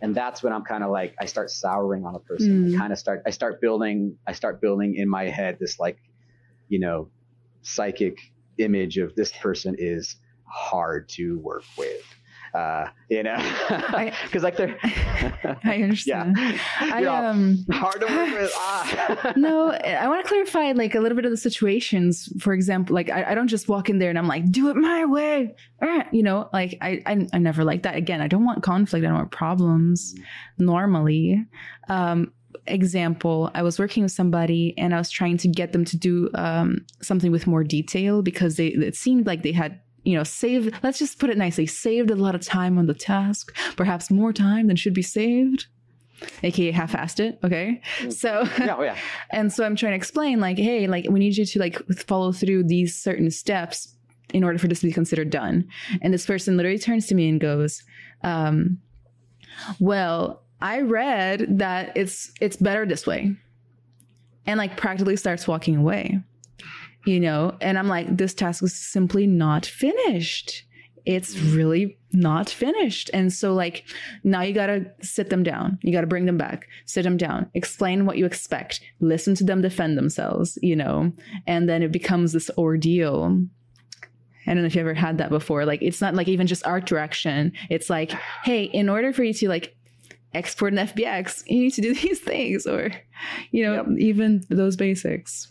And 0.00 0.14
that's 0.14 0.42
when 0.42 0.52
I'm 0.52 0.64
kind 0.64 0.82
of 0.82 0.90
like, 0.90 1.14
I 1.20 1.26
start 1.26 1.50
souring 1.50 2.06
on 2.06 2.14
a 2.14 2.18
person. 2.18 2.70
Mm. 2.70 2.74
I 2.74 2.78
kind 2.78 2.92
of 2.92 2.98
start, 2.98 3.22
I 3.26 3.30
start 3.30 3.60
building, 3.60 4.16
I 4.26 4.32
start 4.32 4.60
building 4.60 4.96
in 4.96 5.08
my 5.08 5.24
head 5.24 5.58
this 5.60 5.78
like, 5.78 5.98
you 6.68 6.78
know, 6.78 7.08
psychic 7.60 8.18
image 8.58 8.98
of 8.98 9.14
this 9.14 9.32
person 9.32 9.76
is 9.78 10.16
hard 10.44 11.08
to 11.10 11.38
work 11.38 11.64
with. 11.76 12.02
Uh, 12.54 12.86
you 13.08 13.22
know, 13.22 13.36
because 14.24 14.42
like 14.48 14.56
they're, 14.56 14.76
I 15.64 15.82
understand. 15.82 16.36
Yeah. 16.38 16.58
I 16.80 17.04
um 17.04 17.64
hard 17.70 18.00
to 18.00 18.06
work 18.06 18.30
with. 18.40 18.52
Ah. 18.56 19.32
no, 19.36 19.70
I 19.70 20.06
want 20.08 20.22
to 20.22 20.28
clarify 20.28 20.72
like 20.72 20.94
a 20.94 21.00
little 21.00 21.16
bit 21.16 21.24
of 21.24 21.30
the 21.30 21.36
situations. 21.38 22.28
For 22.40 22.52
example, 22.52 22.94
like 22.94 23.08
I, 23.08 23.30
I 23.30 23.34
don't 23.34 23.48
just 23.48 23.68
walk 23.68 23.88
in 23.88 23.98
there 23.98 24.10
and 24.10 24.18
I'm 24.18 24.26
like, 24.26 24.50
do 24.50 24.68
it 24.68 24.76
my 24.76 25.06
way. 25.06 25.54
Ah, 25.82 26.06
You 26.12 26.22
know, 26.22 26.50
like 26.52 26.76
I, 26.82 27.02
I 27.06 27.26
I 27.32 27.38
never 27.38 27.64
like 27.64 27.84
that. 27.84 27.96
Again, 27.96 28.20
I 28.20 28.28
don't 28.28 28.44
want 28.44 28.62
conflict. 28.62 29.02
I 29.04 29.08
don't 29.08 29.16
want 29.16 29.30
problems 29.30 30.14
normally. 30.58 31.44
Um 31.88 32.32
example, 32.66 33.50
I 33.54 33.62
was 33.62 33.78
working 33.78 34.02
with 34.02 34.12
somebody 34.12 34.74
and 34.78 34.94
I 34.94 34.98
was 34.98 35.10
trying 35.10 35.36
to 35.38 35.48
get 35.48 35.72
them 35.72 35.84
to 35.86 35.96
do 35.96 36.28
um 36.34 36.84
something 37.00 37.32
with 37.32 37.46
more 37.46 37.64
detail 37.64 38.22
because 38.22 38.56
they 38.56 38.68
it 38.68 38.96
seemed 38.96 39.26
like 39.26 39.42
they 39.42 39.52
had 39.52 39.80
you 40.04 40.16
know, 40.16 40.24
saved, 40.24 40.74
let's 40.82 40.98
just 40.98 41.18
put 41.18 41.30
it 41.30 41.38
nicely, 41.38 41.66
saved 41.66 42.10
a 42.10 42.16
lot 42.16 42.34
of 42.34 42.40
time 42.40 42.78
on 42.78 42.86
the 42.86 42.94
task, 42.94 43.56
perhaps 43.76 44.10
more 44.10 44.32
time 44.32 44.66
than 44.66 44.76
should 44.76 44.94
be 44.94 45.02
saved, 45.02 45.66
aka 46.42 46.70
half 46.70 46.92
assed 46.92 47.20
it. 47.20 47.38
Okay. 47.44 47.80
So, 48.10 48.44
yeah, 48.58 48.76
oh, 48.76 48.82
yeah. 48.82 48.96
and 49.30 49.52
so 49.52 49.64
I'm 49.64 49.76
trying 49.76 49.92
to 49.92 49.96
explain, 49.96 50.40
like, 50.40 50.58
hey, 50.58 50.86
like, 50.86 51.06
we 51.08 51.20
need 51.20 51.36
you 51.36 51.44
to 51.44 51.58
like 51.58 51.78
follow 52.06 52.32
through 52.32 52.64
these 52.64 52.96
certain 52.96 53.30
steps 53.30 53.94
in 54.32 54.44
order 54.44 54.58
for 54.58 54.68
this 54.68 54.80
to 54.80 54.86
be 54.86 54.92
considered 54.92 55.30
done. 55.30 55.68
And 56.00 56.12
this 56.12 56.26
person 56.26 56.56
literally 56.56 56.78
turns 56.78 57.06
to 57.08 57.14
me 57.14 57.28
and 57.28 57.40
goes, 57.40 57.82
um, 58.22 58.78
well, 59.78 60.42
I 60.60 60.80
read 60.80 61.58
that 61.58 61.92
it's 61.96 62.32
it's 62.40 62.56
better 62.56 62.86
this 62.86 63.06
way. 63.06 63.34
And 64.46 64.58
like 64.58 64.76
practically 64.76 65.16
starts 65.16 65.46
walking 65.46 65.76
away. 65.76 66.20
You 67.04 67.18
know, 67.18 67.56
and 67.60 67.78
I'm 67.78 67.88
like, 67.88 68.16
this 68.16 68.32
task 68.34 68.62
is 68.62 68.74
simply 68.74 69.26
not 69.26 69.66
finished. 69.66 70.64
It's 71.04 71.36
really 71.36 71.98
not 72.12 72.48
finished. 72.48 73.10
And 73.12 73.32
so 73.32 73.54
like 73.54 73.84
now 74.22 74.42
you 74.42 74.54
gotta 74.54 74.86
sit 75.00 75.28
them 75.30 75.42
down. 75.42 75.78
You 75.82 75.92
gotta 75.92 76.06
bring 76.06 76.26
them 76.26 76.38
back, 76.38 76.68
sit 76.84 77.02
them 77.02 77.16
down, 77.16 77.50
explain 77.54 78.06
what 78.06 78.18
you 78.18 78.24
expect, 78.26 78.80
listen 79.00 79.34
to 79.36 79.44
them 79.44 79.62
defend 79.62 79.98
themselves, 79.98 80.58
you 80.62 80.76
know, 80.76 81.12
and 81.48 81.68
then 81.68 81.82
it 81.82 81.90
becomes 81.90 82.32
this 82.32 82.50
ordeal. 82.56 83.44
I 84.46 84.54
don't 84.54 84.62
know 84.62 84.66
if 84.66 84.74
you 84.76 84.80
ever 84.80 84.94
had 84.94 85.18
that 85.18 85.30
before. 85.30 85.64
Like 85.64 85.82
it's 85.82 86.00
not 86.00 86.14
like 86.14 86.28
even 86.28 86.46
just 86.46 86.64
art 86.66 86.86
direction. 86.86 87.52
It's 87.68 87.90
like, 87.90 88.12
hey, 88.44 88.64
in 88.64 88.88
order 88.88 89.12
for 89.12 89.24
you 89.24 89.34
to 89.34 89.48
like 89.48 89.74
export 90.34 90.72
an 90.72 90.86
FBX, 90.86 91.42
you 91.46 91.60
need 91.62 91.74
to 91.74 91.80
do 91.80 91.94
these 92.00 92.20
things, 92.20 92.64
or 92.66 92.92
you 93.50 93.64
know, 93.64 93.74
Yep. 93.74 93.86
even 93.98 94.44
those 94.50 94.76
basics. 94.76 95.48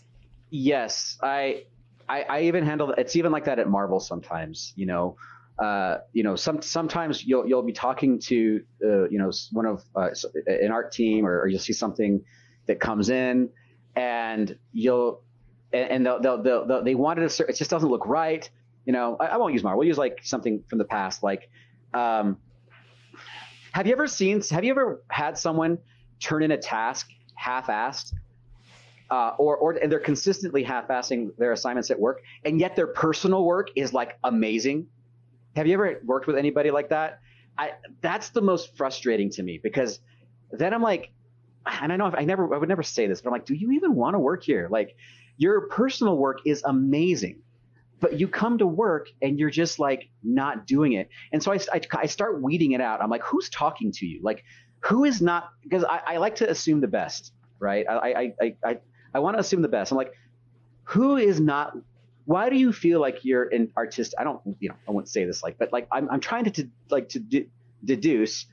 Yes, 0.54 1.16
I, 1.22 1.64
I, 2.10 2.22
I 2.24 2.40
even 2.42 2.66
handle. 2.66 2.92
It's 2.98 3.16
even 3.16 3.32
like 3.32 3.46
that 3.46 3.58
at 3.58 3.68
Marvel 3.68 4.00
sometimes. 4.00 4.74
You 4.76 4.84
know, 4.84 5.16
uh, 5.58 5.98
you 6.12 6.22
know, 6.22 6.36
some 6.36 6.60
sometimes 6.60 7.24
you'll 7.24 7.48
you'll 7.48 7.62
be 7.62 7.72
talking 7.72 8.18
to 8.20 8.62
uh, 8.84 9.08
you 9.08 9.18
know 9.18 9.32
one 9.52 9.64
of 9.64 9.82
uh, 9.96 10.10
an 10.46 10.70
art 10.70 10.92
team, 10.92 11.24
or, 11.26 11.40
or 11.40 11.48
you'll 11.48 11.58
see 11.58 11.72
something 11.72 12.22
that 12.66 12.80
comes 12.80 13.08
in, 13.08 13.48
and 13.96 14.58
you'll 14.72 15.22
and, 15.72 15.90
and 15.90 16.06
they'll, 16.06 16.20
they'll, 16.20 16.42
they'll, 16.42 16.66
they'll 16.66 16.84
they 16.84 16.94
wanted 16.94 17.24
a 17.24 17.30
cer- 17.30 17.46
it 17.46 17.56
just 17.56 17.70
doesn't 17.70 17.88
look 17.88 18.06
right. 18.06 18.48
You 18.84 18.92
know, 18.92 19.16
I, 19.18 19.28
I 19.28 19.36
won't 19.38 19.54
use 19.54 19.62
Marvel. 19.62 19.78
We'll 19.78 19.88
use 19.88 19.96
like 19.96 20.20
something 20.22 20.62
from 20.68 20.78
the 20.78 20.84
past, 20.84 21.22
like. 21.22 21.48
Um, 21.94 22.36
have 23.72 23.86
you 23.86 23.94
ever 23.94 24.06
seen? 24.06 24.42
Have 24.50 24.64
you 24.64 24.70
ever 24.72 25.02
had 25.08 25.38
someone 25.38 25.78
turn 26.20 26.42
in 26.42 26.50
a 26.50 26.58
task 26.58 27.08
half-assed? 27.36 28.12
Uh, 29.12 29.34
or 29.42 29.52
or 29.62 29.68
and 29.82 29.88
they're 29.92 30.06
consistently 30.12 30.62
half-assing 30.62 31.20
their 31.36 31.52
assignments 31.52 31.90
at 31.90 31.98
work, 32.06 32.18
and 32.46 32.58
yet 32.58 32.74
their 32.78 32.90
personal 33.04 33.44
work 33.44 33.68
is 33.76 33.92
like 33.92 34.18
amazing. 34.24 34.86
Have 35.54 35.66
you 35.66 35.74
ever 35.74 36.00
worked 36.12 36.26
with 36.26 36.36
anybody 36.44 36.70
like 36.78 36.88
that? 36.96 37.20
I 37.58 37.72
that's 38.00 38.30
the 38.30 38.40
most 38.40 38.74
frustrating 38.78 39.28
to 39.36 39.42
me 39.42 39.60
because 39.62 40.00
then 40.50 40.72
I'm 40.72 40.80
like, 40.82 41.12
and 41.66 41.92
I 41.92 41.96
know 41.96 42.06
I 42.06 42.24
never 42.24 42.54
I 42.54 42.58
would 42.58 42.70
never 42.70 42.82
say 42.82 43.06
this, 43.06 43.20
but 43.20 43.28
I'm 43.28 43.34
like, 43.38 43.44
do 43.44 43.54
you 43.54 43.72
even 43.72 43.94
want 43.94 44.14
to 44.14 44.18
work 44.18 44.42
here? 44.44 44.66
Like, 44.70 44.96
your 45.36 45.68
personal 45.68 46.16
work 46.16 46.38
is 46.46 46.62
amazing, 46.64 47.42
but 48.00 48.18
you 48.18 48.28
come 48.28 48.56
to 48.58 48.66
work 48.66 49.08
and 49.20 49.38
you're 49.38 49.50
just 49.50 49.78
like 49.78 50.08
not 50.22 50.66
doing 50.66 50.92
it. 50.94 51.10
And 51.32 51.42
so 51.42 51.52
I, 51.52 51.58
I, 51.70 51.80
I 52.04 52.06
start 52.06 52.40
weeding 52.40 52.72
it 52.72 52.80
out. 52.80 53.02
I'm 53.02 53.10
like, 53.10 53.24
who's 53.30 53.50
talking 53.50 53.92
to 53.92 54.06
you? 54.06 54.20
Like, 54.22 54.42
who 54.80 55.04
is 55.04 55.20
not? 55.20 55.50
Because 55.62 55.84
I, 55.84 56.00
I 56.12 56.16
like 56.16 56.36
to 56.36 56.48
assume 56.48 56.80
the 56.80 56.88
best, 56.88 57.32
right? 57.58 57.84
I 57.86 57.94
I 57.94 58.24
I 58.40 58.56
I, 58.70 58.78
I 59.14 59.20
want 59.20 59.36
to 59.36 59.40
assume 59.40 59.62
the 59.62 59.68
best. 59.68 59.92
I'm 59.92 59.98
like, 59.98 60.14
who 60.84 61.16
is 61.16 61.40
not? 61.40 61.76
Why 62.24 62.48
do 62.50 62.56
you 62.56 62.72
feel 62.72 63.00
like 63.00 63.24
you're 63.24 63.48
an 63.48 63.70
artist? 63.76 64.14
I 64.18 64.24
don't, 64.24 64.40
you 64.60 64.68
know, 64.68 64.76
I 64.88 64.92
wouldn't 64.92 65.08
say 65.08 65.24
this 65.24 65.42
like, 65.42 65.58
but 65.58 65.72
like, 65.72 65.88
I'm 65.90 66.08
I'm 66.10 66.20
trying 66.20 66.44
to, 66.44 66.50
to 66.50 66.68
like 66.90 67.08
to 67.10 67.18
de- 67.18 67.48
deduce 67.84 68.46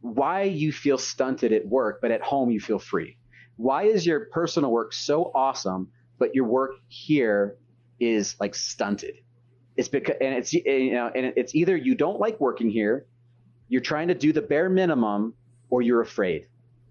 why 0.00 0.42
you 0.42 0.72
feel 0.72 0.98
stunted 0.98 1.52
at 1.52 1.66
work, 1.66 2.00
but 2.00 2.10
at 2.10 2.22
home 2.22 2.50
you 2.50 2.60
feel 2.60 2.78
free. 2.78 3.16
Why 3.56 3.84
is 3.84 4.06
your 4.06 4.26
personal 4.26 4.70
work 4.70 4.92
so 4.92 5.30
awesome, 5.34 5.88
but 6.18 6.34
your 6.34 6.46
work 6.46 6.72
here 6.88 7.56
is 7.98 8.36
like 8.40 8.54
stunted? 8.54 9.16
It's 9.76 9.88
because, 9.88 10.16
and 10.20 10.34
it's 10.34 10.52
you 10.52 10.92
know, 10.92 11.10
and 11.14 11.32
it's 11.36 11.54
either 11.54 11.76
you 11.76 11.94
don't 11.94 12.18
like 12.18 12.40
working 12.40 12.70
here, 12.70 13.06
you're 13.68 13.80
trying 13.82 14.08
to 14.08 14.14
do 14.14 14.32
the 14.32 14.42
bare 14.42 14.68
minimum, 14.68 15.34
or 15.68 15.82
you're 15.82 16.00
afraid. 16.00 16.46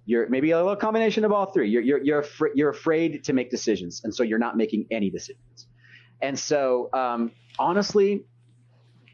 You're 0.10 0.28
maybe 0.28 0.50
a 0.50 0.58
little 0.58 0.76
combination 0.76 1.24
of 1.24 1.32
all 1.32 1.46
three. 1.46 1.70
You're 1.70 1.84
you're 1.84 2.04
you're, 2.04 2.26
you're 2.56 2.72
afraid 2.72 3.24
to 3.26 3.32
make 3.32 3.52
decisions, 3.52 4.02
and 4.04 4.12
so 4.14 4.24
you're 4.24 4.40
not 4.40 4.58
making 4.58 4.88
any 4.90 5.12
decisions. 5.12 5.68
And 6.20 6.38
so, 6.38 6.90
um, 6.94 7.32
honestly, 7.60 8.26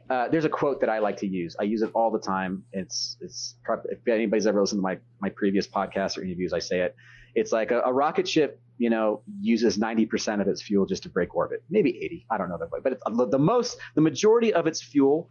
uh, 0.09 0.29
there's 0.29 0.45
a 0.45 0.49
quote 0.49 0.79
that 0.79 0.89
I 0.89 0.99
like 0.99 1.17
to 1.17 1.27
use. 1.27 1.57
I 1.59 1.63
use 1.63 1.81
it 1.81 1.91
all 1.93 2.11
the 2.11 2.19
time. 2.19 2.63
It's 2.71 3.17
it's 3.19 3.55
if 3.89 4.07
anybody's 4.07 4.47
ever 4.47 4.61
listened 4.61 4.79
to 4.79 4.83
my 4.83 4.97
my 5.19 5.27
previous 5.27 5.67
podcasts 5.67 6.17
or 6.17 6.23
interviews, 6.23 6.53
I 6.53 6.59
say 6.59 6.79
it. 6.79 6.95
It's 7.35 7.51
like 7.51 7.71
a, 7.71 7.81
a 7.81 7.91
rocket 7.91 8.25
ship, 8.25 8.61
you 8.77 8.89
know, 8.89 9.21
uses 9.41 9.77
90% 9.77 10.39
of 10.39 10.47
its 10.47 10.61
fuel 10.61 10.85
just 10.85 11.03
to 11.03 11.09
break 11.09 11.35
orbit, 11.35 11.61
maybe 11.69 12.01
80. 12.01 12.25
I 12.29 12.37
don't 12.37 12.47
know 12.47 12.57
that, 12.57 12.71
way, 12.71 12.79
but 12.81 13.31
the 13.31 13.37
most, 13.37 13.77
the 13.95 13.99
majority 13.99 14.53
of 14.53 14.65
its 14.65 14.81
fuel 14.81 15.29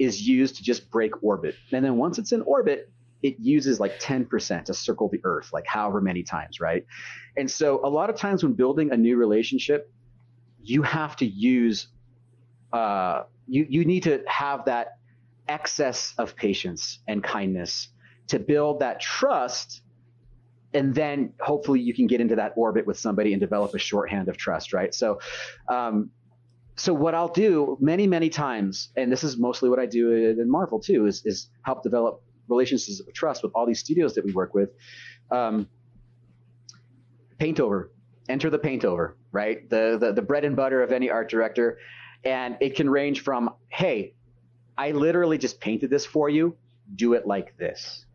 is 0.00 0.20
used 0.26 0.56
to 0.56 0.64
just 0.64 0.90
break 0.90 1.22
orbit, 1.22 1.54
and 1.70 1.84
then 1.84 1.96
once 1.96 2.18
it's 2.18 2.32
in 2.32 2.42
orbit, 2.42 2.90
it 3.24 3.36
uses 3.40 3.80
like 3.80 3.98
10% 3.98 4.66
to 4.66 4.74
circle 4.74 5.08
the 5.08 5.18
Earth, 5.24 5.50
like 5.50 5.64
however 5.66 6.02
many 6.02 6.22
times, 6.22 6.60
right? 6.60 6.84
And 7.38 7.50
so 7.50 7.80
a 7.82 7.88
lot 7.88 8.10
of 8.10 8.16
times 8.16 8.44
when 8.44 8.52
building 8.52 8.92
a 8.92 8.96
new 8.98 9.16
relationship, 9.16 9.90
you 10.62 10.82
have 10.82 11.16
to 11.16 11.26
use 11.26 11.88
uh, 12.74 13.22
you 13.46 13.66
you 13.68 13.84
need 13.86 14.02
to 14.02 14.22
have 14.26 14.66
that 14.66 14.98
excess 15.48 16.12
of 16.18 16.36
patience 16.36 16.98
and 17.08 17.24
kindness 17.24 17.88
to 18.28 18.38
build 18.38 18.80
that 18.80 19.00
trust 19.00 19.82
and 20.74 20.94
then 20.94 21.32
hopefully 21.40 21.80
you 21.80 21.94
can 21.94 22.06
get 22.06 22.20
into 22.20 22.36
that 22.36 22.52
orbit 22.56 22.86
with 22.86 22.98
somebody 22.98 23.32
and 23.32 23.40
develop 23.40 23.74
a 23.74 23.78
shorthand 23.78 24.28
of 24.28 24.38
trust 24.38 24.72
right 24.72 24.94
so 24.94 25.20
um, 25.68 26.10
so 26.76 26.94
what 26.94 27.14
i'll 27.14 27.28
do 27.28 27.76
many 27.78 28.06
many 28.06 28.30
times 28.30 28.88
and 28.96 29.12
this 29.12 29.22
is 29.22 29.36
mostly 29.36 29.68
what 29.68 29.78
i 29.78 29.84
do 29.84 30.12
in 30.12 30.50
marvel 30.50 30.80
too 30.80 31.04
is, 31.04 31.20
is 31.26 31.50
help 31.62 31.82
develop 31.82 32.22
relationships 32.48 33.00
of 33.00 33.12
trust 33.14 33.42
with 33.42 33.52
all 33.54 33.66
these 33.66 33.80
studios 33.80 34.14
that 34.14 34.24
we 34.24 34.32
work 34.32 34.54
with 34.54 34.70
um, 35.30 35.68
paint 37.38 37.60
over 37.60 37.90
enter 38.28 38.50
the 38.50 38.58
paint 38.58 38.84
over 38.84 39.16
right? 39.34 39.68
The, 39.68 39.98
the 40.00 40.12
the 40.12 40.22
bread 40.22 40.44
and 40.44 40.56
butter 40.56 40.82
of 40.82 40.92
any 40.92 41.10
art 41.10 41.28
director. 41.28 41.78
And 42.24 42.56
it 42.60 42.74
can 42.74 42.88
range 42.88 43.20
from 43.20 43.50
hey 43.68 44.14
i 44.78 44.90
literally 44.90 45.36
just 45.36 45.60
painted 45.60 45.90
this 45.90 46.06
for 46.06 46.30
you. 46.30 46.56
Do 46.94 47.12
it 47.12 47.26
like 47.26 47.56
this. 47.58 48.06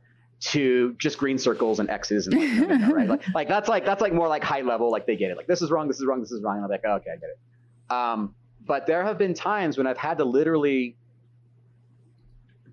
To 0.51 0.95
just 0.97 1.17
green 1.17 1.37
circles 1.37 1.79
and 1.79 1.89
x's 1.89 2.27
and 2.27 2.39
like, 2.39 2.91
right? 2.93 3.09
Like, 3.09 3.27
like 3.35 3.47
that's 3.47 3.69
like 3.69 3.85
that's 3.85 4.01
like 4.01 4.13
more 4.13 4.27
like 4.27 4.43
high 4.43 4.61
level 4.61 4.89
like 4.89 5.05
they 5.05 5.17
get 5.17 5.29
it. 5.29 5.37
Like 5.37 5.47
this 5.47 5.61
is 5.61 5.69
wrong 5.69 5.87
this 5.87 5.99
is 5.99 6.05
wrong 6.05 6.21
this 6.21 6.31
is 6.31 6.41
wrong. 6.41 6.55
And 6.55 6.65
i'm 6.65 6.71
like 6.71 6.81
oh, 6.85 6.93
okay 6.93 7.11
i 7.11 7.15
get 7.17 7.29
it. 7.29 7.93
Um, 7.93 8.33
but 8.65 8.87
there 8.87 9.03
have 9.03 9.17
been 9.17 9.33
times 9.33 9.77
when 9.77 9.87
i've 9.87 9.97
had 9.97 10.17
to 10.19 10.25
literally 10.25 10.95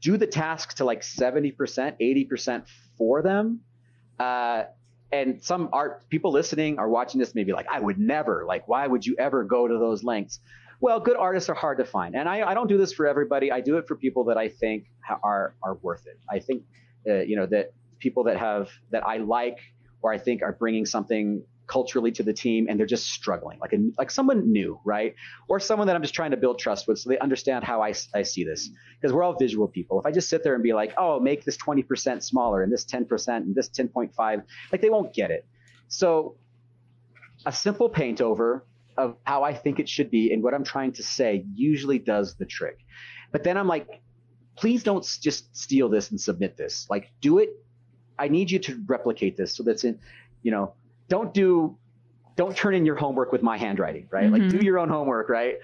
do 0.00 0.16
the 0.16 0.26
task 0.26 0.76
to 0.76 0.84
like 0.84 1.02
70% 1.02 1.56
80% 1.56 2.64
for 2.96 3.22
them. 3.22 3.60
Uh, 4.18 4.64
and 5.12 5.42
some 5.42 5.68
art 5.72 6.08
people 6.08 6.32
listening 6.32 6.78
are 6.78 6.88
watching 6.88 7.20
this 7.20 7.34
maybe 7.34 7.52
like 7.52 7.66
i 7.70 7.78
would 7.78 7.98
never 7.98 8.44
like 8.46 8.66
why 8.66 8.86
would 8.86 9.06
you 9.06 9.14
ever 9.18 9.44
go 9.44 9.68
to 9.68 9.78
those 9.78 10.02
lengths? 10.02 10.40
Well 10.80 11.00
good 11.00 11.16
artists 11.16 11.48
are 11.48 11.54
hard 11.54 11.78
to 11.78 11.84
find. 11.84 12.16
And 12.16 12.28
i, 12.28 12.42
I 12.42 12.54
don't 12.54 12.66
do 12.66 12.78
this 12.78 12.92
for 12.92 13.06
everybody. 13.06 13.52
I 13.52 13.60
do 13.60 13.76
it 13.78 13.86
for 13.86 13.96
people 13.96 14.24
that 14.24 14.36
i 14.36 14.48
think 14.48 14.86
are 15.22 15.54
are 15.62 15.74
worth 15.74 16.06
it. 16.06 16.18
I 16.30 16.38
think 16.40 16.64
uh, 17.08 17.20
you 17.20 17.36
know 17.36 17.46
that 17.46 17.72
people 17.98 18.24
that 18.24 18.36
have 18.38 18.70
that 18.90 19.06
i 19.06 19.18
like 19.18 19.58
or 20.02 20.12
i 20.12 20.18
think 20.18 20.42
are 20.42 20.52
bringing 20.52 20.84
something 20.84 21.42
culturally 21.66 22.12
to 22.12 22.22
the 22.22 22.32
team 22.32 22.66
and 22.68 22.78
they're 22.78 22.86
just 22.86 23.10
struggling, 23.10 23.58
like 23.58 23.72
a, 23.72 23.78
like 23.98 24.10
someone 24.10 24.50
new, 24.50 24.80
right? 24.84 25.14
Or 25.48 25.58
someone 25.58 25.86
that 25.88 25.96
I'm 25.96 26.02
just 26.02 26.14
trying 26.14 26.30
to 26.30 26.36
build 26.36 26.58
trust 26.58 26.86
with 26.86 26.98
so 26.98 27.10
they 27.10 27.18
understand 27.18 27.64
how 27.64 27.82
I, 27.82 27.94
I 28.14 28.22
see 28.22 28.44
this. 28.44 28.70
Because 29.00 29.12
we're 29.12 29.22
all 29.22 29.34
visual 29.34 29.68
people. 29.68 29.98
If 30.00 30.06
I 30.06 30.12
just 30.12 30.28
sit 30.28 30.44
there 30.44 30.54
and 30.54 30.62
be 30.62 30.72
like, 30.72 30.94
oh, 30.96 31.18
make 31.20 31.44
this 31.44 31.56
20% 31.56 32.22
smaller 32.22 32.62
and 32.62 32.72
this 32.72 32.84
10% 32.84 33.36
and 33.36 33.54
this 33.54 33.68
10.5, 33.68 34.42
like 34.72 34.80
they 34.80 34.90
won't 34.90 35.12
get 35.12 35.30
it. 35.30 35.46
So 35.88 36.36
a 37.44 37.52
simple 37.52 37.88
paint 37.88 38.20
over 38.20 38.64
of 38.96 39.16
how 39.24 39.42
I 39.42 39.54
think 39.54 39.78
it 39.78 39.88
should 39.88 40.10
be 40.10 40.32
and 40.32 40.42
what 40.42 40.54
I'm 40.54 40.64
trying 40.64 40.92
to 40.92 41.02
say 41.02 41.44
usually 41.54 41.98
does 41.98 42.34
the 42.36 42.46
trick. 42.46 42.78
But 43.32 43.44
then 43.44 43.56
I'm 43.56 43.68
like, 43.68 44.00
please 44.56 44.82
don't 44.82 45.04
just 45.20 45.54
steal 45.56 45.88
this 45.88 46.10
and 46.10 46.20
submit 46.20 46.56
this. 46.56 46.86
Like, 46.88 47.10
do 47.20 47.38
it. 47.38 47.50
I 48.18 48.28
need 48.28 48.50
you 48.50 48.58
to 48.60 48.82
replicate 48.86 49.36
this 49.36 49.54
so 49.54 49.62
that's 49.62 49.84
in, 49.84 49.98
you 50.42 50.50
know, 50.50 50.72
don't 51.08 51.32
do, 51.32 51.76
don't 52.36 52.56
turn 52.56 52.74
in 52.74 52.84
your 52.84 52.96
homework 52.96 53.32
with 53.32 53.42
my 53.42 53.56
handwriting, 53.56 54.08
right? 54.10 54.30
Mm-hmm. 54.30 54.42
Like, 54.42 54.50
do 54.50 54.64
your 54.64 54.78
own 54.78 54.88
homework, 54.88 55.28
right? 55.28 55.56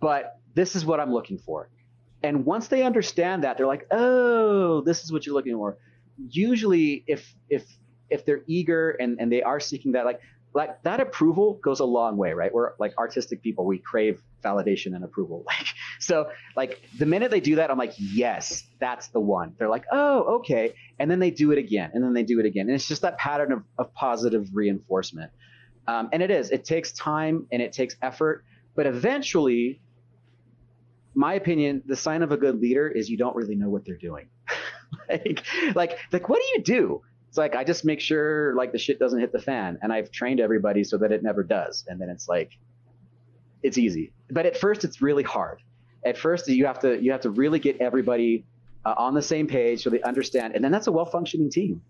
But 0.00 0.38
this 0.54 0.76
is 0.76 0.84
what 0.84 1.00
I'm 1.00 1.12
looking 1.12 1.38
for. 1.38 1.68
And 2.22 2.46
once 2.46 2.68
they 2.68 2.82
understand 2.82 3.44
that, 3.44 3.58
they're 3.58 3.66
like, 3.66 3.86
oh, 3.90 4.80
this 4.80 5.04
is 5.04 5.12
what 5.12 5.26
you're 5.26 5.34
looking 5.34 5.54
for. 5.54 5.76
Usually, 6.30 7.04
if 7.06 7.34
if 7.50 7.66
if 8.08 8.24
they're 8.24 8.42
eager 8.46 8.92
and 8.92 9.20
and 9.20 9.30
they 9.30 9.42
are 9.42 9.60
seeking 9.60 9.92
that, 9.92 10.06
like 10.06 10.20
like 10.54 10.80
that 10.84 11.00
approval 11.00 11.58
goes 11.62 11.80
a 11.80 11.84
long 11.84 12.16
way, 12.16 12.32
right? 12.32 12.54
We're 12.54 12.72
like 12.78 12.96
artistic 12.96 13.42
people, 13.42 13.66
we 13.66 13.78
crave 13.78 14.22
validation 14.42 14.94
and 14.94 15.04
approval. 15.04 15.44
Like 15.54 15.66
so 15.98 16.30
like 16.56 16.80
the 16.98 17.06
minute 17.06 17.30
they 17.30 17.40
do 17.40 17.56
that, 17.56 17.70
I'm 17.70 17.78
like, 17.78 17.94
yes, 17.98 18.62
that's 18.78 19.08
the 19.08 19.20
one. 19.20 19.54
They're 19.58 19.68
like, 19.68 19.84
oh, 19.90 20.36
okay. 20.36 20.74
And 20.98 21.10
then 21.10 21.18
they 21.18 21.30
do 21.30 21.50
it 21.50 21.58
again, 21.58 21.90
and 21.92 22.04
then 22.04 22.12
they 22.12 22.22
do 22.22 22.38
it 22.40 22.46
again. 22.46 22.66
And 22.66 22.74
it's 22.74 22.86
just 22.86 23.02
that 23.02 23.18
pattern 23.18 23.52
of, 23.52 23.62
of 23.78 23.92
positive 23.94 24.48
reinforcement. 24.52 25.32
Um, 25.86 26.08
and 26.12 26.22
it 26.22 26.30
is, 26.30 26.50
it 26.50 26.64
takes 26.64 26.92
time 26.92 27.46
and 27.52 27.60
it 27.60 27.72
takes 27.72 27.96
effort, 28.00 28.44
but 28.74 28.86
eventually, 28.86 29.80
my 31.14 31.34
opinion, 31.34 31.82
the 31.86 31.96
sign 31.96 32.22
of 32.22 32.32
a 32.32 32.36
good 32.36 32.60
leader 32.60 32.88
is 32.88 33.08
you 33.08 33.16
don't 33.16 33.36
really 33.36 33.54
know 33.54 33.68
what 33.68 33.84
they're 33.84 33.96
doing. 33.96 34.28
like, 35.08 35.44
like, 35.74 35.98
like, 36.12 36.28
what 36.28 36.40
do 36.40 36.46
you 36.54 36.62
do? 36.62 37.02
It's 37.34 37.38
like 37.40 37.56
I 37.56 37.64
just 37.64 37.84
make 37.84 37.98
sure 37.98 38.54
like 38.54 38.70
the 38.70 38.78
shit 38.78 39.00
doesn't 39.00 39.18
hit 39.18 39.32
the 39.32 39.40
fan, 39.40 39.76
and 39.82 39.92
I've 39.92 40.12
trained 40.12 40.38
everybody 40.38 40.84
so 40.84 40.98
that 40.98 41.10
it 41.10 41.20
never 41.24 41.42
does. 41.42 41.84
And 41.88 42.00
then 42.00 42.08
it's 42.08 42.28
like 42.28 42.52
it's 43.60 43.76
easy, 43.76 44.12
but 44.30 44.46
at 44.46 44.56
first 44.56 44.84
it's 44.84 45.02
really 45.02 45.24
hard. 45.24 45.60
At 46.06 46.16
first 46.16 46.46
you 46.46 46.64
have 46.66 46.78
to 46.82 46.96
you 47.02 47.10
have 47.10 47.22
to 47.22 47.30
really 47.30 47.58
get 47.58 47.80
everybody 47.80 48.44
uh, 48.84 48.94
on 48.96 49.14
the 49.14 49.22
same 49.22 49.48
page 49.48 49.82
so 49.82 49.90
they 49.90 50.00
understand, 50.02 50.54
and 50.54 50.62
then 50.62 50.70
that's 50.70 50.86
a 50.86 50.92
well 50.92 51.06
functioning 51.06 51.50
team, 51.50 51.82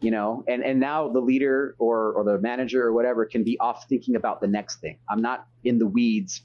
you 0.00 0.10
know. 0.10 0.42
And 0.48 0.64
and 0.64 0.80
now 0.80 1.08
the 1.08 1.20
leader 1.20 1.76
or 1.78 2.14
or 2.14 2.24
the 2.24 2.40
manager 2.40 2.84
or 2.84 2.92
whatever 2.92 3.24
can 3.24 3.44
be 3.44 3.56
off 3.60 3.88
thinking 3.88 4.16
about 4.16 4.40
the 4.40 4.48
next 4.48 4.80
thing. 4.80 4.98
I'm 5.08 5.22
not 5.22 5.46
in 5.62 5.78
the 5.78 5.86
weeds 5.86 6.42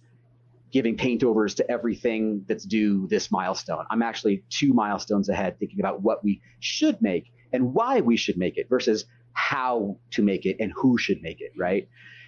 giving 0.72 0.96
paint 0.96 1.24
overs 1.24 1.56
to 1.56 1.72
everything 1.72 2.46
that's 2.48 2.66
due 2.66 3.08
this 3.08 3.32
milestone. 3.32 3.86
I'm 3.90 4.04
actually 4.04 4.44
two 4.52 4.74
milestones 4.74 5.28
ahead 5.28 5.58
thinking 5.58 5.80
about 5.80 6.04
what 6.04 6.24
we 6.24 6.40
should 6.60 7.02
make 7.02 7.33
and 7.54 7.74
why 7.74 8.02
we 8.02 8.18
should 8.18 8.38
make 8.38 8.58
it 8.58 8.68
versus 8.68 9.06
how 9.34 9.98
to 10.12 10.22
make 10.22 10.46
it 10.46 10.58
and 10.60 10.74
who 10.76 10.98
should 10.98 11.22
make 11.22 11.40
it, 11.40 11.52
right? 11.58 11.88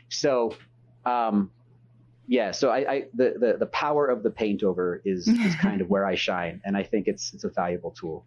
So, 0.10 0.56
um, 1.06 1.52
yeah, 2.28 2.52
so 2.52 2.70
I, 2.70 2.92
I 2.92 3.04
the, 3.14 3.36
the, 3.40 3.58
the 3.60 3.66
power 3.68 4.08
of 4.08 4.24
the 4.24 4.32
paint 4.32 4.64
over 4.64 5.02
is 5.06 5.28
is 5.28 5.56
kind 5.62 5.82
of 5.82 5.90
where 5.90 6.06
I 6.06 6.16
shine, 6.16 6.62
and 6.64 6.78
I 6.78 6.84
think 6.84 7.08
it's 7.08 7.34
it's 7.34 7.44
a 7.44 7.50
valuable 7.50 7.92
tool. 7.92 8.26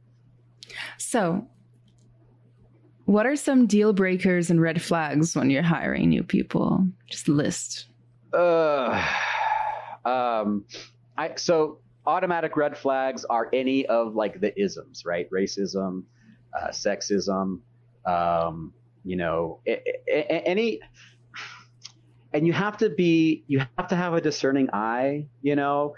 So, 0.99 1.49
what 3.05 3.27
are 3.27 3.37
some 3.37 3.67
deal 3.67 3.93
breakers 3.93 4.51
and 4.51 4.61
red 4.61 4.81
flags 4.83 5.35
when 5.35 5.51
you're 5.51 5.63
hiring 5.63 6.11
new 6.11 6.23
people? 6.23 6.87
Just 7.09 7.29
list. 7.29 7.89
Uh, 8.33 9.05
um, 10.05 10.65
I 11.17 11.35
so 11.37 11.81
automatic 12.07 12.57
red 12.57 12.77
flags 12.77 13.25
are 13.25 13.49
any 13.53 13.87
of 13.87 14.15
like 14.15 14.41
the 14.41 14.59
isms, 14.61 15.05
right? 15.05 15.29
Racism, 15.31 16.05
uh, 16.57 16.69
sexism, 16.69 17.61
um, 18.07 18.73
you 19.05 19.17
know, 19.17 19.61
any, 20.09 20.81
and 22.33 22.47
you 22.47 22.53
have 22.53 22.77
to 22.79 22.91
be, 22.91 23.45
you 23.47 23.61
have 23.77 23.89
to 23.89 23.97
have 23.97 24.15
a 24.15 24.21
discerning 24.21 24.69
eye, 24.73 25.27
you 25.43 25.57
know, 25.57 25.95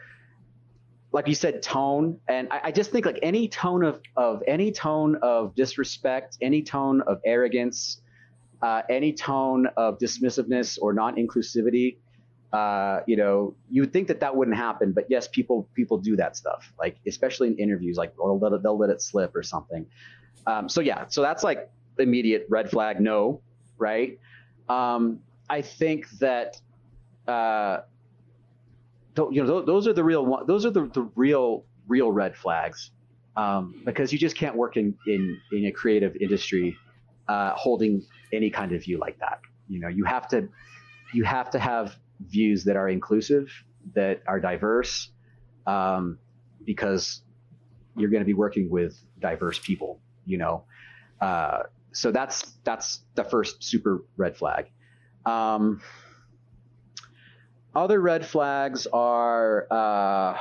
like 1.13 1.27
you 1.27 1.35
said, 1.35 1.63
tone. 1.63 2.19
And 2.29 2.49
I, 2.53 2.61
I 2.65 2.71
just 2.71 2.93
think 2.93 3.05
like 3.05 3.19
any 3.23 3.49
tone 3.49 3.85
of, 3.85 4.01
of 4.17 4.43
any 4.47 4.71
tone 4.71 5.17
of 5.23 5.55
disrespect, 5.55 6.39
any 6.41 6.63
tone 6.63 7.01
of 7.03 7.21
arrogance, 7.25 8.01
uh, 8.63 8.83
any 8.89 9.13
tone 9.13 9.67
of 9.77 9.99
dismissiveness 9.99 10.79
or 10.81 10.93
non-inclusivity, 10.93 11.97
uh, 12.53 13.01
you 13.07 13.17
know, 13.17 13.55
you 13.71 13.83
would 13.83 13.93
think 13.93 14.09
that 14.09 14.21
that 14.21 14.35
wouldn't 14.35 14.57
happen, 14.57 14.93
but 14.93 15.05
yes, 15.09 15.29
people 15.29 15.69
people 15.75 15.99
do 15.99 16.17
that 16.17 16.37
stuff. 16.37 16.73
Like 16.79 16.97
especially 17.07 17.49
in 17.49 17.59
interviews, 17.59 17.97
like 17.97 18.15
they'll 18.17 18.39
let 18.39 18.53
it, 18.53 18.63
they'll 18.63 18.79
let 18.79 18.91
it 18.91 19.01
slip 19.01 19.35
or 19.37 19.43
something. 19.43 19.87
Um, 20.47 20.69
so 20.69 20.81
yeah, 20.81 21.07
so 21.09 21.23
that's 21.23 21.43
like 21.45 21.71
immediate 21.99 22.47
red 22.49 22.71
flag, 22.71 23.01
no, 23.01 23.43
right? 23.79 24.19
Um, 24.69 25.21
I 25.49 25.63
think 25.63 26.09
that 26.19 26.61
uh, 27.27 27.81
you 29.17 29.45
know 29.45 29.63
those 29.63 29.87
are 29.87 29.93
the 29.93 30.05
real 30.05 30.45
those 30.47 30.65
are 30.65 30.71
the, 30.71 30.87
the 30.87 31.03
real 31.15 31.65
real 31.89 32.13
red 32.13 32.37
flags 32.37 32.91
um, 33.37 33.83
because 33.85 34.13
you 34.13 34.19
just 34.19 34.37
can't 34.37 34.57
work 34.57 34.77
in 34.77 34.97
in 35.07 35.41
in 35.53 35.67
a 35.67 35.73
creative 35.73 36.17
industry 36.17 36.77
uh, 37.29 37.53
holding 37.55 38.03
any 38.33 38.51
kind 38.51 38.73
of 38.73 38.83
view 38.83 38.99
like 38.99 39.19
that. 39.19 39.41
You 39.69 39.81
know, 39.81 39.89
you 39.89 40.05
have 40.05 40.29
to 40.29 40.49
you 41.13 41.25
have 41.25 41.51
to 41.51 41.59
have 41.59 41.97
views 42.21 42.65
that 42.65 42.77
are 42.77 42.89
inclusive, 42.89 43.51
that 43.95 44.23
are 44.27 44.41
diverse, 44.41 45.11
um, 45.67 46.19
because 46.65 47.23
you're 47.97 48.11
going 48.11 48.21
to 48.21 48.27
be 48.27 48.35
working 48.35 48.71
with 48.71 48.97
diverse 49.21 49.59
people 49.59 50.01
you 50.27 50.39
know. 50.39 50.65
Uh, 51.21 51.65
so 51.93 52.11
that's 52.13 52.53
that's 52.65 53.01
the 53.15 53.25
first 53.25 53.63
super 53.63 54.05
red 54.17 54.37
flag. 54.37 54.71
Um, 55.27 55.81
other 57.75 58.01
red 58.01 58.27
flags 58.27 58.87
are 58.93 59.67
uh, 59.71 60.37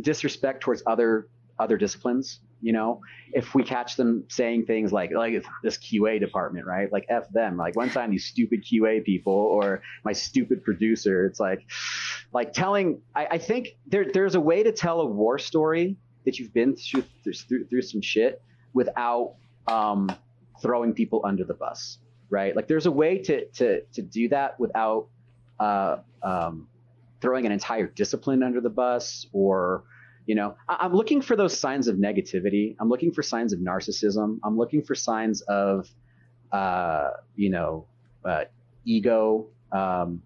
disrespect 0.00 0.62
towards 0.62 0.82
other 0.86 1.28
other 1.58 1.76
disciplines. 1.76 2.40
You 2.60 2.72
know, 2.72 3.00
if 3.32 3.54
we 3.54 3.62
catch 3.62 3.96
them 3.96 4.24
saying 4.28 4.64
things 4.64 4.90
like 4.90 5.12
like 5.12 5.44
this 5.62 5.76
QA 5.76 6.18
department, 6.18 6.66
right? 6.66 6.90
Like 6.90 7.04
f 7.08 7.28
them. 7.30 7.56
Like 7.56 7.76
one 7.76 7.90
time 7.90 8.10
these 8.10 8.24
stupid 8.24 8.64
QA 8.64 9.04
people 9.04 9.32
or 9.34 9.82
my 10.04 10.12
stupid 10.12 10.64
producer. 10.64 11.26
It's 11.26 11.40
like 11.40 11.60
like 12.32 12.52
telling. 12.54 13.02
I, 13.14 13.26
I 13.32 13.38
think 13.38 13.76
there 13.86 14.06
there's 14.10 14.34
a 14.34 14.40
way 14.40 14.62
to 14.62 14.72
tell 14.72 15.00
a 15.02 15.06
war 15.06 15.38
story 15.38 15.98
that 16.24 16.38
you've 16.38 16.52
been 16.52 16.76
through 16.76 17.04
through, 17.22 17.66
through 17.66 17.82
some 17.82 18.00
shit 18.00 18.42
without 18.72 19.34
um, 19.66 20.10
throwing 20.60 20.92
people 20.92 21.22
under 21.24 21.44
the 21.44 21.54
bus, 21.54 21.98
right? 22.30 22.54
Like 22.54 22.68
there's 22.68 22.86
a 22.86 22.90
way 22.90 23.18
to 23.18 23.46
to 23.46 23.82
to 23.92 24.02
do 24.02 24.28
that 24.28 24.58
without 24.58 25.08
uh, 25.60 25.96
um, 26.22 26.68
throwing 27.20 27.46
an 27.46 27.52
entire 27.52 27.86
discipline 27.86 28.42
under 28.42 28.60
the 28.60 28.70
bus 28.70 29.26
or 29.32 29.84
you 30.26 30.34
know 30.34 30.56
I, 30.68 30.84
am 30.86 30.94
looking 30.94 31.22
for 31.22 31.36
those 31.36 31.58
signs 31.58 31.88
of 31.88 31.96
negativity 31.96 32.76
i'm 32.80 32.88
looking 32.88 33.12
for 33.12 33.22
signs 33.22 33.52
of 33.52 33.60
narcissism 33.60 34.38
i'm 34.44 34.56
looking 34.56 34.82
for 34.82 34.94
signs 34.94 35.40
of 35.42 35.88
uh, 36.52 37.10
you 37.34 37.50
know 37.50 37.86
uh, 38.24 38.44
ego 38.84 39.46
um, 39.72 40.22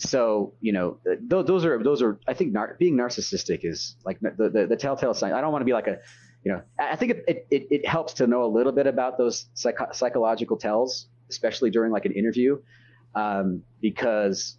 so 0.00 0.54
you 0.60 0.72
know 0.72 0.98
th- 1.04 1.46
those 1.46 1.64
are 1.64 1.82
those 1.82 2.02
are 2.02 2.18
i 2.26 2.34
think 2.34 2.52
nar- 2.52 2.76
being 2.78 2.96
narcissistic 2.96 3.60
is 3.62 3.96
like 4.04 4.18
the, 4.20 4.48
the, 4.48 4.66
the 4.66 4.76
telltale 4.76 5.14
sign. 5.14 5.32
I 5.32 5.40
don't 5.40 5.52
want 5.52 5.62
to 5.62 5.66
be 5.66 5.72
like 5.72 5.86
a 5.86 5.98
you 6.44 6.52
know 6.52 6.62
i 6.78 6.96
think 6.96 7.12
it, 7.26 7.46
it, 7.50 7.66
it 7.70 7.86
helps 7.86 8.12
to 8.14 8.26
know 8.26 8.44
a 8.44 8.46
little 8.46 8.72
bit 8.72 8.86
about 8.86 9.18
those 9.18 9.46
psych- 9.54 9.92
psychological 9.92 10.56
tells 10.56 11.08
especially 11.30 11.70
during 11.70 11.92
like 11.92 12.04
an 12.04 12.12
interview 12.12 12.58
um, 13.14 13.62
because 13.80 14.56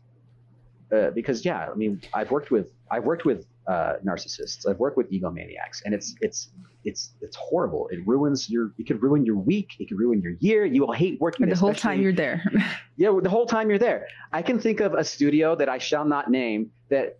uh, 0.95 1.11
because 1.11 1.45
yeah 1.45 1.70
i 1.72 1.76
mean 1.76 2.02
i've 2.14 2.32
worked 2.32 2.52
with 2.52 2.72
i've 2.91 3.06
worked 3.06 3.26
with 3.26 3.45
uh, 3.68 3.94
narcissists 4.06 4.68
i've 4.68 4.80
worked 4.80 4.98
with 4.98 5.11
egomaniacs 5.11 5.84
and 5.86 5.94
it's 5.94 6.15
it's 6.22 6.49
it's 6.86 7.11
it's 7.22 7.36
horrible. 7.36 7.90
It 7.91 8.06
ruins 8.06 8.49
your. 8.49 8.72
It 8.77 8.88
could 8.88 9.02
ruin 9.02 9.26
your 9.26 9.36
week. 9.36 9.76
It 9.80 9.90
could 9.90 9.99
ruin 9.99 10.22
your 10.22 10.34
year. 10.40 10.65
You 10.65 10.81
will 10.81 10.94
hate 10.94 11.19
working. 11.19 11.48
the 11.49 11.56
whole 11.56 11.73
time 11.73 12.02
you're 12.02 12.14
there. 12.14 12.44
yeah, 12.98 13.18
the 13.22 13.30
whole 13.30 13.45
time 13.45 13.69
you're 13.69 13.80
there. 13.80 14.07
I 14.31 14.41
can 14.41 14.60
think 14.60 14.80
of 14.80 14.94
a 14.94 15.03
studio 15.03 15.56
that 15.56 15.68
I 15.68 15.77
shall 15.77 16.06
not 16.06 16.30
name 16.30 16.72
that 16.90 17.19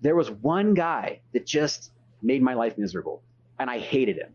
there 0.00 0.16
was 0.16 0.30
one 0.30 0.74
guy 0.74 1.20
that 1.32 1.46
just 1.46 1.92
made 2.22 2.42
my 2.42 2.54
life 2.54 2.78
miserable, 2.78 3.22
and 3.58 3.68
I 3.68 3.78
hated 3.78 4.16
him, 4.16 4.32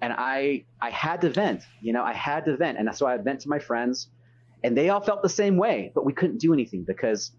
and 0.00 0.12
I 0.12 0.64
I 0.80 0.90
had 0.90 1.20
to 1.22 1.30
vent. 1.30 1.62
You 1.80 1.92
know, 1.92 2.04
I 2.04 2.12
had 2.12 2.44
to 2.44 2.56
vent, 2.56 2.78
and 2.78 2.94
so 2.94 3.06
I 3.06 3.16
vent 3.16 3.40
to 3.40 3.48
my 3.48 3.58
friends, 3.58 4.08
and 4.62 4.76
they 4.76 4.90
all 4.90 5.00
felt 5.00 5.22
the 5.22 5.28
same 5.28 5.56
way, 5.56 5.90
but 5.94 6.04
we 6.04 6.12
couldn't 6.12 6.38
do 6.38 6.52
anything 6.52 6.84
because 6.84 7.32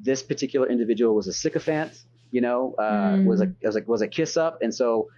this 0.00 0.22
particular 0.22 0.66
individual 0.66 1.14
was 1.14 1.28
a 1.28 1.32
sycophant. 1.32 1.92
You 2.32 2.40
know, 2.40 2.74
uh, 2.78 2.82
mm. 3.16 3.24
was 3.26 3.40
a 3.42 3.54
was 3.62 3.76
a 3.76 3.82
was 3.86 4.02
a 4.02 4.08
kiss 4.08 4.36
up, 4.36 4.62
and 4.62 4.74
so 4.74 5.08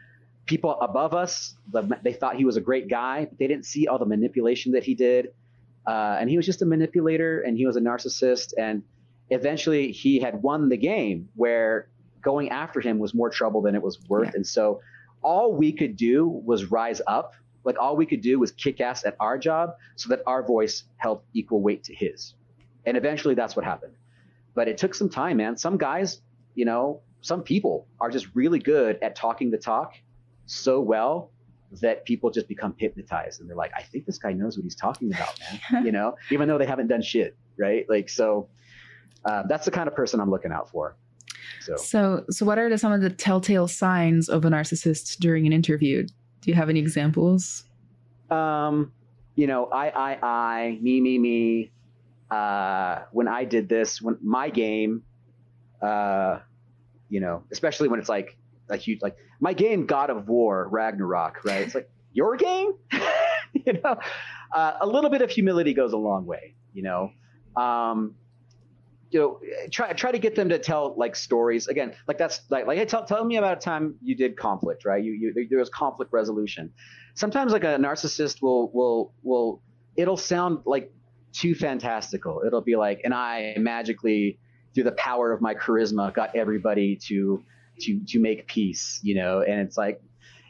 people 0.46 0.72
above 0.80 1.14
us, 1.14 1.54
they 2.02 2.12
thought 2.12 2.36
he 2.36 2.44
was 2.44 2.56
a 2.58 2.60
great 2.60 2.88
guy, 2.88 3.24
but 3.24 3.38
they 3.38 3.46
didn't 3.46 3.64
see 3.64 3.86
all 3.88 3.98
the 3.98 4.04
manipulation 4.16 4.72
that 4.72 4.84
he 4.84 4.94
did. 4.94 5.28
uh, 5.86 6.16
and 6.20 6.28
he 6.30 6.36
was 6.36 6.44
just 6.46 6.60
a 6.62 6.66
manipulator, 6.66 7.40
and 7.40 7.56
he 7.56 7.66
was 7.66 7.76
a 7.76 7.80
narcissist, 7.80 8.52
and 8.58 8.82
eventually 9.30 9.92
he 9.92 10.18
had 10.18 10.42
won 10.42 10.68
the 10.68 10.76
game 10.76 11.28
where 11.36 11.88
going 12.22 12.48
after 12.50 12.80
him 12.80 12.98
was 12.98 13.14
more 13.14 13.30
trouble 13.30 13.60
than 13.62 13.74
it 13.74 13.82
was 13.82 13.98
worth, 14.08 14.28
Yeah. 14.28 14.36
and 14.36 14.46
so 14.46 14.80
all 15.22 15.54
we 15.54 15.72
could 15.72 15.96
do 15.96 16.26
was 16.26 16.70
rise 16.70 17.00
up. 17.06 17.32
Like 17.64 17.78
all 17.78 17.96
we 17.96 18.04
could 18.06 18.20
do 18.20 18.38
was 18.38 18.52
kick 18.52 18.80
ass 18.80 19.06
at 19.06 19.16
our 19.20 19.38
job 19.38 19.76
so 19.96 20.08
that 20.10 20.20
our 20.26 20.42
voice 20.42 20.84
held 20.98 21.22
equal 21.32 21.60
weight 21.62 21.82
to 21.84 21.94
his. 21.94 22.34
And 22.84 22.94
eventually 22.96 23.34
that's 23.34 23.56
what 23.56 23.64
happened. 23.64 23.94
But 24.54 24.68
it 24.68 24.76
took 24.76 24.94
some 24.94 25.08
time, 25.08 25.38
man. 25.38 25.56
Some 25.56 25.78
guys, 25.78 26.20
you 26.54 26.64
know, 26.64 27.00
some 27.20 27.42
people 27.42 27.86
are 28.00 28.10
just 28.10 28.28
really 28.34 28.58
good 28.58 28.98
at 29.02 29.16
talking 29.16 29.50
the 29.50 29.58
talk 29.58 29.94
so 30.46 30.80
well 30.80 31.30
that 31.80 32.04
people 32.04 32.30
just 32.30 32.46
become 32.46 32.74
hypnotized 32.78 33.40
and 33.40 33.48
they're 33.48 33.56
like, 33.56 33.72
I 33.76 33.82
think 33.82 34.06
this 34.06 34.18
guy 34.18 34.32
knows 34.32 34.56
what 34.56 34.62
he's 34.64 34.76
talking 34.76 35.12
about, 35.12 35.38
man. 35.72 35.84
you 35.86 35.92
know, 35.92 36.16
even 36.30 36.48
though 36.48 36.58
they 36.58 36.66
haven't 36.66 36.88
done 36.88 37.02
shit, 37.02 37.36
right? 37.58 37.84
Like, 37.88 38.08
so 38.08 38.48
uh, 39.24 39.42
that's 39.48 39.64
the 39.64 39.70
kind 39.70 39.88
of 39.88 39.94
person 39.96 40.20
I'm 40.20 40.30
looking 40.30 40.52
out 40.52 40.70
for. 40.70 40.96
So, 41.60 41.76
So, 41.76 42.24
so 42.30 42.46
what 42.46 42.58
are 42.58 42.68
the, 42.68 42.78
some 42.78 42.92
of 42.92 43.00
the 43.00 43.10
telltale 43.10 43.68
signs 43.68 44.28
of 44.28 44.44
a 44.44 44.50
narcissist 44.50 45.18
during 45.18 45.46
an 45.46 45.52
interview? 45.52 46.06
Do 46.40 46.50
you 46.50 46.54
have 46.54 46.68
any 46.68 46.80
examples? 46.80 47.64
um, 48.30 48.92
you 49.36 49.46
know, 49.46 49.66
I, 49.66 49.88
I, 49.88 50.18
I, 50.22 50.78
me, 50.80 51.00
me, 51.00 51.18
me. 51.18 51.70
Uh, 52.30 53.02
when 53.12 53.28
I 53.28 53.44
did 53.44 53.68
this, 53.68 54.00
when 54.00 54.18
my 54.22 54.48
game, 54.48 55.02
uh, 55.84 56.40
you 57.08 57.20
know, 57.20 57.44
especially 57.52 57.88
when 57.88 58.00
it's 58.00 58.08
like 58.08 58.36
a 58.70 58.76
huge, 58.76 59.02
like 59.02 59.16
my 59.40 59.52
game, 59.52 59.86
God 59.86 60.10
of 60.10 60.28
War, 60.28 60.68
Ragnarok, 60.70 61.44
right? 61.44 61.62
It's 61.62 61.74
like 61.74 61.88
your 62.12 62.36
game, 62.36 62.72
you 63.52 63.74
know. 63.74 63.96
Uh, 64.54 64.78
a 64.80 64.86
little 64.86 65.10
bit 65.10 65.20
of 65.20 65.30
humility 65.30 65.74
goes 65.74 65.92
a 65.92 65.96
long 65.96 66.26
way, 66.26 66.54
you 66.72 66.82
know. 66.82 67.10
Um, 67.56 68.14
you 69.10 69.20
know, 69.20 69.40
try 69.70 69.92
try 69.92 70.10
to 70.10 70.18
get 70.18 70.34
them 70.34 70.48
to 70.48 70.58
tell 70.58 70.94
like 70.96 71.14
stories 71.14 71.68
again. 71.68 71.94
Like 72.08 72.18
that's 72.18 72.40
like 72.50 72.66
like 72.66 72.78
hey, 72.78 72.84
tell 72.84 73.04
tell 73.04 73.24
me 73.24 73.36
about 73.36 73.58
a 73.58 73.60
time 73.60 73.94
you 74.02 74.16
did 74.16 74.36
conflict, 74.36 74.84
right? 74.84 75.02
You 75.02 75.12
you 75.12 75.48
there 75.48 75.58
was 75.58 75.68
conflict 75.68 76.12
resolution. 76.12 76.72
Sometimes 77.14 77.52
like 77.52 77.62
a 77.62 77.76
narcissist 77.78 78.42
will 78.42 78.70
will 78.72 79.12
will 79.22 79.62
it'll 79.96 80.16
sound 80.16 80.60
like 80.66 80.92
too 81.32 81.54
fantastical. 81.54 82.42
It'll 82.46 82.60
be 82.60 82.76
like, 82.76 83.02
and 83.04 83.14
I 83.14 83.54
magically 83.56 84.38
through 84.74 84.84
the 84.84 84.92
power 84.92 85.32
of 85.32 85.40
my 85.40 85.54
charisma 85.54 86.12
got 86.12 86.34
everybody 86.34 86.96
to 86.96 87.42
to 87.80 88.00
to 88.06 88.20
make 88.20 88.46
peace, 88.46 89.00
you 89.02 89.14
know. 89.14 89.40
And 89.40 89.60
it's 89.60 89.76
like 89.76 90.02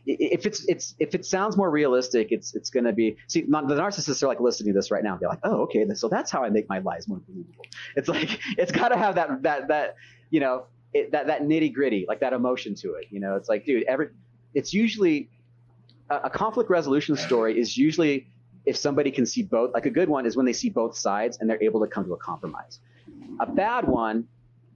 if 0.06 0.44
it's 0.44 0.64
it's 0.68 0.94
if 0.98 1.14
it 1.14 1.24
sounds 1.24 1.56
more 1.56 1.70
realistic, 1.70 2.28
it's 2.30 2.54
it's 2.54 2.70
going 2.70 2.84
to 2.84 2.92
be 2.92 3.16
see 3.26 3.42
the 3.42 3.46
narcissists 3.48 4.22
are 4.22 4.26
like 4.26 4.40
listening 4.40 4.72
to 4.72 4.78
this 4.78 4.90
right 4.90 5.02
now. 5.02 5.16
They're 5.16 5.28
like, 5.28 5.40
oh, 5.44 5.62
okay, 5.62 5.86
so 5.94 6.08
that's 6.08 6.30
how 6.30 6.44
I 6.44 6.50
make 6.50 6.68
my 6.68 6.78
lies 6.78 7.08
more 7.08 7.20
believable. 7.26 7.64
It's 7.96 8.08
like 8.08 8.40
it's 8.58 8.72
got 8.72 8.88
to 8.88 8.96
have 8.96 9.14
that 9.14 9.42
that 9.42 9.68
that 9.68 9.96
you 10.30 10.40
know 10.40 10.66
it, 10.92 11.12
that 11.12 11.26
that 11.26 11.42
nitty 11.42 11.72
gritty 11.72 12.04
like 12.06 12.20
that 12.20 12.32
emotion 12.32 12.74
to 12.76 12.94
it. 12.94 13.06
You 13.10 13.20
know, 13.20 13.36
it's 13.36 13.48
like, 13.48 13.64
dude, 13.64 13.84
every 13.84 14.08
it's 14.54 14.74
usually 14.74 15.30
a, 16.10 16.16
a 16.24 16.30
conflict 16.30 16.70
resolution 16.70 17.16
story 17.16 17.58
is 17.58 17.76
usually 17.76 18.26
if 18.66 18.76
somebody 18.76 19.10
can 19.10 19.26
see 19.26 19.42
both. 19.42 19.72
Like 19.72 19.86
a 19.86 19.90
good 19.90 20.08
one 20.08 20.26
is 20.26 20.36
when 20.36 20.46
they 20.46 20.52
see 20.52 20.70
both 20.70 20.96
sides 20.96 21.38
and 21.40 21.48
they're 21.48 21.62
able 21.62 21.80
to 21.80 21.86
come 21.86 22.04
to 22.04 22.12
a 22.12 22.18
compromise. 22.18 22.78
A 23.40 23.46
bad 23.46 23.86
one 23.86 24.28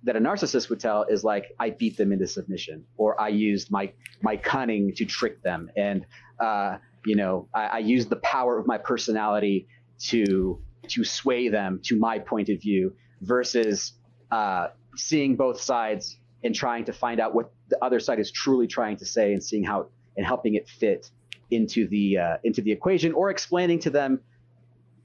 that 0.04 0.16
a 0.16 0.20
narcissist 0.20 0.70
would 0.70 0.80
tell 0.80 1.04
is 1.04 1.24
like 1.24 1.46
I 1.58 1.70
beat 1.70 1.96
them 1.96 2.12
into 2.12 2.26
submission, 2.26 2.84
or 2.96 3.20
I 3.20 3.28
used 3.28 3.70
my 3.70 3.92
my 4.22 4.36
cunning 4.36 4.94
to 4.96 5.04
trick 5.04 5.42
them, 5.42 5.70
and 5.76 6.06
uh, 6.40 6.78
you 7.04 7.16
know 7.16 7.48
I, 7.54 7.64
I 7.64 7.78
used 7.78 8.08
the 8.10 8.16
power 8.16 8.58
of 8.58 8.66
my 8.66 8.78
personality 8.78 9.68
to 10.10 10.60
to 10.88 11.04
sway 11.04 11.48
them 11.48 11.80
to 11.84 11.98
my 11.98 12.18
point 12.18 12.48
of 12.48 12.60
view, 12.60 12.94
versus 13.20 13.94
uh, 14.30 14.68
seeing 14.96 15.36
both 15.36 15.60
sides 15.60 16.16
and 16.44 16.54
trying 16.54 16.84
to 16.84 16.92
find 16.92 17.20
out 17.20 17.34
what 17.34 17.52
the 17.68 17.82
other 17.84 18.00
side 18.00 18.20
is 18.20 18.30
truly 18.30 18.66
trying 18.66 18.96
to 18.96 19.04
say, 19.04 19.32
and 19.32 19.42
seeing 19.42 19.64
how 19.64 19.88
and 20.16 20.24
helping 20.26 20.54
it 20.54 20.68
fit 20.68 21.10
into 21.50 21.88
the 21.88 22.18
uh, 22.18 22.36
into 22.44 22.62
the 22.62 22.72
equation, 22.72 23.12
or 23.12 23.30
explaining 23.30 23.78
to 23.80 23.90
them 23.90 24.20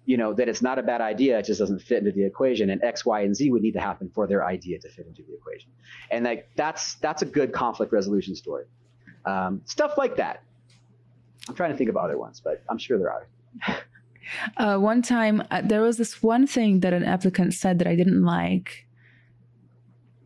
you 0.06 0.18
know 0.18 0.34
that 0.34 0.50
it's 0.50 0.62
not 0.62 0.78
a 0.78 0.84
bad 0.84 1.02
idea 1.02 1.40
it 1.40 1.46
just 1.46 1.60
doesn't 1.60 1.80
fit 1.80 2.00
into 2.00 2.12
the 2.12 2.26
equation 2.26 2.70
and 2.70 2.84
x 2.84 3.06
y 3.06 3.22
and 3.22 3.36
z 3.36 3.50
would 3.50 3.62
need 3.62 3.72
to 3.72 3.80
happen 3.80 4.10
for 4.14 4.28
their 4.28 4.46
idea 4.46 4.80
to 4.80 4.90
fit 4.90 5.08
into 5.08 5.24
the 5.24 5.34
equation. 5.34 5.72
And 6.12 6.26
like 6.26 6.50
that's 6.56 6.96
that's 6.96 7.22
a 7.22 7.26
good 7.26 7.54
conflict 7.54 7.94
resolution 7.94 8.36
story. 8.36 8.66
Um, 9.26 9.62
stuff 9.66 9.94
like 9.98 10.18
that. 10.18 10.44
I'm 11.48 11.56
trying 11.56 11.72
to 11.72 11.78
think 11.78 11.90
of 11.90 11.98
other 11.98 12.18
ones 12.18 12.42
but 12.44 12.64
i'm 12.70 12.78
sure 12.78 12.98
there 12.98 13.12
are. 13.12 13.28
Uh, 14.58 14.78
one 14.78 15.02
time, 15.02 15.44
uh, 15.52 15.62
there 15.62 15.82
was 15.82 15.98
this 15.98 16.24
one 16.24 16.48
thing 16.48 16.80
that 16.80 16.94
an 16.94 17.04
applicant 17.04 17.54
said 17.54 17.80
that 17.80 17.88
I 17.88 17.96
didn't 17.96 18.24
like, 18.24 18.88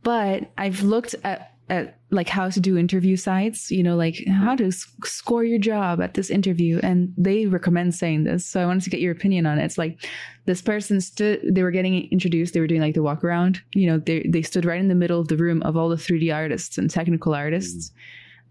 but 0.04 0.52
I've 0.58 0.84
looked 0.84 1.16
at 1.24 1.54
at 1.70 1.97
like 2.10 2.30
how 2.30 2.50
to 2.50 2.60
do 2.62 2.78
interview 2.78 3.18
sites, 3.18 3.70
you 3.70 3.84
know, 3.84 3.98
like 3.98 4.24
how 4.28 4.56
to 4.56 4.72
score 4.72 5.44
your 5.44 5.60
job 5.60 6.02
at 6.02 6.14
this 6.14 6.30
interview, 6.30 6.80
and 6.82 7.14
they 7.18 7.48
recommend 7.48 7.94
saying 7.94 8.24
this. 8.24 8.46
So 8.46 8.62
I 8.62 8.66
wanted 8.66 8.84
to 8.84 8.90
get 8.90 9.02
your 9.02 9.12
opinion 9.12 9.46
on 9.46 9.60
it. 9.60 9.66
It's 9.66 9.78
like 9.78 10.08
this 10.46 10.62
person 10.62 11.02
stood, 11.02 11.42
they 11.44 11.64
were 11.64 11.72
getting 11.72 12.10
introduced, 12.10 12.54
they 12.54 12.62
were 12.62 12.68
doing 12.68 12.82
like 12.82 12.94
the 12.94 13.04
walk 13.04 13.26
around, 13.26 13.62
you 13.74 13.88
know, 13.88 13.98
they 13.98 14.26
they 14.30 14.42
stood 14.42 14.64
right 14.64 14.80
in 14.80 14.88
the 14.88 14.96
middle 14.96 15.20
of 15.20 15.28
the 15.28 15.36
room 15.36 15.62
of 15.64 15.76
all 15.76 15.90
the 15.90 15.98
3D 15.98 16.34
artists 16.34 16.78
and 16.78 16.90
technical 16.90 17.34
artists. 17.34 17.92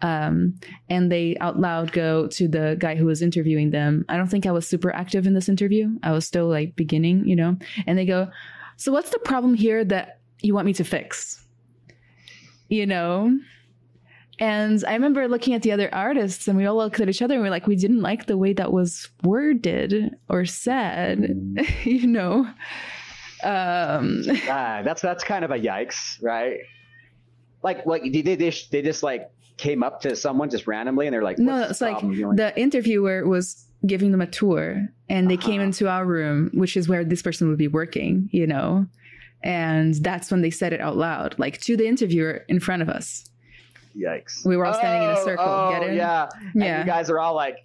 Um, 0.03 0.61
and 0.91 1.11
they 1.11 1.39
out 1.41 1.59
loud 1.59 1.93
go 1.93 2.27
to 2.27 2.49
the 2.49 2.77
guy 2.79 2.97
who 2.97 3.07
was 3.07 3.23
interviewing 3.23 3.71
them. 3.71 4.05
I 4.11 4.19
don't 4.19 4.29
think 4.29 4.45
I 4.45 4.53
was 4.53 4.69
super 4.69 4.95
active 4.95 5.27
in 5.27 5.33
this 5.33 5.49
interview. 5.49 5.89
I 6.03 6.13
was 6.13 6.27
still 6.27 6.49
like 6.49 6.77
beginning, 6.77 7.27
you 7.27 7.35
know. 7.35 7.57
And 7.87 7.97
they 7.97 8.05
go, 8.05 8.29
"So 8.77 8.93
what's 8.93 9.09
the 9.09 9.19
problem 9.19 9.55
here 9.55 9.83
that 9.87 10.21
you 10.43 10.53
want 10.53 10.67
me 10.67 10.75
to 10.75 10.85
fix?" 10.85 11.46
You 12.69 12.87
know. 12.87 13.39
And 14.39 14.85
I 14.87 14.93
remember 14.93 15.27
looking 15.29 15.55
at 15.55 15.63
the 15.63 15.73
other 15.73 15.89
artists, 15.95 16.47
and 16.47 16.59
we 16.59 16.67
all 16.67 16.77
looked 16.77 17.01
at 17.01 17.09
each 17.09 17.23
other, 17.23 17.33
and 17.35 17.43
we 17.43 17.49
are 17.49 17.51
like, 17.51 17.67
we 17.67 17.75
didn't 17.77 18.03
like 18.03 18.27
the 18.27 18.37
way 18.37 18.53
that 18.53 18.71
was 18.71 19.09
worded 19.23 20.15
or 20.29 20.45
said, 20.45 21.35
you 21.85 22.07
know. 22.07 22.47
Um, 23.43 24.23
ah, 24.49 24.83
that's 24.85 25.01
that's 25.01 25.25
kind 25.25 25.45
of 25.45 25.51
a 25.51 25.59
yikes 25.59 26.23
right 26.23 26.59
like 27.63 27.85
like 27.87 28.03
they, 28.03 28.23
they, 28.23 28.35
they 28.35 28.51
they 28.71 28.83
just 28.83 29.03
like 29.03 29.31
came 29.59 29.83
up 29.83 30.01
to 30.03 30.17
someone 30.17 30.49
just 30.51 30.67
randomly 30.67 31.07
and 31.07 31.13
they're 31.15 31.23
like 31.23 31.39
no, 31.39 31.53
"What's 31.59 31.71
it's 31.73 31.79
the 31.81 31.85
like 31.87 31.99
problem?" 32.01 32.37
The 32.37 32.59
interviewer 32.59 33.27
was 33.27 33.65
giving 33.87 34.11
them 34.11 34.21
a 34.23 34.27
tour 34.27 34.87
and 35.09 35.31
they 35.31 35.37
came 35.37 35.61
Uh-huh. 35.61 35.67
into 35.67 35.89
our 35.89 36.05
room, 36.05 36.51
which 36.55 36.77
is 36.77 36.89
where 36.89 37.05
this 37.05 37.23
person 37.23 37.49
would 37.49 37.59
be 37.59 37.69
working, 37.69 38.29
you 38.33 38.47
know? 38.47 38.87
And 39.43 39.95
that's 39.97 40.31
when 40.31 40.41
they 40.43 40.51
said 40.51 40.73
it 40.73 40.81
out 40.81 40.97
loud, 40.97 41.39
like 41.39 41.61
to 41.63 41.77
the 41.77 41.87
interviewer 41.87 42.45
in 42.49 42.59
front 42.61 42.83
of 42.83 42.89
us. 42.89 43.25
yikes 43.97 44.45
We 44.45 44.57
were 44.57 44.67
all 44.67 44.75
standing 44.75 45.03
in 45.09 45.15
a 45.17 45.19
Oh, 45.21 45.25
circle, 45.25 45.45
oh, 45.47 45.71
get 45.71 45.83
it? 45.91 45.95
yeah 45.97 46.29
and 46.55 46.63
Yeah. 46.63 46.81
you 46.81 46.85
guys 46.87 47.09
are 47.11 47.19
all 47.21 47.35
like 47.35 47.65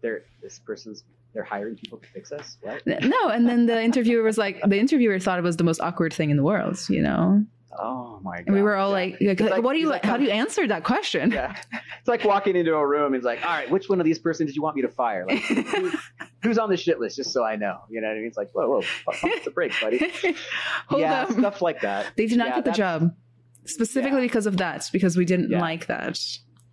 they're 0.00 0.22
this 0.42 0.58
person's 0.58 1.04
they're 1.32 1.42
hiring 1.44 1.74
people 1.76 1.98
to 1.98 2.06
fix 2.08 2.30
us 2.32 2.58
what 2.62 2.86
No, 2.86 3.28
and 3.28 3.48
then 3.48 3.66
the 3.66 3.82
interviewer 3.82 4.22
was 4.22 4.38
like, 4.38 4.60
the 4.66 4.78
interviewer 4.78 5.18
thought 5.18 5.38
it 5.38 5.42
was 5.42 5.56
the 5.56 5.64
most 5.64 5.80
awkward 5.80 6.12
thing 6.12 6.30
in 6.30 6.36
the 6.36 6.44
world, 6.44 6.78
you 6.88 7.02
know? 7.02 7.44
oh 7.76 8.20
my 8.22 8.36
god 8.36 8.44
And 8.46 8.54
we 8.54 8.62
were 8.62 8.76
all 8.76 8.90
yeah. 8.90 9.16
like, 9.16 9.40
like, 9.40 9.40
like- 9.50 9.62
what 9.64 9.72
do 9.72 9.80
you, 9.80 9.88
like 9.88 10.04
how 10.04 10.16
do 10.16 10.22
you 10.24 10.30
answer 10.30 10.66
that 10.68 10.84
question? 10.84 11.32
yeah. 11.32 11.56
It's 11.98 12.06
like 12.08 12.22
walking 12.24 12.54
into 12.54 12.74
a 12.76 12.86
room 12.86 13.06
and 13.06 13.16
it's 13.16 13.24
like, 13.24 13.44
all 13.44 13.50
right, 13.50 13.68
which 13.68 13.88
one 13.88 13.98
of 14.00 14.04
these 14.06 14.18
persons 14.20 14.48
did 14.50 14.54
you 14.56 14.62
want 14.62 14.76
me 14.76 14.82
to 14.82 14.88
fire? 14.88 15.26
Like, 15.26 15.38
who, 15.40 15.90
who's 16.44 16.58
on 16.58 16.70
the 16.70 16.76
shit 16.76 17.00
list, 17.00 17.16
just 17.16 17.32
so 17.32 17.42
I 17.44 17.56
know. 17.56 17.78
You 17.90 18.00
know 18.00 18.06
what 18.08 18.14
I 18.14 18.18
mean? 18.18 18.26
It's 18.26 18.36
like, 18.36 18.52
whoa, 18.52 18.68
whoa, 18.68 18.82
pump 19.04 19.18
pump 19.20 19.44
the 19.44 19.50
brakes, 19.50 19.80
buddy. 19.80 19.98
Hold 20.88 21.00
yeah, 21.02 21.22
up. 21.22 21.32
stuff 21.32 21.60
like 21.62 21.80
that. 21.80 22.12
They 22.16 22.26
did 22.26 22.38
not 22.38 22.48
Yeah, 22.48 22.54
get 22.56 22.64
the 22.66 22.72
job 22.72 23.14
specifically 23.64 24.20
Yeah. 24.20 24.26
because 24.26 24.46
of 24.46 24.58
that, 24.58 24.88
because 24.92 25.16
we 25.16 25.24
didn't 25.24 25.50
Yeah. 25.50 25.60
like 25.60 25.86
that. 25.86 26.20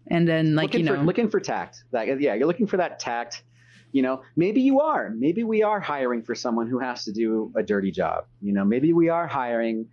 And 0.08 0.28
then, 0.28 0.56
like, 0.56 0.66
looking 0.68 0.80
you 0.82 0.86
know, 0.88 0.96
for 0.98 1.04
looking 1.04 1.30
for 1.30 1.40
tact. 1.40 1.84
That, 1.92 2.20
yeah, 2.20 2.34
you're 2.34 2.48
looking 2.48 2.68
for 2.68 2.78
that 2.78 3.00
tact. 3.00 3.44
You 3.94 4.02
know, 4.02 4.22
maybe 4.36 4.62
you 4.62 4.80
are. 4.82 5.12
Maybe 5.18 5.44
we 5.44 5.64
are 5.64 5.80
hiring 5.80 6.22
for 6.24 6.36
someone 6.36 6.68
who 6.68 6.80
has 6.80 7.04
to 7.06 7.12
do 7.12 7.52
a 7.58 7.64
dirty 7.64 7.92
job. 7.92 8.26
You 8.42 8.54
know, 8.54 8.64
maybe 8.66 8.94
we 8.94 9.10
are 9.10 9.28
hiring 9.28 9.88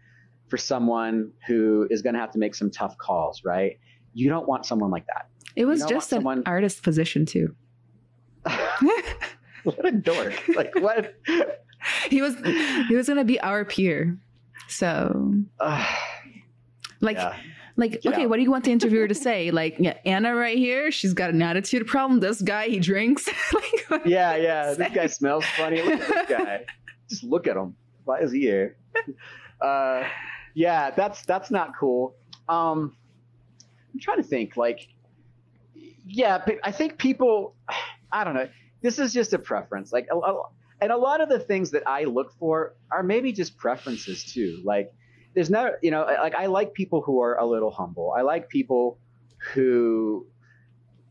for 0.49 0.57
someone 0.57 1.33
who 1.47 1.87
is 1.91 2.01
going 2.03 2.15
to 2.15 2.21
have 2.21 2.31
to 2.33 2.39
make 2.39 2.55
some 2.55 2.71
tough 2.71 2.97
calls, 2.99 3.43
right? 3.45 3.79
You 4.15 4.29
don't 4.29 4.49
want 4.49 4.67
someone 4.67 4.91
like 4.91 5.07
that. 5.07 5.27
it 5.57 5.65
was 5.67 5.81
just 5.85 6.13
an 6.13 6.19
someone- 6.19 6.43
artist 6.47 6.83
position, 6.83 7.27
too. 7.27 7.55
what 9.65 9.85
a 9.87 9.93
dork! 9.93 10.35
Like 10.55 10.75
what? 10.77 11.15
he 12.11 12.23
was 12.23 12.35
he 12.89 12.95
was 12.97 13.07
gonna 13.09 13.25
be 13.25 13.41
our 13.41 13.65
peer 13.65 14.19
so 14.69 15.33
Ugh, 15.61 15.97
like 17.01 17.17
yeah. 17.17 17.37
like 17.77 18.03
Get 18.03 18.13
okay 18.13 18.23
out. 18.25 18.31
what 18.31 18.37
do 18.37 18.43
you 18.43 18.51
want 18.51 18.65
the 18.65 18.73
interviewer 18.73 19.07
to 19.07 19.15
say 19.29 19.51
like 19.53 19.77
yeah 19.79 19.97
anna 20.05 20.35
right 20.35 20.59
here 20.59 20.91
she's 20.91 21.15
got 21.15 21.31
an 21.31 21.41
attitude 21.41 21.87
problem 21.87 22.19
this 22.21 22.43
guy 22.43 22.67
he 22.69 22.81
drinks 22.81 23.29
like 23.91 24.05
Yeah, 24.05 24.37
yeah. 24.37 24.75
This 24.75 24.93
guy 24.93 25.07
smells 25.07 25.45
funny. 25.57 25.83
Look 25.83 26.01
at 26.01 26.09
this 26.09 26.29
guy. 26.39 26.65
Just 27.09 27.25
look 27.25 27.47
at 27.47 27.57
him. 27.57 27.75
Why 28.05 28.19
is 28.21 28.33
he 28.33 28.41
here? 28.41 28.77
Uh, 29.61 30.05
yeah, 30.55 30.91
that's 30.91 31.25
that's 31.25 31.51
not 31.51 31.73
cool. 31.79 32.15
Um, 32.49 32.97
I'm 33.95 34.01
trying 34.01 34.19
to 34.19 34.23
think. 34.29 34.57
Like, 34.57 34.89
yeah, 36.07 36.43
but 36.45 36.57
I 36.65 36.73
think 36.73 36.99
people. 36.99 37.55
I 38.13 38.25
don't 38.25 38.35
know. 38.35 38.49
This 38.83 38.99
is 38.99 39.13
just 39.13 39.33
a 39.33 39.39
preference. 39.39 39.93
Like, 39.93 40.07
a- 40.11 40.17
a- 40.17 40.43
and 40.81 40.93
a 40.93 40.97
lot 40.97 41.21
of 41.21 41.29
the 41.29 41.39
things 41.41 41.71
that 41.73 41.83
I 41.87 42.05
look 42.05 42.33
for 42.39 42.75
are 42.91 43.03
maybe 43.03 43.33
just 43.33 43.57
preferences 43.57 44.25
too. 44.25 44.61
Like 44.65 44.93
there's 45.35 45.51
no, 45.51 45.73
you 45.83 45.91
know, 45.91 46.03
like 46.05 46.35
I 46.35 46.47
like 46.47 46.73
people 46.73 47.01
who 47.03 47.21
are 47.21 47.37
a 47.39 47.45
little 47.45 47.71
humble. 47.71 48.15
I 48.17 48.23
like 48.23 48.49
people 48.49 48.99
who 49.55 50.27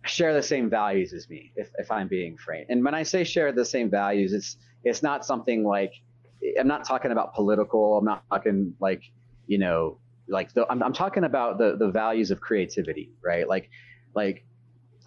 share 0.05 0.33
the 0.33 0.41
same 0.43 0.69
values 0.69 1.11
as 1.13 1.29
me, 1.29 1.51
if, 1.55 1.69
if 1.77 1.91
I'm 1.91 2.07
being 2.07 2.37
frank. 2.37 2.67
And 2.69 2.83
when 2.83 2.93
I 2.93 3.03
say 3.03 3.23
share 3.23 3.51
the 3.51 3.65
same 3.65 3.89
values, 3.89 4.33
it's 4.33 4.57
it's 4.83 5.03
not 5.03 5.25
something 5.25 5.65
like 5.65 5.91
I'm 6.59 6.67
not 6.67 6.85
talking 6.85 7.11
about 7.11 7.33
political. 7.33 7.97
I'm 7.97 8.05
not 8.05 8.23
talking 8.29 8.73
like 8.79 9.03
you 9.47 9.57
know 9.57 9.97
like 10.29 10.53
the, 10.53 10.65
I'm, 10.69 10.81
I'm 10.83 10.93
talking 10.93 11.23
about 11.25 11.57
the 11.57 11.75
the 11.77 11.89
values 11.89 12.31
of 12.31 12.39
creativity, 12.39 13.11
right? 13.21 13.47
Like 13.47 13.69
like 14.15 14.45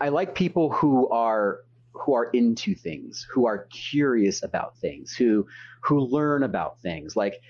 I 0.01 0.11
like 0.11 0.35
people 0.35 0.71
who 0.71 1.09
are 1.09 1.61
who 1.93 2.15
are 2.15 2.27
into 2.33 2.75
things, 2.75 3.27
who 3.31 3.47
are 3.47 3.67
curious 3.71 4.43
about 4.43 4.77
things, 4.79 5.13
who 5.13 5.47
who 5.83 6.01
learn 6.01 6.43
about 6.43 6.81
things. 6.81 7.17
Like 7.17 7.41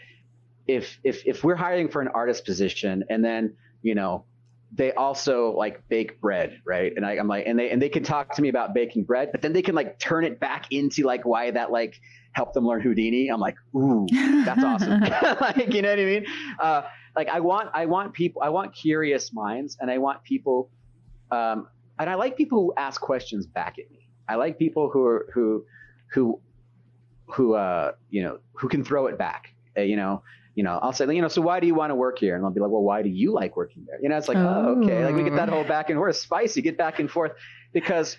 if 0.67 0.99
if 1.05 1.27
if 1.27 1.45
we're 1.45 1.57
hiring 1.57 1.89
for 1.89 2.01
an 2.01 2.09
artist 2.09 2.45
position 2.45 3.05
and 3.11 3.25
then 3.25 3.55
you 3.83 3.95
know 3.95 4.25
they 4.73 4.93
also 4.93 5.51
like 5.57 5.87
bake 5.89 6.21
bread, 6.21 6.61
right? 6.65 6.93
And 6.95 7.05
I, 7.05 7.17
am 7.17 7.27
like, 7.27 7.45
and 7.47 7.59
they 7.59 7.71
and 7.71 7.83
they 7.83 7.89
can 7.89 8.05
talk 8.05 8.35
to 8.37 8.43
me 8.43 8.49
about 8.49 8.73
baking 8.73 9.05
bread, 9.05 9.31
but 9.33 9.43
then 9.43 9.53
they 9.53 9.63
can 9.63 9.75
like 9.75 9.99
turn 9.99 10.25
it 10.25 10.39
back 10.39 10.67
into 10.71 11.05
like 11.05 11.25
why 11.25 11.51
that 11.51 11.73
like 11.73 12.01
helped 12.33 12.55
them 12.55 12.67
learn 12.67 12.81
Houdini. 12.81 13.29
I'm 13.29 13.41
like, 13.41 13.57
ooh, 13.75 14.07
that's 14.45 14.63
awesome. 14.63 15.01
like, 15.41 15.75
you 15.75 15.83
know 15.83 15.91
what 15.91 15.99
I 15.99 16.05
mean? 16.05 16.27
Uh, 16.61 16.83
like 17.17 17.29
I 17.29 17.41
want 17.41 17.71
I 17.75 17.87
want 17.87 18.13
people 18.13 18.43
I 18.43 18.51
want 18.51 18.73
curious 18.73 19.33
minds, 19.33 19.77
and 19.81 19.91
I 19.91 19.99
want 19.99 20.23
people, 20.23 20.71
um, 21.33 21.67
and 21.99 22.09
I 22.09 22.15
like 22.15 22.37
people 22.37 22.61
who 22.61 22.75
ask 22.77 23.01
questions 23.01 23.47
back 23.47 23.79
at 23.81 23.91
me. 23.91 24.00
I 24.31 24.37
like 24.37 24.59
people 24.59 24.91
who 24.91 25.05
are 25.05 25.29
who 25.35 25.65
who 26.13 26.41
who 27.27 27.55
uh 27.55 27.93
you 28.11 28.23
know 28.23 28.39
who 28.53 28.69
can 28.69 28.85
throw 28.85 29.07
it 29.07 29.19
back. 29.19 29.53
Uh, 29.77 29.83
you 29.83 29.97
know, 29.97 30.23
you 30.55 30.63
know, 30.63 30.79
I'll 30.83 30.93
say, 30.93 31.13
you 31.13 31.23
know, 31.23 31.29
so 31.29 31.43
why 31.43 31.59
do 31.59 31.67
you 31.67 31.75
want 31.75 31.91
to 31.91 31.95
work 31.95 32.19
here? 32.19 32.35
And 32.35 32.45
they'll 32.45 32.51
be 32.51 32.61
like, 32.61 32.71
well, 32.71 32.83
why 32.83 33.03
do 33.03 33.09
you 33.09 33.33
like 33.33 33.57
working 33.57 33.85
there? 33.89 33.99
You 34.01 34.09
know, 34.09 34.17
it's 34.17 34.29
like, 34.29 34.37
oh, 34.37 34.65
oh 34.67 34.83
okay. 34.83 35.05
Like 35.05 35.15
we 35.17 35.25
get 35.25 35.35
that 35.35 35.49
whole 35.49 35.65
back 35.65 35.91
and 35.91 35.99
forth, 35.99 36.17
spicy, 36.17 36.63
get 36.63 36.77
back 36.77 36.99
and 37.01 37.11
forth 37.11 37.33
because 37.73 38.17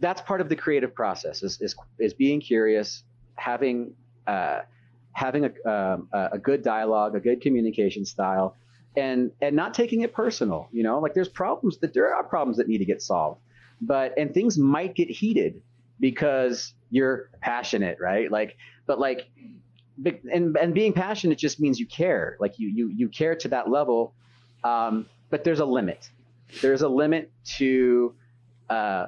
that's 0.00 0.20
part 0.22 0.40
of 0.40 0.48
the 0.48 0.56
creative 0.56 0.94
process 0.94 1.42
is, 1.42 1.60
is, 1.60 1.74
is 1.98 2.14
being 2.14 2.40
curious, 2.40 3.02
having, 3.34 3.92
uh, 4.26 4.60
having 5.12 5.46
a, 5.46 5.70
um, 5.70 6.08
a 6.12 6.38
good 6.38 6.62
dialogue, 6.62 7.14
a 7.16 7.20
good 7.20 7.40
communication 7.40 8.04
style, 8.04 8.54
and, 8.96 9.32
and 9.42 9.56
not 9.56 9.74
taking 9.74 10.02
it 10.02 10.12
personal, 10.12 10.68
you 10.72 10.82
know, 10.82 11.00
like 11.00 11.14
there's 11.14 11.28
problems 11.28 11.78
that 11.78 11.92
there 11.94 12.14
are 12.14 12.24
problems 12.24 12.58
that 12.58 12.68
need 12.68 12.78
to 12.78 12.84
get 12.84 13.02
solved, 13.02 13.40
but, 13.80 14.14
and 14.16 14.32
things 14.34 14.58
might 14.58 14.94
get 14.94 15.10
heated 15.10 15.62
because 16.00 16.74
you're 16.90 17.30
passionate, 17.40 17.98
right? 18.00 18.30
Like, 18.30 18.56
but 18.86 18.98
like 18.98 19.28
and 20.04 20.56
and 20.56 20.74
being 20.74 20.92
passionate 20.92 21.38
just 21.38 21.60
means 21.60 21.78
you 21.80 21.86
care. 21.86 22.36
Like 22.40 22.58
you 22.58 22.68
you 22.68 22.88
you 22.88 23.08
care 23.08 23.34
to 23.36 23.48
that 23.48 23.68
level, 23.68 24.14
um, 24.64 25.06
but 25.30 25.44
there's 25.44 25.60
a 25.60 25.64
limit. 25.64 26.08
There's 26.60 26.82
a 26.82 26.88
limit 26.88 27.30
to 27.56 28.14
uh, 28.70 29.06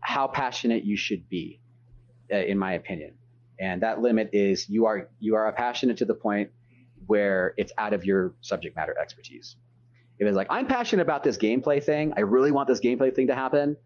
how 0.00 0.26
passionate 0.26 0.84
you 0.84 0.96
should 0.96 1.28
be, 1.28 1.60
uh, 2.32 2.36
in 2.36 2.58
my 2.58 2.74
opinion. 2.74 3.14
And 3.58 3.82
that 3.82 4.00
limit 4.00 4.30
is 4.32 4.68
you 4.68 4.86
are 4.86 5.08
you 5.20 5.36
are 5.36 5.50
passionate 5.52 5.98
to 5.98 6.04
the 6.04 6.14
point 6.14 6.50
where 7.06 7.54
it's 7.56 7.72
out 7.78 7.92
of 7.92 8.04
your 8.04 8.34
subject 8.40 8.76
matter 8.76 8.96
expertise. 9.00 9.56
It's 10.18 10.36
like 10.36 10.46
I'm 10.48 10.66
passionate 10.66 11.02
about 11.02 11.22
this 11.22 11.36
gameplay 11.36 11.82
thing, 11.82 12.14
I 12.16 12.20
really 12.20 12.50
want 12.50 12.68
this 12.68 12.80
gameplay 12.80 13.14
thing 13.14 13.26
to 13.26 13.34
happen, 13.34 13.76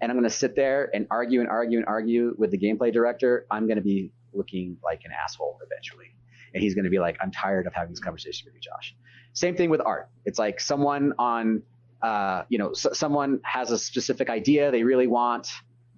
and 0.00 0.10
I'm 0.10 0.16
going 0.16 0.28
to 0.28 0.36
sit 0.36 0.56
there 0.56 0.90
and 0.94 1.06
argue 1.10 1.40
and 1.40 1.48
argue 1.48 1.78
and 1.78 1.86
argue 1.86 2.34
with 2.38 2.50
the 2.50 2.58
gameplay 2.58 2.92
director, 2.92 3.46
I'm 3.50 3.66
going 3.66 3.76
to 3.76 3.82
be 3.82 4.12
looking 4.32 4.76
like 4.82 5.02
an 5.04 5.12
asshole 5.12 5.58
eventually. 5.64 6.14
And 6.52 6.62
he's 6.62 6.74
going 6.74 6.84
to 6.84 6.90
be 6.90 6.98
like, 6.98 7.16
I'm 7.20 7.30
tired 7.30 7.66
of 7.66 7.74
having 7.74 7.90
this 7.90 8.00
conversation 8.00 8.46
with 8.46 8.54
you, 8.54 8.60
Josh. 8.60 8.94
Same 9.32 9.56
thing 9.56 9.70
with 9.70 9.80
art. 9.84 10.08
It's 10.24 10.38
like 10.38 10.60
someone 10.60 11.12
on, 11.18 11.62
uh, 12.02 12.44
you 12.48 12.58
know, 12.58 12.72
so 12.72 12.92
someone 12.92 13.40
has 13.44 13.70
a 13.70 13.78
specific 13.78 14.30
idea 14.30 14.70
they 14.70 14.84
really 14.84 15.06
want 15.06 15.50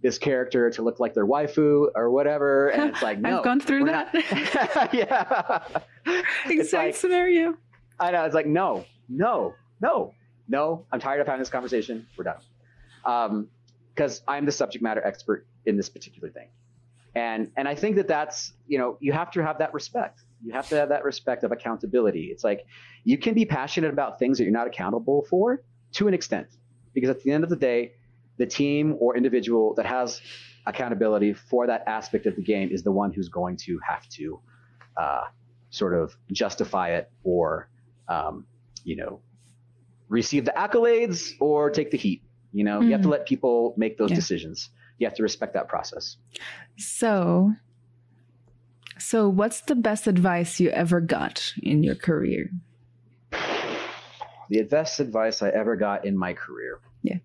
this 0.03 0.19
character 0.19 0.71
to 0.71 0.83
look 0.83 1.01
like 1.01 1.15
their 1.15 1.27
waifu 1.27 1.89
or 1.95 2.11
whatever, 2.11 2.69
and 2.69 2.91
it's 2.91 3.03
like, 3.03 3.19
no, 3.21 3.39
I've 3.39 3.45
gone 3.45 3.61
through 3.61 3.87
that. 3.87 4.15
yeah, 4.93 6.23
exact 6.47 6.85
like, 6.87 6.97
scenario. 6.97 7.55
I 7.99 8.11
know. 8.11 8.25
It's 8.25 8.35
like, 8.35 8.47
no, 8.47 8.85
no, 9.09 9.55
no, 9.81 10.15
no. 10.49 10.85
I'm 10.93 11.01
tired 11.01 11.21
of 11.21 11.27
having 11.27 11.41
this 11.41 11.51
conversation. 11.51 12.07
We're 12.17 12.25
done. 12.25 13.49
Because 13.97 14.23
I'm 14.29 14.45
the 14.45 14.53
subject 14.53 14.83
matter 14.83 15.05
expert 15.05 15.47
in 15.65 15.77
this 15.77 15.89
particular 15.89 16.29
thing. 16.31 16.49
And 17.15 17.51
and 17.57 17.67
i 17.67 17.75
think 17.75 17.97
that 17.97 18.09
that's 18.09 18.53
you 18.67 18.77
know 18.77 18.99
you 19.01 19.13
have 19.13 19.31
to 19.33 19.43
have 19.43 19.59
that 19.59 19.73
respect. 19.73 20.21
You 20.45 20.53
have 20.53 20.69
to 20.69 20.77
have 20.77 20.91
that 20.91 21.03
respect 21.03 21.45
of 21.45 21.51
accountability. 21.51 22.25
It's 22.27 22.45
like 22.45 22.67
you 23.05 23.17
can 23.17 23.33
be 23.33 23.47
passionate 23.47 23.91
about 23.91 24.19
things 24.19 24.37
that 24.37 24.45
you're 24.45 24.53
not 24.53 24.67
accountable 24.67 25.27
for 25.31 25.63
to 25.93 26.09
an 26.09 26.15
extent 26.15 26.49
because 26.93 27.09
at 27.09 27.23
the 27.23 27.33
end 27.33 27.43
of 27.43 27.51
the 27.51 27.57
day 27.57 27.93
the 28.37 28.47
team 28.47 28.97
or 29.01 29.17
individual 29.17 29.75
that 29.75 29.87
has 29.87 30.21
accountability 30.67 31.33
for 31.33 31.67
that 31.67 31.83
aspect 31.87 32.27
of 32.27 32.37
the 32.37 32.43
game 32.43 32.69
is 32.71 32.83
the 32.83 32.93
one 32.93 33.13
who's 33.13 33.31
going 33.31 33.57
to 33.57 33.79
have 33.87 34.07
to 34.11 34.41
uh, 34.99 35.25
sort 35.71 35.95
of 35.95 36.15
justify 36.33 36.91
it 36.91 37.11
or 37.25 37.71
um, 38.09 38.45
you 38.85 38.97
know 38.97 39.21
receive 40.09 40.45
the 40.45 40.53
accolades 40.53 41.33
or 41.41 41.71
take 41.71 41.91
the 41.91 41.97
heat 41.97 42.23
you 42.57 42.65
know 42.65 42.79
mm-hmm. 42.79 42.87
you 42.87 42.93
have 42.93 43.03
to 43.03 43.09
mm-hmm. 43.09 43.13
let 43.13 43.27
people 43.27 43.75
make 43.77 43.99
those 43.99 44.11
yeah. 44.11 44.17
decisions 44.17 44.71
you 44.99 45.07
have 45.07 45.15
to 45.17 45.23
respect 45.23 45.55
that 45.55 45.69
process. 45.69 46.17
So, 46.77 47.53
so 48.99 49.29
what's 49.29 49.61
the 49.63 49.75
best 49.75 50.07
advice 50.07 50.61
you 50.61 50.71
ever 50.71 51.01
got 51.01 51.53
in 51.63 51.83
your 51.83 51.95
career? 51.95 52.51
The 54.49 54.63
best 54.63 55.01
advice 55.01 55.43
I 55.43 55.49
ever 55.51 55.77
got 55.77 56.07
in 56.07 56.17
my 56.17 56.33
career. 56.33 56.81
Yeah. 57.03 57.17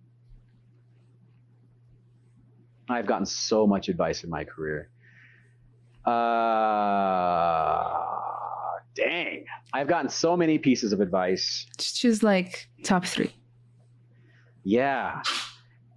I've 2.90 3.06
gotten 3.06 3.28
so 3.28 3.68
much 3.68 3.88
advice 3.90 4.24
in 4.24 4.30
my 4.30 4.44
career. 4.44 4.90
Uh, 6.04 6.12
dang. 8.96 9.46
I've 9.72 9.88
gotten 9.88 10.10
so 10.10 10.36
many 10.36 10.58
pieces 10.58 10.92
of 10.92 11.00
advice. 11.00 11.68
Just 11.78 11.98
choose 11.98 12.24
like 12.24 12.68
top 12.84 13.06
three. 13.06 13.32
Yeah. 14.64 15.22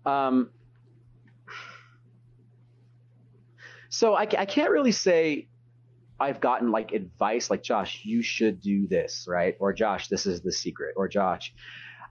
Um, 0.06 0.50
So 3.94 4.14
I, 4.14 4.22
I 4.22 4.44
can't 4.44 4.72
really 4.72 4.90
say 4.90 5.46
I've 6.18 6.40
gotten 6.40 6.72
like 6.72 6.90
advice 6.90 7.48
like 7.48 7.62
Josh, 7.62 8.00
you 8.02 8.22
should 8.22 8.60
do 8.60 8.88
this, 8.88 9.26
right? 9.28 9.56
Or 9.60 9.72
Josh, 9.72 10.08
this 10.08 10.26
is 10.26 10.40
the 10.40 10.50
secret. 10.50 10.94
Or 10.96 11.06
Josh, 11.06 11.54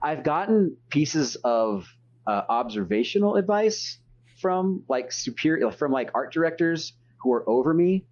I've 0.00 0.22
gotten 0.22 0.78
pieces 0.88 1.36
of 1.44 1.86
uh, 2.26 2.40
observational 2.48 3.36
advice 3.36 3.98
from 4.40 4.82
like 4.88 5.12
superior, 5.12 5.70
from 5.70 5.92
like 5.92 6.10
art 6.14 6.32
directors 6.32 6.94
who 7.18 7.34
are 7.34 7.46
over 7.46 7.74
me, 7.74 8.06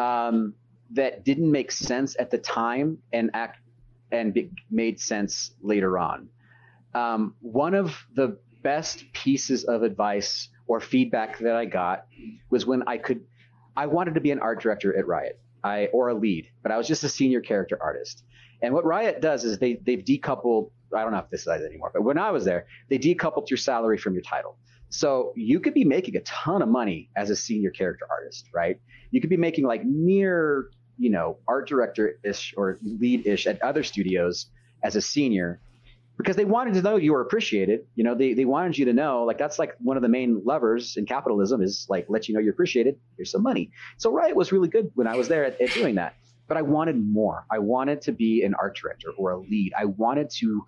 um, 0.00 0.54
that 0.90 1.24
didn't 1.24 1.52
make 1.52 1.70
sense 1.70 2.16
at 2.18 2.32
the 2.32 2.38
time 2.38 2.98
and 3.12 3.30
act 3.32 3.60
and 4.10 4.34
be, 4.34 4.50
made 4.72 4.98
sense 4.98 5.52
later 5.62 6.00
on. 6.00 6.28
Um, 6.98 7.34
one 7.40 7.74
of 7.74 7.96
the 8.14 8.38
best 8.62 9.04
pieces 9.12 9.64
of 9.64 9.82
advice 9.82 10.48
or 10.66 10.80
feedback 10.80 11.38
that 11.38 11.54
I 11.54 11.64
got 11.64 12.06
was 12.50 12.66
when 12.66 12.82
I 12.86 12.98
could, 12.98 13.20
I 13.76 13.86
wanted 13.86 14.14
to 14.14 14.20
be 14.20 14.32
an 14.32 14.40
art 14.40 14.60
director 14.60 14.96
at 14.98 15.06
Riot, 15.06 15.40
I 15.62 15.86
or 15.92 16.08
a 16.08 16.14
lead, 16.14 16.48
but 16.62 16.72
I 16.72 16.76
was 16.76 16.88
just 16.88 17.04
a 17.04 17.08
senior 17.08 17.40
character 17.40 17.78
artist. 17.80 18.24
And 18.62 18.74
what 18.74 18.84
Riot 18.84 19.20
does 19.20 19.44
is 19.44 19.58
they 19.58 19.74
they've 19.74 20.04
decoupled. 20.04 20.70
I 20.96 21.02
don't 21.02 21.12
know 21.12 21.18
if 21.18 21.30
this 21.30 21.42
is 21.42 21.48
anymore, 21.48 21.90
but 21.94 22.02
when 22.02 22.18
I 22.18 22.30
was 22.30 22.44
there, 22.44 22.66
they 22.88 22.98
decoupled 22.98 23.48
your 23.50 23.58
salary 23.58 23.98
from 23.98 24.14
your 24.14 24.22
title. 24.22 24.56
So 24.88 25.32
you 25.36 25.60
could 25.60 25.74
be 25.74 25.84
making 25.84 26.16
a 26.16 26.20
ton 26.20 26.62
of 26.62 26.68
money 26.68 27.10
as 27.14 27.30
a 27.30 27.36
senior 27.36 27.70
character 27.70 28.06
artist, 28.10 28.46
right? 28.54 28.80
You 29.10 29.20
could 29.20 29.30
be 29.30 29.36
making 29.36 29.66
like 29.66 29.84
near, 29.84 30.70
you 30.96 31.10
know, 31.10 31.38
art 31.46 31.68
director 31.68 32.18
ish 32.24 32.54
or 32.56 32.78
lead 32.82 33.26
ish 33.26 33.46
at 33.46 33.62
other 33.62 33.84
studios 33.84 34.46
as 34.82 34.96
a 34.96 35.00
senior 35.00 35.60
because 36.18 36.34
they 36.34 36.44
wanted 36.44 36.74
to 36.74 36.82
know 36.82 36.96
you 36.96 37.12
were 37.12 37.20
appreciated. 37.20 37.86
You 37.94 38.04
know, 38.04 38.14
they, 38.14 38.34
they 38.34 38.44
wanted 38.44 38.76
you 38.76 38.84
to 38.86 38.92
know, 38.92 39.24
like, 39.24 39.38
that's 39.38 39.58
like 39.58 39.74
one 39.78 39.96
of 39.96 40.02
the 40.02 40.08
main 40.08 40.42
levers 40.44 40.96
in 40.96 41.06
capitalism 41.06 41.62
is 41.62 41.86
like, 41.88 42.06
let 42.08 42.28
you 42.28 42.34
know 42.34 42.40
you're 42.40 42.52
appreciated. 42.52 42.98
Here's 43.16 43.30
some 43.30 43.42
money. 43.42 43.70
So 43.98 44.12
Riot 44.12 44.34
was 44.34 44.50
really 44.50 44.68
good 44.68 44.90
when 44.94 45.06
I 45.06 45.14
was 45.14 45.28
there 45.28 45.44
at, 45.44 45.60
at 45.60 45.70
doing 45.70 45.94
that. 45.94 46.16
But 46.48 46.56
I 46.56 46.62
wanted 46.62 46.96
more. 46.96 47.46
I 47.50 47.58
wanted 47.58 48.02
to 48.02 48.12
be 48.12 48.42
an 48.42 48.54
art 48.54 48.76
director 48.76 49.10
or 49.16 49.30
a 49.30 49.38
lead. 49.38 49.72
I 49.78 49.84
wanted 49.84 50.30
to 50.30 50.64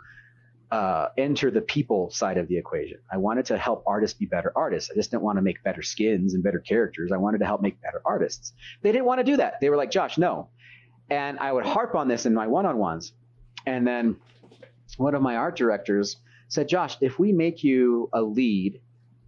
uh, 0.71 1.09
enter 1.19 1.51
the 1.51 1.63
people 1.63 2.11
side 2.11 2.39
of 2.39 2.47
the 2.47 2.57
equation. 2.57 2.99
I 3.11 3.17
wanted 3.17 3.47
to 3.47 3.59
help 3.59 3.83
artists 3.87 4.17
be 4.17 4.27
better 4.27 4.53
artists. 4.55 4.91
I 4.93 4.95
just 4.95 5.11
didn't 5.11 5.25
want 5.25 5.39
to 5.39 5.43
make 5.43 5.63
better 5.65 5.83
skins 5.83 6.35
and 6.35 6.45
better 6.45 6.61
characters. 6.61 7.11
I 7.13 7.17
wanted 7.17 7.39
to 7.39 7.47
help 7.47 7.61
make 7.61 7.81
better 7.83 8.01
artists. 8.05 8.53
They 8.83 8.93
didn't 8.93 9.07
want 9.07 9.19
to 9.19 9.25
do 9.25 9.39
that. 9.39 9.55
They 9.61 9.69
were 9.69 9.77
like, 9.77 9.91
Josh, 9.91 10.17
no. 10.17 10.49
And 11.09 11.41
I 11.41 11.51
would 11.51 11.67
harp 11.67 11.97
on 11.97 12.07
this 12.07 12.25
in 12.25 12.35
my 12.35 12.47
one 12.47 12.67
on 12.67 12.79
ones. 12.79 13.13
And 13.67 13.85
then 13.85 14.17
one 14.97 15.15
of 15.15 15.23
my 15.23 15.37
art 15.37 15.57
directors 15.57 16.17
said, 16.49 16.69
Josh, 16.69 16.97
if 17.01 17.19
we 17.19 17.33
make 17.33 17.63
you 17.63 18.09
a 18.13 18.23
lead 18.23 18.81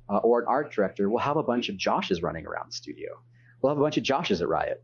uh, 0.09 0.19
or 0.19 0.41
an 0.41 0.47
art 0.49 0.73
director, 0.73 1.09
we'll 1.09 1.21
have 1.21 1.37
a 1.37 1.43
bunch 1.43 1.69
of 1.69 1.77
Joshes 1.77 2.23
running 2.23 2.47
around 2.47 2.71
the 2.71 2.77
studio. 2.77 3.11
we'll 3.61 3.71
have 3.71 3.79
a 3.79 3.83
bunch 3.83 3.97
of 3.97 4.03
Joshes 4.03 4.41
at 4.41 4.49
Riot. 4.49 4.83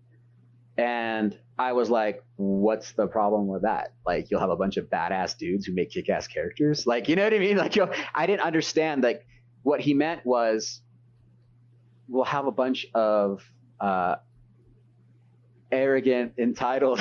And 0.77 1.37
I 1.59 1.73
was 1.73 1.91
like, 1.91 2.23
what's 2.37 2.93
the 2.93 3.09
problem 3.09 3.49
with 3.49 3.63
that? 3.63 3.95
Like, 4.07 4.31
you'll 4.31 4.41
have 4.41 4.51
a 4.51 4.57
bunch 4.57 4.77
of 4.77 4.87
badass 4.87 5.37
dudes 5.37 5.67
who 5.67 5.75
make 5.75 5.91
kick 5.91 6.09
ass 6.09 6.29
characters. 6.29 6.87
Like, 6.87 7.09
you 7.09 7.17
know 7.17 7.25
what 7.25 7.35
I 7.35 7.39
mean? 7.41 7.57
Like, 7.59 7.77
I 8.15 8.27
didn't 8.27 8.43
understand. 8.43 9.03
Like, 9.03 9.27
what 9.65 9.81
he 9.81 9.93
meant 9.93 10.25
was 10.25 10.81
we'll 12.07 12.25
have 12.25 12.47
a 12.47 12.53
bunch 12.53 12.87
of 12.95 13.43
uh, 13.81 14.17
arrogant, 15.73 16.35
entitled, 16.39 17.01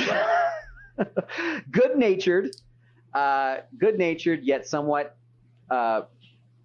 good 1.72 1.96
natured, 1.98 2.50
uh, 3.18 3.62
good 3.78 3.98
natured, 3.98 4.44
yet 4.44 4.68
somewhat. 4.68 5.16
Uh, 5.70 6.02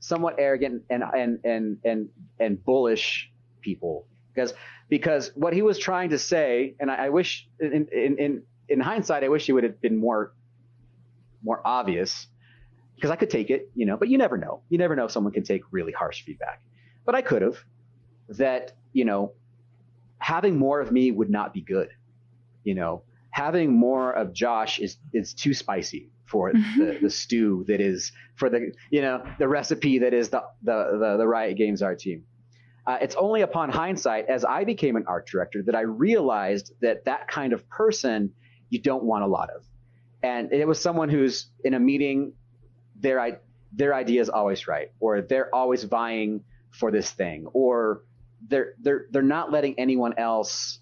somewhat 0.02 0.34
arrogant 0.38 0.82
and 0.90 1.02
and 1.16 1.38
and 1.44 1.78
and 1.84 2.08
and 2.40 2.64
bullish 2.64 3.30
people 3.60 4.06
because 4.34 4.52
because 4.88 5.30
what 5.34 5.52
he 5.52 5.62
was 5.62 5.78
trying 5.78 6.10
to 6.10 6.18
say, 6.18 6.74
and 6.80 6.90
I, 6.90 7.06
I 7.06 7.08
wish 7.08 7.48
in, 7.60 7.88
in 7.92 8.18
in 8.18 8.42
in 8.68 8.80
hindsight, 8.80 9.24
I 9.24 9.28
wish 9.28 9.46
he 9.46 9.52
would 9.52 9.64
have 9.64 9.80
been 9.80 9.96
more 9.96 10.34
more 11.42 11.60
obvious 11.64 12.26
because 12.96 13.10
I 13.10 13.16
could 13.16 13.30
take 13.30 13.50
it, 13.50 13.70
you 13.74 13.86
know, 13.86 13.96
but 13.96 14.08
you 14.08 14.18
never 14.18 14.36
know. 14.36 14.62
You 14.68 14.78
never 14.78 14.94
know 14.94 15.06
if 15.06 15.10
someone 15.10 15.32
can 15.32 15.44
take 15.44 15.62
really 15.70 15.92
harsh 15.92 16.22
feedback. 16.24 16.62
But 17.04 17.14
I 17.14 17.22
could 17.22 17.42
have 17.42 17.58
that, 18.28 18.72
you 18.92 19.04
know, 19.04 19.32
having 20.18 20.56
more 20.56 20.80
of 20.80 20.92
me 20.92 21.10
would 21.10 21.30
not 21.30 21.52
be 21.52 21.60
good. 21.60 21.88
You 22.64 22.74
know, 22.74 23.02
having 23.32 23.72
more 23.72 24.12
of 24.12 24.32
Josh 24.32 24.78
is 24.78 24.98
is 25.12 25.34
too 25.34 25.52
spicy 25.52 26.10
for 26.26 26.52
the, 26.52 26.98
the 27.02 27.10
stew 27.10 27.64
that 27.66 27.80
is 27.80 28.12
for 28.36 28.48
the 28.48 28.72
you 28.90 29.02
know 29.02 29.24
the 29.38 29.48
recipe 29.48 29.98
that 29.98 30.14
is 30.14 30.30
the 30.30 30.42
the 30.62 30.98
the, 30.98 31.16
the 31.18 31.26
Riot 31.26 31.56
Games 31.56 31.82
art 31.82 31.98
team. 31.98 32.22
Uh, 32.86 32.98
it's 33.00 33.14
only 33.14 33.42
upon 33.42 33.70
hindsight, 33.70 34.26
as 34.26 34.44
I 34.44 34.64
became 34.64 34.96
an 34.96 35.04
art 35.06 35.28
director, 35.28 35.62
that 35.62 35.74
I 35.76 35.82
realized 35.82 36.72
that 36.80 37.04
that 37.04 37.28
kind 37.28 37.52
of 37.52 37.68
person 37.68 38.32
you 38.70 38.80
don't 38.80 39.04
want 39.04 39.22
a 39.22 39.26
lot 39.26 39.50
of. 39.50 39.64
And 40.24 40.52
it 40.52 40.66
was 40.66 40.80
someone 40.80 41.08
who's 41.08 41.46
in 41.64 41.74
a 41.74 41.80
meeting, 41.80 42.32
their 43.00 43.40
their 43.72 43.94
idea 43.94 44.20
is 44.20 44.28
always 44.28 44.68
right, 44.68 44.92
or 45.00 45.20
they're 45.20 45.54
always 45.54 45.84
vying 45.84 46.44
for 46.70 46.90
this 46.90 47.10
thing, 47.10 47.46
or 47.52 48.02
they're 48.48 48.74
they're 48.80 49.06
they're 49.10 49.22
not 49.22 49.52
letting 49.52 49.78
anyone 49.78 50.14
else 50.18 50.80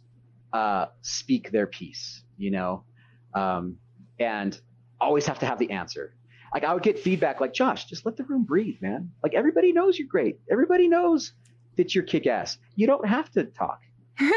uh, 0.52 0.86
speak 1.02 1.50
their 1.50 1.66
piece, 1.66 2.22
you 2.36 2.50
know, 2.50 2.84
um, 3.34 3.76
and 4.18 4.60
always 5.00 5.26
have 5.26 5.38
to 5.40 5.46
have 5.46 5.58
the 5.58 5.70
answer. 5.70 6.14
Like 6.52 6.64
I 6.64 6.74
would 6.74 6.82
get 6.82 6.98
feedback 6.98 7.40
like, 7.40 7.52
Josh, 7.54 7.84
just 7.86 8.04
let 8.04 8.16
the 8.16 8.24
room 8.24 8.44
breathe, 8.44 8.76
man. 8.80 9.12
Like 9.22 9.34
everybody 9.34 9.72
knows 9.72 9.98
you're 9.98 10.08
great. 10.08 10.40
Everybody 10.50 10.88
knows 10.88 11.32
that 11.76 11.94
you're 11.94 12.04
kick 12.04 12.26
ass. 12.26 12.58
You 12.74 12.86
don't 12.86 13.06
have 13.06 13.30
to 13.32 13.44
talk. 13.44 13.80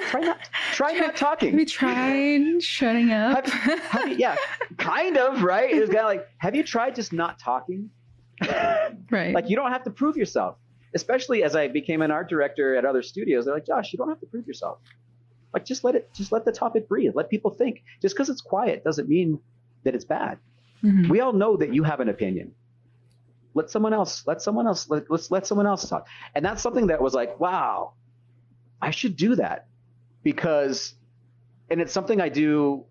Try 0.10 0.22
not 0.22 0.40
try 0.74 0.94
not 0.94 1.16
talking. 1.16 1.52
Have 1.52 1.60
you 1.60 1.66
tried 1.66 2.64
shutting 2.64 3.12
up? 3.12 3.48
Have, 3.48 3.80
have 3.80 4.08
you, 4.10 4.16
yeah, 4.18 4.36
kind 4.78 5.18
of, 5.18 5.44
right? 5.44 5.74
It's 5.74 5.88
kind 5.88 6.00
of 6.00 6.06
like, 6.06 6.28
have 6.38 6.56
you 6.56 6.64
tried 6.64 6.96
just 6.96 7.12
not 7.12 7.40
talking? 7.40 7.90
right. 9.12 9.34
Like 9.34 9.50
you 9.50 9.56
don't 9.56 9.72
have 9.72 9.84
to 9.84 9.92
prove 9.92 10.16
yourself. 10.16 10.58
Especially 10.96 11.44
as 11.44 11.56
I 11.56 11.68
became 11.68 12.04
an 12.04 12.12
art 12.12 12.30
director 12.30 12.76
at 12.76 12.86
other 12.86 13.02
studios, 13.02 13.46
they're 13.46 13.56
like, 13.56 13.66
Josh, 13.66 13.92
you 13.92 13.98
don't 13.98 14.10
have 14.10 14.20
to 14.20 14.28
prove 14.28 14.46
yourself. 14.46 14.78
Like 15.54 15.66
just 15.66 15.84
let 15.84 15.96
it 15.96 16.10
just 16.14 16.32
let 16.32 16.46
the 16.46 16.52
topic 16.52 16.88
breathe. 16.88 17.12
Let 17.16 17.30
people 17.30 17.52
think. 17.52 17.84
Just 18.02 18.16
because 18.16 18.30
it's 18.30 18.42
quiet 18.42 18.84
doesn't 18.84 19.08
mean 19.08 19.40
that 19.84 19.96
it's 19.96 20.06
bad. 20.06 20.40
Mm-hmm. 20.84 21.10
We 21.10 21.22
all 21.22 21.34
know 21.34 21.56
that 21.58 21.74
you 21.74 21.84
have 21.84 22.00
an 22.00 22.10
opinion. 22.10 22.54
Let 23.54 23.70
someone 23.70 23.94
else, 23.94 24.26
let 24.26 24.42
someone 24.42 24.68
else, 24.68 24.90
let, 24.90 25.10
let's 25.10 25.30
let 25.30 25.46
someone 25.46 25.68
else 25.68 25.88
talk. 25.88 26.08
And 26.36 26.44
that's 26.44 26.62
something 26.62 26.88
that 26.88 27.02
was 27.02 27.14
like, 27.14 27.40
wow, 27.40 27.94
I 28.82 28.92
should 28.92 29.16
do 29.16 29.36
that 29.36 29.68
because, 30.24 30.96
and 31.70 31.80
it's 31.80 31.94
something 31.94 32.20
I 32.20 32.30
do. 32.30 32.86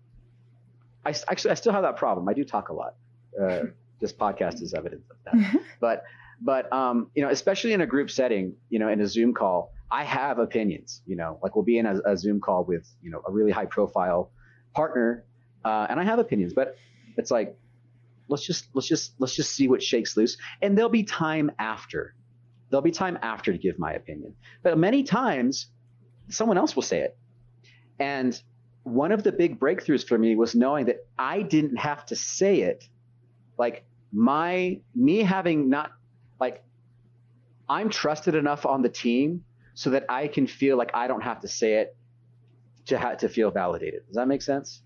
I 1.05 1.13
actually, 1.27 1.51
I 1.51 1.55
still 1.55 1.73
have 1.73 1.83
that 1.83 1.97
problem. 1.97 2.29
I 2.29 2.33
do 2.33 2.45
talk 2.45 2.69
a 2.69 2.73
lot. 2.73 2.95
Uh, 3.39 3.63
this 3.99 4.13
podcast 4.13 4.61
is 4.61 4.73
evidence 4.73 5.05
of 5.11 5.17
that. 5.25 5.61
But, 5.81 6.03
but, 6.41 6.71
um, 6.73 7.09
you 7.13 7.23
know, 7.23 7.29
especially 7.29 7.73
in 7.73 7.81
a 7.81 7.85
group 7.85 8.09
setting, 8.09 8.53
you 8.69 8.79
know, 8.79 8.87
in 8.87 9.01
a 9.01 9.07
Zoom 9.07 9.33
call, 9.33 9.72
I 9.93 10.03
have 10.05 10.39
opinions, 10.39 11.03
you 11.05 11.15
know, 11.15 11.37
like 11.43 11.55
we'll 11.55 11.63
be 11.63 11.77
in 11.77 11.85
a, 11.85 12.01
a 12.03 12.17
Zoom 12.17 12.39
call 12.39 12.63
with, 12.63 12.89
you 13.03 13.11
know, 13.11 13.21
a 13.27 13.31
really 13.31 13.51
high 13.51 13.67
profile 13.67 14.31
partner. 14.73 15.23
Uh, 15.63 15.85
and 15.87 15.99
I 15.99 16.03
have 16.03 16.17
opinions, 16.17 16.51
but 16.51 16.75
it's 17.15 17.29
like, 17.29 17.55
let's 18.27 18.43
just 18.43 18.69
let's 18.73 18.87
just 18.87 19.13
let's 19.19 19.35
just 19.35 19.51
see 19.51 19.67
what 19.67 19.83
shakes 19.83 20.17
loose. 20.17 20.35
And 20.63 20.75
there'll 20.75 20.89
be 20.89 21.03
time 21.03 21.51
after. 21.59 22.15
There'll 22.71 22.81
be 22.81 22.89
time 22.89 23.19
after 23.21 23.51
to 23.51 23.57
give 23.59 23.77
my 23.77 23.93
opinion. 23.93 24.33
But 24.63 24.79
many 24.79 25.03
times 25.03 25.67
someone 26.27 26.57
else 26.57 26.75
will 26.75 26.81
say 26.81 27.01
it. 27.01 27.15
And 27.99 28.41
one 28.81 29.11
of 29.11 29.21
the 29.21 29.31
big 29.31 29.59
breakthroughs 29.59 30.07
for 30.07 30.17
me 30.17 30.35
was 30.35 30.55
knowing 30.55 30.87
that 30.87 31.05
i 31.19 31.43
didn't 31.43 31.77
have 31.77 32.03
to 32.07 32.15
say 32.15 32.61
it. 32.61 32.89
Like 33.59 33.85
my 34.11 34.81
me 34.95 35.19
having 35.19 35.69
not 35.69 35.91
like 36.39 36.63
i'm 37.69 37.89
trusted 37.89 38.33
enough 38.33 38.65
on 38.65 38.81
the 38.81 38.89
team 38.89 39.43
so 39.73 39.89
that 39.89 40.05
i 40.09 40.27
can 40.27 40.47
feel 40.47 40.77
like 40.77 40.91
i 40.93 41.07
don't 41.07 41.21
have 41.21 41.39
to 41.39 41.47
say 41.47 41.75
it 41.75 41.95
to 42.85 42.97
have 42.97 43.17
to 43.17 43.29
feel 43.29 43.51
validated 43.51 44.05
does 44.07 44.15
that 44.15 44.27
make 44.27 44.41
sense 44.41 44.81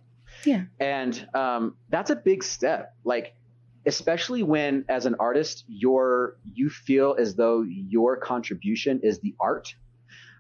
yeah. 0.46 0.64
And 0.80 1.28
um, 1.34 1.76
that's 1.90 2.10
a 2.10 2.16
big 2.16 2.44
step. 2.44 2.94
Like, 3.04 3.34
especially 3.86 4.44
when, 4.44 4.86
as 4.90 5.06
an 5.06 5.16
artist, 5.20 5.64
your 5.68 6.38
you 6.44 6.70
feel 6.70 7.16
as 7.18 7.36
though 7.36 7.64
your 7.64 8.18
contribution 8.18 9.02
is 9.04 9.20
the 9.20 9.36
art. 9.40 9.76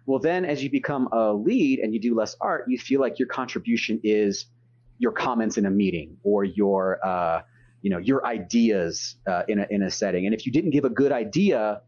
Well, 0.05 0.19
then, 0.19 0.45
as 0.45 0.63
you 0.63 0.69
become 0.69 1.09
a 1.11 1.33
lead 1.33 1.79
and 1.79 1.93
you 1.93 1.99
do 1.99 2.15
less 2.15 2.35
art, 2.39 2.65
you 2.67 2.77
feel 2.77 3.01
like 3.01 3.19
your 3.19 3.27
contribution 3.27 3.99
is 4.03 4.45
your 4.99 5.11
comments 5.11 5.57
in 5.57 5.65
a 5.65 5.69
meeting 5.69 6.17
or 6.23 6.43
your, 6.43 7.05
uh, 7.05 7.41
you 7.81 7.89
know, 7.89 7.99
your 7.99 8.25
ideas 8.25 9.15
uh, 9.27 9.43
in 9.47 9.59
a 9.59 9.67
in 9.69 9.83
a 9.83 9.91
setting. 9.91 10.25
And 10.25 10.33
if 10.33 10.45
you 10.45 10.51
didn't 10.51 10.71
give 10.71 10.85
a 10.85 10.89
good 10.89 11.11
idea, 11.11 11.81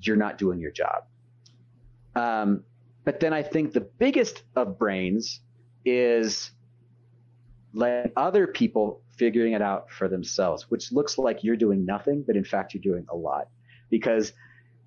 you're 0.00 0.16
not 0.16 0.38
doing 0.38 0.60
your 0.60 0.72
job. 0.72 1.04
Um, 2.14 2.64
but 3.04 3.20
then 3.20 3.32
I 3.32 3.42
think 3.42 3.72
the 3.72 3.80
biggest 3.80 4.42
of 4.56 4.78
brains 4.78 5.40
is 5.84 6.50
let 7.72 8.12
other 8.16 8.46
people 8.46 9.02
figuring 9.16 9.52
it 9.52 9.62
out 9.62 9.90
for 9.90 10.08
themselves, 10.08 10.70
which 10.70 10.92
looks 10.92 11.18
like 11.18 11.44
you're 11.44 11.56
doing 11.56 11.84
nothing, 11.84 12.24
but 12.26 12.36
in 12.36 12.44
fact, 12.44 12.74
you're 12.74 12.82
doing 12.82 13.06
a 13.10 13.16
lot 13.16 13.48
because 13.90 14.32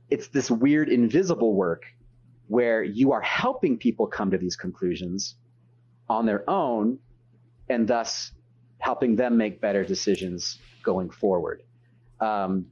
it's 0.10 0.28
this 0.28 0.52
weird 0.52 0.90
invisible 0.90 1.54
work 1.54 1.86
where 2.48 2.84
you 2.84 3.12
are 3.12 3.22
helping 3.22 3.78
people 3.78 4.06
come 4.06 4.32
to 4.32 4.38
these 4.38 4.56
conclusions 4.56 5.36
on 6.10 6.26
their 6.26 6.48
own 6.50 7.00
and 7.70 7.88
thus 7.88 8.32
helping 8.80 9.16
them 9.16 9.38
make 9.38 9.62
better 9.62 9.84
decisions 9.84 10.60
going 10.84 11.10
forward. 11.10 11.64
Um, 12.20 12.66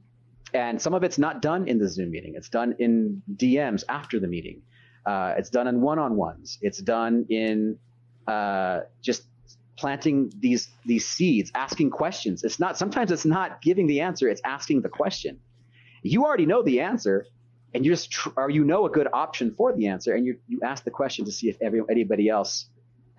and 0.54 0.80
some 0.80 0.94
of 0.94 1.02
it's 1.02 1.18
not 1.18 1.42
done 1.42 1.68
in 1.68 1.78
the 1.78 1.88
Zoom 1.88 2.10
meeting. 2.10 2.34
It's 2.36 2.48
done 2.48 2.74
in 2.78 3.22
DMs 3.36 3.84
after 3.88 4.20
the 4.20 4.26
meeting. 4.26 4.62
Uh, 5.04 5.34
it's 5.36 5.50
done 5.50 5.66
in 5.66 5.80
one-on-ones. 5.80 6.58
It's 6.60 6.78
done 6.78 7.26
in 7.28 7.78
uh, 8.26 8.80
just 9.00 9.24
planting 9.76 10.32
these 10.38 10.68
these 10.84 11.06
seeds, 11.08 11.50
asking 11.54 11.90
questions. 11.90 12.44
It's 12.44 12.60
not 12.60 12.76
sometimes 12.76 13.10
it's 13.10 13.24
not 13.24 13.62
giving 13.62 13.86
the 13.86 14.00
answer, 14.00 14.28
it's 14.28 14.42
asking 14.44 14.82
the 14.82 14.88
question. 14.88 15.40
You 16.02 16.24
already 16.24 16.46
know 16.46 16.62
the 16.62 16.80
answer, 16.80 17.26
and 17.74 17.84
you 17.84 17.90
just 17.90 18.10
tr- 18.10 18.30
or 18.36 18.50
you 18.50 18.64
know 18.64 18.86
a 18.86 18.90
good 18.90 19.08
option 19.12 19.54
for 19.54 19.72
the 19.72 19.86
answer, 19.88 20.14
and 20.14 20.26
you 20.26 20.38
you 20.46 20.60
ask 20.62 20.84
the 20.84 20.90
question 20.90 21.24
to 21.24 21.32
see 21.32 21.48
if 21.48 21.56
every, 21.60 21.80
anybody 21.90 22.28
else, 22.28 22.66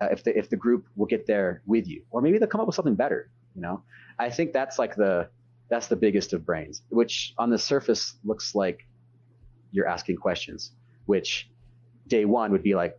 uh, 0.00 0.08
if 0.10 0.22
the 0.24 0.36
if 0.38 0.48
the 0.48 0.56
group 0.56 0.86
will 0.96 1.06
get 1.06 1.26
there 1.26 1.62
with 1.66 1.86
you, 1.88 2.02
or 2.10 2.22
maybe 2.22 2.38
they'll 2.38 2.48
come 2.48 2.60
up 2.60 2.66
with 2.66 2.76
something 2.76 2.94
better. 2.94 3.30
You 3.54 3.62
know, 3.62 3.82
I 4.18 4.30
think 4.30 4.52
that's 4.52 4.78
like 4.78 4.96
the 4.96 5.28
that's 5.68 5.88
the 5.88 5.96
biggest 5.96 6.32
of 6.32 6.44
brains, 6.44 6.82
which 6.88 7.34
on 7.38 7.50
the 7.50 7.58
surface 7.58 8.14
looks 8.24 8.54
like 8.54 8.86
you're 9.72 9.88
asking 9.88 10.16
questions, 10.16 10.72
which 11.06 11.50
day 12.06 12.24
one 12.24 12.52
would 12.52 12.62
be 12.62 12.74
like, 12.74 12.98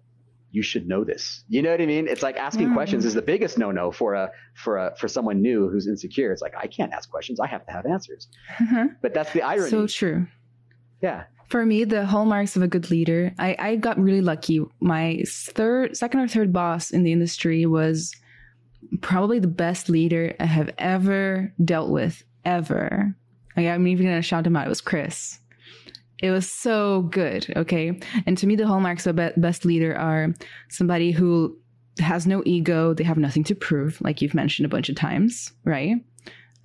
you 0.51 0.61
should 0.61 0.87
know 0.87 1.03
this. 1.03 1.43
You 1.49 1.61
know 1.61 1.71
what 1.71 1.81
I 1.81 1.85
mean? 1.85 2.07
It's 2.07 2.23
like 2.23 2.37
asking 2.37 2.73
questions 2.73 3.03
is 3.03 3.13
the 3.13 3.21
biggest 3.21 3.57
no-no 3.57 3.91
for 3.91 4.13
a 4.13 4.31
for 4.53 4.77
a 4.77 4.95
for 4.97 5.09
someone 5.09 5.41
new 5.41 5.69
who's 5.69 5.85
insecure. 5.85 6.31
It's 6.31 6.41
like 6.41 6.55
I 6.55 6.67
can't 6.67 6.93
ask 6.93 7.09
questions. 7.09 7.41
I 7.41 7.47
have 7.47 7.65
to 7.65 7.73
have 7.73 7.85
answers. 7.85 8.29
Mm-hmm. 8.57 8.85
But 9.01 9.13
that's 9.13 9.33
the 9.33 9.41
irony. 9.41 9.69
So 9.69 9.85
true. 9.85 10.27
Yeah. 11.01 11.25
For 11.49 11.65
me, 11.65 11.83
the 11.83 12.05
hallmarks 12.05 12.55
of 12.55 12.61
a 12.61 12.67
good 12.67 12.89
leader, 12.89 13.33
I, 13.37 13.55
I 13.59 13.75
got 13.75 13.99
really 13.99 14.21
lucky. 14.21 14.65
My 14.79 15.23
third, 15.27 15.95
second 15.95 16.21
or 16.21 16.27
third 16.27 16.51
boss 16.53 16.89
in 16.89 17.03
the 17.03 17.11
industry 17.11 17.65
was 17.65 18.15
probably 19.01 19.39
the 19.39 19.47
best 19.47 19.89
leader 19.89 20.35
I 20.39 20.45
have 20.45 20.71
ever 20.77 21.53
dealt 21.63 21.89
with, 21.91 22.23
ever. 22.45 23.15
Like, 23.57 23.67
I'm 23.67 23.87
even 23.87 24.05
gonna 24.05 24.21
shout 24.21 24.45
him 24.45 24.55
out. 24.55 24.65
It 24.65 24.69
was 24.69 24.81
Chris. 24.81 25.39
It 26.21 26.31
was 26.31 26.49
so 26.49 27.03
good. 27.03 27.51
Okay. 27.57 27.99
And 28.25 28.37
to 28.37 28.47
me, 28.47 28.55
the 28.55 28.67
hallmarks 28.67 29.05
of 29.05 29.19
a 29.19 29.33
best 29.37 29.65
leader 29.65 29.95
are 29.97 30.33
somebody 30.69 31.11
who 31.11 31.57
has 31.99 32.25
no 32.25 32.41
ego. 32.45 32.93
They 32.93 33.03
have 33.03 33.17
nothing 33.17 33.43
to 33.45 33.55
prove, 33.55 33.99
like 34.01 34.21
you've 34.21 34.33
mentioned 34.33 34.65
a 34.65 34.69
bunch 34.69 34.89
of 34.89 34.95
times, 34.95 35.51
right? 35.65 35.95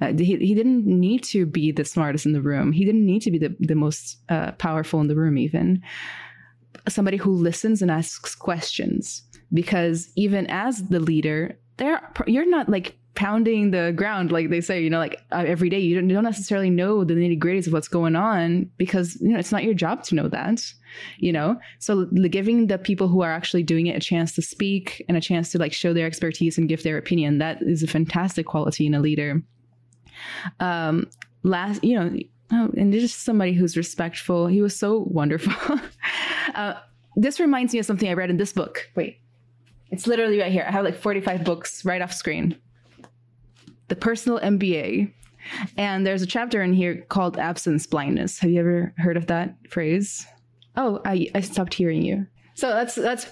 Uh, 0.00 0.12
he, 0.16 0.36
he 0.36 0.54
didn't 0.54 0.86
need 0.86 1.22
to 1.24 1.46
be 1.46 1.72
the 1.72 1.84
smartest 1.84 2.26
in 2.26 2.32
the 2.32 2.40
room. 2.40 2.72
He 2.72 2.84
didn't 2.84 3.04
need 3.04 3.22
to 3.22 3.30
be 3.30 3.38
the, 3.38 3.54
the 3.60 3.74
most 3.74 4.18
uh, 4.28 4.52
powerful 4.52 5.00
in 5.00 5.08
the 5.08 5.16
room, 5.16 5.36
even. 5.36 5.82
somebody 6.88 7.16
who 7.16 7.32
listens 7.32 7.82
and 7.82 7.90
asks 7.90 8.34
questions 8.34 9.22
because 9.52 10.10
even 10.16 10.46
as 10.48 10.84
the 10.88 11.00
leader 11.00 11.58
there 11.76 12.00
you're 12.26 12.48
not 12.48 12.68
like 12.68 12.96
pounding 13.14 13.70
the 13.72 13.92
ground 13.96 14.30
like 14.30 14.50
they 14.50 14.60
say 14.60 14.82
you 14.82 14.88
know 14.88 14.98
like 14.98 15.20
uh, 15.32 15.44
every 15.46 15.68
day. 15.68 15.78
You 15.78 15.96
don't, 15.96 16.08
you 16.08 16.14
don't 16.14 16.24
necessarily 16.24 16.70
know 16.70 17.04
the 17.04 17.14
nitty 17.14 17.38
gritties 17.38 17.66
of 17.66 17.72
what's 17.72 17.88
going 17.88 18.16
on 18.16 18.70
because 18.76 19.20
you 19.20 19.30
know 19.30 19.38
it's 19.38 19.52
not 19.52 19.64
your 19.64 19.74
job 19.74 20.04
to 20.04 20.14
know 20.14 20.28
that 20.28 20.62
you 21.18 21.32
know? 21.32 21.58
So 21.78 22.06
the, 22.06 22.28
giving 22.28 22.66
the 22.66 22.78
people 22.78 23.08
who 23.08 23.22
are 23.22 23.32
actually 23.32 23.62
doing 23.62 23.86
it 23.86 23.96
a 23.96 24.00
chance 24.00 24.34
to 24.34 24.42
speak 24.42 25.04
and 25.08 25.16
a 25.16 25.20
chance 25.20 25.50
to 25.52 25.58
like 25.58 25.72
show 25.72 25.92
their 25.92 26.06
expertise 26.06 26.58
and 26.58 26.68
give 26.68 26.82
their 26.82 26.98
opinion 26.98 27.38
that 27.38 27.62
is 27.62 27.82
a 27.82 27.86
fantastic 27.86 28.46
quality 28.46 28.86
in 28.86 28.94
a 28.94 29.00
leader. 29.00 29.42
Um 30.58 31.08
last 31.42 31.82
you 31.82 31.98
know 31.98 32.14
oh, 32.52 32.70
and 32.76 32.92
just 32.92 33.22
somebody 33.24 33.52
who's 33.52 33.76
respectful. 33.76 34.46
He 34.46 34.62
was 34.62 34.76
so 34.76 35.04
wonderful. 35.08 35.80
Uh, 36.54 36.74
this 37.14 37.38
reminds 37.38 37.72
me 37.72 37.78
of 37.78 37.86
something 37.86 38.08
i 38.08 38.12
read 38.12 38.28
in 38.28 38.36
this 38.36 38.52
book. 38.52 38.90
Wait. 38.96 39.20
It's 39.90 40.08
literally 40.08 40.40
right 40.40 40.50
here. 40.50 40.64
I 40.66 40.72
have 40.72 40.84
like 40.84 40.96
45 40.96 41.44
books 41.44 41.84
right 41.84 42.02
off 42.02 42.12
screen 42.12 42.56
the 43.90 43.96
personal 43.96 44.40
MBA. 44.40 45.12
And 45.76 46.06
there's 46.06 46.22
a 46.22 46.26
chapter 46.26 46.62
in 46.62 46.72
here 46.72 47.04
called 47.08 47.36
absence 47.36 47.86
blindness. 47.86 48.38
Have 48.38 48.50
you 48.50 48.60
ever 48.60 48.94
heard 48.96 49.16
of 49.16 49.26
that 49.26 49.54
phrase? 49.68 50.26
Oh, 50.76 51.00
I, 51.04 51.28
I 51.34 51.40
stopped 51.40 51.74
hearing 51.74 52.02
you. 52.02 52.26
So 52.54 52.70
that's 52.70 52.94
that's 52.94 53.26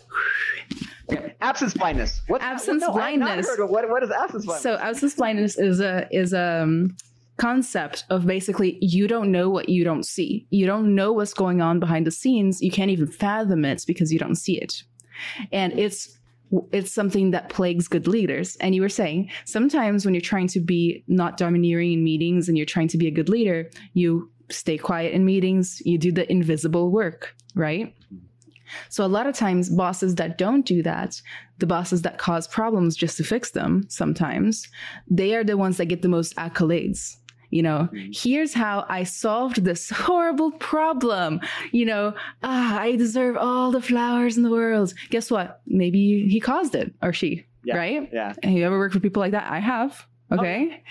absence 1.41 1.75
blindness. 1.75 2.23
What 2.27 2.43
absence 2.43 2.83
no, 2.83 2.93
blindness? 2.93 3.47
What, 3.59 3.89
what 3.89 4.03
is 4.03 4.11
absence 4.11 4.47
blindness? 4.47 4.63
So 4.63 4.77
absence 4.77 5.15
blindness 5.15 5.59
is 5.59 5.81
a 5.81 6.09
is 6.11 6.33
a 6.33 6.63
um, 6.63 6.97
concept 7.37 8.05
of 8.11 8.27
basically 8.27 8.79
you 8.81 9.07
don't 9.07 9.31
know 9.31 9.49
what 9.51 9.69
you 9.69 9.85
don't 9.85 10.05
see. 10.05 10.47
You 10.51 10.67
don't 10.67 10.95
know 10.95 11.13
what's 11.13 11.35
going 11.35 11.61
on 11.61 11.79
behind 11.79 12.07
the 12.07 12.11
scenes. 12.11 12.61
You 12.63 12.71
can't 12.71 12.91
even 12.91 13.07
fathom 13.07 13.65
it 13.65 13.85
because 13.87 14.13
you 14.13 14.19
don't 14.19 14.35
see 14.35 14.59
it. 14.59 14.83
And 15.53 15.79
it's 15.79 16.18
it's 16.73 16.93
something 16.93 17.31
that 17.31 17.49
plagues 17.49 17.89
good 17.89 18.07
leaders. 18.07 18.57
And 18.57 18.75
you 18.75 18.83
were 18.83 18.89
saying 18.89 19.31
sometimes 19.45 20.05
when 20.05 20.15
you're 20.15 20.21
trying 20.21 20.49
to 20.49 20.61
be 20.61 21.05
not 21.07 21.37
domineering 21.37 21.93
in 21.93 22.05
meetings 22.05 22.49
and 22.49 22.57
you're 22.57 22.67
trying 22.67 22.89
to 22.89 22.99
be 22.99 23.07
a 23.07 23.13
good 23.13 23.29
leader, 23.29 23.71
you 23.95 24.31
stay 24.51 24.79
quiet 24.79 25.13
in 25.13 25.25
meetings, 25.25 25.83
you 25.85 25.99
do 25.99 26.11
the 26.11 26.31
invisible 26.31 26.91
work, 26.91 27.35
right? 27.55 27.95
So 28.89 29.05
a 29.05 29.07
lot 29.07 29.27
of 29.27 29.35
times 29.35 29.71
bosses 29.71 30.15
that 30.17 30.39
don't 30.39 30.65
do 30.65 30.83
that, 30.83 31.21
the 31.59 31.67
bosses 31.67 32.03
that 32.03 32.19
cause 32.19 32.47
problems 32.47 32.97
just 32.97 33.17
to 33.17 33.25
fix 33.25 33.51
them 33.51 33.87
sometimes, 33.89 34.69
they 35.11 35.35
are 35.35 35.45
the 35.45 35.57
ones 35.57 35.79
that 35.79 35.87
get 35.87 36.03
the 36.03 36.09
most 36.09 36.37
accolades 36.37 37.17
you 37.51 37.63
know 37.63 37.89
mm-hmm. 37.93 38.11
here's 38.13 38.55
how 38.55 38.85
i 38.89 39.05
solved 39.05 39.65
this 39.65 39.91
horrible 39.95 40.53
problem. 40.53 41.41
You 41.73 41.87
know 41.87 42.15
ah, 42.43 42.79
i 42.79 42.97
deserve 42.97 43.37
all 43.37 43.71
the 43.71 43.83
flowers 43.83 44.37
in 44.37 44.43
the 44.43 44.51
world. 44.51 44.95
Guess 45.11 45.31
what? 45.31 45.61
Maybe 45.67 46.29
he 46.29 46.41
caused 46.41 46.75
it 46.75 46.93
or 47.03 47.13
she 47.13 47.47
yeah. 47.69 47.77
right? 47.77 48.09
Yeah. 48.13 48.35
Have 48.43 48.53
you 48.53 48.65
ever 48.65 48.79
worked 48.79 48.95
with 48.95 49.03
people 49.03 49.21
like 49.21 49.33
that? 49.33 49.51
I 49.51 49.61
have 49.61 50.07
Okay. 50.31 50.83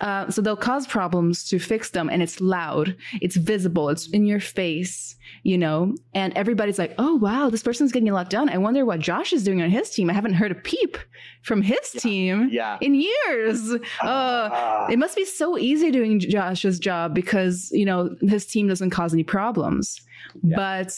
Uh, 0.00 0.30
so 0.30 0.40
they'll 0.40 0.56
cause 0.56 0.86
problems 0.86 1.44
to 1.48 1.58
fix 1.58 1.90
them 1.90 2.08
and 2.08 2.22
it's 2.22 2.40
loud, 2.40 2.96
it's 3.20 3.36
visible, 3.36 3.90
it's 3.90 4.08
in 4.08 4.24
your 4.24 4.40
face, 4.40 5.16
you 5.42 5.58
know, 5.58 5.94
and 6.14 6.32
everybody's 6.34 6.78
like, 6.78 6.94
oh, 6.98 7.16
wow, 7.16 7.50
this 7.50 7.62
person's 7.62 7.92
getting 7.92 8.08
a 8.08 8.14
lot 8.14 8.30
done. 8.30 8.48
I 8.48 8.56
wonder 8.56 8.86
what 8.86 9.00
Josh 9.00 9.32
is 9.32 9.44
doing 9.44 9.60
on 9.60 9.68
his 9.68 9.90
team. 9.90 10.08
I 10.08 10.14
haven't 10.14 10.34
heard 10.34 10.50
a 10.50 10.54
peep 10.54 10.96
from 11.42 11.60
his 11.60 11.94
yeah. 11.94 12.00
team 12.00 12.48
yeah. 12.50 12.78
in 12.80 12.94
years. 12.94 13.70
Uh, 14.02 14.06
uh, 14.06 14.86
it 14.90 14.98
must 14.98 15.16
be 15.16 15.24
so 15.24 15.58
easy 15.58 15.90
doing 15.90 16.18
Josh's 16.18 16.78
job 16.78 17.14
because, 17.14 17.70
you 17.72 17.84
know, 17.84 18.14
his 18.22 18.46
team 18.46 18.66
doesn't 18.68 18.90
cause 18.90 19.12
any 19.12 19.24
problems. 19.24 20.00
Yeah. 20.42 20.56
But 20.56 20.96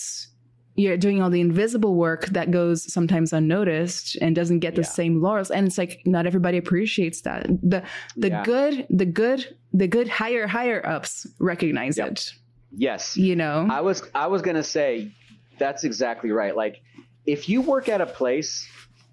you're 0.79 0.97
doing 0.97 1.21
all 1.21 1.29
the 1.29 1.41
invisible 1.41 1.97
work 1.97 2.27
that 2.27 2.53
goes 2.53 2.91
sometimes 2.93 3.33
unnoticed 3.33 4.17
and 4.21 4.37
doesn't 4.37 4.61
get 4.61 4.77
the 4.77 4.83
yeah. 4.83 4.89
same 4.89 5.21
laurels 5.21 5.51
and 5.51 5.67
it's 5.67 5.77
like 5.77 6.01
not 6.07 6.27
everybody 6.27 6.57
appreciates 6.57 7.23
that 7.23 7.47
the 7.63 7.83
the 8.17 8.29
yeah. 8.29 8.45
good 8.45 8.87
the 8.89 9.05
good 9.05 9.57
the 9.73 9.89
good 9.89 10.09
higher 10.09 10.47
higher 10.47 10.85
ups 10.87 11.27
recognize 11.41 11.99
yep. 11.99 12.13
it 12.13 12.33
yes 12.77 13.17
you 13.17 13.35
know 13.35 13.67
i 13.71 13.81
was 13.81 14.03
i 14.15 14.27
was 14.27 14.41
gonna 14.41 14.63
say 14.63 15.13
that's 15.59 15.83
exactly 15.85 16.31
right 16.31 16.57
like 16.57 16.81
if 17.27 17.49
you 17.49 17.61
work 17.61 17.89
at 17.89 18.01
a 18.01 18.07
place 18.07 18.67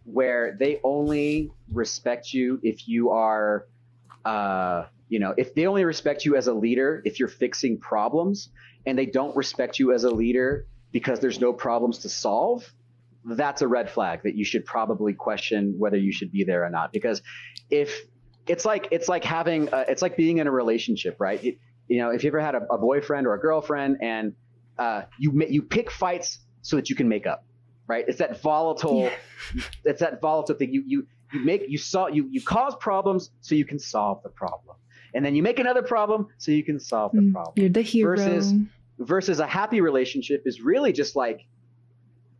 where 0.05 0.55
they 0.59 0.79
only 0.83 1.51
respect 1.71 2.31
you 2.31 2.59
if 2.61 2.87
you 2.87 3.09
are 3.09 3.65
uh 4.23 4.85
you 5.09 5.17
know 5.17 5.33
if 5.35 5.55
they 5.55 5.65
only 5.65 5.83
respect 5.83 6.25
you 6.25 6.35
as 6.35 6.45
a 6.45 6.53
leader 6.53 7.01
if 7.05 7.19
you're 7.19 7.27
fixing 7.27 7.79
problems 7.79 8.49
and 8.85 8.97
they 8.97 9.05
don't 9.07 9.35
respect 9.35 9.79
you 9.79 9.91
as 9.91 10.03
a 10.03 10.11
leader 10.11 10.67
because 10.95 11.19
there's 11.19 11.41
no 11.41 11.51
problems 11.51 11.97
to 11.97 12.07
solve, 12.07 12.73
that's 13.25 13.61
a 13.61 13.67
red 13.67 13.91
flag 13.91 14.21
that 14.23 14.33
you 14.33 14.45
should 14.45 14.63
probably 14.63 15.11
question 15.11 15.75
whether 15.77 15.97
you 15.97 16.13
should 16.13 16.31
be 16.31 16.45
there 16.45 16.63
or 16.63 16.69
not. 16.69 16.93
Because 16.93 17.21
if 17.69 18.03
it's 18.47 18.63
like 18.63 18.87
it's 18.91 19.09
like 19.09 19.25
having 19.25 19.67
a, 19.73 19.83
it's 19.89 20.01
like 20.01 20.15
being 20.15 20.37
in 20.37 20.47
a 20.47 20.51
relationship, 20.51 21.17
right? 21.19 21.43
It, 21.43 21.59
you 21.89 21.97
know, 21.97 22.11
if 22.11 22.23
you 22.23 22.29
ever 22.29 22.39
had 22.39 22.55
a, 22.55 22.61
a 22.71 22.77
boyfriend 22.77 23.27
or 23.27 23.33
a 23.33 23.39
girlfriend 23.41 23.97
and 24.01 24.35
uh, 24.79 25.01
you 25.19 25.37
you 25.49 25.63
pick 25.63 25.91
fights 25.91 26.39
so 26.61 26.77
that 26.77 26.89
you 26.89 26.95
can 26.95 27.09
make 27.09 27.27
up, 27.27 27.43
right? 27.87 28.05
It's 28.07 28.19
that 28.19 28.41
volatile, 28.41 29.11
yeah. 29.53 29.63
it's 29.83 29.99
that 29.99 30.21
volatile 30.21 30.55
thing. 30.55 30.71
You 30.71 30.81
you 30.87 31.07
you 31.33 31.43
make 31.43 31.63
you 31.67 31.77
saw 31.77 32.07
you 32.07 32.29
you 32.31 32.41
cause 32.41 32.73
problems 32.79 33.31
so 33.41 33.53
you 33.53 33.65
can 33.65 33.79
solve 33.79 34.23
the 34.23 34.29
problem, 34.29 34.77
and 35.13 35.25
then 35.25 35.35
you 35.35 35.43
make 35.43 35.59
another 35.59 35.83
problem 35.83 36.27
so 36.37 36.53
you 36.53 36.63
can 36.63 36.79
solve 36.79 37.11
the 37.11 37.19
mm, 37.19 37.33
problem. 37.33 37.53
You're 37.57 37.67
the 37.67 37.81
hero. 37.81 38.15
Versus 38.15 38.53
versus 38.99 39.39
a 39.39 39.47
happy 39.47 39.81
relationship 39.81 40.43
is 40.45 40.61
really 40.61 40.93
just 40.93 41.15
like 41.15 41.45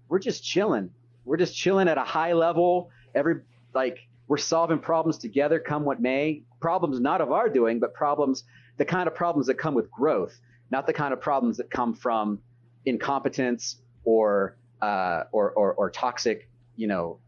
we're 0.08 0.20
just 0.20 0.44
chilling. 0.44 0.92
We're 1.26 1.38
just 1.38 1.56
chilling 1.56 1.88
at 1.88 1.98
a 1.98 2.04
high 2.04 2.34
level. 2.34 2.90
Every 3.14 3.42
like 3.74 4.00
we're 4.28 4.38
solving 4.38 4.80
problems 4.80 5.18
together, 5.18 5.60
come 5.60 5.84
what 5.84 6.02
may. 6.02 6.44
Problems 6.60 7.00
not 7.00 7.22
of 7.22 7.32
our 7.32 7.50
doing, 7.50 7.80
but 7.80 7.94
problems 7.94 8.44
the 8.78 8.86
kind 8.86 9.08
of 9.08 9.16
problems 9.16 9.48
that 9.48 9.58
come 9.58 9.74
with 9.74 9.90
growth, 9.92 10.40
not 10.72 10.88
the 10.88 10.94
kind 10.94 11.14
of 11.14 11.22
problems 11.22 11.58
that 11.58 11.70
come 11.70 11.94
from 11.94 12.40
incompetence 12.86 13.78
or 14.04 14.58
uh, 14.82 15.24
or, 15.32 15.52
or, 15.52 15.74
or 15.74 15.90
toxic, 15.90 16.50
you 16.76 16.88
know, 16.88 17.20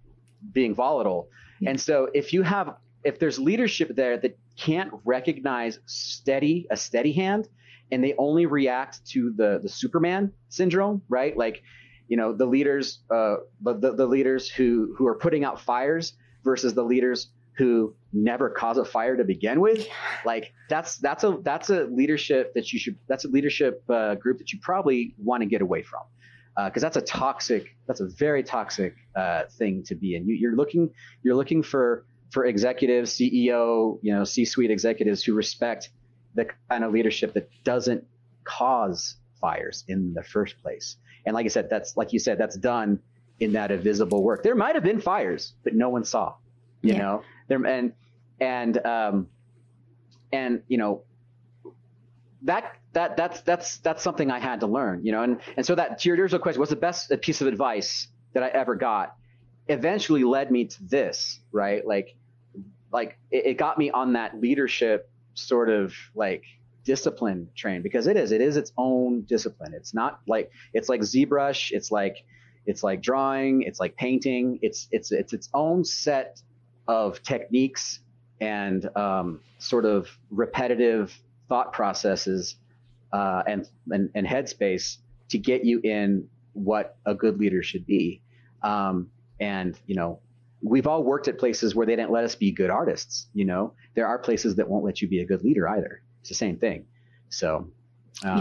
being 0.51 0.75
volatile. 0.75 1.29
Yeah. 1.59 1.71
And 1.71 1.81
so 1.81 2.09
if 2.13 2.33
you 2.33 2.43
have 2.43 2.75
if 3.03 3.19
there's 3.19 3.39
leadership 3.39 3.95
there 3.95 4.17
that 4.17 4.37
can't 4.57 4.91
recognize 5.05 5.79
steady 5.85 6.67
a 6.69 6.77
steady 6.77 7.13
hand 7.13 7.47
and 7.91 8.03
they 8.03 8.13
only 8.17 8.45
react 8.45 9.05
to 9.07 9.33
the 9.35 9.59
the 9.61 9.69
Superman 9.69 10.31
syndrome, 10.49 11.01
right? 11.09 11.35
Like, 11.35 11.63
you 12.07 12.17
know, 12.17 12.33
the 12.33 12.45
leaders, 12.45 12.99
uh, 13.09 13.37
the, 13.61 13.93
the 13.93 14.05
leaders 14.05 14.49
who 14.49 14.95
who 14.97 15.07
are 15.07 15.15
putting 15.15 15.43
out 15.43 15.61
fires 15.61 16.13
versus 16.43 16.73
the 16.73 16.83
leaders 16.83 17.29
who 17.57 17.95
never 18.13 18.49
cause 18.49 18.77
a 18.77 18.85
fire 18.85 19.17
to 19.17 19.23
begin 19.23 19.59
with. 19.59 19.87
Like 20.25 20.53
that's 20.69 20.97
that's 20.97 21.23
a 21.23 21.39
that's 21.41 21.69
a 21.69 21.85
leadership 21.85 22.53
that 22.53 22.71
you 22.71 22.79
should 22.79 22.97
that's 23.07 23.25
a 23.25 23.29
leadership 23.29 23.83
uh, 23.89 24.15
group 24.15 24.37
that 24.37 24.53
you 24.53 24.59
probably 24.61 25.15
want 25.17 25.41
to 25.41 25.47
get 25.47 25.61
away 25.61 25.83
from 25.83 26.01
because 26.65 26.83
uh, 26.83 26.89
that's 26.89 26.97
a 26.97 27.01
toxic 27.01 27.75
that's 27.87 27.99
a 27.99 28.07
very 28.07 28.43
toxic 28.43 28.95
uh, 29.15 29.43
thing 29.57 29.83
to 29.83 29.95
be 29.95 30.15
in. 30.15 30.27
You, 30.27 30.35
you're 30.35 30.55
looking 30.55 30.91
you're 31.23 31.35
looking 31.35 31.63
for 31.63 32.05
for 32.31 32.45
executives, 32.45 33.11
CEO, 33.17 33.99
you 34.01 34.13
know, 34.13 34.23
C-suite 34.23 34.69
executives 34.69 35.23
who 35.23 35.33
respect 35.33 35.89
the 36.37 36.47
kind 36.69 36.85
of 36.85 36.93
leadership 36.93 37.33
that 37.33 37.49
doesn't 37.63 38.05
cause 38.45 39.15
fires 39.41 39.83
in 39.89 40.13
the 40.13 40.23
first 40.23 40.61
place. 40.61 40.95
And 41.25 41.33
like 41.33 41.45
I 41.45 41.49
said, 41.49 41.69
that's 41.69 41.97
like 41.97 42.13
you 42.13 42.19
said, 42.19 42.37
that's 42.37 42.55
done 42.55 42.99
in 43.39 43.51
that 43.53 43.71
invisible 43.71 44.23
work. 44.23 44.43
There 44.43 44.55
might 44.55 44.75
have 44.75 44.83
been 44.83 45.01
fires, 45.01 45.53
but 45.63 45.73
no 45.75 45.89
one 45.89 46.05
saw. 46.05 46.35
You 46.81 46.93
yeah. 46.93 46.99
know, 46.99 47.23
there 47.49 47.65
and 47.65 47.91
and 48.39 48.85
um 48.85 49.27
and 50.31 50.61
you 50.67 50.77
know 50.77 51.03
that 52.43 52.77
that 52.93 53.17
that's 53.17 53.41
that's 53.41 53.77
that's 53.79 54.03
something 54.03 54.31
I 54.31 54.39
had 54.39 54.59
to 54.61 54.67
learn. 54.67 55.03
You 55.03 55.11
know, 55.11 55.23
and 55.23 55.41
and 55.57 55.65
so 55.65 55.75
that 55.75 55.99
to 55.99 56.09
your 56.09 56.17
original 56.17 56.39
question, 56.39 56.59
what's 56.59 56.69
the 56.69 56.77
best 56.77 57.11
piece 57.21 57.41
of 57.41 57.47
advice 57.47 58.07
that 58.33 58.43
I 58.43 58.49
ever 58.49 58.75
got? 58.75 59.15
Eventually 59.67 60.23
led 60.23 60.51
me 60.51 60.65
to 60.65 60.83
this, 60.83 61.39
right? 61.51 61.85
Like 61.85 62.15
like 62.93 63.17
it, 63.31 63.47
it 63.47 63.53
got 63.57 63.77
me 63.77 63.89
on 63.89 64.13
that 64.13 64.39
leadership 64.39 65.09
sort 65.37 65.69
of 65.69 65.93
like 66.15 66.43
discipline 66.83 67.49
train 67.55 67.81
because 67.81 68.07
it 68.07 68.15
is 68.15 68.31
it 68.31 68.41
is 68.41 68.57
its 68.57 68.71
own 68.77 69.21
discipline. 69.21 69.73
It's 69.73 69.93
not 69.93 70.21
like 70.27 70.51
it's 70.73 70.89
like 70.89 71.01
zbrush 71.01 71.71
it's 71.71 71.91
like 71.91 72.23
it's 72.65 72.83
like 72.83 73.01
drawing 73.01 73.63
it's 73.63 73.79
like 73.79 73.95
painting. 73.95 74.59
It's 74.61 74.87
it's 74.91 75.11
it's 75.11 75.33
its 75.33 75.49
own 75.53 75.83
set 75.85 76.41
of 76.87 77.21
techniques 77.23 77.99
and 78.39 78.89
um, 78.95 79.41
sort 79.59 79.85
of 79.85 80.09
repetitive 80.29 81.17
thought 81.49 81.73
processes 81.73 82.55
uh, 83.13 83.43
and, 83.47 83.67
and 83.89 84.09
and 84.15 84.27
headspace 84.27 84.97
to 85.29 85.37
get 85.37 85.65
you 85.65 85.79
in 85.83 86.27
what 86.53 86.97
a 87.05 87.13
good 87.13 87.39
leader 87.39 87.63
should 87.63 87.85
be. 87.85 88.21
Um, 88.63 89.09
and 89.39 89.79
you 89.85 89.95
know 89.95 90.19
we've 90.61 90.87
all 90.87 91.03
worked 91.03 91.27
at 91.27 91.37
places 91.37 91.75
where 91.75 91.85
they 91.85 91.95
didn't 91.95 92.11
let 92.11 92.23
us 92.23 92.35
be 92.35 92.51
good 92.51 92.69
artists. 92.69 93.27
You 93.33 93.45
know, 93.45 93.73
there 93.95 94.07
are 94.07 94.17
places 94.17 94.55
that 94.55 94.67
won't 94.67 94.83
let 94.83 95.01
you 95.01 95.07
be 95.07 95.21
a 95.21 95.25
good 95.25 95.43
leader 95.43 95.67
either. 95.67 96.01
It's 96.21 96.29
the 96.29 96.35
same 96.35 96.57
thing. 96.57 96.85
So, 97.29 97.69
um, 98.23 98.39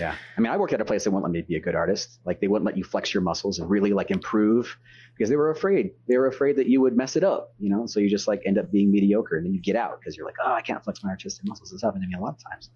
Yeah. 0.00 0.16
I 0.36 0.40
mean, 0.40 0.50
I 0.50 0.56
worked 0.56 0.72
at 0.72 0.80
a 0.80 0.84
place 0.84 1.04
that 1.04 1.12
wouldn't 1.12 1.24
let 1.24 1.32
me 1.32 1.42
be 1.42 1.54
a 1.54 1.60
good 1.60 1.76
artist. 1.76 2.18
Like 2.24 2.40
they 2.40 2.48
wouldn't 2.48 2.66
let 2.66 2.76
you 2.76 2.82
flex 2.82 3.14
your 3.14 3.22
muscles 3.22 3.60
and 3.60 3.70
really 3.70 3.92
like 3.92 4.10
improve 4.10 4.76
because 5.16 5.30
they 5.30 5.36
were 5.36 5.50
afraid. 5.50 5.92
They 6.08 6.16
were 6.16 6.26
afraid 6.26 6.56
that 6.56 6.66
you 6.66 6.80
would 6.80 6.96
mess 6.96 7.14
it 7.14 7.22
up, 7.22 7.54
you 7.60 7.70
know? 7.70 7.86
So 7.86 8.00
you 8.00 8.10
just 8.10 8.26
like 8.26 8.42
end 8.44 8.58
up 8.58 8.72
being 8.72 8.90
mediocre 8.90 9.36
and 9.36 9.46
then 9.46 9.54
you 9.54 9.60
get 9.60 9.76
out 9.76 10.00
because 10.00 10.16
you're 10.16 10.26
like, 10.26 10.34
oh, 10.44 10.52
I 10.52 10.62
can't 10.62 10.82
flex 10.82 11.04
my 11.04 11.10
artistic 11.10 11.46
muscles. 11.46 11.70
This 11.70 11.82
happened 11.82 12.02
to 12.02 12.08
me 12.08 12.16
a 12.16 12.20
lot 12.20 12.34
of 12.34 12.42
times. 12.50 12.70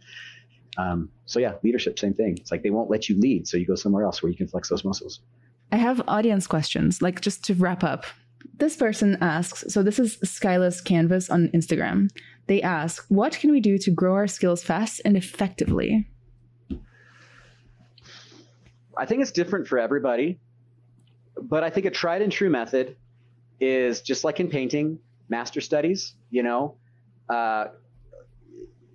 Um, 0.77 1.11
so 1.27 1.41
yeah, 1.41 1.55
leadership, 1.65 1.99
same 1.99 2.15
thing. 2.15 2.37
It's 2.39 2.53
like 2.53 2.63
they 2.63 2.71
won't 2.71 2.89
let 2.89 3.09
you 3.09 3.19
lead. 3.19 3.49
So 3.49 3.57
you 3.57 3.67
go 3.67 3.75
somewhere 3.75 4.05
else 4.05 4.23
where 4.23 4.31
you 4.31 4.37
can 4.39 4.47
flex 4.47 4.69
those 4.69 4.85
muscles. 4.85 5.21
I 5.71 5.77
have 5.77 6.03
audience 6.09 6.47
questions, 6.47 7.03
like 7.03 7.21
just 7.21 7.45
to 7.45 7.55
wrap 7.55 7.85
up. 7.85 8.05
This 8.57 8.77
person 8.77 9.19
asks, 9.21 9.65
so 9.69 9.83
this 9.83 9.99
is 9.99 10.17
Skyless 10.19 10.83
Canvas 10.83 11.31
on 11.31 11.49
Instagram. 11.49 12.11
They 12.47 12.63
ask, 12.63 13.05
what 13.09 13.39
can 13.39 13.51
we 13.51 13.61
do 13.61 13.79
to 13.79 13.91
grow 13.91 14.15
our 14.15 14.27
skills 14.27 14.65
fast 14.65 15.01
and 15.05 15.17
effectively? 15.17 16.09
I 18.97 19.07
think 19.07 19.23
it's 19.23 19.31
different 19.31 19.69
for 19.69 19.79
everybody, 19.79 20.41
but 21.41 21.63
I 21.63 21.71
think 21.71 21.87
a 21.87 21.91
tried 21.91 22.23
and 22.23 22.33
true 22.33 22.51
method 22.51 22.97
is 23.61 24.01
just 24.01 24.25
like 24.25 24.41
in 24.41 24.49
painting, 24.49 24.99
master 25.29 25.61
studies, 25.61 26.15
you 26.31 26.43
know, 26.43 26.77
uh, 27.29 27.67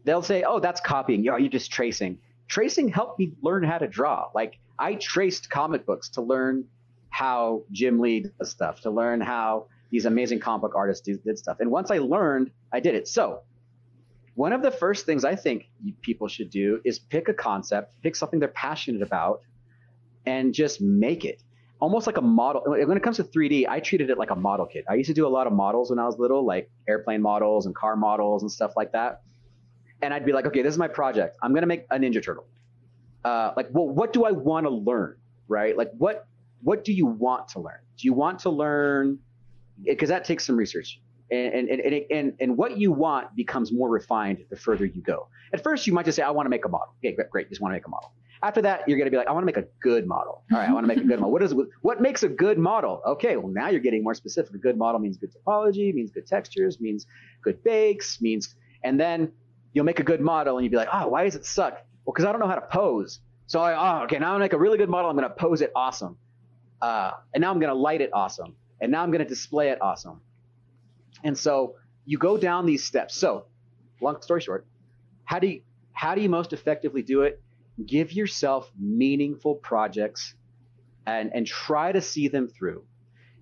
they'll 0.04 0.22
say, 0.22 0.44
oh, 0.44 0.60
that's 0.60 0.82
copying. 0.82 1.24
You're 1.24 1.40
just 1.48 1.72
tracing. 1.72 2.18
Tracing 2.48 2.90
helped 2.90 3.20
me 3.20 3.34
learn 3.42 3.64
how 3.64 3.78
to 3.78 3.88
draw. 3.88 4.30
Like 4.34 4.60
I 4.78 4.96
traced 4.96 5.50
comic 5.50 5.86
books 5.86 6.10
to 6.10 6.22
learn 6.22 6.66
how 7.10 7.64
Jim 7.72 8.00
Lee 8.00 8.26
does 8.40 8.50
stuff, 8.50 8.82
to 8.82 8.90
learn 8.90 9.22
how 9.22 9.68
these 9.92 10.06
amazing 10.06 10.40
comic 10.40 10.62
book 10.64 10.74
artists 10.76 11.08
did 11.08 11.38
stuff. 11.38 11.58
And 11.60 11.70
once 11.70 11.92
I 11.92 12.00
learned, 12.00 12.52
I 12.72 12.80
did 12.80 12.96
it. 12.96 13.08
So 13.08 13.42
one 14.36 14.52
of 14.52 14.64
the 14.64 14.72
first 14.72 15.06
things 15.06 15.24
I 15.24 15.36
think 15.36 15.70
people 16.02 16.28
should 16.28 16.50
do 16.50 16.82
is 16.84 16.98
pick 16.98 17.30
a 17.30 17.34
concept, 17.34 17.94
pick 18.02 18.16
something 18.16 18.40
they're 18.40 18.48
passionate 18.50 19.04
about, 19.04 19.42
and 20.26 20.54
just 20.54 20.82
make 20.82 21.24
it 21.24 21.44
almost 21.80 22.08
like 22.08 22.18
a 22.18 22.22
model. 22.22 22.64
When 22.66 22.98
it 22.98 23.04
comes 23.04 23.18
to 23.18 23.24
3D, 23.24 23.68
I 23.68 23.80
treated 23.82 24.10
it 24.10 24.18
like 24.18 24.32
a 24.32 24.36
model 24.36 24.66
kit. 24.66 24.86
I 24.90 24.96
used 24.96 25.10
to 25.10 25.14
do 25.14 25.28
a 25.28 25.30
lot 25.30 25.48
of 25.48 25.54
models 25.54 25.90
when 25.90 26.00
I 26.00 26.06
was 26.06 26.18
little, 26.18 26.46
like 26.46 26.72
airplane 26.88 27.22
models 27.22 27.66
and 27.66 27.76
car 27.76 27.96
models 27.96 28.42
and 28.42 28.52
stuff 28.52 28.72
like 28.76 28.94
that. 28.94 29.22
And 30.02 30.14
I'd 30.14 30.26
be 30.26 30.32
like, 30.32 30.46
okay, 30.46 30.62
this 30.62 30.74
is 30.74 30.80
my 30.80 30.88
project. 30.88 31.38
I'm 31.44 31.54
gonna 31.54 31.68
make 31.68 31.86
a 31.92 31.98
Ninja 31.98 32.24
Turtle. 32.24 32.48
Uh, 33.24 33.54
like, 33.56 33.68
well, 33.72 33.88
what 33.88 34.14
do 34.14 34.26
I 34.26 34.32
want 34.32 34.66
to 34.66 34.70
learn, 34.70 35.18
right? 35.48 35.78
Like, 35.78 35.92
what 35.98 36.28
what 36.62 36.84
do 36.84 36.94
you 36.94 37.06
want 37.06 37.50
to 37.50 37.60
learn? 37.60 37.80
Do 37.98 38.08
you 38.08 38.14
want 38.14 38.40
to 38.40 38.50
learn? 38.50 39.20
Because 39.84 40.10
that 40.10 40.26
takes 40.26 40.46
some 40.46 40.56
research, 40.56 41.00
and 41.32 41.54
and 41.54 41.70
and 41.70 42.06
and, 42.12 42.34
and 42.40 42.58
what 42.58 42.78
you 42.78 42.92
want 42.92 43.36
becomes 43.36 43.72
more 43.72 43.90
refined 43.90 44.46
the 44.50 44.56
further 44.56 44.86
you 44.86 45.02
go. 45.02 45.28
At 45.54 45.64
first, 45.64 45.88
you 45.88 45.94
might 45.94 46.06
just 46.06 46.16
say, 46.16 46.24
I 46.24 46.32
want 46.32 46.46
to 46.46 46.50
make 46.50 46.66
a 46.66 46.70
model. 46.70 46.96
Okay, 47.04 47.16
great, 47.16 47.30
great. 47.30 47.50
Just 47.50 47.62
want 47.62 47.72
to 47.72 47.76
make 47.76 47.86
a 47.86 47.90
model. 47.90 48.12
After 48.42 48.62
that, 48.64 48.88
you're 48.90 48.98
going 48.98 49.06
to 49.06 49.12
be 49.12 49.16
like, 49.16 49.28
I 49.28 49.32
want 49.32 49.44
to 49.44 49.46
make 49.46 49.56
a 49.58 49.68
good 49.82 50.06
model. 50.06 50.44
All 50.52 50.58
right, 50.58 50.68
I 50.68 50.74
want 50.74 50.84
to 50.84 50.88
make 50.88 50.98
a 50.98 51.08
good 51.08 51.20
model. 51.20 51.32
What 51.32 51.44
is 51.44 51.56
what 51.82 52.02
makes 52.02 52.24
a 52.24 52.30
good 52.30 52.58
model? 52.58 53.02
Okay, 53.08 53.38
well 53.38 53.48
now 53.48 53.70
you're 53.70 53.80
getting 53.80 54.04
more 54.04 54.14
specific. 54.14 54.54
A 54.54 54.58
good 54.58 54.78
model 54.78 55.00
means 55.00 55.16
good 55.16 55.34
topology, 55.34 55.94
means 55.94 56.12
good 56.12 56.28
textures, 56.28 56.82
means 56.82 57.08
good 57.42 57.64
bakes, 57.64 58.20
means, 58.20 58.56
and 58.84 59.00
then 59.00 59.32
you'll 59.72 59.86
make 59.86 60.00
a 60.02 60.04
good 60.04 60.20
model 60.20 60.58
and 60.58 60.66
you'll 60.66 60.72
be 60.72 60.78
like, 60.78 60.90
oh, 60.92 61.08
why 61.08 61.24
does 61.24 61.36
it 61.36 61.46
suck? 61.46 61.86
Well, 62.06 62.14
because 62.14 62.26
I 62.26 62.32
don't 62.32 62.42
know 62.42 62.48
how 62.48 62.56
to 62.56 62.62
pose. 62.62 63.20
So 63.48 63.60
I, 63.60 64.00
oh, 64.00 64.04
okay, 64.06 64.20
now 64.20 64.28
I'm 64.28 64.34
gonna 64.36 64.46
make 64.46 64.54
a 64.54 64.58
really 64.58 64.78
good 64.78 64.90
model. 64.90 65.10
I'm 65.10 65.16
gonna 65.16 65.30
pose 65.30 65.62
it 65.62 65.72
awesome, 65.76 66.18
uh, 66.82 67.12
and 67.34 67.42
now 67.42 67.52
I'm 67.52 67.60
gonna 67.60 67.74
light 67.74 68.02
it 68.02 68.10
awesome, 68.14 68.56
and 68.82 68.92
now 68.92 69.04
I'm 69.04 69.12
gonna 69.12 69.26
display 69.26 69.70
it 69.70 69.82
awesome. 69.82 70.22
And 71.24 71.38
so 71.38 71.76
you 72.06 72.18
go 72.18 72.38
down 72.38 72.66
these 72.66 72.84
steps. 72.84 73.16
So, 73.16 73.46
long 74.02 74.22
story 74.22 74.42
short, 74.42 74.66
how 75.26 75.40
do 75.40 75.48
you 75.48 75.62
how 75.92 76.16
do 76.16 76.22
you 76.22 76.30
most 76.30 76.54
effectively 76.54 77.02
do 77.02 77.22
it? 77.22 77.42
give 77.86 78.12
yourself 78.12 78.72
meaningful 78.80 79.56
projects 79.56 80.36
and, 81.06 81.32
and 81.34 81.46
try 81.46 81.92
to 81.92 82.02
see 82.02 82.28
them 82.28 82.48
through. 82.48 82.84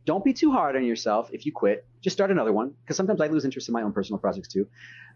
Don't 0.06 0.24
be 0.24 0.34
too 0.34 0.52
hard 0.52 0.76
on 0.76 0.84
yourself 0.84 1.30
if 1.32 1.46
you 1.46 1.52
quit. 1.52 1.86
Just 2.02 2.16
start 2.16 2.32
another 2.32 2.54
one 2.54 2.74
because 2.84 2.98
sometimes 2.98 3.22
I 3.22 3.28
lose 3.28 3.46
interest 3.46 3.68
in 3.70 3.74
my 3.74 3.84
own 3.84 3.94
personal 3.94 4.20
projects 4.20 4.48
too. 4.48 4.68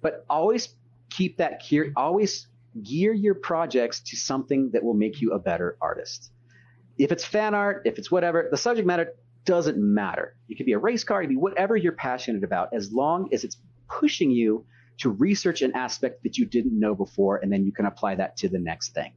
But 0.01 0.25
always 0.29 0.75
keep 1.09 1.37
that 1.37 1.63
gear, 1.67 1.91
always 1.95 2.47
gear 2.83 3.13
your 3.13 3.35
projects 3.35 4.01
to 4.01 4.15
something 4.15 4.69
that 4.71 4.83
will 4.83 4.93
make 4.93 5.21
you 5.21 5.31
a 5.31 5.39
better 5.39 5.77
artist. 5.81 6.31
If 6.97 7.11
it's 7.11 7.25
fan 7.25 7.53
art, 7.53 7.83
if 7.85 7.97
it's 7.97 8.11
whatever, 8.11 8.47
the 8.49 8.57
subject 8.57 8.87
matter 8.87 9.13
doesn't 9.45 9.77
matter. 9.77 10.35
It 10.49 10.55
could 10.55 10.65
be 10.65 10.73
a 10.73 10.79
race 10.79 11.03
car, 11.03 11.21
it 11.21 11.25
could 11.25 11.29
be 11.29 11.35
whatever 11.35 11.75
you're 11.75 11.93
passionate 11.93 12.43
about, 12.43 12.69
as 12.73 12.91
long 12.91 13.29
as 13.33 13.43
it's 13.43 13.57
pushing 13.89 14.31
you 14.31 14.65
to 14.97 15.09
research 15.09 15.61
an 15.61 15.73
aspect 15.75 16.23
that 16.23 16.37
you 16.37 16.45
didn't 16.45 16.77
know 16.77 16.95
before, 16.95 17.37
and 17.37 17.51
then 17.51 17.65
you 17.65 17.71
can 17.71 17.85
apply 17.85 18.15
that 18.15 18.37
to 18.37 18.49
the 18.49 18.59
next 18.59 18.93
thing. 18.93 19.13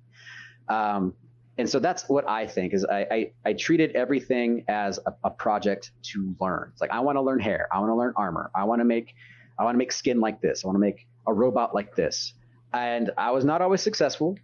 Um, 0.68 1.14
and 1.56 1.68
so 1.68 1.80
that's 1.80 2.08
what 2.08 2.28
I 2.28 2.46
think 2.46 2.72
is 2.72 2.84
I, 2.84 3.06
I, 3.10 3.32
I 3.44 3.52
treated 3.52 3.92
everything 3.92 4.64
as 4.68 5.00
a, 5.06 5.12
a, 5.24 5.30
project 5.30 5.90
to 6.04 6.34
learn. 6.40 6.70
It's 6.72 6.80
like 6.80 6.92
I 6.92 7.00
want 7.00 7.16
to 7.16 7.22
learn 7.22 7.40
hair, 7.40 7.68
I 7.72 7.80
want 7.80 7.90
to 7.90 7.96
learn 7.96 8.12
armor, 8.16 8.50
I 8.54 8.64
want 8.64 8.80
to 8.80 8.84
make 8.84 9.14
I 9.58 9.64
want 9.64 9.74
to 9.74 9.78
make 9.78 9.90
skin 9.90 10.20
like 10.20 10.40
this, 10.40 10.64
I 10.64 10.68
want 10.68 10.76
to 10.76 10.80
make 10.80 11.08
a 11.26 11.34
robot 11.34 11.74
like 11.74 11.96
this. 11.96 12.34
And 12.72 13.10
I 13.16 13.30
was 13.30 13.44
not 13.44 13.62
always 13.62 13.80
successful, 13.80 14.38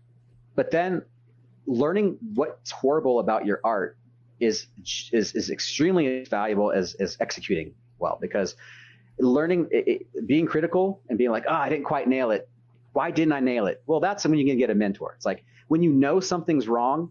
but 0.55 0.71
then 0.71 1.03
learning 1.67 2.19
what's 2.35 2.71
horrible 2.71 3.21
about 3.21 3.45
your 3.47 3.61
art 3.65 3.97
is 4.41 4.67
is 5.13 5.35
is 5.35 5.51
extremely 5.51 6.25
valuable 6.25 6.73
as 6.73 6.95
as 6.95 7.17
executing 7.21 7.75
well 7.99 8.19
because 8.21 8.57
learning, 9.19 9.69
it, 9.71 10.07
it, 10.15 10.27
being 10.27 10.47
critical 10.47 11.01
and 11.09 11.19
being 11.19 11.31
like, 11.31 11.45
oh, 11.49 11.55
I 11.55 11.69
didn't 11.69 11.85
quite 11.85 12.09
nail 12.09 12.31
it. 12.31 12.49
Why 12.93 13.11
didn't 13.11 13.33
I 13.33 13.41
nail 13.41 13.67
it? 13.67 13.83
Well, 13.87 14.01
that's 14.01 14.25
when 14.25 14.39
you 14.39 14.47
can 14.47 14.59
get 14.59 14.71
a 14.71 14.75
mentor. 14.75 15.15
It's 15.17 15.27
like 15.27 15.45
when 15.69 15.83
you 15.83 15.91
know 15.91 16.21
something's 16.21 16.69
wrong, 16.69 17.11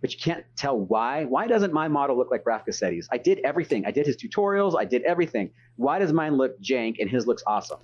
but 0.00 0.12
you 0.12 0.18
can't 0.18 0.44
tell 0.56 0.78
why. 0.78 1.24
Why 1.24 1.46
doesn't 1.46 1.72
my 1.72 1.88
model 1.88 2.16
look 2.16 2.30
like 2.30 2.44
Raf 2.44 2.64
Grassetti's? 2.66 3.08
I 3.10 3.18
did 3.18 3.40
everything. 3.40 3.86
I 3.86 3.90
did 3.90 4.06
his 4.06 4.16
tutorials. 4.16 4.78
I 4.78 4.84
did 4.84 5.02
everything. 5.02 5.50
Why 5.76 5.98
does 5.98 6.12
mine 6.12 6.36
look 6.36 6.60
jank 6.60 6.96
and 7.00 7.08
his 7.08 7.26
looks 7.26 7.42
awesome? 7.46 7.80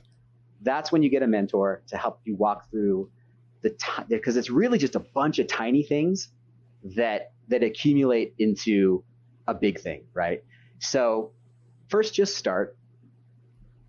That's 0.63 0.93
when 0.93 1.03
you 1.03 1.11
get 1.11 1.23
a 1.23 1.27
mentor 1.27 1.83
to 1.89 1.97
help 1.97 2.21
you 2.25 2.37
walk 2.37 2.71
through 2.71 3.11
the 3.63 3.71
time 3.71 4.07
because 4.09 4.37
it's 4.37 4.51
really 4.51 4.79
just 4.79 4.95
a 4.95 5.01
bunch 5.01 5.39
of 5.39 5.47
tiny 5.47 5.83
things 5.83 6.29
that 6.97 7.33
that 7.49 7.63
accumulate 7.63 8.35
into 8.39 9.05
a 9.47 9.55
big 9.55 9.81
thing, 9.81 10.05
right? 10.15 10.43
So 10.79 11.33
first, 11.89 12.15
just 12.15 12.37
start 12.37 12.77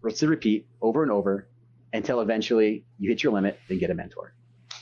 rinse 0.01 0.21
and 0.21 0.31
repeat 0.31 0.67
over 0.81 1.03
and 1.03 1.11
over 1.11 1.47
until 1.93 2.21
eventually 2.21 2.85
you 2.99 3.09
hit 3.09 3.23
your 3.23 3.33
limit, 3.33 3.59
then 3.67 3.77
get 3.77 3.89
a 3.89 3.93
mentor. 3.93 4.33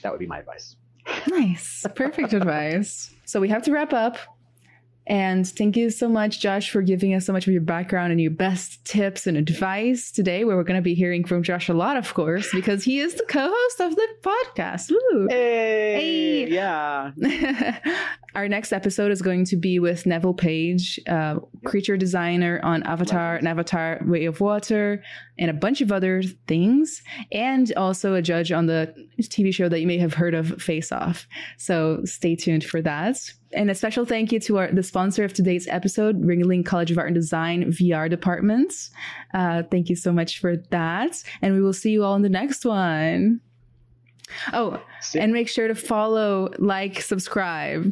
That 0.01 0.11
would 0.11 0.19
be 0.19 0.27
my 0.27 0.39
advice. 0.39 0.75
Nice. 1.27 1.85
Perfect 1.95 2.33
advice. 2.33 3.13
So 3.25 3.39
we 3.39 3.49
have 3.49 3.63
to 3.63 3.71
wrap 3.71 3.93
up. 3.93 4.17
And 5.09 5.47
thank 5.47 5.75
you 5.75 5.89
so 5.89 6.07
much, 6.07 6.39
Josh, 6.39 6.69
for 6.69 6.83
giving 6.83 7.15
us 7.15 7.25
so 7.25 7.33
much 7.33 7.47
of 7.47 7.53
your 7.53 7.63
background 7.63 8.11
and 8.11 8.21
your 8.21 8.29
best 8.29 8.85
tips 8.85 9.25
and 9.25 9.35
advice 9.35 10.11
today. 10.11 10.45
Where 10.45 10.55
we're 10.55 10.63
going 10.63 10.77
to 10.77 10.83
be 10.83 10.93
hearing 10.93 11.25
from 11.25 11.41
Josh 11.41 11.67
a 11.67 11.73
lot, 11.73 11.97
of 11.97 12.13
course, 12.13 12.49
because 12.53 12.83
he 12.83 12.99
is 12.99 13.15
the 13.15 13.25
co-host 13.27 13.79
of 13.81 13.95
the 13.95 14.07
podcast. 14.21 14.91
Woo. 14.91 15.27
Hey, 15.27 16.45
hey. 16.45 16.51
yeah. 16.51 17.11
Our 18.35 18.47
next 18.47 18.71
episode 18.71 19.11
is 19.11 19.21
going 19.21 19.45
to 19.45 19.55
be 19.55 19.79
with 19.79 20.05
Neville 20.05 20.33
Page, 20.33 20.99
uh, 21.07 21.39
creature 21.65 21.97
designer 21.97 22.59
on 22.63 22.83
Avatar 22.83 23.35
and 23.35 23.47
Avatar 23.47 23.99
Way 24.05 24.25
of 24.25 24.39
Water, 24.39 25.03
and 25.37 25.49
a 25.49 25.53
bunch 25.53 25.81
of 25.81 25.91
other 25.91 26.21
things, 26.47 27.01
and 27.31 27.73
also 27.75 28.13
a 28.13 28.21
judge 28.21 28.51
on 28.51 28.67
the 28.67 28.93
TV 29.21 29.53
show 29.53 29.67
that 29.69 29.79
you 29.79 29.87
may 29.87 29.97
have 29.97 30.13
heard 30.13 30.33
of, 30.33 30.61
Face 30.61 30.91
Off. 30.91 31.27
So 31.57 32.01
stay 32.05 32.35
tuned 32.35 32.63
for 32.63 32.81
that. 32.81 33.17
And 33.53 33.71
a 33.71 33.75
special 33.75 34.05
thank 34.05 34.31
you 34.31 34.39
to 34.41 34.59
our 34.59 34.71
the 34.71 34.83
sponsor 34.83 35.23
of 35.23 35.33
today's 35.33 35.67
episode, 35.67 36.21
Ringling 36.21 36.65
College 36.65 36.91
of 36.91 36.99
Art 36.99 37.07
and 37.07 37.15
Design 37.15 37.71
VR 37.71 38.09
Department. 38.09 38.73
Uh, 39.33 39.63
thank 39.71 39.89
you 39.89 39.95
so 39.95 40.11
much 40.11 40.39
for 40.39 40.57
that, 40.69 41.23
and 41.41 41.55
we 41.55 41.61
will 41.61 41.73
see 41.73 41.89
you 41.89 42.03
all 42.03 42.15
in 42.15 42.21
the 42.21 42.29
next 42.29 42.63
one. 42.63 43.41
Oh, 44.53 44.79
and 45.15 45.33
make 45.33 45.49
sure 45.49 45.67
to 45.67 45.73
follow, 45.73 46.51
like, 46.59 47.01
subscribe. 47.01 47.91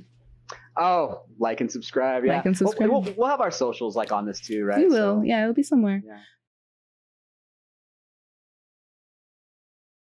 Oh, 0.79 1.23
like 1.39 1.61
and 1.61 1.71
subscribe. 1.71 2.23
Yeah. 2.25 2.37
Like 2.37 2.45
and 2.45 2.57
subscribe. 2.57 2.89
We'll, 2.89 3.01
we'll, 3.01 3.13
we'll 3.17 3.27
have 3.27 3.41
our 3.41 3.51
socials 3.51 3.95
like 3.95 4.11
on 4.11 4.25
this 4.25 4.39
too, 4.39 4.63
right? 4.65 4.79
We 4.79 4.87
will. 4.87 5.19
So, 5.19 5.23
yeah, 5.23 5.43
it'll 5.43 5.53
be 5.53 5.63
somewhere. 5.63 6.03
Yeah. 6.05 6.19